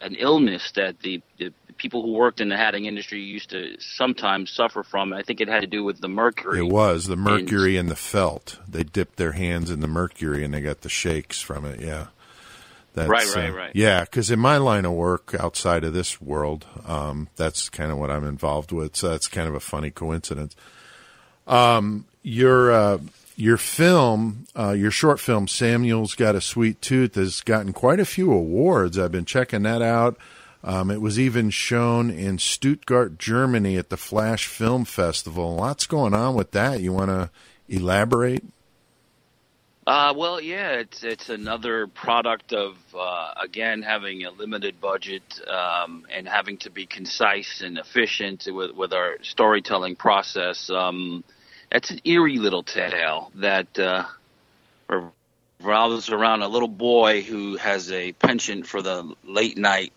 an 0.00 0.14
illness 0.14 0.72
that 0.72 0.98
the, 1.00 1.20
the 1.38 1.52
people 1.76 2.02
who 2.02 2.12
worked 2.12 2.40
in 2.40 2.48
the 2.48 2.56
hatting 2.56 2.86
industry 2.86 3.20
used 3.20 3.50
to 3.50 3.76
sometimes 3.80 4.50
suffer 4.50 4.82
from. 4.82 5.12
I 5.12 5.22
think 5.22 5.40
it 5.40 5.48
had 5.48 5.60
to 5.60 5.66
do 5.66 5.84
with 5.84 6.00
the 6.00 6.08
mercury. 6.08 6.58
It 6.58 6.70
was 6.70 7.06
the 7.06 7.16
mercury 7.16 7.76
and 7.76 7.88
the 7.90 7.96
felt. 7.96 8.58
They 8.68 8.82
dipped 8.82 9.16
their 9.16 9.32
hands 9.32 9.70
in 9.70 9.80
the 9.80 9.88
mercury 9.88 10.44
and 10.44 10.54
they 10.54 10.60
got 10.60 10.82
the 10.82 10.88
shakes 10.88 11.40
from 11.40 11.64
it. 11.64 11.80
Yeah. 11.80 12.06
That's, 12.94 13.10
Right, 13.10 13.34
right, 13.36 13.50
uh, 13.50 13.54
right. 13.54 13.72
Yeah, 13.74 14.04
because 14.04 14.30
in 14.30 14.38
my 14.38 14.56
line 14.56 14.86
of 14.86 14.92
work 14.92 15.34
outside 15.38 15.84
of 15.84 15.92
this 15.92 16.18
world, 16.18 16.64
um, 16.86 17.28
that's 17.36 17.68
kind 17.68 17.92
of 17.92 17.98
what 17.98 18.10
I'm 18.10 18.24
involved 18.24 18.72
with. 18.72 18.96
So 18.96 19.10
that's 19.10 19.28
kind 19.28 19.46
of 19.46 19.54
a 19.54 19.60
funny 19.60 19.90
coincidence. 19.90 20.56
Um, 21.46 22.06
your 22.22 22.72
uh, 22.72 22.98
your 23.36 23.58
film, 23.58 24.46
uh, 24.58 24.70
your 24.70 24.90
short 24.90 25.20
film, 25.20 25.46
Samuel's 25.46 26.14
Got 26.14 26.36
a 26.36 26.40
Sweet 26.40 26.80
Tooth, 26.80 27.16
has 27.16 27.42
gotten 27.42 27.74
quite 27.74 28.00
a 28.00 28.06
few 28.06 28.32
awards. 28.32 28.98
I've 28.98 29.12
been 29.12 29.26
checking 29.26 29.62
that 29.64 29.82
out. 29.82 30.16
Um, 30.64 30.90
it 30.90 31.00
was 31.00 31.18
even 31.18 31.50
shown 31.50 32.10
in 32.10 32.38
Stuttgart, 32.38 33.18
Germany 33.18 33.76
at 33.76 33.88
the 33.88 33.96
Flash 33.96 34.46
Film 34.46 34.84
Festival. 34.84 35.54
Lots 35.54 35.86
going 35.86 36.14
on 36.14 36.34
with 36.34 36.50
that. 36.52 36.80
You 36.80 36.92
want 36.92 37.10
to 37.10 37.30
elaborate? 37.68 38.44
Uh, 39.86 40.12
well, 40.16 40.40
yeah, 40.40 40.72
it's 40.72 41.04
it's 41.04 41.28
another 41.28 41.86
product 41.86 42.52
of 42.52 42.76
uh, 42.92 43.34
again 43.40 43.82
having 43.82 44.24
a 44.24 44.32
limited 44.32 44.80
budget 44.80 45.22
um, 45.48 46.04
and 46.12 46.26
having 46.26 46.56
to 46.56 46.70
be 46.70 46.86
concise 46.86 47.60
and 47.60 47.78
efficient 47.78 48.48
with 48.48 48.72
with 48.72 48.92
our 48.92 49.18
storytelling 49.22 49.94
process. 49.94 50.70
Um, 50.70 51.22
it's 51.70 51.90
an 51.90 52.00
eerie 52.04 52.38
little 52.38 52.64
tale 52.64 53.30
that 53.36 53.78
uh, 53.78 54.06
revolves 55.60 56.10
around 56.10 56.42
a 56.42 56.48
little 56.48 56.68
boy 56.68 57.22
who 57.22 57.56
has 57.56 57.92
a 57.92 58.10
penchant 58.12 58.66
for 58.66 58.82
the 58.82 59.14
late 59.24 59.56
night 59.56 59.92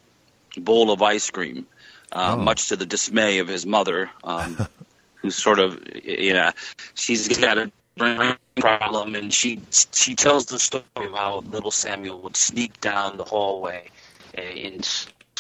bowl 0.58 0.92
of 0.92 1.02
ice 1.02 1.30
cream, 1.30 1.66
uh, 2.12 2.36
Oh. 2.36 2.38
much 2.38 2.70
to 2.70 2.76
the 2.76 2.86
dismay 2.86 3.40
of 3.40 3.48
his 3.48 3.66
mother, 3.66 4.10
um, 4.24 4.60
who's 5.22 5.36
sort 5.36 5.60
of 5.60 5.80
you 6.04 6.34
know 6.34 6.52
she's 6.96 7.28
got 7.40 7.58
a 7.58 7.72
brain 7.98 8.36
problem, 8.60 9.16
and 9.16 9.34
she 9.34 9.60
she 9.92 10.16
tells 10.16 10.46
the 10.48 10.60
story 10.60 10.84
of 10.98 11.14
how 11.14 11.40
little 11.42 11.72
Samuel 11.72 12.20
would 12.22 12.36
sneak 12.36 12.80
down 12.82 13.18
the 13.18 13.24
hallway 13.26 13.90
uh, 14.38 14.42
in, 14.42 14.82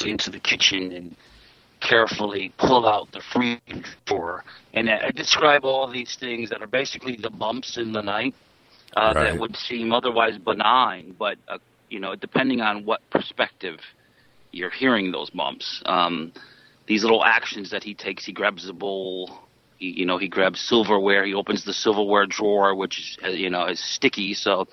into 0.06 0.30
the 0.32 0.40
kitchen 0.40 0.92
and 0.92 1.16
carefully 1.82 2.54
pull 2.58 2.88
out 2.88 3.12
the 3.12 3.22
freezer 3.22 3.84
drawer. 4.06 4.44
And 4.74 4.90
I 4.90 5.08
I 5.08 5.12
describe 5.12 5.66
all 5.66 5.88
these 5.88 6.16
things 6.16 6.50
that 6.50 6.62
are 6.62 6.68
basically 6.68 7.16
the 7.16 7.30
bumps 7.30 7.78
in 7.78 7.94
the 7.94 8.02
night 8.02 8.36
uh, 8.96 9.14
Right. 9.14 9.16
that 9.16 9.38
would 9.38 9.56
seem 9.56 9.94
otherwise 9.94 10.38
benign, 10.38 11.16
but 11.18 11.38
uh, 11.48 11.58
you 11.90 12.00
know, 12.00 12.16
depending 12.16 12.62
on 12.62 12.86
what 12.86 13.02
perspective 13.10 13.80
you're 14.52 14.70
hearing 14.70 15.12
those 15.12 15.30
bumps. 15.30 15.82
Um, 15.86 16.34
these 16.88 17.04
little 17.04 17.24
actions 17.24 17.70
that 17.72 17.84
he 17.84 17.94
takes, 17.94 18.26
he 18.26 18.32
grabs 18.32 18.68
a 18.68 18.74
bowl, 18.74 19.40
he, 19.78 19.88
you 20.00 20.06
know, 20.06 20.18
he 20.18 20.28
grabs 20.28 20.60
silverware, 20.60 21.26
he 21.26 21.34
opens 21.34 21.64
the 21.64 21.74
silverware 21.74 22.26
drawer, 22.26 22.76
which 22.76 23.00
is, 23.00 23.18
uh, 23.24 23.28
you 23.30 23.50
know, 23.50 23.66
is 23.66 23.80
sticky. 23.80 24.34
So 24.34 24.68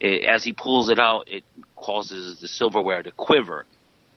it, 0.00 0.24
as 0.24 0.44
he 0.44 0.52
pulls 0.52 0.88
it 0.88 0.98
out, 0.98 1.28
it 1.28 1.44
causes 1.76 2.40
the 2.40 2.48
silverware 2.48 3.02
to 3.02 3.10
quiver. 3.12 3.66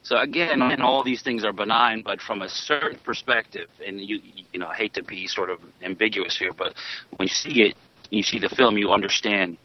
So 0.03 0.17
again, 0.17 0.63
and 0.63 0.81
all 0.81 1.03
these 1.03 1.21
things 1.21 1.43
are 1.45 1.53
benign, 1.53 2.01
but 2.01 2.21
from 2.21 2.41
a 2.41 2.49
certain 2.49 2.97
perspective, 3.03 3.69
and 3.85 4.01
you, 4.01 4.19
you 4.51 4.59
know, 4.59 4.67
I 4.67 4.75
hate 4.75 4.95
to 4.95 5.03
be 5.03 5.27
sort 5.27 5.51
of 5.51 5.59
ambiguous 5.83 6.35
here, 6.35 6.53
but 6.53 6.73
when 7.17 7.27
you 7.27 7.33
see 7.33 7.61
it, 7.61 7.75
you 8.09 8.23
see 8.23 8.39
the 8.39 8.49
film, 8.49 8.77
you 8.77 8.91
understand 8.91 9.57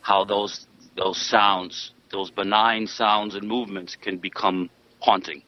how 0.00 0.24
those 0.24 0.66
those 0.96 1.20
sounds, 1.20 1.92
those 2.10 2.30
benign 2.30 2.86
sounds 2.86 3.34
and 3.34 3.46
movements, 3.46 3.96
can 3.96 4.18
become 4.18 4.68
haunting. 5.04 5.42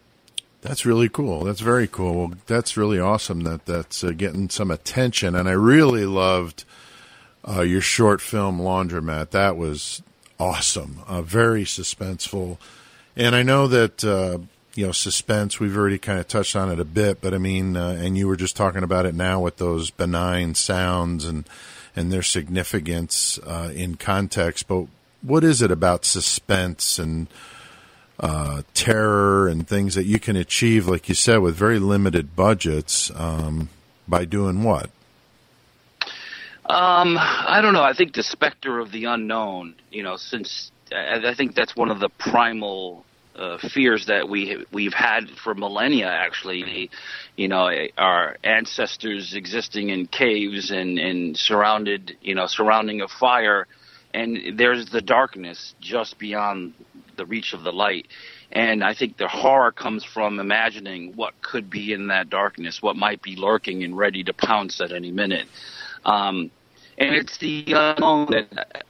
That's 0.62 0.84
really 0.84 1.09
cool. 1.09 1.44
That's 1.44 1.61
very 1.61 1.86
cool. 1.86 2.32
That's 2.46 2.76
really 2.76 2.98
awesome 2.98 3.40
that 3.42 3.66
that's 3.66 4.02
uh, 4.02 4.11
getting 4.11 4.48
some 4.48 4.70
attention. 4.70 5.34
And 5.34 5.48
I 5.48 5.52
really 5.52 6.07
loved 6.07 6.64
uh, 7.46 7.62
your 7.62 7.80
short 7.80 8.20
film 8.20 8.59
Laundromat. 8.59 9.30
That 9.30 9.57
was 9.57 10.02
awesome. 10.40 11.02
Uh, 11.07 11.22
very 11.22 11.64
suspenseful. 11.64 12.59
And 13.14 13.34
I 13.36 13.42
know 13.42 13.66
that 13.68 14.04
uh, 14.04 14.38
you 14.76 14.86
know, 14.86 14.92
suspense. 14.92 15.59
We've 15.59 15.76
already 15.76 15.98
kind 15.98 16.20
of 16.20 16.28
touched 16.28 16.54
on 16.54 16.70
it 16.70 16.78
a 16.78 16.84
bit, 16.84 17.20
but 17.20 17.32
I 17.32 17.38
mean, 17.38 17.76
uh, 17.76 17.98
and 17.98 18.16
you 18.16 18.28
were 18.28 18.36
just 18.36 18.57
talking 18.57 18.82
about 18.82 19.07
it 19.07 19.14
now 19.14 19.40
with 19.40 19.57
those 19.57 19.90
benign 19.90 20.54
sounds 20.54 21.24
and 21.24 21.48
and 21.94 22.12
their 22.12 22.22
significance 22.22 23.38
uh, 23.38 23.72
in 23.74 23.94
context. 23.94 24.68
But 24.68 24.86
what 25.22 25.44
is 25.44 25.62
it 25.62 25.70
about 25.70 26.04
suspense 26.04 26.98
and 26.98 27.26
uh, 28.18 28.62
terror 28.74 29.48
and 29.48 29.66
things 29.66 29.94
that 29.94 30.04
you 30.04 30.18
can 30.18 30.36
achieve, 30.36 30.86
like 30.86 31.08
you 31.08 31.14
said, 31.14 31.38
with 31.38 31.54
very 31.54 31.78
limited 31.78 32.34
budgets 32.34 33.10
um, 33.14 33.68
by 34.08 34.24
doing 34.24 34.62
what? 34.62 34.90
Um, 36.68 37.16
I 37.18 37.60
don't 37.62 37.74
know. 37.74 37.82
I 37.82 37.92
think 37.92 38.14
the 38.14 38.22
specter 38.22 38.80
of 38.80 38.90
the 38.90 39.04
unknown. 39.04 39.74
You 39.90 40.02
know, 40.02 40.16
since 40.16 40.72
I, 40.92 41.30
I 41.30 41.34
think 41.34 41.54
that's 41.54 41.76
one 41.76 41.90
of 41.90 42.00
the 42.00 42.08
primal 42.08 43.04
uh, 43.36 43.58
fears 43.58 44.06
that 44.06 44.28
we 44.28 44.64
we've 44.72 44.94
had 44.94 45.28
for 45.44 45.54
millennia. 45.54 46.08
Actually, 46.08 46.90
you 47.36 47.48
know, 47.48 47.70
our 47.98 48.36
ancestors 48.42 49.34
existing 49.34 49.90
in 49.90 50.06
caves 50.06 50.70
and 50.70 50.98
and 50.98 51.36
surrounded, 51.36 52.16
you 52.20 52.34
know, 52.34 52.46
surrounding 52.46 53.00
a 53.00 53.08
fire, 53.08 53.66
and 54.12 54.58
there's 54.58 54.90
the 54.90 55.02
darkness 55.02 55.74
just 55.80 56.18
beyond 56.18 56.74
the 57.16 57.26
reach 57.26 57.52
of 57.52 57.62
the 57.62 57.72
light. 57.72 58.06
And 58.52 58.84
I 58.84 58.94
think 58.94 59.16
the 59.16 59.28
horror 59.28 59.72
comes 59.72 60.04
from 60.04 60.38
imagining 60.38 61.14
what 61.16 61.40
could 61.42 61.68
be 61.68 61.92
in 61.92 62.08
that 62.08 62.30
darkness, 62.30 62.80
what 62.80 62.96
might 62.96 63.22
be 63.22 63.36
lurking 63.36 63.82
and 63.82 63.96
ready 63.96 64.24
to 64.24 64.32
pounce 64.32 64.80
at 64.80 64.92
any 64.92 65.10
minute. 65.10 65.46
Um, 66.04 66.50
and 66.98 67.14
it's 67.14 67.36
the 67.38 67.64
unknown 67.68 68.26
that 68.30 68.84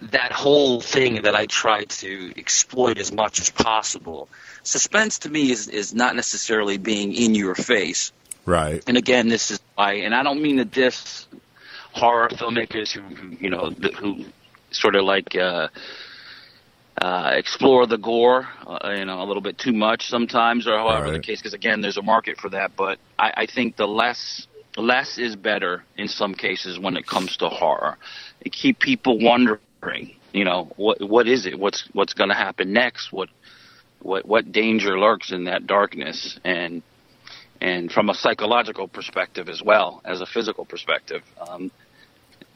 that 0.00 0.32
whole 0.32 0.80
thing 0.80 1.22
that 1.22 1.36
I 1.36 1.46
try 1.46 1.84
to 1.84 2.32
exploit 2.36 2.98
as 2.98 3.12
much 3.12 3.40
as 3.40 3.50
possible. 3.50 4.28
Suspense 4.62 5.20
to 5.20 5.30
me 5.30 5.50
is 5.50 5.68
is 5.68 5.94
not 5.94 6.16
necessarily 6.16 6.76
being 6.76 7.12
in 7.12 7.34
your 7.34 7.54
face. 7.54 8.12
Right. 8.44 8.82
And 8.86 8.96
again, 8.96 9.28
this 9.28 9.50
is 9.50 9.60
why, 9.74 9.94
and 9.94 10.14
I 10.14 10.22
don't 10.22 10.40
mean 10.40 10.56
to 10.58 10.64
diss 10.64 11.26
horror 11.92 12.28
filmmakers 12.28 12.92
who, 12.92 13.00
who 13.00 13.36
you 13.40 13.50
know, 13.50 13.70
who 13.70 14.24
sort 14.70 14.94
of 14.96 15.04
like 15.04 15.34
uh, 15.36 15.68
uh, 17.00 17.30
explore 17.34 17.86
the 17.86 17.98
gore, 17.98 18.48
uh, 18.66 18.94
you 18.96 19.04
know, 19.04 19.22
a 19.22 19.24
little 19.24 19.42
bit 19.42 19.58
too 19.58 19.72
much 19.72 20.08
sometimes, 20.08 20.66
or 20.66 20.78
however 20.78 21.10
the 21.10 21.20
case. 21.20 21.40
Because 21.40 21.54
again, 21.54 21.80
there's 21.82 21.98
a 21.98 22.02
market 22.02 22.38
for 22.38 22.48
that. 22.50 22.72
But 22.76 22.98
I, 23.18 23.32
I 23.36 23.46
think 23.46 23.76
the 23.76 23.86
less 23.86 24.46
less 24.76 25.18
is 25.18 25.36
better 25.36 25.84
in 25.96 26.08
some 26.08 26.34
cases 26.34 26.78
when 26.78 26.96
it 26.96 27.06
comes 27.06 27.36
to 27.38 27.48
horror. 27.48 27.96
It 28.40 28.52
keep 28.52 28.78
people 28.78 29.18
wondering, 29.18 30.16
you 30.32 30.44
know, 30.44 30.70
what 30.76 31.06
what 31.06 31.28
is 31.28 31.46
it? 31.46 31.58
What's 31.58 31.88
what's 31.92 32.14
going 32.14 32.30
to 32.30 32.36
happen 32.36 32.72
next? 32.72 33.12
What 33.12 33.28
what 34.00 34.26
what 34.26 34.50
danger 34.50 34.98
lurks 34.98 35.32
in 35.32 35.44
that 35.44 35.66
darkness? 35.66 36.38
And 36.44 36.82
and 37.60 37.92
from 37.92 38.08
a 38.08 38.14
psychological 38.14 38.88
perspective 38.88 39.48
as 39.50 39.62
well 39.62 40.00
as 40.04 40.22
a 40.22 40.26
physical 40.26 40.64
perspective, 40.64 41.22
um, 41.46 41.70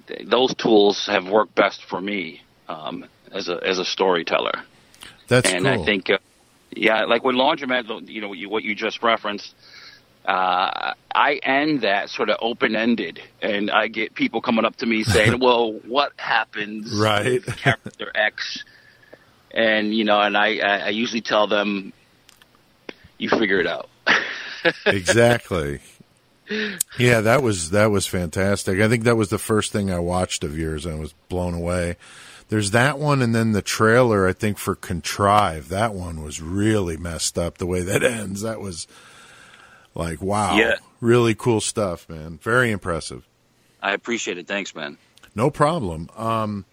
th- 0.06 0.28
those 0.28 0.54
tools 0.54 1.06
have 1.10 1.28
worked 1.28 1.54
best 1.54 1.84
for 1.84 2.00
me 2.00 2.42
um, 2.68 3.04
as 3.32 3.48
a 3.48 3.58
as 3.62 3.78
a 3.78 3.84
storyteller. 3.84 4.62
That's 5.28 5.50
and 5.52 5.64
cool. 5.64 5.82
I 5.82 5.84
think, 5.84 6.10
uh, 6.10 6.18
yeah, 6.72 7.04
like 7.04 7.22
with 7.22 7.36
laundromat, 7.36 8.08
you 8.08 8.20
know, 8.20 8.32
you, 8.32 8.48
what 8.48 8.64
you 8.64 8.74
just 8.74 9.02
referenced. 9.02 9.54
Uh, 10.24 10.92
I 11.14 11.40
end 11.42 11.80
that 11.80 12.10
sort 12.10 12.28
of 12.28 12.36
open 12.42 12.76
ended, 12.76 13.20
and 13.40 13.70
I 13.70 13.88
get 13.88 14.14
people 14.14 14.42
coming 14.42 14.64
up 14.64 14.76
to 14.76 14.86
me 14.86 15.02
saying, 15.02 15.38
"Well, 15.40 15.72
what 15.72 16.12
happens 16.16 16.92
Right. 16.92 17.44
character 17.56 18.12
X?" 18.14 18.64
And 19.52 19.94
you 19.94 20.04
know, 20.04 20.20
and 20.20 20.36
I, 20.36 20.58
I, 20.58 20.78
I 20.78 20.88
usually 20.90 21.22
tell 21.22 21.46
them, 21.46 21.92
"You 23.18 23.30
figure 23.30 23.60
it 23.60 23.66
out." 23.66 23.88
exactly. 24.86 25.80
Yeah, 26.98 27.20
that 27.20 27.42
was 27.42 27.70
that 27.70 27.86
was 27.90 28.06
fantastic. 28.06 28.80
I 28.80 28.88
think 28.88 29.04
that 29.04 29.16
was 29.16 29.30
the 29.30 29.38
first 29.38 29.72
thing 29.72 29.90
I 29.90 30.00
watched 30.00 30.42
of 30.42 30.58
yours 30.58 30.84
and 30.84 30.96
I 30.96 30.98
was 30.98 31.12
blown 31.28 31.54
away. 31.54 31.96
There's 32.50 32.72
that 32.72 32.98
one 32.98 33.22
and 33.22 33.32
then 33.32 33.52
the 33.52 33.62
trailer 33.62 34.26
I 34.26 34.32
think 34.32 34.58
for 34.58 34.74
Contrive. 34.74 35.68
That 35.68 35.94
one 35.94 36.22
was 36.22 36.42
really 36.42 36.96
messed 36.96 37.38
up 37.38 37.58
the 37.58 37.66
way 37.66 37.82
that 37.82 38.02
ends. 38.02 38.42
That 38.42 38.60
was 38.60 38.88
like 39.94 40.20
wow. 40.20 40.56
Yeah. 40.56 40.74
Really 41.00 41.34
cool 41.34 41.60
stuff, 41.60 42.08
man. 42.08 42.38
Very 42.42 42.72
impressive. 42.72 43.26
I 43.80 43.92
appreciate 43.92 44.36
it. 44.36 44.48
Thanks, 44.48 44.74
man. 44.74 44.98
No 45.34 45.48
problem. 45.48 46.10
Um, 46.16 46.64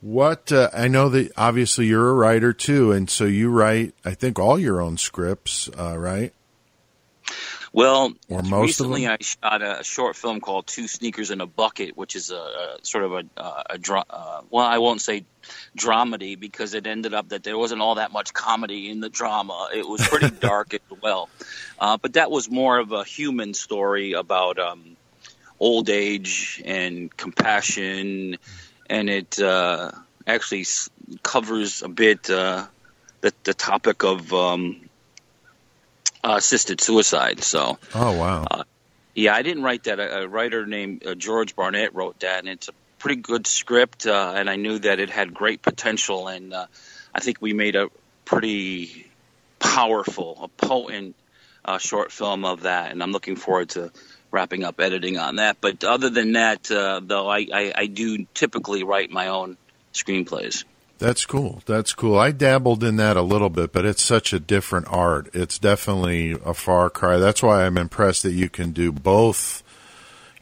what 0.00 0.50
uh, 0.50 0.70
I 0.74 0.88
know 0.88 1.08
that 1.08 1.30
obviously 1.36 1.86
you're 1.86 2.10
a 2.10 2.14
writer 2.14 2.52
too, 2.52 2.90
and 2.90 3.08
so 3.08 3.24
you 3.24 3.50
write. 3.50 3.94
I 4.04 4.14
think 4.14 4.40
all 4.40 4.58
your 4.58 4.80
own 4.80 4.96
scripts, 4.96 5.70
uh, 5.78 5.96
right? 5.96 6.32
Well, 7.72 8.12
Or 8.28 8.42
recently? 8.62 9.06
I 9.06 9.18
shot 9.20 9.62
a 9.62 9.84
short 9.84 10.16
film 10.16 10.40
called 10.40 10.66
Two 10.66 10.88
Sneakers 10.88 11.30
in 11.30 11.40
a 11.40 11.46
Bucket, 11.46 11.96
which 11.96 12.16
is 12.16 12.30
a, 12.30 12.36
a 12.36 12.76
sort 12.82 13.04
of 13.04 13.12
a, 13.12 13.22
a, 13.36 13.62
a 13.70 13.78
dra- 13.78 14.04
uh, 14.08 14.40
well, 14.50 14.64
I 14.66 14.78
won't 14.78 15.00
say 15.00 15.24
dramedy 15.76 16.38
because 16.38 16.74
it 16.74 16.86
ended 16.86 17.14
up 17.14 17.28
that 17.28 17.42
there 17.42 17.58
wasn't 17.58 17.80
all 17.80 17.96
that 17.96 18.12
much 18.12 18.32
comedy 18.32 18.90
in 18.90 19.00
the 19.00 19.08
drama. 19.08 19.68
It 19.74 19.86
was 19.86 20.06
pretty 20.06 20.30
dark 20.40 20.74
as 20.74 20.80
well, 21.02 21.28
uh, 21.78 21.98
but 22.00 22.14
that 22.14 22.30
was 22.30 22.50
more 22.50 22.78
of 22.78 22.92
a 22.92 23.04
human 23.04 23.54
story 23.54 24.12
about 24.12 24.58
um, 24.58 24.96
old 25.60 25.90
age 25.90 26.62
and 26.64 27.14
compassion, 27.16 28.38
and 28.88 29.10
it 29.10 29.38
uh, 29.40 29.92
actually 30.26 30.62
s- 30.62 30.88
covers 31.22 31.82
a 31.82 31.88
bit 31.88 32.30
uh, 32.30 32.66
the 33.20 33.32
the 33.44 33.54
topic 33.54 34.04
of. 34.04 34.32
Um, 34.32 34.87
uh, 36.24 36.34
assisted 36.38 36.80
suicide. 36.80 37.42
So, 37.42 37.78
Oh 37.94 38.12
wow. 38.12 38.64
yeah, 39.14 39.34
I 39.34 39.42
didn't 39.42 39.62
write 39.62 39.84
that. 39.84 40.00
A, 40.00 40.22
a 40.22 40.28
writer 40.28 40.66
named 40.66 41.06
uh, 41.06 41.14
George 41.14 41.54
Barnett 41.56 41.94
wrote 41.94 42.20
that, 42.20 42.40
and 42.40 42.48
it's 42.48 42.68
a 42.68 42.72
pretty 42.98 43.20
good 43.20 43.46
script. 43.46 44.06
Uh, 44.06 44.34
and 44.36 44.48
I 44.50 44.56
knew 44.56 44.78
that 44.80 45.00
it 45.00 45.10
had 45.10 45.34
great 45.34 45.62
potential, 45.62 46.28
and 46.28 46.52
uh, 46.52 46.66
I 47.14 47.20
think 47.20 47.38
we 47.40 47.52
made 47.52 47.76
a 47.76 47.88
pretty 48.24 49.10
powerful, 49.58 50.38
a 50.42 50.48
potent 50.48 51.14
uh, 51.64 51.78
short 51.78 52.12
film 52.12 52.44
of 52.44 52.62
that. 52.62 52.90
And 52.92 53.02
I'm 53.02 53.12
looking 53.12 53.36
forward 53.36 53.70
to 53.70 53.90
wrapping 54.30 54.64
up 54.64 54.80
editing 54.80 55.18
on 55.18 55.36
that. 55.36 55.58
But 55.60 55.84
other 55.84 56.10
than 56.10 56.32
that, 56.32 56.70
uh, 56.70 57.00
though, 57.02 57.28
I, 57.28 57.46
I, 57.52 57.72
I 57.74 57.86
do 57.86 58.26
typically 58.34 58.82
write 58.82 59.10
my 59.10 59.28
own 59.28 59.56
screenplays. 59.94 60.64
That's 60.98 61.24
cool. 61.26 61.62
That's 61.64 61.94
cool. 61.94 62.18
I 62.18 62.32
dabbled 62.32 62.82
in 62.82 62.96
that 62.96 63.16
a 63.16 63.22
little 63.22 63.50
bit, 63.50 63.72
but 63.72 63.86
it's 63.86 64.02
such 64.02 64.32
a 64.32 64.40
different 64.40 64.88
art. 64.90 65.30
It's 65.32 65.58
definitely 65.58 66.32
a 66.32 66.54
far 66.54 66.90
cry. 66.90 67.18
That's 67.18 67.42
why 67.42 67.64
I'm 67.64 67.78
impressed 67.78 68.24
that 68.24 68.32
you 68.32 68.48
can 68.48 68.72
do 68.72 68.90
both, 68.90 69.62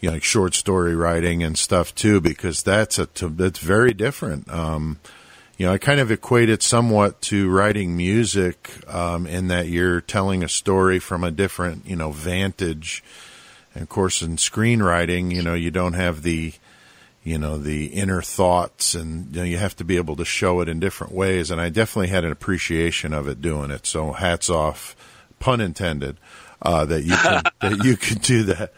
you 0.01 0.09
know, 0.09 0.15
like 0.15 0.25
short 0.25 0.55
story 0.55 0.95
writing 0.95 1.43
and 1.43 1.59
stuff 1.59 1.95
too, 1.95 2.23
because 2.23 2.63
that's 2.63 2.99
a 2.99 3.07
that's 3.29 3.59
very 3.59 3.93
different. 3.93 4.51
Um, 4.51 4.99
you 5.59 5.67
know, 5.67 5.73
I 5.73 5.79
kind 5.79 6.01
of 6.01 6.11
equate 6.11 6.49
it 6.49 6.63
somewhat 6.63 7.21
to 7.23 7.51
writing 7.51 7.97
music, 7.97 8.71
um, 8.93 9.27
in 9.27 9.49
that 9.49 9.69
you're 9.69 10.01
telling 10.01 10.43
a 10.43 10.49
story 10.49 10.99
from 10.99 11.25
a 11.25 11.31
different, 11.31 11.87
you 11.87 11.97
know, 11.97 12.11
vantage. 12.13 13.03
And 13.75 13.83
of 13.83 13.89
course, 13.89 14.23
in 14.23 14.37
screenwriting, 14.37 15.35
you 15.35 15.43
know, 15.43 15.55
you 15.55 15.71
don't 15.71 15.95
have 15.95 16.23
the, 16.23 16.53
you 17.27 17.39
know 17.39 17.59
the 17.59 17.87
inner 17.87 18.23
thoughts 18.23 18.95
and 18.95 19.35
you, 19.35 19.41
know, 19.41 19.45
you 19.45 19.59
have 19.59 19.75
to 19.75 19.85
be 19.85 19.97
able 19.97 20.15
to 20.15 20.25
show 20.25 20.61
it 20.61 20.69
in 20.69 20.79
different 20.79 21.13
ways. 21.13 21.51
And 21.51 21.61
i 21.61 21.69
definitely 21.69 22.07
had 22.07 22.25
an 22.25 22.31
appreciation 22.31 23.13
of 23.13 23.27
it 23.27 23.43
doing 23.43 23.73
it. 23.73 23.85
So 23.85 24.13
hats 24.13 24.49
off 24.49 24.95
pun 25.41 25.61
intended 25.61 26.19
uh, 26.63 26.85
that 26.85 27.03
you 27.03 27.17
can, 27.17 27.43
that 27.61 27.85
you 27.85 27.97
can 27.97 28.19
do 28.19 28.45
that. 28.45 28.73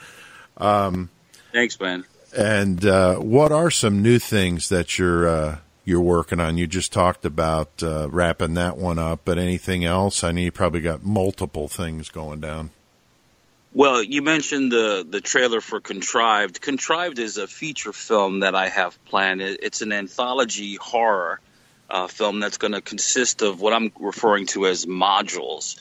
Thanks, 1.53 1.79
man. 1.79 2.07
and 2.35 2.85
uh, 2.87 3.17
what 3.17 3.53
are 3.53 3.71
some 3.71 4.03
new 4.03 4.19
things 4.19 4.71
that 4.71 4.99
you're 4.99 5.29
uh, 5.29 5.59
you're 5.85 6.01
working 6.01 6.41
on? 6.41 6.57
You 6.57 6.67
just 6.67 6.91
talked 6.91 7.27
about 7.27 7.83
uh, 7.83 8.09
wrapping 8.09 8.55
that 8.55 8.79
one 8.79 8.99
up 8.99 9.21
but 9.27 9.37
anything 9.37 9.85
else? 9.85 10.25
I 10.25 10.33
know 10.33 10.41
you 10.41 10.53
probably 10.53 10.81
got 10.81 11.05
multiple 11.05 11.69
things 11.69 12.09
going 12.09 12.41
down 12.41 12.71
Well, 13.73 14.03
you 14.03 14.23
mentioned 14.23 14.73
the 14.73 15.07
the 15.09 15.21
trailer 15.21 15.61
for 15.61 15.81
Contrived. 15.81 16.61
Contrived 16.61 17.19
is 17.19 17.37
a 17.37 17.47
feature 17.47 17.93
film 17.93 18.41
that 18.41 18.55
I 18.55 18.69
have 18.69 19.03
planned. 19.05 19.43
It's 19.43 19.83
an 19.83 19.93
anthology 19.93 20.77
horror 20.77 21.41
uh, 21.91 22.07
film 22.07 22.41
that's 22.41 22.59
going 22.59 22.73
to 22.73 22.81
consist 22.81 23.43
of 23.43 23.61
what 23.61 23.73
I'm 23.73 23.93
referring 24.01 24.47
to 24.49 24.67
as 24.67 24.87
modules. 24.87 25.79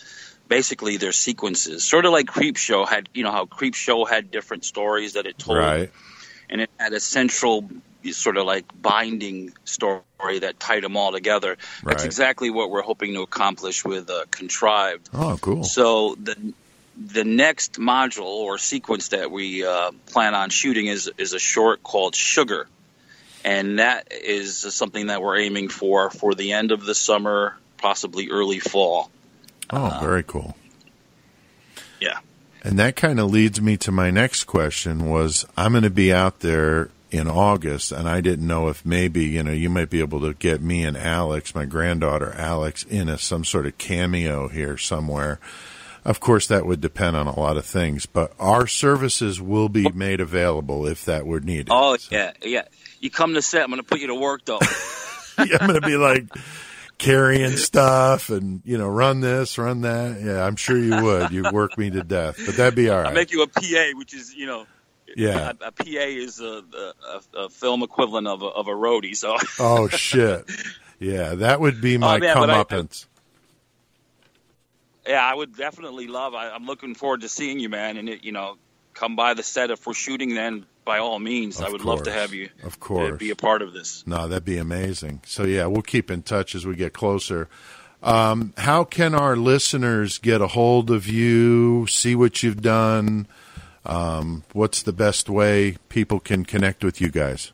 Basically, 0.48 0.98
they're 0.98 1.12
sequences, 1.12 1.84
sort 1.84 2.06
of 2.06 2.12
like 2.12 2.28
Creepshow 2.28 2.88
had. 2.88 3.10
You 3.14 3.24
know 3.24 3.32
how 3.32 3.46
Creepshow 3.46 4.08
had 4.08 4.32
different 4.32 4.66
stories 4.66 5.14
that 5.14 5.26
it 5.26 5.38
told, 5.38 5.58
right 5.58 5.92
and 6.50 6.62
it 6.62 6.70
had 6.78 6.94
a 6.94 7.00
central 7.00 7.70
sort 8.12 8.38
of 8.38 8.46
like 8.46 8.66
binding 8.82 9.54
story 9.66 10.40
that 10.40 10.60
tied 10.60 10.84
them 10.84 10.96
all 10.96 11.12
together. 11.12 11.58
That's 11.84 12.06
exactly 12.06 12.50
what 12.50 12.70
we're 12.70 12.82
hoping 12.82 13.14
to 13.16 13.22
accomplish 13.22 13.84
with 13.84 14.10
uh, 14.10 14.26
Contrived. 14.32 15.10
oh 15.14 15.38
cool 15.42 15.64
So 15.64 16.16
the 16.16 16.54
the 16.98 17.24
next 17.24 17.74
module 17.74 18.26
or 18.26 18.58
sequence 18.58 19.10
that 19.10 19.30
we 19.30 19.66
uh, 19.66 19.92
plan 20.08 20.34
on 20.34 20.50
shooting 20.50 20.88
is 20.88 21.10
is 21.18 21.34
a 21.34 21.40
short 21.40 21.84
called 21.84 22.16
Sugar, 22.16 22.68
and 23.44 23.80
that 23.80 24.12
is 24.12 24.60
something 24.74 25.08
that 25.08 25.22
we're 25.22 25.38
aiming 25.38 25.70
for 25.70 26.10
for 26.10 26.34
the 26.34 26.54
end 26.54 26.72
of 26.72 26.86
the 26.86 26.96
summer, 26.96 27.56
possibly 27.78 28.30
early 28.30 28.60
fall. 28.60 29.12
Oh, 29.70 30.00
very 30.02 30.24
cool. 30.24 30.56
Yeah. 32.00 32.20
And 32.64 32.80
that 32.80 32.96
kind 32.96 33.20
of 33.20 33.30
leads 33.30 33.62
me 33.62 33.78
to 33.78 33.92
my 33.92 34.12
next 34.12 34.46
question 34.46 35.10
was 35.10 35.46
I'm 35.56 35.72
going 35.72 35.84
to 35.84 35.90
be 35.90 36.12
out 36.12 36.40
there 36.40 36.90
in 37.12 37.28
August 37.28 37.92
and 37.92 38.08
I 38.08 38.22
didn't 38.22 38.48
know 38.48 38.68
if 38.68 38.86
maybe, 38.86 39.26
you 39.26 39.44
know, 39.44 39.52
you 39.52 39.70
might 39.70 39.90
be 39.90 40.00
able 40.00 40.20
to 40.22 40.34
get 40.34 40.62
me 40.62 40.84
and 40.84 40.98
Alex, 40.98 41.56
my 41.56 41.66
granddaughter 41.66 42.34
Alex 42.34 42.84
in 42.84 43.08
a 43.08 43.18
some 43.18 43.46
sort 43.46 43.66
of 43.66 43.78
cameo 43.78 44.48
here 44.48 44.78
somewhere. 44.78 45.40
Of 46.08 46.20
course 46.20 46.48
that 46.48 46.66
would 46.66 46.82
depend 46.82 47.16
on 47.18 47.28
a 47.28 47.38
lot 47.38 47.58
of 47.58 47.66
things, 47.66 48.06
but 48.08 48.32
our 48.40 48.66
services 48.66 49.40
will 49.42 49.68
be 49.70 49.90
made 49.92 50.22
available 50.22 50.88
if 50.88 51.06
that 51.06 51.28
were 51.28 51.40
needed. 51.42 51.68
Oh 51.70 51.98
So- 51.98 52.16
yeah, 52.16 52.32
yeah. 52.42 52.64
You 53.02 53.12
come 53.12 53.36
to 53.36 53.42
set. 53.44 53.62
I'm 53.62 53.70
going 53.70 53.80
to 53.82 53.88
put 53.88 54.00
you 54.00 54.08
to 54.08 54.16
work 54.16 54.46
though. 54.46 54.60
yeah, 55.38 55.58
I'm 55.62 55.68
going 55.68 55.80
to 55.82 55.86
be 55.88 55.98
like 55.98 56.26
carrying 56.98 57.58
stuff 57.58 58.30
and, 58.30 58.62
you 58.66 58.78
know, 58.78 58.88
run 58.88 59.20
this, 59.20 59.58
run 59.58 59.82
that. 59.82 60.20
Yeah, 60.22 60.44
I'm 60.44 60.56
sure 60.56 60.78
you 60.78 61.04
would. 61.04 61.30
You'd 61.32 61.52
work 61.52 61.78
me 61.78 61.90
to 61.92 62.04
death, 62.04 62.38
but 62.44 62.56
that'd 62.56 62.74
be 62.76 62.90
all 62.90 63.00
I 63.00 63.04
right. 63.04 63.14
make 63.14 63.32
you 63.32 63.44
a 63.44 63.48
PA, 63.48 63.92
which 63.98 64.14
is 64.16 64.34
you 64.34 64.46
know. 64.48 64.66
Yeah. 65.16 65.52
A, 65.62 65.68
a 65.68 65.72
PA 65.72 65.84
is 65.86 66.40
a, 66.40 66.64
a, 67.36 67.40
a 67.46 67.50
film 67.50 67.82
equivalent 67.84 68.28
of 68.28 68.42
a, 68.44 68.46
of 68.48 68.68
a 68.68 68.72
roadie. 68.72 69.16
So 69.16 69.36
Oh 69.60 69.88
shit! 69.90 70.50
Yeah, 71.00 71.36
that 71.36 71.60
would 71.60 71.80
be 71.80 71.96
oh, 71.98 72.00
my 72.00 72.16
Oh, 72.16 72.20
man, 72.20 72.36
but 72.36 72.50
I- 72.50 72.64
comeuppance. 72.64 73.06
Yeah, 75.08 75.24
I 75.24 75.34
would 75.34 75.56
definitely 75.56 76.08
love. 76.08 76.34
I, 76.34 76.50
I'm 76.50 76.66
looking 76.66 76.96
forward 76.96 77.22
to 77.22 77.30
seeing 77.30 77.60
you, 77.60 77.70
man. 77.70 77.98
And 77.98 78.10
it, 78.10 78.24
you 78.24 78.32
know, 78.32 78.58
come 78.94 79.16
by 79.16 79.34
the 79.34 79.44
set 79.44 79.72
if 79.72 79.86
we're 79.88 79.94
shooting. 79.94 80.36
Then 80.36 80.66
by 80.86 81.00
all 81.00 81.20
means, 81.20 81.62
I 81.62 81.68
Of 81.68 81.74
would 81.74 81.86
love 81.86 82.04
to 82.04 82.12
have 82.12 82.34
you. 82.34 82.50
Of 82.64 82.80
course. 82.80 83.18
be 83.18 83.30
a 83.30 83.36
part 83.36 83.62
of 83.62 83.74
this. 83.74 84.04
No, 84.08 84.28
that'd 84.28 84.46
be 84.46 84.58
amazing. 84.58 85.22
So 85.26 85.44
yeah, 85.44 85.66
we'll 85.66 85.82
keep 85.82 86.12
in 86.12 86.24
touch 86.24 86.56
as 86.56 86.66
we 86.66 86.76
get 86.76 86.94
closer. 86.94 87.48
Um, 88.04 88.54
how 88.58 88.84
can 88.84 89.16
our 89.16 89.36
listeners 89.36 90.18
get 90.18 90.42
a 90.42 90.48
hold 90.48 90.92
of 90.92 91.08
you? 91.08 91.88
See 91.88 92.16
what 92.16 92.44
you've 92.44 92.62
done. 92.62 93.28
Um, 93.86 94.44
what's 94.54 94.84
the 94.84 94.94
best 94.94 95.30
way 95.30 95.78
people 95.90 96.20
can 96.20 96.46
connect 96.46 96.84
with 96.84 97.00
you 97.02 97.10
guys? 97.10 97.54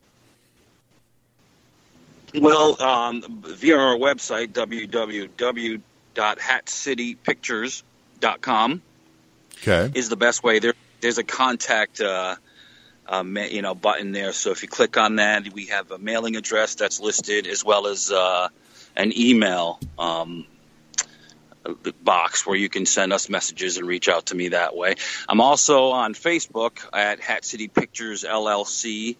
Well, 2.35 2.81
um, 2.81 3.43
via 3.45 3.77
our 3.77 3.95
website, 3.95 4.53
www.hatcitypictures.com 6.14 8.81
Okay. 9.65 9.91
is 9.98 10.10
the 10.10 10.18
best 10.18 10.44
way. 10.44 10.60
There, 10.60 10.73
there's 11.02 11.18
a 11.18 11.23
contact, 11.23 12.02
uh, 12.02 12.35
uh, 13.07 13.23
ma- 13.23 13.41
you 13.44 13.61
know, 13.61 13.73
button 13.76 14.11
there. 14.11 14.34
So 14.34 14.52
if 14.52 14.61
you 14.61 14.68
click 14.68 14.98
on 14.98 15.15
that, 15.18 15.53
we 15.53 15.68
have 15.68 15.91
a 15.91 15.98
mailing 15.98 16.35
address 16.35 16.76
that's 16.76 16.99
listed, 16.99 17.48
as 17.48 17.64
well 17.64 17.88
as 17.88 18.11
uh, 18.11 18.49
an 18.95 19.14
email 19.18 19.80
um, 19.98 20.45
box 22.03 22.45
where 22.45 22.57
you 22.57 22.68
can 22.68 22.85
send 22.85 23.14
us 23.14 23.30
messages 23.30 23.77
and 23.77 23.88
reach 23.88 24.10
out 24.10 24.26
to 24.27 24.35
me 24.35 24.49
that 24.49 24.76
way. 24.76 24.95
I'm 25.30 25.40
also 25.40 25.91
on 25.91 26.14
Facebook 26.14 26.80
at 26.91 27.22
Hat 27.22 27.45
City 27.45 27.69
Pictures 27.69 28.23
LLC 28.23 29.15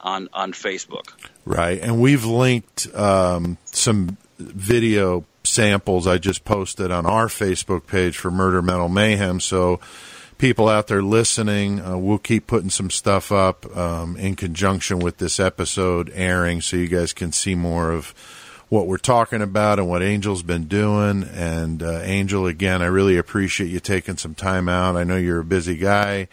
on 0.00 0.28
on 0.32 0.52
Facebook. 0.52 1.12
Right. 1.44 1.80
And 1.80 2.00
we've 2.00 2.24
linked 2.24 2.92
um, 2.94 3.58
some 3.66 4.16
video 4.38 5.24
samples 5.44 6.06
I 6.06 6.18
just 6.18 6.44
posted 6.44 6.90
on 6.90 7.06
our 7.06 7.26
Facebook 7.26 7.86
page 7.86 8.16
for 8.16 8.30
Murder 8.30 8.62
Metal 8.62 8.88
Mayhem. 8.88 9.40
So 9.40 9.80
people 10.38 10.68
out 10.68 10.88
there 10.88 11.02
listening, 11.02 11.80
uh, 11.80 11.96
we'll 11.96 12.18
keep 12.18 12.46
putting 12.46 12.70
some 12.70 12.90
stuff 12.90 13.30
up 13.30 13.76
um, 13.76 14.16
in 14.16 14.36
conjunction 14.36 14.98
with 14.98 15.18
this 15.18 15.38
episode 15.38 16.10
airing 16.14 16.60
so 16.60 16.76
you 16.76 16.88
guys 16.88 17.12
can 17.12 17.32
see 17.32 17.54
more 17.54 17.92
of 17.92 18.14
what 18.68 18.86
we're 18.86 18.96
talking 18.96 19.42
about 19.42 19.78
and 19.78 19.88
what 19.88 20.02
Angel's 20.02 20.42
been 20.42 20.64
doing. 20.64 21.22
And 21.22 21.82
uh, 21.82 22.00
Angel, 22.02 22.46
again, 22.46 22.82
I 22.82 22.86
really 22.86 23.16
appreciate 23.16 23.68
you 23.68 23.80
taking 23.80 24.16
some 24.16 24.34
time 24.34 24.68
out. 24.68 24.96
I 24.96 25.04
know 25.04 25.16
you're 25.16 25.40
a 25.40 25.44
busy 25.44 25.76
guy. 25.76 26.28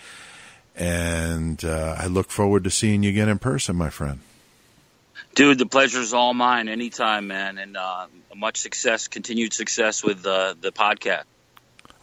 And 0.75 1.63
uh, 1.63 1.95
I 1.99 2.07
look 2.07 2.31
forward 2.31 2.63
to 2.63 2.71
seeing 2.71 3.03
you 3.03 3.09
again 3.09 3.29
in 3.29 3.39
person, 3.39 3.75
my 3.75 3.89
friend. 3.89 4.21
Dude, 5.35 5.57
the 5.57 5.65
pleasure's 5.65 6.13
all 6.13 6.33
mine 6.33 6.67
anytime, 6.67 7.27
man. 7.27 7.57
And 7.57 7.77
uh, 7.77 8.07
much 8.35 8.57
success, 8.57 9.07
continued 9.07 9.53
success 9.53 10.03
with 10.03 10.25
uh, 10.25 10.55
the 10.59 10.71
podcast. 10.71 11.23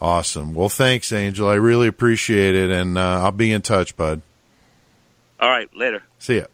Awesome. 0.01 0.53
Well, 0.53 0.69
thanks, 0.69 1.11
Angel. 1.11 1.47
I 1.47 1.55
really 1.55 1.87
appreciate 1.87 2.55
it, 2.55 2.71
and 2.71 2.97
uh, 2.97 3.21
I'll 3.23 3.31
be 3.31 3.51
in 3.51 3.61
touch, 3.61 3.95
bud. 3.97 4.21
All 5.39 5.49
right, 5.49 5.69
later. 5.75 6.03
See 6.19 6.37
ya. 6.37 6.45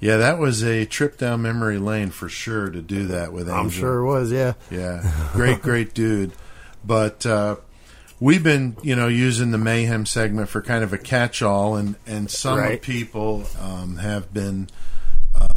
Yeah, 0.00 0.16
that 0.16 0.38
was 0.38 0.64
a 0.64 0.84
trip 0.84 1.16
down 1.18 1.42
memory 1.42 1.78
lane 1.78 2.10
for 2.10 2.28
sure 2.28 2.68
to 2.68 2.82
do 2.82 3.06
that 3.06 3.32
with 3.32 3.42
Angel. 3.48 3.54
I'm 3.56 3.70
sure 3.70 3.98
it 3.98 4.04
was, 4.06 4.32
yeah. 4.32 4.54
Yeah, 4.70 5.08
great, 5.32 5.62
great 5.62 5.94
dude. 5.94 6.32
But 6.84 7.24
uh, 7.24 7.56
we've 8.18 8.42
been, 8.42 8.76
you 8.82 8.96
know, 8.96 9.06
using 9.06 9.52
the 9.52 9.58
mayhem 9.58 10.04
segment 10.04 10.48
for 10.48 10.60
kind 10.60 10.82
of 10.82 10.92
a 10.92 10.98
catch-all, 10.98 11.76
and 11.76 11.94
and 12.06 12.28
some 12.28 12.58
Right. 12.58 12.82
people 12.82 13.44
um, 13.60 13.98
have 13.98 14.34
been 14.34 14.68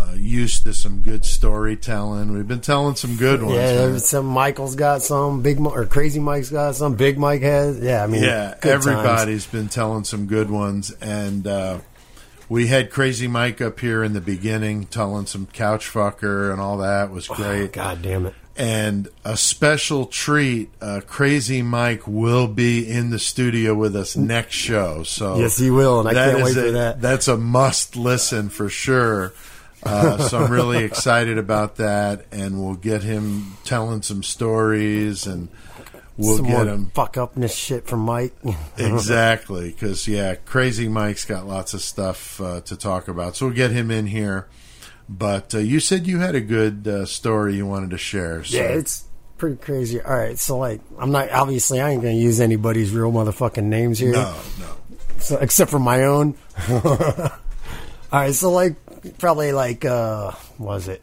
uh, 0.05 0.13
used 0.13 0.63
to 0.63 0.73
some 0.73 1.01
good 1.01 1.25
storytelling. 1.25 2.33
We've 2.33 2.47
been 2.47 2.61
telling 2.61 2.95
some 2.95 3.15
good 3.15 3.41
ones. 3.41 3.55
Yeah, 3.55 3.87
man. 3.87 3.99
some 3.99 4.25
Michael's 4.25 4.75
got 4.75 5.01
some, 5.01 5.41
Big 5.41 5.59
or 5.59 5.85
Crazy 5.85 6.19
Mike's 6.19 6.49
got 6.49 6.75
some, 6.75 6.95
Big 6.95 7.17
Mike 7.17 7.41
has. 7.41 7.79
Yeah, 7.79 8.03
I 8.03 8.07
mean, 8.07 8.23
yeah, 8.23 8.55
good 8.61 8.71
times. 8.71 8.87
everybody's 8.87 9.47
been 9.47 9.69
telling 9.69 10.03
some 10.03 10.27
good 10.27 10.49
ones, 10.49 10.91
and 11.01 11.47
uh, 11.47 11.79
we 12.49 12.67
had 12.67 12.91
Crazy 12.91 13.27
Mike 13.27 13.61
up 13.61 13.79
here 13.79 14.03
in 14.03 14.13
the 14.13 14.21
beginning 14.21 14.85
telling 14.85 15.25
some 15.25 15.47
couch 15.47 15.89
fucker 15.89 16.51
and 16.51 16.61
all 16.61 16.77
that 16.79 17.11
was 17.11 17.27
great. 17.27 17.73
God 17.73 18.01
damn 18.01 18.25
it! 18.27 18.33
And 18.57 19.09
a 19.25 19.35
special 19.35 20.05
treat, 20.05 20.69
uh, 20.79 21.01
Crazy 21.05 21.61
Mike 21.61 22.07
will 22.07 22.47
be 22.47 22.89
in 22.89 23.09
the 23.09 23.19
studio 23.19 23.73
with 23.73 23.95
us 23.95 24.15
next 24.15 24.55
show. 24.55 25.03
So 25.03 25.39
Yes, 25.39 25.57
he 25.57 25.69
will, 25.69 25.99
and 25.99 26.09
I 26.09 26.13
can't 26.13 26.43
wait 26.43 26.53
for 26.53 26.71
that. 26.71 27.01
That's 27.01 27.27
a 27.27 27.37
must 27.37 27.95
listen 27.95 28.49
for 28.49 28.69
sure. 28.69 29.33
Uh, 29.85 30.17
so 30.17 30.39
I'm 30.39 30.51
really 30.51 30.83
excited 30.83 31.37
about 31.37 31.75
that, 31.75 32.25
and 32.31 32.63
we'll 32.63 32.75
get 32.75 33.03
him 33.03 33.53
telling 33.63 34.01
some 34.01 34.23
stories, 34.23 35.27
and 35.27 35.49
we'll 36.17 36.37
some 36.37 36.47
get 36.47 36.67
him 36.67 36.91
fuck 36.93 37.17
upness 37.17 37.53
shit 37.55 37.85
from 37.87 37.99
Mike. 37.99 38.33
exactly 38.77 39.69
because 39.69 40.07
yeah, 40.07 40.35
Crazy 40.35 40.87
Mike's 40.87 41.25
got 41.25 41.45
lots 41.45 41.73
of 41.73 41.81
stuff 41.81 42.41
uh, 42.41 42.61
to 42.61 42.75
talk 42.75 43.07
about, 43.07 43.35
so 43.35 43.45
we'll 43.45 43.55
get 43.55 43.71
him 43.71 43.91
in 43.91 44.07
here. 44.07 44.47
But 45.07 45.53
uh, 45.53 45.59
you 45.59 45.79
said 45.79 46.07
you 46.07 46.17
had 46.17 46.33
a 46.33 46.41
good 46.41 46.87
uh, 46.87 47.05
story 47.05 47.55
you 47.55 47.67
wanted 47.67 47.91
to 47.91 47.97
share. 47.97 48.43
So. 48.43 48.57
Yeah, 48.57 48.63
it's 48.63 49.05
pretty 49.37 49.57
crazy. 49.57 50.01
All 50.01 50.15
right, 50.15 50.39
so 50.39 50.57
like, 50.57 50.81
I'm 50.97 51.11
not 51.11 51.29
obviously 51.31 51.79
I 51.79 51.91
ain't 51.91 52.01
gonna 52.01 52.15
use 52.15 52.39
anybody's 52.39 52.91
real 52.91 53.11
motherfucking 53.11 53.63
names 53.63 53.99
here. 53.99 54.13
no, 54.13 54.35
no. 54.59 54.77
so, 55.19 55.37
except 55.37 55.69
for 55.69 55.79
my 55.79 56.05
own. 56.05 56.35
All 58.11 58.21
right, 58.21 58.33
so 58.33 58.51
like 58.51 58.75
probably 59.17 59.51
like 59.51 59.85
uh 59.85 60.31
was 60.57 60.87
it 60.87 61.01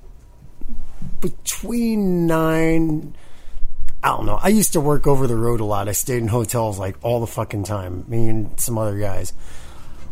between 1.20 2.26
nine? 2.26 3.14
I 4.02 4.08
don't 4.08 4.26
know. 4.26 4.38
I 4.42 4.48
used 4.48 4.72
to 4.72 4.80
work 4.80 5.06
over 5.06 5.26
the 5.26 5.36
road 5.36 5.60
a 5.60 5.64
lot. 5.64 5.88
I 5.88 5.92
stayed 5.92 6.18
in 6.18 6.28
hotels 6.28 6.78
like 6.78 6.96
all 7.02 7.20
the 7.20 7.26
fucking 7.26 7.64
time. 7.64 8.04
Me 8.08 8.28
and 8.28 8.58
some 8.58 8.76
other 8.76 8.98
guys. 8.98 9.32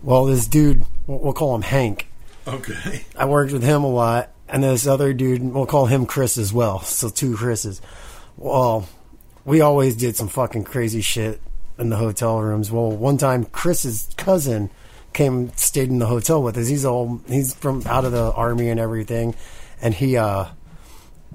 Well, 0.02 0.26
this 0.26 0.46
dude, 0.46 0.84
we'll 1.06 1.18
we'll 1.18 1.32
call 1.32 1.54
him 1.54 1.62
Hank. 1.62 2.06
Okay. 2.46 3.04
I 3.16 3.26
worked 3.26 3.52
with 3.52 3.62
him 3.62 3.84
a 3.84 3.90
lot, 3.90 4.30
and 4.48 4.62
this 4.62 4.86
other 4.86 5.12
dude, 5.12 5.42
we'll 5.42 5.66
call 5.66 5.86
him 5.86 6.06
Chris 6.06 6.38
as 6.38 6.52
well. 6.52 6.80
So 6.80 7.08
two 7.08 7.36
Chris's. 7.36 7.82
Well, 8.36 8.88
we 9.44 9.60
always 9.60 9.96
did 9.96 10.16
some 10.16 10.28
fucking 10.28 10.64
crazy 10.64 11.00
shit 11.00 11.40
in 11.78 11.90
the 11.90 11.96
hotel 11.96 12.40
rooms. 12.40 12.70
Well, 12.70 12.90
one 12.90 13.18
time 13.18 13.44
Chris's 13.44 14.08
cousin 14.16 14.70
came 15.12 15.52
stayed 15.56 15.88
in 15.88 15.98
the 15.98 16.06
hotel 16.06 16.42
with 16.42 16.56
us. 16.56 16.68
He's 16.68 16.84
all 16.84 17.20
he's 17.28 17.54
from 17.54 17.82
out 17.86 18.04
of 18.04 18.12
the 18.12 18.32
army 18.32 18.68
and 18.68 18.78
everything, 18.80 19.34
and 19.82 19.94
he 19.94 20.16
uh 20.16 20.46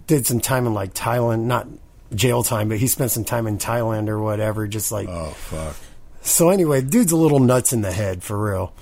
did 0.08 0.26
some 0.28 0.40
time 0.40 0.68
in 0.68 0.74
like 0.74 0.94
Thailand, 0.94 1.44
not 1.44 1.68
jail 2.14 2.44
time, 2.44 2.70
but 2.70 2.78
he 2.78 2.88
spent 2.88 3.12
some 3.12 3.24
time 3.26 3.48
in 3.48 3.58
Thailand 3.58 4.08
or 4.10 4.20
whatever, 4.20 4.68
just 4.68 4.92
like 4.92 5.10
Oh 5.10 5.32
fuck. 5.32 5.76
so 6.22 6.50
anyway, 6.50 6.82
dude's 6.82 7.12
a 7.12 7.18
little 7.18 7.40
nuts 7.40 7.74
in 7.74 7.82
the 7.82 7.92
head 7.92 8.24
for 8.24 8.38
real. 8.52 8.74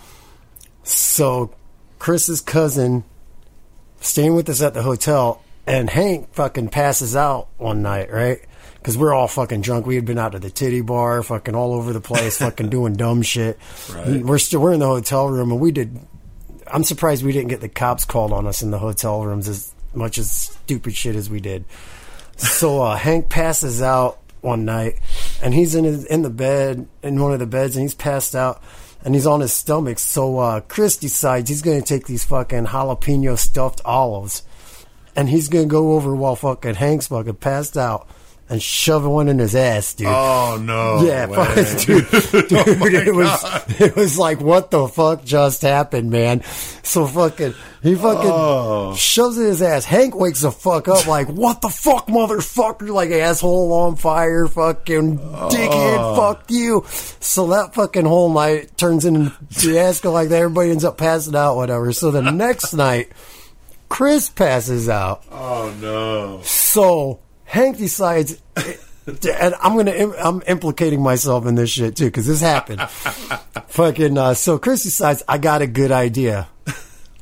So 0.84 1.54
Chris's 2.00 2.42
cousin 2.42 3.04
staying 4.02 4.36
with 4.36 4.50
us 4.50 4.62
at 4.62 4.74
the 4.74 4.82
hotel, 4.82 5.42
and 5.66 5.90
Hank 5.90 6.34
fucking 6.34 6.70
passes 6.70 7.16
out 7.16 7.48
one 7.58 7.82
night, 7.82 8.12
right? 8.12 8.40
Because 8.84 8.98
we're 8.98 9.14
all 9.14 9.30
fucking 9.30 9.62
drunk. 9.62 9.86
We 9.86 9.96
had 9.96 10.04
been 10.04 10.20
out 10.20 10.34
to 10.34 10.40
the 10.40 10.50
titty 10.50 10.82
bar, 10.82 11.24
fucking 11.24 11.56
all 11.56 11.74
over 11.74 11.94
the 11.94 12.02
place, 12.02 12.40
fucking 12.40 12.70
doing 12.70 12.96
dumb 12.96 13.22
shit. 13.22 13.58
Right. 13.90 14.22
We're 14.22 14.40
still 14.40 14.60
we're 14.60 14.74
in 14.74 14.82
the 14.82 14.88
hotel 14.88 15.30
room, 15.30 15.54
and 15.54 15.62
we 15.62 15.72
did. 15.72 15.98
I'm 16.68 16.84
surprised 16.84 17.24
we 17.24 17.32
didn't 17.32 17.48
get 17.48 17.62
the 17.62 17.70
cops 17.70 18.04
called 18.04 18.34
on 18.34 18.46
us 18.46 18.62
in 18.62 18.72
the 18.72 18.80
hotel 18.80 19.24
rooms 19.24 19.48
as 19.48 19.74
much 19.94 20.18
as 20.18 20.30
stupid 20.30 20.96
shit 20.96 21.16
as 21.16 21.30
we 21.30 21.40
did. 21.40 21.64
So 22.36 22.82
uh, 22.82 22.98
Hank 22.98 23.30
passes 23.30 23.82
out 23.82 24.20
one 24.42 24.66
night, 24.66 25.00
and 25.42 25.54
he's 25.54 25.76
in 25.76 25.86
his, 25.86 26.04
in 26.06 26.22
the 26.22 26.30
bed 26.30 26.88
in 27.02 27.22
one 27.22 27.32
of 27.32 27.40
the 27.40 27.48
beds, 27.48 27.78
and 27.78 27.84
he's 27.84 27.96
passed 27.96 28.36
out, 28.36 28.62
and 29.06 29.16
he's 29.16 29.26
on 29.26 29.40
his 29.40 29.54
stomach. 29.54 29.98
So 30.00 30.40
uh, 30.40 30.60
Chris 30.62 30.98
decides 30.98 31.50
he's 31.50 31.62
going 31.62 31.82
to 31.82 31.88
take 31.88 32.06
these 32.06 32.26
fucking 32.26 32.66
jalapeno 32.66 33.38
stuffed 33.38 33.82
olives, 33.86 34.44
and 35.16 35.30
he's 35.30 35.48
going 35.48 35.70
to 35.70 35.72
go 35.72 35.94
over 35.94 36.14
while 36.16 36.36
fucking 36.36 36.76
Hank's 36.76 37.08
fucking 37.08 37.36
passed 37.36 37.78
out, 37.78 38.10
and 38.50 38.62
shoving 38.62 39.10
one 39.10 39.30
in 39.30 39.40
his 39.40 39.56
ass, 39.56 39.94
dude. 39.94 40.08
Oh 40.08 40.58
no! 40.62 41.02
Yeah, 41.04 41.26
dude, 41.86 42.06
oh, 42.14 42.42
dude, 42.42 42.54
Oh, 42.54 42.64
it 42.78 43.16
was 43.16 43.42
God. 43.42 43.64
it 43.82 43.96
was 43.96 44.18
like 44.20 44.42
what 44.42 44.70
the 44.70 44.88
fuck 44.88 45.24
just 45.24 45.62
happened, 45.62 46.12
man. 46.12 46.44
So 46.84 47.08
fucking 47.08 47.54
he 47.82 47.96
fucking 47.96 48.30
Oh. 48.32 48.96
shoves 48.96 49.38
it 49.38 49.44
in 49.44 49.48
his 49.48 49.62
ass. 49.62 49.86
Hank 49.86 50.16
wakes 50.16 50.42
the 50.42 50.52
fuck 50.52 50.88
up 50.88 51.08
like 51.08 51.28
what 51.30 51.62
the 51.62 51.70
fuck, 51.70 52.08
motherfucker, 52.08 52.90
like 52.90 53.10
asshole 53.12 53.72
on 53.74 53.96
fire, 53.96 54.46
fucking 54.48 55.18
dickhead, 55.18 55.98
Oh. 56.00 56.16
fuck 56.16 56.44
you. 56.52 56.84
So 57.22 57.48
that 57.48 57.74
fucking 57.74 58.06
whole 58.06 58.32
night 58.34 58.78
turns 58.78 59.06
into 59.06 59.30
fiasco 59.52 60.12
like 60.12 60.30
that. 60.30 60.36
Everybody 60.42 60.72
ends 60.72 60.84
up 60.86 60.98
passing 60.98 61.36
out, 61.36 61.56
whatever. 61.56 61.92
So 61.94 62.12
the 62.12 62.22
next 62.22 62.74
night, 62.74 63.10
Chris 63.90 64.30
passes 64.30 64.90
out. 64.90 65.24
Oh 65.32 65.74
no! 65.82 66.42
So 66.44 67.20
Hank 67.54 67.78
decides, 67.78 68.42
and 68.58 69.56
I'm 69.62 69.76
gonna, 69.76 70.12
I'm 70.18 70.42
implicating 70.48 71.04
myself 71.04 71.46
in 71.46 71.54
this 71.54 71.70
shit 71.70 71.96
too 71.96 72.06
because 72.06 72.26
this 72.26 72.42
happened. 72.42 72.82
Fucking. 73.68 74.18
Uh, 74.18 74.34
so 74.34 74.58
Chris 74.58 74.82
decides 74.82 75.22
I 75.28 75.38
got 75.38 75.62
a 75.62 75.68
good 75.68 75.92
idea. 75.92 76.48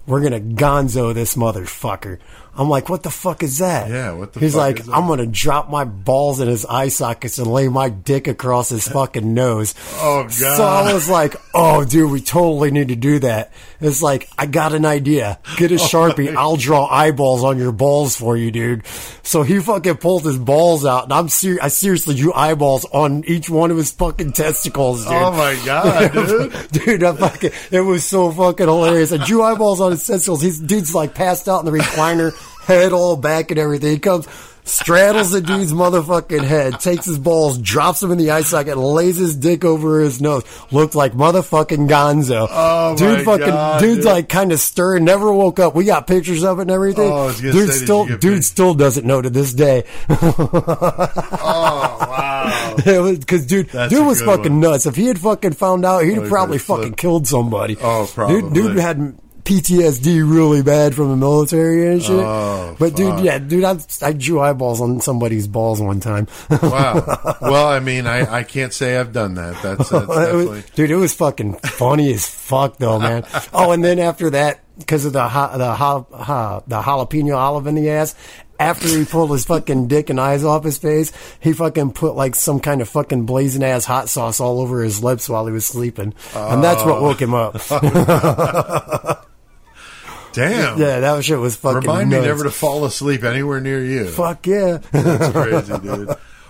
We're 0.07 0.21
gonna 0.21 0.39
Gonzo 0.39 1.13
this 1.13 1.35
motherfucker. 1.35 2.19
I'm 2.57 2.69
like, 2.69 2.89
what 2.89 3.03
the 3.03 3.09
fuck 3.09 3.43
is 3.43 3.59
that? 3.59 3.89
Yeah, 3.89 4.11
what 4.11 4.33
the 4.33 4.39
He's 4.41 4.53
fuck 4.53 4.87
like? 4.87 4.87
I'm 4.89 5.07
gonna 5.07 5.25
drop 5.25 5.69
my 5.69 5.85
balls 5.85 6.39
in 6.41 6.47
his 6.47 6.65
eye 6.65 6.89
sockets 6.89 7.37
and 7.37 7.47
lay 7.47 7.69
my 7.69 7.89
dick 7.89 8.27
across 8.27 8.69
his 8.69 8.87
fucking 8.89 9.33
nose. 9.33 9.73
Oh, 9.95 10.23
God. 10.23 10.31
So 10.31 10.63
I 10.63 10.93
was 10.93 11.09
like, 11.09 11.35
oh, 11.53 11.85
dude, 11.85 12.11
we 12.11 12.19
totally 12.21 12.71
need 12.71 12.89
to 12.89 12.95
do 12.95 13.19
that. 13.19 13.53
It's 13.79 14.01
like, 14.01 14.29
I 14.37 14.45
got 14.45 14.73
an 14.73 14.85
idea. 14.85 15.39
Get 15.57 15.71
a 15.71 15.75
oh, 15.75 15.77
sharpie. 15.77 16.35
I'll 16.35 16.57
draw 16.57 16.87
eyeballs 16.87 17.43
on 17.43 17.57
your 17.57 17.71
balls 17.71 18.15
for 18.17 18.35
you, 18.35 18.51
dude. 18.51 18.85
So 19.23 19.43
he 19.43 19.59
fucking 19.59 19.97
pulled 19.97 20.25
his 20.25 20.37
balls 20.37 20.85
out, 20.85 21.05
and 21.05 21.13
I'm 21.13 21.29
ser- 21.29 21.59
I 21.61 21.69
seriously 21.69 22.15
drew 22.15 22.33
eyeballs 22.33 22.85
on 22.85 23.23
each 23.25 23.49
one 23.49 23.71
of 23.71 23.77
his 23.77 23.91
fucking 23.91 24.33
testicles, 24.33 25.03
dude. 25.03 25.13
Oh 25.13 25.31
my 25.31 25.59
god, 25.65 26.11
dude! 26.71 26.71
Dude, 26.71 27.03
I 27.03 27.15
fucking, 27.15 27.51
it 27.71 27.81
was 27.81 28.03
so 28.03 28.31
fucking 28.31 28.67
hilarious. 28.67 29.11
I 29.13 29.23
drew 29.25 29.41
eyeballs 29.41 29.79
on 29.79 29.91
his 29.91 30.05
testicles. 30.05 30.41
His 30.41 30.59
dude's 30.59 30.93
like 30.93 31.13
passed 31.15 31.47
out 31.47 31.65
in 31.65 31.71
the 31.71 31.77
recliner, 31.79 32.33
head 32.61 32.93
all 32.93 33.15
back 33.17 33.51
and 33.51 33.59
everything. 33.59 33.91
He 33.91 33.99
comes, 33.99 34.27
straddles 34.63 35.31
the 35.31 35.41
dude's 35.41 35.73
motherfucking 35.73 36.43
head, 36.43 36.79
takes 36.79 37.05
his 37.05 37.17
balls, 37.17 37.57
drops 37.57 37.99
them 37.99 38.11
in 38.11 38.17
the 38.19 38.29
eye 38.31 38.43
socket, 38.43 38.77
lays 38.77 39.17
his 39.17 39.35
dick 39.35 39.65
over 39.65 39.99
his 40.01 40.21
nose. 40.21 40.43
Looked 40.71 40.93
like 40.95 41.13
motherfucking 41.13 41.89
Gonzo. 41.89 42.47
Oh, 42.49 42.95
dude, 42.95 43.19
my 43.19 43.23
fucking, 43.23 43.47
God, 43.47 43.79
dude's 43.81 43.95
dude. 43.97 44.05
like 44.05 44.29
kind 44.29 44.51
of 44.51 44.59
stirring, 44.59 45.03
never 45.03 45.33
woke 45.33 45.59
up. 45.59 45.73
We 45.75 45.85
got 45.85 46.05
pictures 46.07 46.43
of 46.43 46.59
it 46.59 46.63
and 46.63 46.71
everything. 46.71 47.11
Oh, 47.11 47.23
I 47.23 47.25
was 47.27 47.41
gonna 47.41 47.53
dude 47.53 47.71
still, 47.73 48.05
dude 48.17 48.43
still 48.45 48.73
doesn't 48.75 49.05
know 49.05 49.21
to 49.21 49.29
this 49.29 49.53
day. 49.53 49.83
Oh 51.43 51.97
wow! 52.09 52.75
Because 52.75 53.45
dude, 53.45 53.69
That's 53.69 53.91
dude 53.93 54.05
was 54.05 54.21
fucking 54.21 54.51
one. 54.53 54.59
nuts. 54.59 54.85
If 54.85 54.95
he 54.95 55.07
had 55.07 55.19
fucking 55.19 55.53
found 55.53 55.85
out, 55.85 56.03
he'd 56.03 56.17
Oh, 56.17 56.21
have 56.21 56.29
probably 56.29 56.57
fucking 56.57 56.93
killed 56.93 57.27
somebody. 57.27 57.77
Oh, 57.81 58.05
Dude, 58.27 58.53
dude 58.53 58.63
probably. 58.75 58.81
had 58.81 59.17
PTSD 59.43 60.17
really 60.17 60.61
bad 60.61 60.93
from 60.95 61.09
the 61.09 61.15
military 61.15 61.91
and 61.91 62.01
shit. 62.01 62.11
Oh, 62.11 62.75
but 62.79 62.95
dude, 62.95 63.19
yeah, 63.21 63.39
dude, 63.39 63.63
I, 63.63 63.77
I 64.01 64.13
drew 64.13 64.39
eyeballs 64.39 64.81
on 64.81 65.01
somebody's 65.01 65.47
balls 65.47 65.81
one 65.81 65.99
time. 65.99 66.27
Wow. 66.49 67.17
Well, 67.41 67.67
I 67.67 67.79
mean, 67.79 68.07
I, 68.07 68.39
I 68.39 68.43
can't 68.43 68.71
say 68.73 68.97
I've 68.97 69.11
done 69.13 69.33
that. 69.35 69.61
That's, 69.61 69.89
that's 69.89 69.91
It 70.03 70.07
was- 70.07 70.17
definitely. 70.17 70.63
dude, 70.75 70.91
it 70.91 70.95
was 70.95 71.13
fucking 71.13 71.55
funny 71.55 72.13
as 72.13 72.25
fuck 72.25 72.77
though, 72.77 72.99
man. 72.99 73.25
Oh, 73.53 73.71
and 73.71 73.83
then 73.83 73.99
after 73.99 74.29
that, 74.29 74.61
because 74.77 75.05
of 75.05 75.13
the 75.13 75.27
ha- 75.27 75.57
the 75.57 75.73
ha- 75.73 76.05
ha- 76.13 76.61
the 76.67 76.81
jalapeno 76.81 77.35
olive 77.35 77.67
in 77.67 77.75
the 77.75 77.89
ass. 77.89 78.15
After 78.59 78.87
he 78.87 79.05
pulled 79.05 79.31
his 79.31 79.43
fucking 79.45 79.87
dick 79.87 80.11
and 80.11 80.19
eyes 80.19 80.43
off 80.43 80.63
his 80.63 80.77
face, 80.77 81.11
he 81.39 81.51
fucking 81.51 81.93
put 81.93 82.15
like 82.15 82.35
some 82.35 82.59
kind 82.59 82.79
of 82.79 82.87
fucking 82.87 83.25
blazing 83.25 83.63
ass 83.63 83.85
hot 83.85 84.07
sauce 84.07 84.39
all 84.39 84.61
over 84.61 84.83
his 84.83 85.03
lips 85.03 85.27
while 85.27 85.47
he 85.47 85.51
was 85.51 85.65
sleeping, 85.65 86.13
and 86.35 86.63
that's 86.63 86.83
what 86.83 86.99
oh. 86.99 87.01
woke 87.01 87.21
him 87.21 87.33
up. 87.33 89.27
Damn. 90.33 90.79
yeah, 90.79 90.99
that 90.99 91.23
shit 91.23 91.39
was 91.39 91.55
fucking. 91.55 91.81
Remind 91.81 92.09
me 92.09 92.21
never 92.21 92.43
to 92.43 92.51
fall 92.51 92.85
asleep 92.85 93.23
anywhere 93.23 93.59
near 93.59 93.83
you. 93.83 94.07
Fuck 94.07 94.47
yeah. 94.47 94.77
That's 94.91 95.31
crazy, 95.31 95.77
dude. 95.79 96.09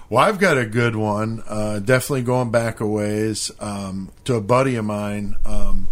Well, 0.10 0.26
I've 0.26 0.40
got 0.40 0.58
a 0.58 0.66
good 0.66 0.96
one. 0.98 1.42
Uh, 1.48 1.80
definitely 1.80 2.24
going 2.24 2.52
back 2.52 2.82
a 2.82 2.86
ways 2.86 3.50
um, 3.62 4.12
to 4.26 4.36
a 4.36 4.42
buddy 4.42 4.76
of 4.76 4.84
mine. 4.84 5.36
Um, 5.46 5.88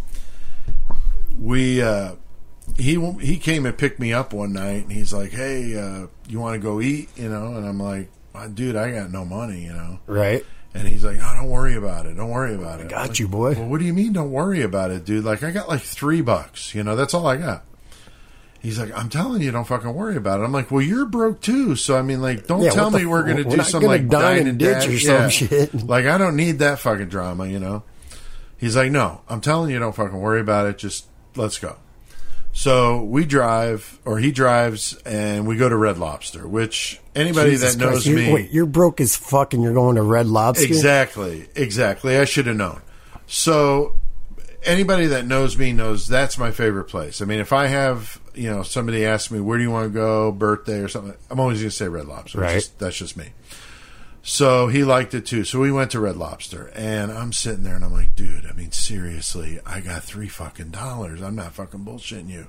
we 1.39 1.81
uh, 1.81 2.15
he 2.77 2.99
he 3.21 3.37
came 3.37 3.65
and 3.65 3.77
picked 3.77 3.99
me 3.99 4.11
up 4.11 4.33
one 4.33 4.53
night, 4.53 4.83
and 4.83 4.91
he's 4.91 5.13
like, 5.13 5.31
"Hey, 5.31 5.77
uh, 5.77 6.07
you 6.27 6.39
want 6.39 6.55
to 6.55 6.59
go 6.59 6.81
eat?" 6.81 7.09
You 7.15 7.29
know, 7.29 7.55
and 7.55 7.65
I'm 7.65 7.79
like, 7.79 8.09
"Uh, 8.35 8.47
"Dude, 8.47 8.75
I 8.75 8.91
got 8.91 9.09
no 9.09 9.23
money," 9.23 9.63
you 9.63 9.73
know. 9.73 9.99
right. 10.05 10.45
And 10.73 10.87
he's 10.87 11.03
like, 11.03 11.17
"No, 11.17 11.33
don't 11.33 11.49
worry 11.49 11.75
about 11.75 12.05
it. 12.05 12.15
Don't 12.15 12.29
worry 12.29 12.53
about 12.53 12.79
it." 12.79 12.89
got 12.89 13.07
like, 13.09 13.19
you, 13.19 13.27
boy. 13.27 13.53
Well, 13.53 13.67
what 13.67 13.79
do 13.79 13.85
you 13.85 13.93
mean? 13.93 14.13
Don't 14.13 14.31
worry 14.31 14.61
about 14.61 14.91
it, 14.91 15.03
dude. 15.05 15.23
Like, 15.23 15.41
I 15.43 15.51
got 15.51 15.67
like 15.67 15.81
three 15.81 16.21
bucks. 16.21 16.75
You 16.75 16.83
know, 16.83 16.95
that's 16.95 17.13
all 17.13 17.25
I 17.25 17.37
got. 17.37 17.63
He's 18.61 18.77
like, 18.77 18.91
I'm 18.97 19.09
telling 19.09 19.41
you, 19.41 19.51
don't 19.51 19.65
fucking 19.65 19.93
worry 19.93 20.17
about 20.17 20.41
it. 20.41 20.43
I'm 20.43 20.51
like, 20.51 20.69
well, 20.69 20.81
you're 20.81 21.05
broke 21.05 21.39
too, 21.41 21.75
so 21.75 21.97
I 21.97 22.01
mean, 22.01 22.21
like, 22.21 22.45
don't 22.45 22.61
Yeah, 22.61 22.71
tell 22.71 22.91
me 22.91 23.05
we're 23.05 23.23
gonna 23.23 23.43
we're 23.43 23.57
do 23.57 23.63
some 23.63 23.83
like 23.83 24.09
dine 24.09 24.47
and 24.47 24.59
ditch 24.59 24.87
or 24.87 24.99
some 24.99 25.15
yeah. 25.15 25.29
shit. 25.29 25.73
Like, 25.89 26.05
I 26.05 26.17
don't 26.17 26.35
need 26.35 26.59
that 26.59 26.79
fucking 26.79 27.07
drama, 27.07 27.47
you 27.47 27.59
know. 27.59 27.83
He's 28.57 28.75
like, 28.75 28.91
no, 28.91 29.21
I'm 29.29 29.39
telling 29.39 29.71
you, 29.71 29.79
don't 29.79 29.95
fucking 29.95 30.19
worry 30.19 30.41
about 30.41 30.67
it. 30.67 30.77
Just 30.77 31.05
let's 31.35 31.57
go. 31.57 31.77
So 32.51 33.03
we 33.03 33.25
drive, 33.25 33.99
or 34.03 34.19
he 34.19 34.31
drives, 34.31 34.93
and 35.05 35.47
we 35.47 35.55
go 35.55 35.69
to 35.69 35.77
Red 35.77 35.97
Lobster, 35.97 36.47
which 36.47 36.99
anybody 37.15 37.51
Jesus 37.51 37.75
that 37.75 37.79
knows 37.79 38.03
Christ, 38.03 38.07
me, 38.09 38.33
Wait, 38.33 38.51
you're 38.51 38.65
broke 38.65 38.99
as 38.99 39.15
fuck 39.15 39.53
and 39.53 39.63
you're 39.63 39.73
going 39.73 39.95
to 39.95 40.01
Red 40.01 40.27
Lobster? 40.27 40.65
Exactly, 40.65 41.47
exactly. 41.55 42.17
I 42.17 42.25
should 42.25 42.47
have 42.47 42.57
known. 42.57 42.81
So, 43.27 43.95
anybody 44.63 45.07
that 45.07 45.25
knows 45.25 45.57
me 45.57 45.73
knows 45.73 46.07
that's 46.07 46.37
my 46.37 46.51
favorite 46.51 46.85
place. 46.85 47.21
I 47.21 47.25
mean, 47.25 47.39
if 47.39 47.53
I 47.53 47.67
have, 47.67 48.18
you 48.35 48.49
know, 48.49 48.63
somebody 48.63 49.05
asks 49.05 49.31
me 49.31 49.39
where 49.39 49.57
do 49.57 49.63
you 49.63 49.71
want 49.71 49.91
to 49.91 49.93
go, 49.93 50.31
birthday 50.31 50.79
or 50.79 50.87
something, 50.87 51.15
I'm 51.29 51.39
always 51.39 51.59
going 51.59 51.69
to 51.69 51.75
say 51.75 51.87
Red 51.87 52.05
Lobster. 52.07 52.39
Right. 52.39 52.53
just- 52.55 52.77
that's 52.79 52.97
just 52.97 53.17
me. 53.17 53.29
So 54.21 54.67
he 54.67 54.83
liked 54.83 55.13
it 55.13 55.25
too. 55.25 55.43
So 55.45 55.59
we 55.59 55.71
went 55.71 55.91
to 55.91 55.99
Red 55.99 56.17
Lobster, 56.17 56.71
and 56.75 57.11
I'm 57.11 57.31
sitting 57.31 57.63
there, 57.63 57.75
and 57.75 57.85
I'm 57.85 57.93
like, 57.93 58.15
dude, 58.15 58.45
I 58.45 58.51
mean, 58.51 58.71
seriously, 58.71 59.59
I 59.65 59.79
got 59.79 60.03
three 60.03 60.27
fucking 60.27 60.69
dollars. 60.71 61.21
I'm 61.21 61.35
not 61.35 61.53
fucking 61.53 61.85
bullshitting 61.85 62.29
you. 62.29 62.47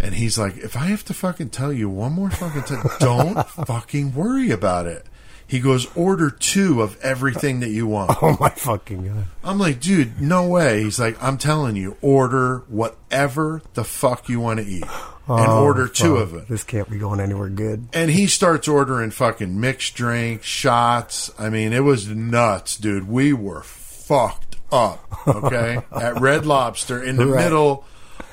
And 0.00 0.14
he's 0.14 0.38
like, 0.38 0.56
if 0.56 0.76
I 0.76 0.86
have 0.86 1.04
to 1.06 1.14
fucking 1.14 1.50
tell 1.50 1.72
you 1.72 1.88
one 1.88 2.12
more 2.12 2.30
fucking 2.30 2.62
time, 2.62 2.86
don't 2.98 3.46
fucking 3.66 4.14
worry 4.14 4.50
about 4.50 4.86
it. 4.86 5.06
He 5.50 5.58
goes, 5.60 5.86
order 5.96 6.30
two 6.30 6.80
of 6.80 6.96
everything 7.02 7.60
that 7.60 7.70
you 7.70 7.86
want. 7.86 8.10
Oh 8.22 8.36
my 8.38 8.50
fucking 8.50 9.06
god. 9.06 9.26
I'm 9.42 9.58
like, 9.58 9.80
dude, 9.80 10.20
no 10.20 10.46
way. 10.46 10.84
He's 10.84 11.00
like, 11.00 11.20
I'm 11.22 11.38
telling 11.38 11.74
you, 11.74 11.96
order 12.00 12.58
whatever 12.68 13.60
the 13.74 13.82
fuck 13.84 14.28
you 14.28 14.38
want 14.40 14.60
to 14.60 14.64
eat 14.66 14.84
and 14.84 15.48
Oh, 15.48 15.62
order 15.64 15.88
two 15.88 16.14
fuck. 16.16 16.22
of 16.22 16.34
it. 16.34 16.48
This 16.48 16.62
can't 16.64 16.88
be 16.90 16.98
going 16.98 17.18
anywhere 17.20 17.48
good. 17.48 17.88
And 17.92 18.10
he 18.10 18.26
starts 18.28 18.68
ordering 18.68 19.10
fucking 19.10 19.58
mixed 19.60 19.94
drinks, 19.94 20.46
shots. 20.46 21.30
I 21.38 21.50
mean, 21.50 21.72
it 21.72 21.82
was 21.84 22.08
nuts, 22.08 22.76
dude. 22.76 23.08
We 23.08 23.32
were 23.32 23.62
fucked 23.62 24.56
up, 24.72 25.26
okay? 25.26 25.78
At 25.92 26.20
Red 26.20 26.46
Lobster 26.46 27.02
in 27.02 27.16
the 27.16 27.26
Right. 27.26 27.44
middle 27.44 27.84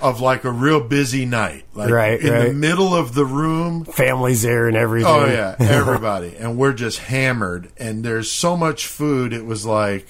of 0.02 0.22
like 0.22 0.44
a 0.44 0.52
real 0.52 0.80
busy 0.82 1.26
night. 1.26 1.66
Like 1.74 1.90
Right, 1.90 2.20
in 2.20 2.34
the 2.48 2.54
middle 2.54 2.94
of 2.96 3.14
the 3.14 3.26
room. 3.26 3.86
Families 3.86 4.42
there 4.44 4.68
and 4.68 4.78
everything. 4.78 5.12
Oh 5.12 5.26
yeah, 5.26 5.56
everybody. 5.60 6.36
and 6.38 6.58
we're 6.58 6.74
just 6.74 7.00
hammered 7.00 7.70
and 7.78 8.04
there's 8.04 8.30
so 8.32 8.56
much 8.58 8.88
food 8.88 9.34
it 9.34 9.46
was 9.46 9.66
like 9.66 10.06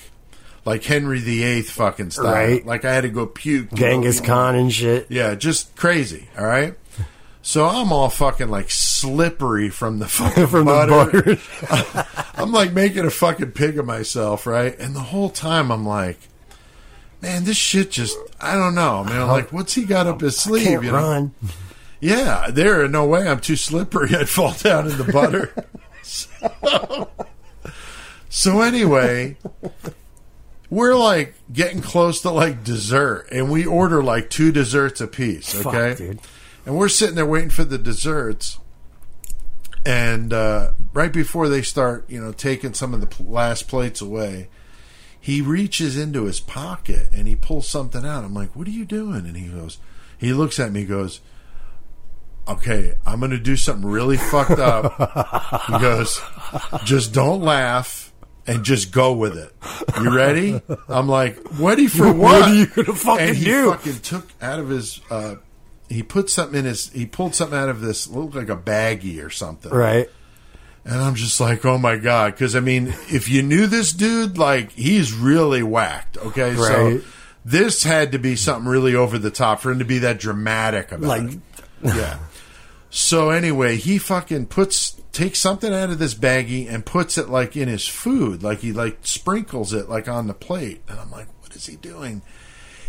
like 0.66 0.84
Henry 0.84 1.20
VIII 1.20 1.62
fucking 1.62 2.12
style. 2.12 2.26
Right. 2.34 2.66
Like 2.66 2.84
I 2.84 2.94
had 2.94 3.02
to 3.02 3.10
go 3.10 3.26
puke. 3.26 3.72
Genghis? 3.74 4.20
Khan 4.20 4.56
and 4.56 4.74
shit. 4.74 5.08
Yeah, 5.10 5.36
just 5.36 5.76
crazy. 5.78 6.28
All 6.38 6.46
right. 6.46 6.76
So 7.42 7.66
I'm 7.66 7.94
all 7.94 8.10
fucking 8.10 8.50
like 8.50 8.70
slippery 8.70 9.70
from 9.70 10.00
the 10.00 10.08
fucking 10.10 10.48
From 10.48 10.66
the 10.66 10.72
butter. 10.74 11.38
butter. 11.72 12.06
I'm 12.36 12.52
like 12.52 12.74
making 12.74 13.06
a 13.06 13.10
fucking 13.10 13.52
pig 13.54 13.80
of 13.80 13.86
myself, 13.86 14.46
right? 14.46 14.78
And 14.78 14.94
the 14.94 15.00
whole 15.00 15.30
time 15.30 15.72
I'm 15.72 15.86
like, 15.86 16.20
man, 17.22 17.44
this 17.44 17.58
shit 17.58 17.92
just 17.92 18.18
I 18.40 18.56
don't 18.56 18.76
know. 18.76 19.04
Man, 19.04 19.22
I'm 19.22 19.28
like, 19.28 19.52
what's 19.52 19.74
he 19.74 19.86
got 19.86 20.08
up 20.08 20.22
his 20.22 20.38
sleeve? 20.38 20.68
Can't 20.68 20.84
you 20.84 20.92
know? 20.92 20.98
run. 20.98 21.32
Yeah, 22.00 22.50
there 22.52 22.88
no 22.88 23.06
way. 23.08 23.28
I'm 23.28 23.40
too 23.40 23.56
slippery. 23.56 24.10
I'd 24.16 24.30
fall 24.30 24.54
down 24.54 24.90
in 24.90 24.98
the 24.98 25.12
butter. 25.12 25.54
so, 26.04 27.10
so 28.30 28.62
anyway, 28.62 29.38
we're 30.70 30.96
like 30.96 31.34
getting 31.52 31.82
close 31.82 32.22
to 32.22 32.30
like 32.32 32.64
dessert, 32.64 33.28
and 33.32 33.50
we 33.50 33.66
order 33.66 34.04
like 34.04 34.30
two 34.30 34.52
desserts 34.52 35.02
a 35.02 35.08
piece. 35.08 35.54
Fuck, 35.54 35.74
Okay, 35.74 35.96
dude. 35.96 36.20
and 36.66 36.78
we're 36.78 36.90
sitting 36.90 37.16
there 37.16 37.26
waiting 37.26 37.50
for 37.50 37.64
the 37.64 37.78
desserts. 37.78 38.60
And 39.86 40.34
uh, 40.34 40.72
right 40.94 41.14
before 41.14 41.48
they 41.48 41.62
start, 41.62 42.10
you 42.10 42.22
know, 42.22 42.34
taking 42.34 42.74
some 42.74 42.94
of 42.94 43.00
the 43.00 43.24
last 43.24 43.70
plates 43.70 44.02
away, 44.02 44.50
he 45.20 45.42
reaches 45.42 45.98
into 45.98 46.26
his 46.26 46.40
pocket 46.40 47.10
and 47.14 47.28
he 47.28 47.36
pulls 47.36 47.68
something 47.68 48.06
out. 48.06 48.24
I'm 48.24 48.34
like, 48.34 48.56
"What 48.56 48.68
are 48.68 48.72
you 48.72 48.86
doing?" 48.86 49.26
And 49.26 49.36
he 49.36 49.48
goes, 49.48 49.78
he 50.18 50.34
looks 50.34 50.60
at 50.60 50.72
me, 50.72 50.86
goes, 50.86 51.22
okay, 52.48 52.96
I'm 53.06 53.20
going 53.20 53.32
to 53.32 53.38
do 53.38 53.56
something 53.56 53.88
really 53.88 54.18
fucked 54.18 54.60
up. 54.60 55.64
He 55.68 55.80
goes, 55.80 56.20
just 56.86 57.14
don't 57.14 57.42
laugh 57.42 58.14
and 58.48 58.64
just 58.64 58.92
go 58.92 59.14
with 59.14 59.38
it. 59.38 59.54
You 60.02 60.16
ready? 60.16 60.62
I'm 60.88 61.08
like, 61.08 61.38
ready 61.60 61.88
for 61.88 62.06
what? 62.14 62.18
What 62.18 62.42
are 62.44 62.54
you 62.54 62.68
gonna 62.68 62.94
fucking 62.94 63.28
and 63.28 63.38
he 63.38 63.46
do? 63.46 63.72
fucking 63.72 64.00
took 64.00 64.28
out 64.42 64.60
of 64.60 64.70
his, 64.70 65.02
uh, 65.12 65.36
he 65.90 66.04
put 66.04 66.30
something 66.30 66.60
in 66.60 66.66
his, 66.66 66.90
he 66.90 67.06
pulled 67.06 67.36
something 67.36 67.58
out 67.58 67.70
of 67.70 67.82
this, 67.82 68.08
looked 68.08 68.36
like 68.36 68.50
a 68.50 68.58
baggie 68.58 69.24
or 69.24 69.30
something. 69.30 69.72
Right. 69.72 70.10
And 70.88 71.02
I'm 71.02 71.16
just 71.16 71.42
like, 71.42 71.66
oh 71.66 71.78
my 71.78 71.98
God. 71.98 72.32
Because, 72.34 72.56
I 72.56 72.62
mean, 72.62 72.88
if 73.10 73.30
you 73.30 73.44
knew 73.44 73.68
this 73.68 73.92
dude, 73.92 74.38
like, 74.38 74.72
he's 74.72 75.14
really 75.14 75.62
whacked. 75.62 76.18
Okay. 76.18 76.56
Right. 76.56 76.58
So 76.58 77.02
this 77.44 77.84
had 77.84 78.14
to 78.14 78.20
be 78.20 78.38
something 78.38 78.70
really 78.70 78.96
over 78.96 79.18
the 79.18 79.30
top 79.30 79.60
for 79.60 79.70
him 79.70 79.80
to 79.80 79.86
be 79.86 80.00
that 80.00 80.18
dramatic 80.18 80.94
about 80.94 81.08
Like- 81.08 81.34
it. 81.34 81.40
Yeah. 81.84 82.20
So 82.90 83.32
anyway, 83.32 83.76
he 83.76 83.98
fucking 83.98 84.46
puts, 84.48 84.96
takes 85.12 85.40
something 85.40 85.74
out 85.74 85.90
of 85.90 86.00
this 86.00 86.16
baggie 86.16 86.72
and 86.74 86.86
puts 86.86 87.18
it 87.18 87.28
like 87.28 87.58
in 87.58 87.68
his 87.68 87.86
food. 87.86 88.42
Like 88.42 88.60
he 88.60 88.72
like 88.72 89.00
sprinkles 89.02 89.74
it 89.74 89.90
like 89.90 90.08
on 90.08 90.28
the 90.28 90.34
plate. 90.34 90.82
And 90.88 90.98
I'm 91.00 91.12
like, 91.12 91.28
what 91.42 91.54
is 91.54 91.66
he 91.66 91.76
doing? 91.76 92.22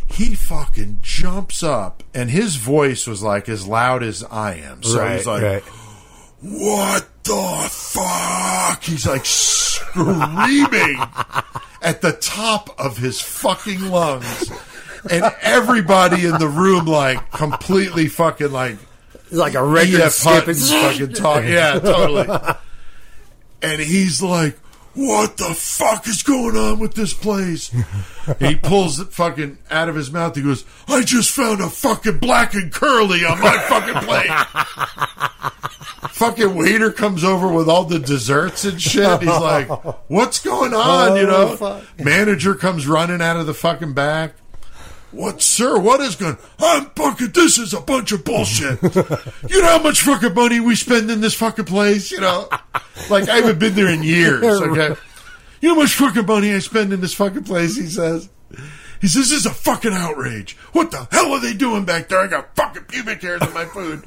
He 0.06 0.36
fucking 0.36 1.00
jumps 1.02 1.62
up 1.62 2.02
and 2.14 2.30
his 2.30 2.56
voice 2.56 3.06
was 3.06 3.22
like 3.22 3.48
as 3.48 3.66
loud 3.66 4.02
as 4.04 4.22
I 4.22 4.54
am. 4.54 4.82
So 4.84 5.00
right. 5.00 5.16
he's 5.16 5.26
like, 5.26 5.42
right. 5.42 5.62
What 6.40 7.08
the 7.24 7.68
fuck? 7.70 8.82
He's 8.82 9.06
like 9.06 9.24
screaming 9.26 10.98
at 11.82 12.00
the 12.00 12.16
top 12.20 12.70
of 12.78 12.96
his 12.98 13.20
fucking 13.20 13.88
lungs. 13.90 14.50
And 15.10 15.24
everybody 15.42 16.26
in 16.26 16.38
the 16.38 16.48
room, 16.48 16.86
like, 16.86 17.30
completely 17.30 18.08
fucking, 18.08 18.50
like, 18.50 18.76
Like 19.30 19.54
a 19.54 19.62
regular 19.64 20.04
E.F. 20.04 20.12
skip. 20.12 20.32
Hutton 20.32 20.54
fucking 20.54 21.12
talk. 21.12 21.44
Yeah, 21.44 21.78
totally. 21.78 22.26
And 23.62 23.80
he's 23.80 24.22
like, 24.22 24.58
what 24.98 25.36
the 25.36 25.54
fuck 25.54 26.06
is 26.08 26.22
going 26.22 26.56
on 26.56 26.78
with 26.80 26.94
this 26.94 27.14
place? 27.14 27.70
he 28.40 28.56
pulls 28.56 28.98
it 28.98 29.12
fucking 29.12 29.58
out 29.70 29.88
of 29.88 29.94
his 29.94 30.10
mouth. 30.10 30.34
He 30.34 30.42
goes, 30.42 30.64
I 30.88 31.02
just 31.02 31.30
found 31.30 31.60
a 31.60 31.70
fucking 31.70 32.18
black 32.18 32.54
and 32.54 32.72
curly 32.72 33.24
on 33.24 33.40
my 33.40 33.56
fucking 33.68 34.02
plate. 34.02 34.30
fucking 36.12 36.54
waiter 36.54 36.90
comes 36.90 37.22
over 37.24 37.48
with 37.48 37.68
all 37.68 37.84
the 37.84 37.98
desserts 37.98 38.64
and 38.64 38.80
shit. 38.80 39.20
He's 39.20 39.28
like, 39.28 39.68
what's 40.10 40.40
going 40.42 40.74
on? 40.74 41.16
you 41.16 41.22
Oh, 41.28 41.48
know, 41.50 41.56
fuck. 41.56 41.84
manager 42.04 42.54
comes 42.54 42.86
running 42.86 43.22
out 43.22 43.36
of 43.36 43.46
the 43.46 43.54
fucking 43.54 43.92
back. 43.94 44.34
What, 45.10 45.40
sir? 45.40 45.78
What 45.78 46.00
is 46.00 46.16
going? 46.16 46.36
I'm 46.58 46.86
fucking. 46.90 47.28
This 47.28 47.58
is 47.58 47.72
a 47.72 47.80
bunch 47.80 48.12
of 48.12 48.24
bullshit. 48.24 48.82
you 49.48 49.62
know 49.62 49.68
how 49.68 49.82
much 49.82 50.02
fucking 50.02 50.34
money 50.34 50.60
we 50.60 50.74
spend 50.74 51.10
in 51.10 51.20
this 51.20 51.34
fucking 51.34 51.64
place? 51.64 52.10
You 52.10 52.20
know, 52.20 52.48
like 53.08 53.28
I 53.28 53.36
haven't 53.36 53.58
been 53.58 53.74
there 53.74 53.88
in 53.88 54.02
years. 54.02 54.42
Okay, 54.68 54.94
you 55.60 55.68
know 55.68 55.74
how 55.76 55.80
much 55.82 55.94
fucking 55.94 56.26
money 56.26 56.52
I 56.52 56.58
spend 56.58 56.92
in 56.92 57.00
this 57.00 57.14
fucking 57.14 57.44
place? 57.44 57.76
He 57.76 57.86
says. 57.86 58.28
He 59.00 59.06
says 59.06 59.30
this 59.30 59.40
is 59.40 59.46
a 59.46 59.50
fucking 59.50 59.92
outrage. 59.92 60.56
What 60.72 60.90
the 60.90 61.06
hell 61.12 61.32
are 61.32 61.40
they 61.40 61.54
doing 61.54 61.84
back 61.84 62.08
there? 62.08 62.18
I 62.18 62.26
got 62.26 62.54
fucking 62.56 62.84
pubic 62.84 63.22
hairs 63.22 63.40
in 63.42 63.54
my 63.54 63.64
food. 63.64 64.02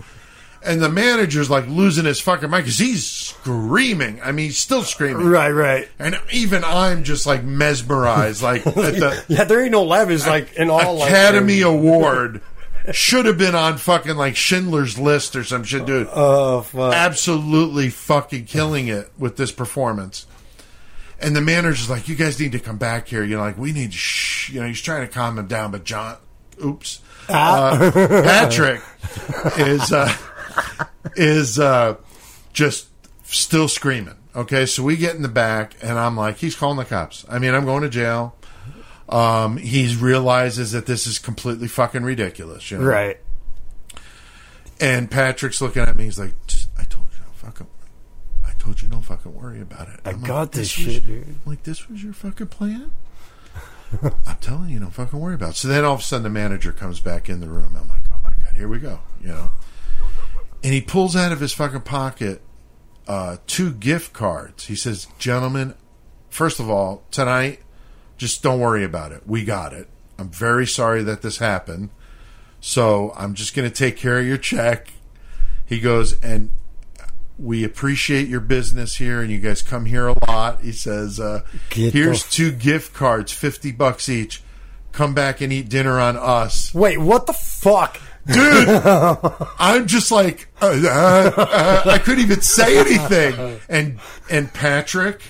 And 0.63 0.79
the 0.79 0.89
manager's 0.89 1.49
like 1.49 1.67
losing 1.67 2.05
his 2.05 2.19
fucking 2.19 2.49
mind 2.49 2.65
because 2.65 2.77
he's 2.77 3.07
screaming. 3.07 4.21
I 4.23 4.31
mean, 4.31 4.45
he's 4.47 4.59
still 4.59 4.83
screaming. 4.83 5.25
Right, 5.25 5.49
right. 5.49 5.89
And 5.97 6.19
even 6.31 6.63
I'm 6.63 7.03
just 7.03 7.25
like 7.25 7.43
mesmerized, 7.43 8.43
like 8.43 8.65
at 8.67 8.75
the 8.75 9.25
Yeah, 9.27 9.45
there 9.45 9.61
ain't 9.61 9.71
no 9.71 9.83
levels 9.83 10.27
like 10.27 10.53
in 10.53 10.69
all 10.69 11.01
Academy 11.01 11.63
um, 11.63 11.73
Award 11.73 12.41
should 12.91 13.25
have 13.25 13.37
been 13.37 13.55
on 13.55 13.77
fucking 13.77 14.15
like 14.15 14.35
Schindler's 14.35 14.97
List 14.97 15.35
or 15.35 15.43
some 15.43 15.63
shit, 15.63 15.85
dude. 15.85 16.07
Oh 16.11 16.61
fuck! 16.61 16.93
Absolutely 16.93 17.89
fucking 17.89 18.45
killing 18.45 18.87
it 18.87 19.11
with 19.17 19.37
this 19.37 19.51
performance. 19.51 20.27
And 21.19 21.35
the 21.35 21.41
manager's 21.41 21.89
like, 21.89 22.07
"You 22.07 22.15
guys 22.15 22.39
need 22.39 22.53
to 22.53 22.59
come 22.59 22.77
back 22.77 23.07
here." 23.07 23.23
You 23.23 23.37
know, 23.37 23.41
like 23.41 23.57
we 23.57 23.71
need, 23.71 23.91
to 23.91 23.97
shh. 23.97 24.49
You 24.49 24.61
know, 24.61 24.67
he's 24.67 24.81
trying 24.81 25.07
to 25.07 25.13
calm 25.13 25.37
him 25.37 25.47
down, 25.47 25.71
but 25.71 25.83
John, 25.83 26.17
oops, 26.63 27.01
uh, 27.29 27.91
Patrick 27.93 28.81
is 29.57 29.91
uh, 29.91 30.11
is 31.15 31.59
uh, 31.59 31.95
just 32.53 32.87
still 33.25 33.67
screaming. 33.67 34.15
Okay, 34.35 34.65
so 34.65 34.83
we 34.83 34.95
get 34.95 35.15
in 35.15 35.21
the 35.23 35.27
back, 35.27 35.75
and 35.81 35.99
I'm 35.99 36.15
like, 36.15 36.37
he's 36.37 36.55
calling 36.55 36.77
the 36.77 36.85
cops. 36.85 37.25
I 37.29 37.37
mean, 37.39 37.53
I'm 37.53 37.65
going 37.65 37.81
to 37.83 37.89
jail. 37.89 38.35
Um, 39.09 39.57
he 39.57 39.93
realizes 39.95 40.71
that 40.71 40.85
this 40.85 41.05
is 41.05 41.19
completely 41.19 41.67
fucking 41.67 42.03
ridiculous. 42.03 42.71
You 42.71 42.77
know? 42.77 42.85
Right. 42.85 43.17
And 44.79 45.11
Patrick's 45.11 45.61
looking 45.61 45.81
at 45.83 45.95
me. 45.97 46.05
He's 46.05 46.17
like, 46.17 46.33
"I 46.79 46.85
told 46.85 47.07
you, 47.11 47.19
don't 47.25 47.35
fucking. 47.35 47.67
I 48.45 48.53
told 48.53 48.81
you, 48.81 48.87
don't 48.87 49.01
fucking 49.01 49.33
worry 49.35 49.59
about 49.61 49.89
it." 49.89 49.99
I 50.05 50.11
I'm 50.11 50.21
like, 50.21 50.27
got 50.27 50.51
this 50.53 50.77
was- 50.77 50.93
shit, 50.93 51.05
dude. 51.05 51.27
I'm 51.27 51.41
like, 51.45 51.63
this 51.63 51.89
was 51.89 52.03
your 52.03 52.13
fucking 52.13 52.47
plan. 52.47 52.91
I'm 54.01 54.37
telling 54.39 54.69
you, 54.69 54.79
don't 54.79 54.91
fucking 54.91 55.19
worry 55.19 55.35
about 55.35 55.51
it. 55.51 55.55
So 55.57 55.67
then 55.67 55.83
all 55.83 55.95
of 55.95 55.99
a 55.99 56.03
sudden 56.03 56.23
the 56.23 56.29
manager 56.29 56.71
comes 56.71 57.01
back 57.01 57.29
in 57.29 57.41
the 57.41 57.49
room. 57.49 57.75
I'm 57.77 57.89
like, 57.89 58.03
oh 58.13 58.17
my 58.23 58.29
God, 58.29 58.55
here 58.55 58.69
we 58.69 58.79
go. 58.79 58.99
You 59.19 59.27
know? 59.27 59.49
And 60.63 60.73
he 60.73 60.81
pulls 60.81 61.15
out 61.15 61.31
of 61.31 61.39
his 61.39 61.53
fucking 61.53 61.81
pocket 61.81 62.41
uh, 63.07 63.37
two 63.47 63.73
gift 63.73 64.13
cards. 64.13 64.67
He 64.67 64.75
says, 64.75 65.07
gentlemen, 65.17 65.73
first 66.29 66.59
of 66.59 66.69
all, 66.69 67.03
tonight, 67.11 67.59
just 68.17 68.43
don't 68.43 68.59
worry 68.59 68.83
about 68.83 69.11
it. 69.11 69.23
We 69.25 69.43
got 69.43 69.73
it. 69.73 69.89
I'm 70.19 70.29
very 70.29 70.67
sorry 70.67 71.01
that 71.03 71.21
this 71.23 71.39
happened. 71.39 71.89
So 72.59 73.11
I'm 73.17 73.33
just 73.33 73.55
going 73.55 73.67
to 73.69 73.75
take 73.75 73.97
care 73.97 74.19
of 74.19 74.25
your 74.27 74.37
check. 74.37 74.89
He 75.65 75.79
goes, 75.79 76.19
and 76.21 76.53
we 77.39 77.63
appreciate 77.63 78.27
your 78.27 78.39
business 78.39 78.97
here, 78.97 79.21
and 79.21 79.31
you 79.31 79.39
guys 79.39 79.63
come 79.63 79.85
here 79.85 80.07
a 80.09 80.15
lot. 80.27 80.61
He 80.61 80.71
says, 80.71 81.19
uh, 81.19 81.41
"Here's 81.71 82.23
the- 82.25 82.31
two 82.31 82.51
gift 82.51 82.93
cards, 82.93 83.31
fifty 83.31 83.71
bucks 83.71 84.07
each. 84.09 84.43
Come 84.91 85.13
back 85.15 85.41
and 85.41 85.51
eat 85.51 85.69
dinner 85.69 85.99
on 85.99 86.17
us, 86.17 86.73
Wait, 86.73 86.99
what 86.99 87.25
the 87.25 87.33
fuck? 87.33 87.97
Dude." 88.25 88.67
I'm 89.59 89.87
just 89.87 90.11
like, 90.11 90.47
uh, 90.61 90.67
uh, 90.83 91.31
uh, 91.37 91.83
I 91.89 91.97
couldn't 91.97 92.23
even 92.23 92.41
say 92.41 92.77
anything. 92.79 93.59
And 93.69 93.99
and 94.29 94.53
Patrick 94.53 95.21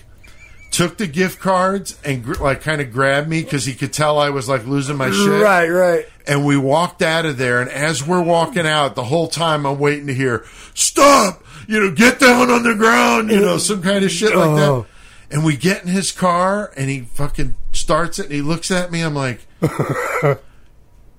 took 0.72 0.98
the 0.98 1.08
gift 1.08 1.40
cards 1.40 2.00
and 2.06 2.24
gr- 2.24 2.42
like 2.42 2.62
kind 2.62 2.80
of 2.80 2.94
grabbed 2.94 3.28
me 3.28 3.44
because 3.44 3.66
he 3.66 3.74
could 3.74 3.92
tell 3.92 4.18
I 4.20 4.30
was 4.30 4.48
like 4.48 4.66
losing 4.66 4.96
my 4.98 5.12
shit. 5.12 5.42
Right, 5.42 5.68
right. 5.68 6.06
And 6.28 6.46
we 6.46 6.56
walked 6.56 7.02
out 7.02 7.26
of 7.26 7.38
there, 7.38 7.60
and 7.62 7.70
as 7.70 8.06
we're 8.06 8.22
walking 8.22 8.66
out, 8.66 8.96
the 8.96 9.04
whole 9.04 9.28
time 9.28 9.66
I'm 9.66 9.80
waiting 9.80 10.08
to 10.08 10.14
hear, 10.14 10.46
stop, 10.76 11.44
you 11.68 11.80
know, 11.80 11.92
get 11.94 12.20
down 12.20 12.50
on 12.52 12.64
the 12.64 12.76
ground, 12.76 13.32
you 13.32 13.40
know, 13.42 13.58
some 13.58 13.82
kind 13.82 14.06
of 14.06 14.12
shit 14.12 14.34
like 14.36 14.48
Oh. 14.50 14.82
that. 14.82 14.88
And 15.36 15.44
we 15.44 15.58
get 15.58 15.82
in 15.82 15.88
his 15.90 16.12
car, 16.12 16.72
and 16.78 16.90
he 16.90 17.02
fucking 17.02 17.56
starts 17.74 18.20
it, 18.20 18.26
and 18.28 18.34
he 18.34 18.42
looks 18.42 18.70
at 18.70 18.92
me, 18.92 19.02
I'm 19.02 19.16
like, 19.16 19.40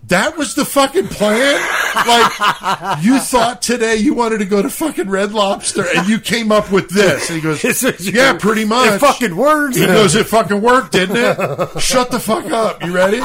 that 0.09 0.37
was 0.37 0.55
the 0.55 0.65
fucking 0.65 1.09
plan? 1.09 1.55
Like, 1.95 3.03
you 3.05 3.19
thought 3.19 3.61
today 3.63 3.97
you 3.97 4.15
wanted 4.15 4.39
to 4.39 4.45
go 4.45 4.61
to 4.63 4.69
fucking 4.69 5.09
Red 5.09 5.33
Lobster, 5.33 5.85
and 5.95 6.09
you 6.09 6.19
came 6.19 6.51
up 6.51 6.71
with 6.73 6.89
this. 6.91 7.29
And 7.31 7.37
he 7.37 7.43
goes, 7.43 7.63
yeah, 8.01 8.37
pretty 8.37 8.65
much. 8.65 8.95
It 8.95 8.99
fucking 8.99 9.37
works. 9.37 9.77
He 9.77 9.87
goes, 9.87 10.15
it 10.15 10.27
fucking 10.27 10.61
worked, 10.61 10.93
didn't 10.93 11.17
it? 11.17 11.81
Shut 11.81 12.11
the 12.11 12.19
fuck 12.21 12.47
up. 12.51 12.83
You 12.85 12.93
ready? 12.95 13.21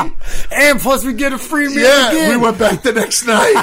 and 0.51 0.79
plus 0.79 1.03
we 1.03 1.13
get 1.13 1.33
a 1.33 1.37
free 1.37 1.67
meal 1.67 1.79
Yeah, 1.83 2.11
again. 2.11 2.29
we 2.29 2.37
went 2.37 2.57
back 2.59 2.81
the 2.83 2.93
next 2.93 3.25
night. 3.25 3.53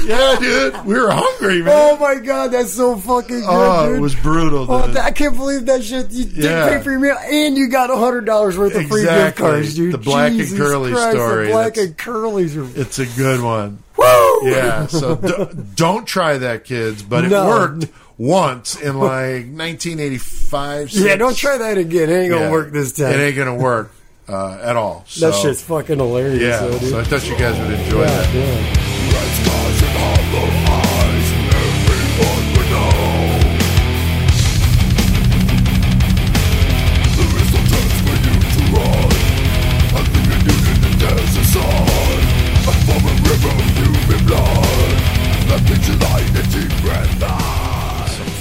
yeah, 0.04 0.36
dude, 0.38 0.84
we 0.86 0.94
were 0.94 1.10
hungry, 1.10 1.62
man. 1.62 1.72
Oh 1.76 1.96
my 1.98 2.14
god, 2.16 2.48
that's 2.52 2.72
so 2.72 2.96
fucking 2.96 3.40
good, 3.40 3.46
Oh, 3.48 3.88
dude. 3.88 3.98
it 3.98 4.00
was 4.00 4.14
brutal, 4.14 4.66
Oh. 4.70 4.92
I 5.00 5.10
can't 5.12 5.36
believe 5.36 5.66
that 5.66 5.84
shit. 5.84 6.10
You 6.10 6.24
Yeah. 6.24 6.70
did 6.70 6.78
pay 6.78 6.82
for 6.84 6.90
your 6.90 7.00
meal, 7.00 7.16
and 7.18 7.56
you 7.56 7.68
got 7.68 7.90
a 7.90 7.96
hundred 7.96 8.24
dollars 8.24 8.56
worth 8.58 8.74
of 8.74 8.86
free 8.88 9.02
gift 9.04 9.36
cards, 9.36 9.74
dude. 9.74 9.92
The 9.92 9.98
black 9.98 10.32
and 10.32 10.48
curly 10.56 10.92
Christ, 10.92 11.10
story, 11.16 11.46
The 11.46 11.52
black 11.52 11.74
that's- 11.74 11.86
and 11.88 11.96
curlies 11.98 12.45
it's 12.54 12.98
a 12.98 13.06
good 13.06 13.40
one. 13.42 13.82
woo. 13.96 14.40
Yeah, 14.50 14.86
so 14.86 15.16
d- 15.16 15.48
don't 15.74 16.06
try 16.06 16.38
that, 16.38 16.64
kids. 16.64 17.02
But 17.02 17.24
it 17.24 17.28
No. 17.30 17.46
worked 17.48 17.86
once 18.18 18.76
in 18.80 18.98
like 18.98 19.46
1985. 19.46 20.90
Yeah, 20.90 21.02
six. 21.02 21.18
don't 21.18 21.36
try 21.36 21.58
that 21.58 21.78
again. 21.78 22.10
It 22.10 22.14
ain't 22.14 22.30
gonna 22.30 22.44
Yeah. 22.46 22.50
work 22.50 22.72
this 22.72 22.92
time. 22.92 23.12
It 23.12 23.18
ain't 23.18 23.36
gonna 23.36 23.54
work 23.54 23.90
uh, 24.28 24.58
at 24.62 24.76
all. 24.76 25.04
So, 25.08 25.30
that 25.30 25.40
shit's 25.40 25.62
fucking 25.62 25.98
hilarious. 25.98 26.40
yeah. 26.42 26.58
though, 26.66 26.78
dude. 26.78 26.90
So 26.90 27.00
I 27.00 27.04
thought 27.04 27.28
you 27.28 27.36
guys 27.38 27.58
would 27.58 27.70
enjoy 27.78 28.04
God 28.04 28.08
that. 28.08 28.32
damn. 28.32 28.85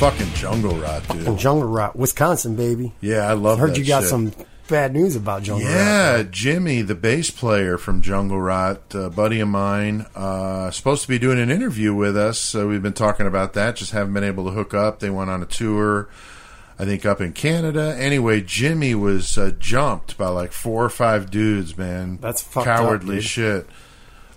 Fucking 0.06 0.34
jungle 0.36 0.76
rot, 0.76 1.08
dude. 1.08 1.26
And 1.28 1.40
Jungle 1.40 1.68
rot, 1.68 1.96
Wisconsin, 1.96 2.56
baby. 2.56 2.94
Yeah, 3.02 3.22
I 3.28 3.34
love. 3.34 3.58
Heard 3.58 3.72
that 3.72 3.80
you 3.80 3.86
got 3.88 4.02
shit. 4.02 4.10
some 4.12 4.32
bad 4.68 4.94
news 4.94 5.16
about 5.16 5.42
Jungle 5.42 5.68
Yeah, 5.68 6.18
Rot. 6.18 6.30
Jimmy, 6.30 6.84
the 6.84 6.94
bass 6.94 7.32
player 7.32 7.80
from 7.80 8.04
Jungle 8.04 8.40
Rot, 8.40 8.94
a 8.94 9.10
buddy 9.10 9.40
of 9.40 9.48
mine, 9.48 10.06
uh, 10.14 10.70
supposed 10.70 11.02
to 11.02 11.08
be 11.08 11.18
doing 11.18 11.40
an 11.40 11.50
interview 11.50 11.96
with 11.96 12.16
us. 12.16 12.38
So 12.38 12.68
we've 12.68 12.84
been 12.84 12.94
talking 12.94 13.26
about 13.26 13.54
that. 13.54 13.78
Just 13.78 13.94
haven't 13.94 14.14
been 14.14 14.24
able 14.24 14.46
to 14.46 14.52
hook 14.52 14.76
up. 14.76 15.00
They 15.00 15.10
went 15.10 15.32
on 15.32 15.42
a 15.42 15.48
tour, 15.48 16.08
I 16.78 16.86
think, 16.86 17.04
up 17.04 17.20
in 17.20 17.34
Canada. 17.34 17.96
Anyway, 17.98 18.42
Jimmy 18.42 18.94
was 18.94 19.40
uh, 19.40 19.54
jumped 19.58 20.20
by 20.20 20.28
like 20.28 20.52
four 20.52 20.86
or 20.86 20.90
five 20.90 21.32
dudes. 21.32 21.80
Man, 21.80 22.20
That's 22.22 22.46
up, 22.56 22.64
cowardly 22.64 23.16
dude. 23.16 23.24
shit. 23.24 23.68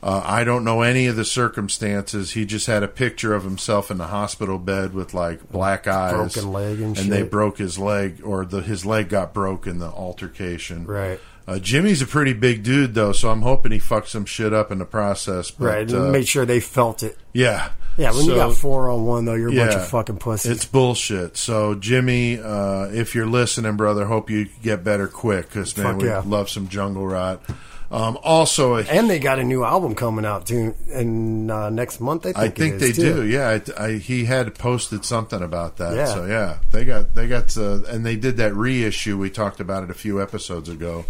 Uh, 0.02 0.22
I 0.24 0.44
don't 0.44 0.62
know 0.64 0.82
any 0.82 1.06
of 1.06 1.16
the 1.16 1.24
circumstances. 1.24 2.32
He 2.32 2.44
just 2.46 2.66
had 2.66 2.82
a 2.82 2.88
picture 2.88 3.34
of 3.34 3.44
himself 3.44 3.90
in 3.90 3.98
the 3.98 4.06
hospital 4.06 4.58
bed 4.58 4.94
with 4.94 5.12
like 5.14 5.50
black 5.50 5.86
eyes, 5.86 6.12
Broken 6.34 6.52
leg 6.52 6.80
and 6.80 6.96
they 6.96 7.18
shit. 7.20 7.30
broke 7.30 7.58
his 7.58 7.78
leg, 7.78 8.20
or 8.22 8.44
the 8.44 8.60
his 8.62 8.86
leg 8.86 9.08
got 9.08 9.34
broke 9.34 9.66
in 9.66 9.78
the 9.78 9.88
altercation. 9.88 10.86
Right. 10.86 11.20
Uh, 11.46 11.58
Jimmy's 11.58 12.02
a 12.02 12.06
pretty 12.06 12.34
big 12.34 12.62
dude 12.62 12.94
though, 12.94 13.12
so 13.12 13.30
I'm 13.30 13.42
hoping 13.42 13.72
he 13.72 13.78
fucks 13.78 14.08
some 14.08 14.24
shit 14.26 14.52
up 14.52 14.70
in 14.70 14.78
the 14.78 14.84
process. 14.84 15.50
But, 15.50 15.64
Right. 15.64 15.92
uh, 15.92 16.10
Make 16.10 16.28
sure 16.28 16.44
they 16.46 16.60
felt 16.60 17.02
it. 17.02 17.16
yeah. 17.32 17.70
Yeah, 17.96 18.12
when 18.12 18.26
you 18.26 18.36
got 18.36 18.54
four 18.54 18.90
on 18.90 19.06
one, 19.06 19.24
though, 19.24 19.34
you're 19.34 19.48
a 19.48 19.56
bunch 19.56 19.74
of 19.74 19.88
fucking 19.88 20.18
pussies. 20.18 20.52
It's 20.52 20.64
bullshit. 20.64 21.36
So 21.36 21.74
Jimmy, 21.74 22.38
uh, 22.38 22.84
if 22.92 23.16
you're 23.16 23.26
listening, 23.26 23.76
brother, 23.76 24.04
hope 24.06 24.30
you 24.30 24.46
get 24.62 24.84
better 24.84 25.08
quick 25.08 25.48
because 25.48 25.76
man, 25.76 25.94
Fuck 25.94 26.02
we 26.02 26.06
yeah. 26.08 26.22
love 26.24 26.48
some 26.48 26.68
jungle 26.68 27.04
rot. 27.08 27.42
Um, 27.90 28.18
also, 28.22 28.76
a 28.76 28.82
and 28.82 29.08
they 29.08 29.18
got 29.18 29.38
a 29.38 29.44
new 29.44 29.64
album 29.64 29.94
coming 29.94 30.26
out 30.26 30.46
too, 30.46 30.74
in 30.92 31.50
uh, 31.50 31.70
next 31.70 32.00
month. 32.00 32.26
I 32.26 32.32
think, 32.32 32.38
I 32.38 32.48
think 32.50 32.80
they 32.80 32.92
too. 32.92 33.14
do. 33.14 33.26
Yeah, 33.26 33.58
I, 33.78 33.84
I, 33.84 33.92
he 33.92 34.26
had 34.26 34.54
posted 34.56 35.06
something 35.06 35.42
about 35.42 35.78
that. 35.78 35.94
Yeah. 35.94 36.06
So 36.06 36.26
yeah, 36.26 36.58
they 36.70 36.84
got 36.84 37.14
they 37.14 37.26
got 37.26 37.56
uh, 37.56 37.82
and 37.84 38.04
they 38.04 38.16
did 38.16 38.36
that 38.36 38.54
reissue. 38.54 39.16
We 39.16 39.30
talked 39.30 39.60
about 39.60 39.84
it 39.84 39.90
a 39.90 39.94
few 39.94 40.20
episodes 40.20 40.68
ago. 40.68 41.06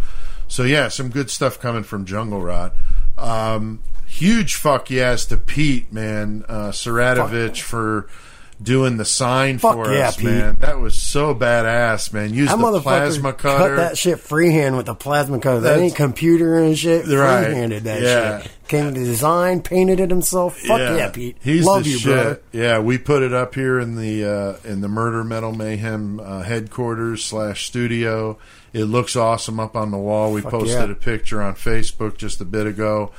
So 0.47 0.63
yeah, 0.63 0.89
some 0.89 1.11
good 1.11 1.31
stuff 1.31 1.59
coming 1.59 1.83
from 1.83 2.05
Jungle 2.05 2.41
Rot. 2.41 2.75
Um, 3.17 3.83
huge 4.07 4.55
fuck 4.55 4.89
yes 4.89 5.27
to 5.27 5.37
Pete, 5.37 5.93
man, 5.93 6.45
uh, 6.49 6.71
Saratovich 6.71 7.61
for 7.61 8.09
doing 8.63 8.97
the 8.97 9.05
sign 9.05 9.59
Fuck 9.59 9.75
for 9.75 9.93
yeah, 9.93 10.09
us, 10.09 10.17
Pete. 10.17 10.27
man. 10.27 10.57
That 10.59 10.81
was 10.81 10.95
so 10.97 11.35
badass, 11.35 12.13
man. 12.13 12.35
Use 12.35 12.49
That 12.49 12.59
the 12.59 12.81
plasma 12.81 13.33
cut 13.33 13.77
that 13.77 13.97
shit 13.99 14.19
freehand 14.21 14.77
with 14.77 14.87
the 14.87 14.95
plasma 14.95 15.39
cutter. 15.39 15.61
That 15.61 15.69
That's- 15.71 15.85
ain't 15.91 15.95
computer 15.97 16.59
and 16.59 16.77
shit. 16.77 17.07
Right. 17.07 17.45
Freehanded 17.47 17.85
that 17.85 18.03
Yeah. 18.03 18.43
shit. 18.43 18.51
Came 18.69 18.93
to 18.93 19.01
design, 19.05 19.63
painted 19.63 19.99
it 20.01 20.11
himself. 20.11 20.59
Fuck 20.59 20.79
yeah, 20.81 21.09
Pete. 21.09 21.37
He's 21.41 21.65
Love 21.65 21.87
you, 21.87 21.99
shit. 21.99 22.13
brother. 22.13 22.41
Yeah, 22.53 22.81
we 22.81 22.99
put 22.99 23.23
it 23.23 23.33
up 23.33 23.55
here 23.55 23.79
in 23.79 23.97
the 23.97 24.25
uh, 24.25 24.69
in 24.69 24.83
the 24.83 24.89
Murder 24.89 25.25
Metal 25.25 25.53
Mayhem 25.53 26.21
uh, 26.21 26.43
headquarters 26.43 27.25
slash 27.25 27.67
studio. 27.67 28.37
It 28.75 28.85
looks 28.85 29.17
awesome 29.17 29.59
up 29.59 29.75
on 29.75 29.91
the 29.91 29.97
wall. 29.97 30.33
We 30.33 30.43
Fuck 30.43 30.51
posted 30.53 30.89
yeah. 30.89 30.93
a 30.93 30.95
picture 30.95 31.41
on 31.43 31.55
Facebook 31.55 32.19
just 32.19 32.43
a 32.43 32.45
bit 32.45 32.67
ago. 32.67 33.11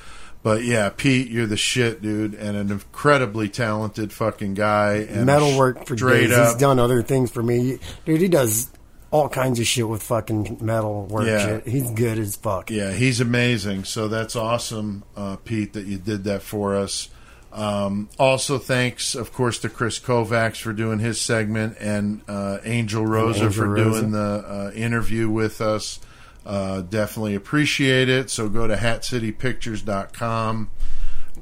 But 0.42 0.64
yeah, 0.64 0.90
Pete, 0.90 1.30
you're 1.30 1.46
the 1.48 1.58
shit, 1.58 2.02
dude, 2.02 2.34
and 2.34 2.56
an 2.56 2.72
incredibly 2.72 3.50
talented 3.50 4.14
fucking 4.14 4.54
guy. 4.54 5.06
And 5.10 5.26
Metal 5.26 5.58
work 5.58 5.86
for 5.86 5.96
days. 5.96 6.32
up. 6.32 6.48
He's 6.54 6.56
done 6.62 6.80
other 6.80 7.02
things 7.04 7.30
for 7.30 7.44
me. 7.44 7.80
Dude, 8.06 8.22
he 8.22 8.30
does 8.30 8.70
all 9.12 9.28
kinds 9.28 9.60
of 9.60 9.66
shit 9.68 9.90
with 9.90 10.02
fucking 10.04 10.60
metal 10.62 11.06
work 11.08 11.28
Yeah. 11.28 11.46
shit. 11.46 11.68
He's 11.68 11.90
good 11.92 12.18
as 12.20 12.36
fuck. 12.38 12.70
Yeah, 12.72 12.94
he's 12.94 13.20
amazing. 13.20 13.84
So 13.84 14.08
that's 14.08 14.36
awesome, 14.36 15.04
uh, 15.18 15.36
Pete, 15.38 15.74
that 15.74 15.86
you 15.88 15.98
did 15.98 16.24
that 16.26 16.42
for 16.42 16.76
us. 16.76 17.10
Um, 17.52 18.08
also, 18.20 18.60
thanks, 18.60 19.16
of 19.16 19.34
course, 19.34 19.58
to 19.60 19.70
Chris 19.70 20.00
Kovacs 20.00 20.58
for 20.62 20.72
doing 20.72 21.00
his 21.00 21.20
segment 21.20 21.78
and 21.80 22.22
uh, 22.28 22.60
Angel 22.64 23.04
Rosa 23.06 23.46
Angel 23.46 23.52
for 23.64 23.70
Rosa. 23.70 24.00
doing 24.02 24.12
the 24.12 24.20
uh, 24.48 24.72
interview 24.76 25.28
with 25.30 25.60
us. 25.60 26.00
Uh, 26.46 26.82
definitely 26.82 27.36
appreciate 27.36 28.10
it. 28.10 28.30
So 28.30 28.50
go 28.50 28.68
to 28.68 28.76
hatcitypictures.com. 28.76 30.70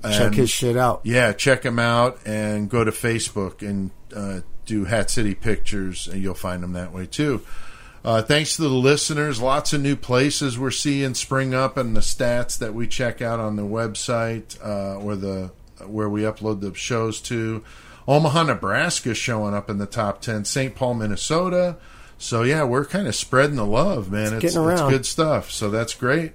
Check 0.03 0.33
his 0.33 0.49
shit 0.49 0.77
out. 0.77 1.01
yeah, 1.03 1.33
check 1.33 1.63
him 1.63 1.79
out 1.79 2.19
and 2.25 2.69
go 2.69 2.83
to 2.83 2.91
Facebook 2.91 3.67
and 3.67 3.91
uh, 4.15 4.41
do 4.65 4.85
Hat 4.85 5.09
City 5.09 5.33
Pictures, 5.33 6.07
and 6.07 6.21
you'll 6.21 6.33
find 6.35 6.61
them 6.61 6.73
that 6.73 6.93
way 6.93 7.05
too. 7.07 7.41
Uh, 8.05 8.21
thanks 8.21 8.55
to 8.55 8.61
the 8.61 8.69
listeners, 8.69 9.41
lots 9.41 9.73
of 9.73 9.81
new 9.81 9.95
places 9.95 10.57
we're 10.57 10.71
seeing 10.71 11.13
spring 11.13 11.53
up, 11.53 11.77
and 11.77 11.95
the 11.95 12.01
stats 12.01 12.57
that 12.59 12.73
we 12.73 12.87
check 12.87 13.21
out 13.21 13.39
on 13.39 13.55
the 13.55 13.63
website 13.63 14.57
uh, 14.63 14.97
or 14.97 15.15
the 15.15 15.51
where 15.85 16.09
we 16.09 16.21
upload 16.21 16.61
the 16.61 16.73
shows 16.73 17.19
to. 17.21 17.63
Omaha, 18.07 18.43
Nebraska, 18.43 19.13
showing 19.13 19.53
up 19.53 19.69
in 19.69 19.77
the 19.79 19.85
top 19.85 20.21
ten. 20.21 20.45
St. 20.45 20.75
Paul, 20.75 20.93
Minnesota. 20.93 21.77
So 22.17 22.43
yeah, 22.43 22.63
we're 22.63 22.85
kind 22.85 23.07
of 23.07 23.15
spreading 23.15 23.55
the 23.55 23.65
love, 23.65 24.11
man. 24.11 24.33
It's, 24.33 24.41
getting 24.41 24.57
around. 24.59 24.89
good 24.89 25.05
stuff. 25.05 25.51
So 25.51 25.69
that's 25.69 25.93
great. 25.93 26.33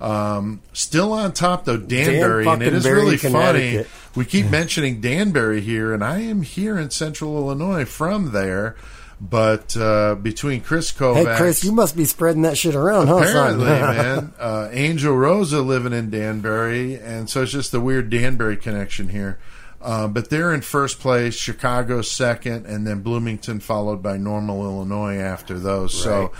Um, 0.00 0.62
still 0.72 1.12
on 1.12 1.32
top 1.32 1.64
though, 1.64 1.76
Danbury, 1.76 2.44
Dan 2.44 2.54
and 2.54 2.62
it 2.62 2.74
is 2.74 2.82
Berry, 2.82 3.02
really 3.02 3.16
funny. 3.16 3.84
We 4.16 4.24
keep 4.24 4.50
mentioning 4.50 5.00
Danbury 5.00 5.60
here, 5.60 5.94
and 5.94 6.02
I 6.02 6.18
am 6.20 6.42
here 6.42 6.76
in 6.78 6.90
Central 6.90 7.36
Illinois 7.38 7.84
from 7.84 8.32
there. 8.32 8.76
But 9.20 9.76
uh, 9.76 10.16
between 10.16 10.62
Chris 10.62 10.90
Kovacs, 10.90 11.24
Hey, 11.24 11.36
Chris, 11.36 11.62
you 11.62 11.70
must 11.70 11.96
be 11.96 12.04
spreading 12.04 12.42
that 12.42 12.58
shit 12.58 12.74
around, 12.74 13.06
huh, 13.06 13.18
apparently, 13.18 13.64
man, 13.66 14.34
uh, 14.36 14.68
Angel 14.72 15.16
Rosa 15.16 15.62
living 15.62 15.92
in 15.92 16.10
Danbury, 16.10 16.96
and 16.96 17.30
so 17.30 17.42
it's 17.42 17.52
just 17.52 17.72
a 17.72 17.78
weird 17.78 18.10
Danbury 18.10 18.56
connection 18.56 19.10
here. 19.10 19.38
Uh, 19.82 20.06
but 20.06 20.30
they're 20.30 20.54
in 20.54 20.60
first 20.60 21.00
place, 21.00 21.34
Chicago 21.34 22.02
second, 22.02 22.66
and 22.66 22.86
then 22.86 23.00
Bloomington 23.02 23.58
followed 23.60 24.02
by 24.02 24.16
Normal, 24.16 24.62
Illinois 24.62 25.16
after 25.16 25.58
those. 25.58 25.92
So, 26.00 26.30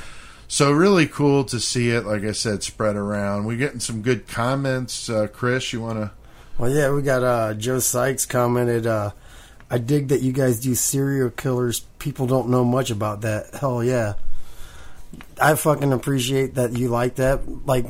so 0.47 0.71
really 0.71 1.07
cool 1.09 1.45
to 1.45 1.59
see 1.59 1.91
it. 1.91 2.07
Like 2.07 2.23
I 2.23 2.33
said, 2.33 2.63
spread 2.63 2.95
around. 2.95 3.47
We're 3.47 3.59
getting 3.59 3.81
some 3.81 4.01
good 4.03 4.29
comments. 4.29 5.09
Uh, 5.11 5.27
Chris, 5.27 5.73
you 5.73 5.81
want 5.81 5.99
to? 5.99 6.13
Well, 6.57 6.71
yeah, 6.71 6.93
we 6.93 7.03
got 7.03 7.25
uh, 7.25 7.55
Joe 7.55 7.81
Sykes 7.81 8.27
commented. 8.27 8.87
Uh, 8.87 9.11
I 9.69 9.79
dig 9.79 10.09
that 10.09 10.21
you 10.21 10.33
guys 10.33 10.61
do 10.61 10.75
serial 10.75 11.31
killers. 11.31 11.81
People 11.99 12.27
don't 12.27 12.49
know 12.49 12.65
much 12.65 12.91
about 12.91 13.23
that. 13.23 13.55
Hell 13.55 13.83
yeah. 13.83 14.15
I 15.41 15.55
fucking 15.57 15.93
appreciate 15.93 16.55
that 16.55 16.77
you 16.77 16.89
like 16.89 17.17
that. 17.17 17.67
Like, 17.67 17.87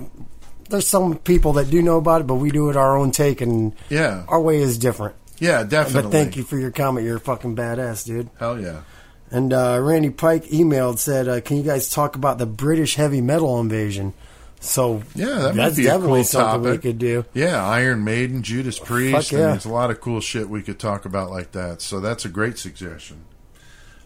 there's 0.71 0.87
some 0.87 1.19
people 1.19 1.55
that 1.55 1.71
do 1.71 1.83
know 1.83 1.99
about 1.99 2.23
it, 2.23 2.27
but 2.27 2.37
we 2.37 2.51
do 2.51 2.71
it 2.71 2.77
our 2.77 2.97
own 2.97 3.11
take, 3.11 3.41
and 3.41 3.75
Yeah, 3.91 4.25
our 4.29 4.41
way 4.41 4.59
is 4.63 4.79
different. 4.79 5.15
Yeah, 5.43 5.65
definitely. 5.65 6.03
But 6.03 6.13
thank 6.13 6.37
you 6.37 6.45
for 6.45 6.57
your 6.57 6.71
comment. 6.71 7.05
You're 7.05 7.17
a 7.17 7.21
fucking 7.21 7.57
badass, 7.57 8.07
dude. 8.07 8.31
Hell 8.39 8.61
yeah. 8.61 8.83
And 9.31 9.53
uh, 9.53 9.79
Randy 9.81 10.11
Pike 10.11 10.45
emailed 10.45 10.99
said, 10.99 11.27
uh, 11.27 11.41
"Can 11.41 11.57
you 11.57 11.63
guys 11.63 11.89
talk 11.89 12.17
about 12.17 12.39
the 12.39 12.47
British 12.47 12.95
heavy 12.95 13.21
metal 13.21 13.59
invasion?" 13.59 14.15
So 14.61 15.03
Yeah, 15.17 15.39
that 15.39 15.55
that's 15.57 15.77
be 15.77 15.83
a 15.83 15.87
definitely 15.87 16.21
cool 16.21 16.25
something 16.25 16.71
we 16.71 16.79
could 16.79 16.99
do. 16.99 17.25
Yeah, 17.35 17.67
Iron 17.67 18.05
Maiden, 18.05 18.45
Judas 18.45 18.79
Priest. 18.79 19.33
mean, 19.33 19.41
yeah. 19.41 19.49
there's 19.49 19.65
a 19.65 19.73
lot 19.73 19.91
of 19.91 20.01
cool 20.01 20.21
shit 20.21 20.49
we 20.49 20.63
could 20.63 20.79
talk 20.79 21.05
about 21.05 21.31
like 21.31 21.53
that. 21.53 21.83
So 21.83 21.99
that's 21.99 22.25
a 22.25 22.29
great 22.29 22.59
suggestion. 22.59 23.25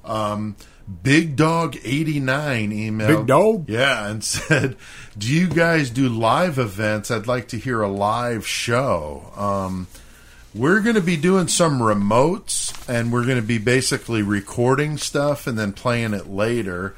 Um, 0.03 0.57
Big 1.03 1.37
Dog 1.37 1.77
eighty 1.85 2.21
nine 2.21 2.71
emailed. 2.71 3.09
Big 3.09 3.27
Dog? 3.27 3.69
yeah, 3.69 4.09
and 4.09 4.25
said, 4.25 4.77
"Do 5.19 5.31
you 5.31 5.49
guys 5.49 5.91
do 5.91 6.09
live 6.09 6.59
events? 6.59 7.11
I'd 7.11 7.27
like 7.27 7.49
to 7.49 7.59
hear 7.59 7.83
a 7.83 7.89
live 7.89 8.47
show." 8.47 9.33
Um, 9.37 9.89
we're 10.57 10.81
going 10.81 10.97
to 10.97 11.01
be 11.03 11.17
doing 11.17 11.49
some 11.49 11.79
remotes, 11.81 12.73
and 12.89 13.13
we're 13.13 13.25
going 13.25 13.41
to 13.41 13.47
be 13.47 13.59
basically 13.59 14.23
recording 14.23 14.97
stuff 14.99 15.47
and 15.47 15.59
then 15.59 15.73
playing 15.73 16.15
it 16.15 16.29
later. 16.29 16.95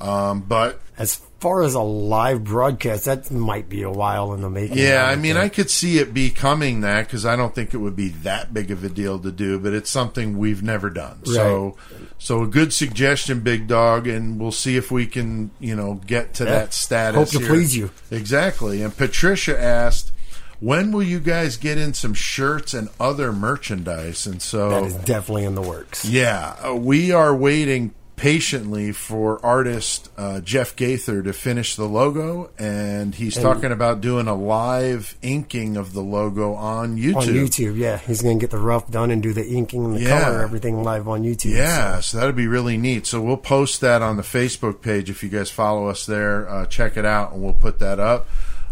Um, 0.00 0.42
but 0.42 0.80
As 0.96 1.16
far 1.40 1.62
as 1.62 1.74
a 1.74 1.80
live 1.80 2.44
broadcast, 2.44 3.06
that 3.06 3.30
might 3.32 3.68
be 3.68 3.82
a 3.82 3.90
while 3.90 4.32
in 4.32 4.42
the 4.42 4.50
making. 4.50 4.78
Yeah, 4.78 5.04
I 5.06 5.16
mean, 5.16 5.34
think. 5.34 5.44
I 5.44 5.48
could 5.48 5.70
see 5.70 5.98
it 5.98 6.14
becoming 6.14 6.82
that 6.82 7.06
because 7.06 7.26
I 7.26 7.34
don't 7.34 7.52
think 7.54 7.74
it 7.74 7.78
would 7.78 7.96
be 7.96 8.08
that 8.22 8.54
big 8.54 8.70
of 8.70 8.84
a 8.84 8.88
deal 8.88 9.18
to 9.18 9.32
do, 9.32 9.58
but 9.58 9.72
it's 9.72 9.90
something 9.90 10.38
we've 10.38 10.62
never 10.62 10.88
done. 10.88 11.24
So, 11.24 11.76
so 12.18 12.42
a 12.42 12.46
good 12.46 12.72
suggestion, 12.72 13.40
Big 13.40 13.66
Dog, 13.66 14.06
and 14.06 14.38
we'll 14.40 14.52
see 14.52 14.76
if 14.76 14.90
we 14.92 15.06
can, 15.06 15.50
you 15.58 15.74
know, 15.74 15.94
get 16.06 16.34
to 16.34 16.44
Yeah. 16.44 16.50
that 16.50 16.74
status. 16.74 17.16
Hope 17.16 17.28
to 17.30 17.38
here. 17.40 17.48
please 17.48 17.76
you. 17.76 17.90
Exactly. 18.12 18.82
And 18.82 18.96
Patricia 18.96 19.60
asked, 19.60 20.12
"When 20.60 20.92
will 20.92 21.02
you 21.02 21.20
guys 21.20 21.56
get 21.56 21.78
in 21.78 21.94
some 21.94 22.14
shirts 22.14 22.74
and 22.74 22.88
other 23.00 23.32
merchandise?" 23.32 24.26
And 24.26 24.40
so 24.42 24.70
that 24.70 24.84
is 24.84 24.94
definitely 24.94 25.44
in 25.44 25.54
the 25.54 25.62
works. 25.62 26.04
yeah, 26.04 26.56
uh, 26.66 26.74
we 26.74 27.12
are 27.12 27.34
waiting 27.34 27.92
patiently 28.16 28.90
for 28.90 29.38
artist 29.46 30.10
uh, 30.18 30.40
Jeff 30.40 30.74
Gaither 30.74 31.22
to 31.22 31.32
finish 31.32 31.76
the 31.76 31.84
logo, 31.84 32.50
and 32.58 33.14
he's 33.14 33.36
And- 33.36 33.44
talking 33.44 33.70
about 33.70 34.00
doing 34.00 34.26
a 34.26 34.34
live 34.34 35.14
inking 35.22 35.76
of 35.76 35.92
the 35.92 36.00
logo 36.00 36.54
on 36.54 36.96
YouTube. 36.98 37.14
On 37.16 37.26
YouTube, 37.28 37.76
yeah, 37.78 37.96
he's 37.96 38.20
gonna 38.20 38.34
get 38.34 38.50
the 38.50 38.58
rough 38.58 38.90
done 38.90 39.12
and 39.12 39.22
do 39.22 39.32
the 39.32 39.46
inking 39.46 39.84
and 39.84 39.94
the 39.94 40.00
Yeah. 40.00 40.20
color, 40.24 40.42
everything 40.42 40.82
live 40.82 41.06
on 41.06 41.22
YouTube. 41.22 41.54
Yeah, 41.54 42.00
so. 42.00 42.00
so 42.00 42.18
that'd 42.18 42.34
be 42.34 42.48
really 42.48 42.76
neat. 42.76 43.06
So 43.06 43.20
we'll 43.20 43.36
post 43.36 43.80
that 43.82 44.02
on 44.02 44.16
the 44.16 44.24
Facebook 44.24 44.82
page 44.82 45.08
if 45.10 45.22
you 45.22 45.28
guys 45.28 45.50
follow 45.52 45.86
us 45.86 46.04
there. 46.04 46.48
Uh, 46.50 46.66
check 46.66 46.96
it 46.96 47.04
out, 47.04 47.34
and 47.34 47.40
we'll 47.40 47.52
put 47.52 47.78
that 47.78 48.00
up. 48.00 48.26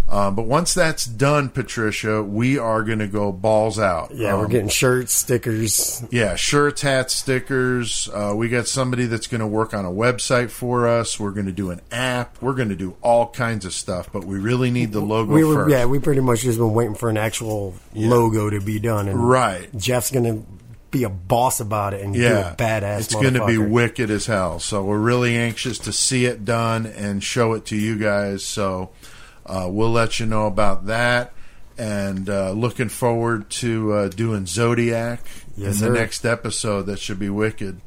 Um, 0.08 0.36
but 0.36 0.44
once 0.46 0.72
that's 0.72 1.04
done, 1.04 1.48
Patricia, 1.48 2.22
we 2.22 2.58
are 2.58 2.82
going 2.84 3.00
to 3.00 3.08
go 3.08 3.32
balls 3.32 3.76
out. 3.78 4.12
Yeah, 4.14 4.34
we're 4.34 4.44
Um, 4.44 4.50
getting 4.50 4.68
shirts, 4.68 5.12
stickers. 5.12 6.02
yeah, 6.10 6.36
shirts, 6.36 6.82
hats, 6.82 7.14
stickers. 7.16 8.08
Uh, 8.14 8.32
we 8.36 8.48
got 8.48 8.68
somebody 8.68 9.06
that's 9.06 9.26
going 9.26 9.40
to 9.40 9.46
work 9.48 9.74
on 9.74 9.84
a 9.84 9.90
website 9.90 10.50
for 10.50 10.86
us. 10.86 11.18
We're 11.18 11.32
going 11.32 11.46
to 11.46 11.52
do 11.52 11.70
an 11.70 11.80
app. 11.90 12.40
We're 12.40 12.54
going 12.54 12.68
to 12.68 12.76
do 12.76 12.94
all 13.02 13.28
kinds 13.30 13.64
of 13.64 13.72
stuff, 13.72 14.08
but 14.12 14.24
we 14.24 14.38
really 14.38 14.70
need 14.70 14.92
the 14.92 15.00
logo 15.00 15.32
We 15.32 15.42
were, 15.44 15.64
first. 15.64 15.70
yeah, 15.72 15.86
we 15.86 15.98
pretty 15.98 16.20
much 16.20 16.42
just 16.42 16.58
been 16.58 16.72
waiting 16.72 16.94
for 16.94 17.08
an 17.10 17.16
actual 17.16 17.74
logo 17.94 18.48
to 18.48 18.60
be 18.60 18.78
done, 18.78 19.08
and 19.08 19.28
Right. 19.28 19.68
Jeff's 19.76 20.12
gonna 20.12 20.38
be 20.92 21.02
a 21.02 21.08
boss 21.10 21.58
about 21.58 21.94
it 21.94 22.00
and 22.02 22.14
do 22.14 22.20
yeah, 22.20 22.52
a 22.52 22.54
badass. 22.56 23.00
It's 23.00 23.14
going 23.14 23.34
to 23.34 23.44
be 23.44 23.58
wicked 23.58 24.08
as 24.08 24.26
hell. 24.26 24.60
So 24.60 24.84
we're 24.84 24.98
really 24.98 25.36
anxious 25.36 25.78
to 25.80 25.92
see 25.92 26.26
it 26.26 26.44
done 26.44 26.86
and 26.86 27.22
show 27.24 27.54
it 27.54 27.66
to 27.66 27.76
you 27.76 27.98
guys. 27.98 28.44
So 28.44 28.90
uh, 29.46 29.68
we'll 29.70 29.92
let 29.92 30.18
you 30.20 30.26
know 30.26 30.46
about 30.46 30.86
that. 30.86 31.32
And 31.78 32.28
uh, 32.30 32.52
looking 32.52 32.88
forward 32.88 33.50
to 33.50 33.92
uh, 33.92 34.08
doing 34.08 34.46
Zodiac 34.46 35.20
Yes, 35.56 35.74
in 35.74 35.74
sir. 35.74 35.88
the 35.92 35.98
next 35.98 36.24
episode. 36.24 36.82
That 36.86 36.98
should 36.98 37.18
be 37.18 37.28
wicked. 37.28 37.80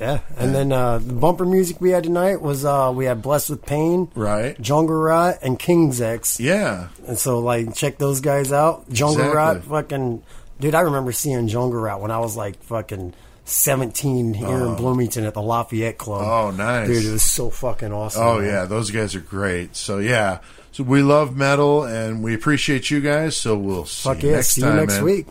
Yeah, 0.00 0.20
and 0.36 0.54
then 0.54 0.72
uh, 0.72 0.98
the 0.98 1.14
bumper 1.14 1.46
music 1.46 1.80
we 1.80 1.90
had 1.90 2.04
tonight 2.04 2.42
was 2.42 2.64
uh, 2.66 2.92
we 2.94 3.06
had 3.06 3.22
"Blessed 3.22 3.48
with 3.50 3.64
Pain," 3.64 4.10
Right? 4.14 4.60
Jungle 4.60 4.94
Rot, 4.96 5.38
and 5.42 5.58
King's 5.58 6.00
X. 6.02 6.38
Yeah. 6.38 6.88
And 7.06 7.16
so, 7.16 7.38
like, 7.38 7.74
check 7.74 7.96
those 7.96 8.20
guys 8.20 8.52
out. 8.52 8.90
Jungle 8.90 9.20
Exactly. 9.24 9.36
Rot, 9.36 9.64
fucking 9.64 10.22
dude. 10.60 10.74
I 10.74 10.80
remember 10.80 11.12
seeing 11.12 11.48
Jungle 11.48 11.80
Rot 11.80 12.02
when 12.02 12.10
I 12.10 12.18
was 12.18 12.36
like 12.36 12.62
fucking 12.64 13.14
seventeen 13.46 14.34
here 14.34 14.48
in 14.66 14.74
Bloomington 14.74 15.24
at 15.24 15.32
the 15.34 15.40
Lafayette 15.42 15.96
Club. 15.96 16.22
Oh, 16.26 16.50
nice. 16.50 16.88
dude! 16.88 17.04
It 17.06 17.12
was 17.12 17.22
so 17.22 17.48
fucking 17.50 17.92
awesome. 17.92 18.22
Oh 18.22 18.38
man. 18.40 18.46
yeah, 18.48 18.64
those 18.66 18.90
guys 18.90 19.14
are 19.14 19.20
great. 19.20 19.76
So 19.76 19.98
yeah, 19.98 20.40
so 20.76 20.84
we 20.84 21.00
love 21.00 21.32
metal 21.32 21.88
and 21.88 22.20
we 22.20 22.36
appreciate 22.36 22.92
you 22.92 23.00
guys. 23.00 23.32
So 23.32 23.56
we'll 23.56 23.88
see 23.88 24.04
Fuck 24.12 24.20
you 24.20 24.28
yeah! 24.28 24.36
next 24.36 24.52
See 24.52 24.60
time. 24.60 24.76
you 24.76 24.80
next 24.84 25.00
man. 25.00 25.04
week. 25.08 25.24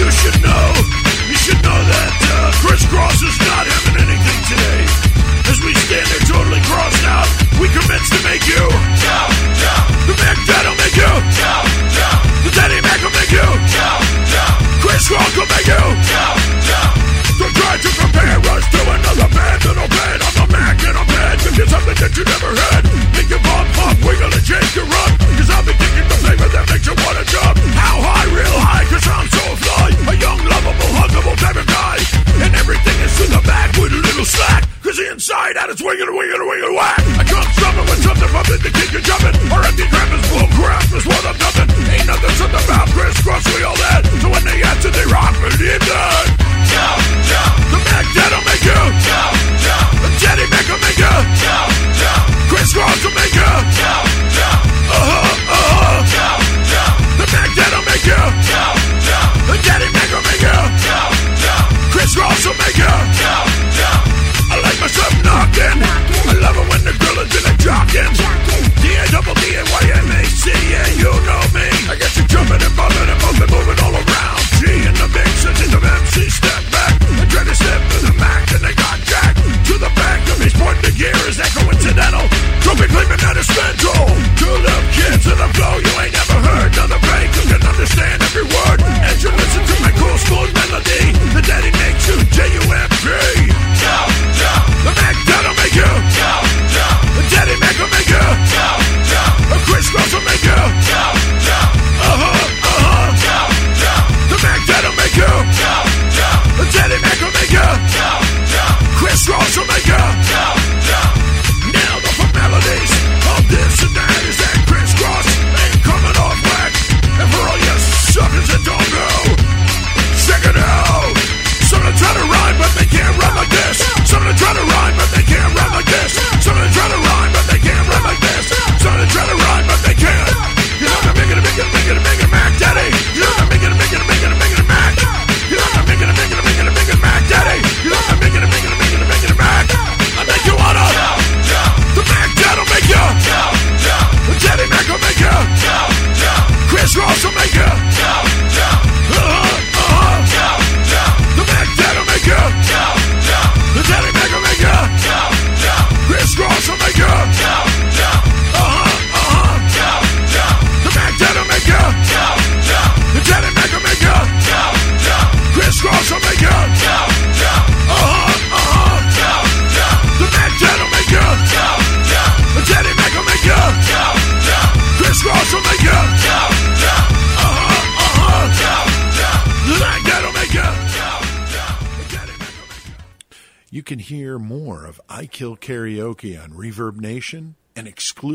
You 0.00 0.08
should 0.08 0.40
know, 0.40 0.64
you 1.28 1.36
should 1.36 1.60
know 1.60 1.80
that 1.84 2.12
uh, 2.16 2.64
Kris 2.64 2.80
Kross 2.88 3.20
is 3.20 3.36
not 3.44 3.68
having 3.68 4.08
anything 4.08 4.40
today. 4.48 4.80
As 5.52 5.60
we 5.60 5.76
stand 5.84 6.08
there 6.08 6.24
totally 6.24 6.64
crossed 6.64 7.04
out, 7.04 7.28
we 7.60 7.68
commence 7.76 8.08
to 8.08 8.20
make 8.24 8.48
you 8.48 8.64
jump, 9.04 9.28
jump. 9.52 9.84
The 10.08 10.16
Mac 10.16 10.40
Dad'll 10.48 10.80
make 10.80 10.96
you 10.96 11.12
jump, 11.36 11.64
jump. 11.92 12.20
The 12.40 12.52
Daddy 12.56 12.80
Mac 12.80 13.04
will 13.04 13.12
make 13.12 13.36
you 13.36 13.44
jump, 13.68 14.00
jump. 14.32 14.56
Kris 14.80 15.12
Kross 15.12 15.32
will 15.36 15.50
make 15.52 15.68
you 15.68 15.84
jump, 16.08 16.40
jump. 16.64 16.92
Don't 17.36 17.52
try 17.52 17.76
to 17.76 17.90
compare 18.00 18.40
us 18.48 18.64
to 18.64 18.80
another 18.80 19.28
band 19.28 19.53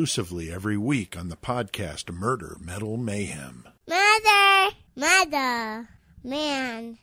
exclusively 0.10 0.52
every 0.52 0.76
week 0.76 1.16
on 1.16 1.30
the 1.30 1.36
podcast 1.36 2.12
Murder 2.12 2.58
Metal 2.60 2.98
Mayhem. 2.98 3.64
Mother, 3.88 4.76
mother, 4.96 5.88
man. 6.24 6.98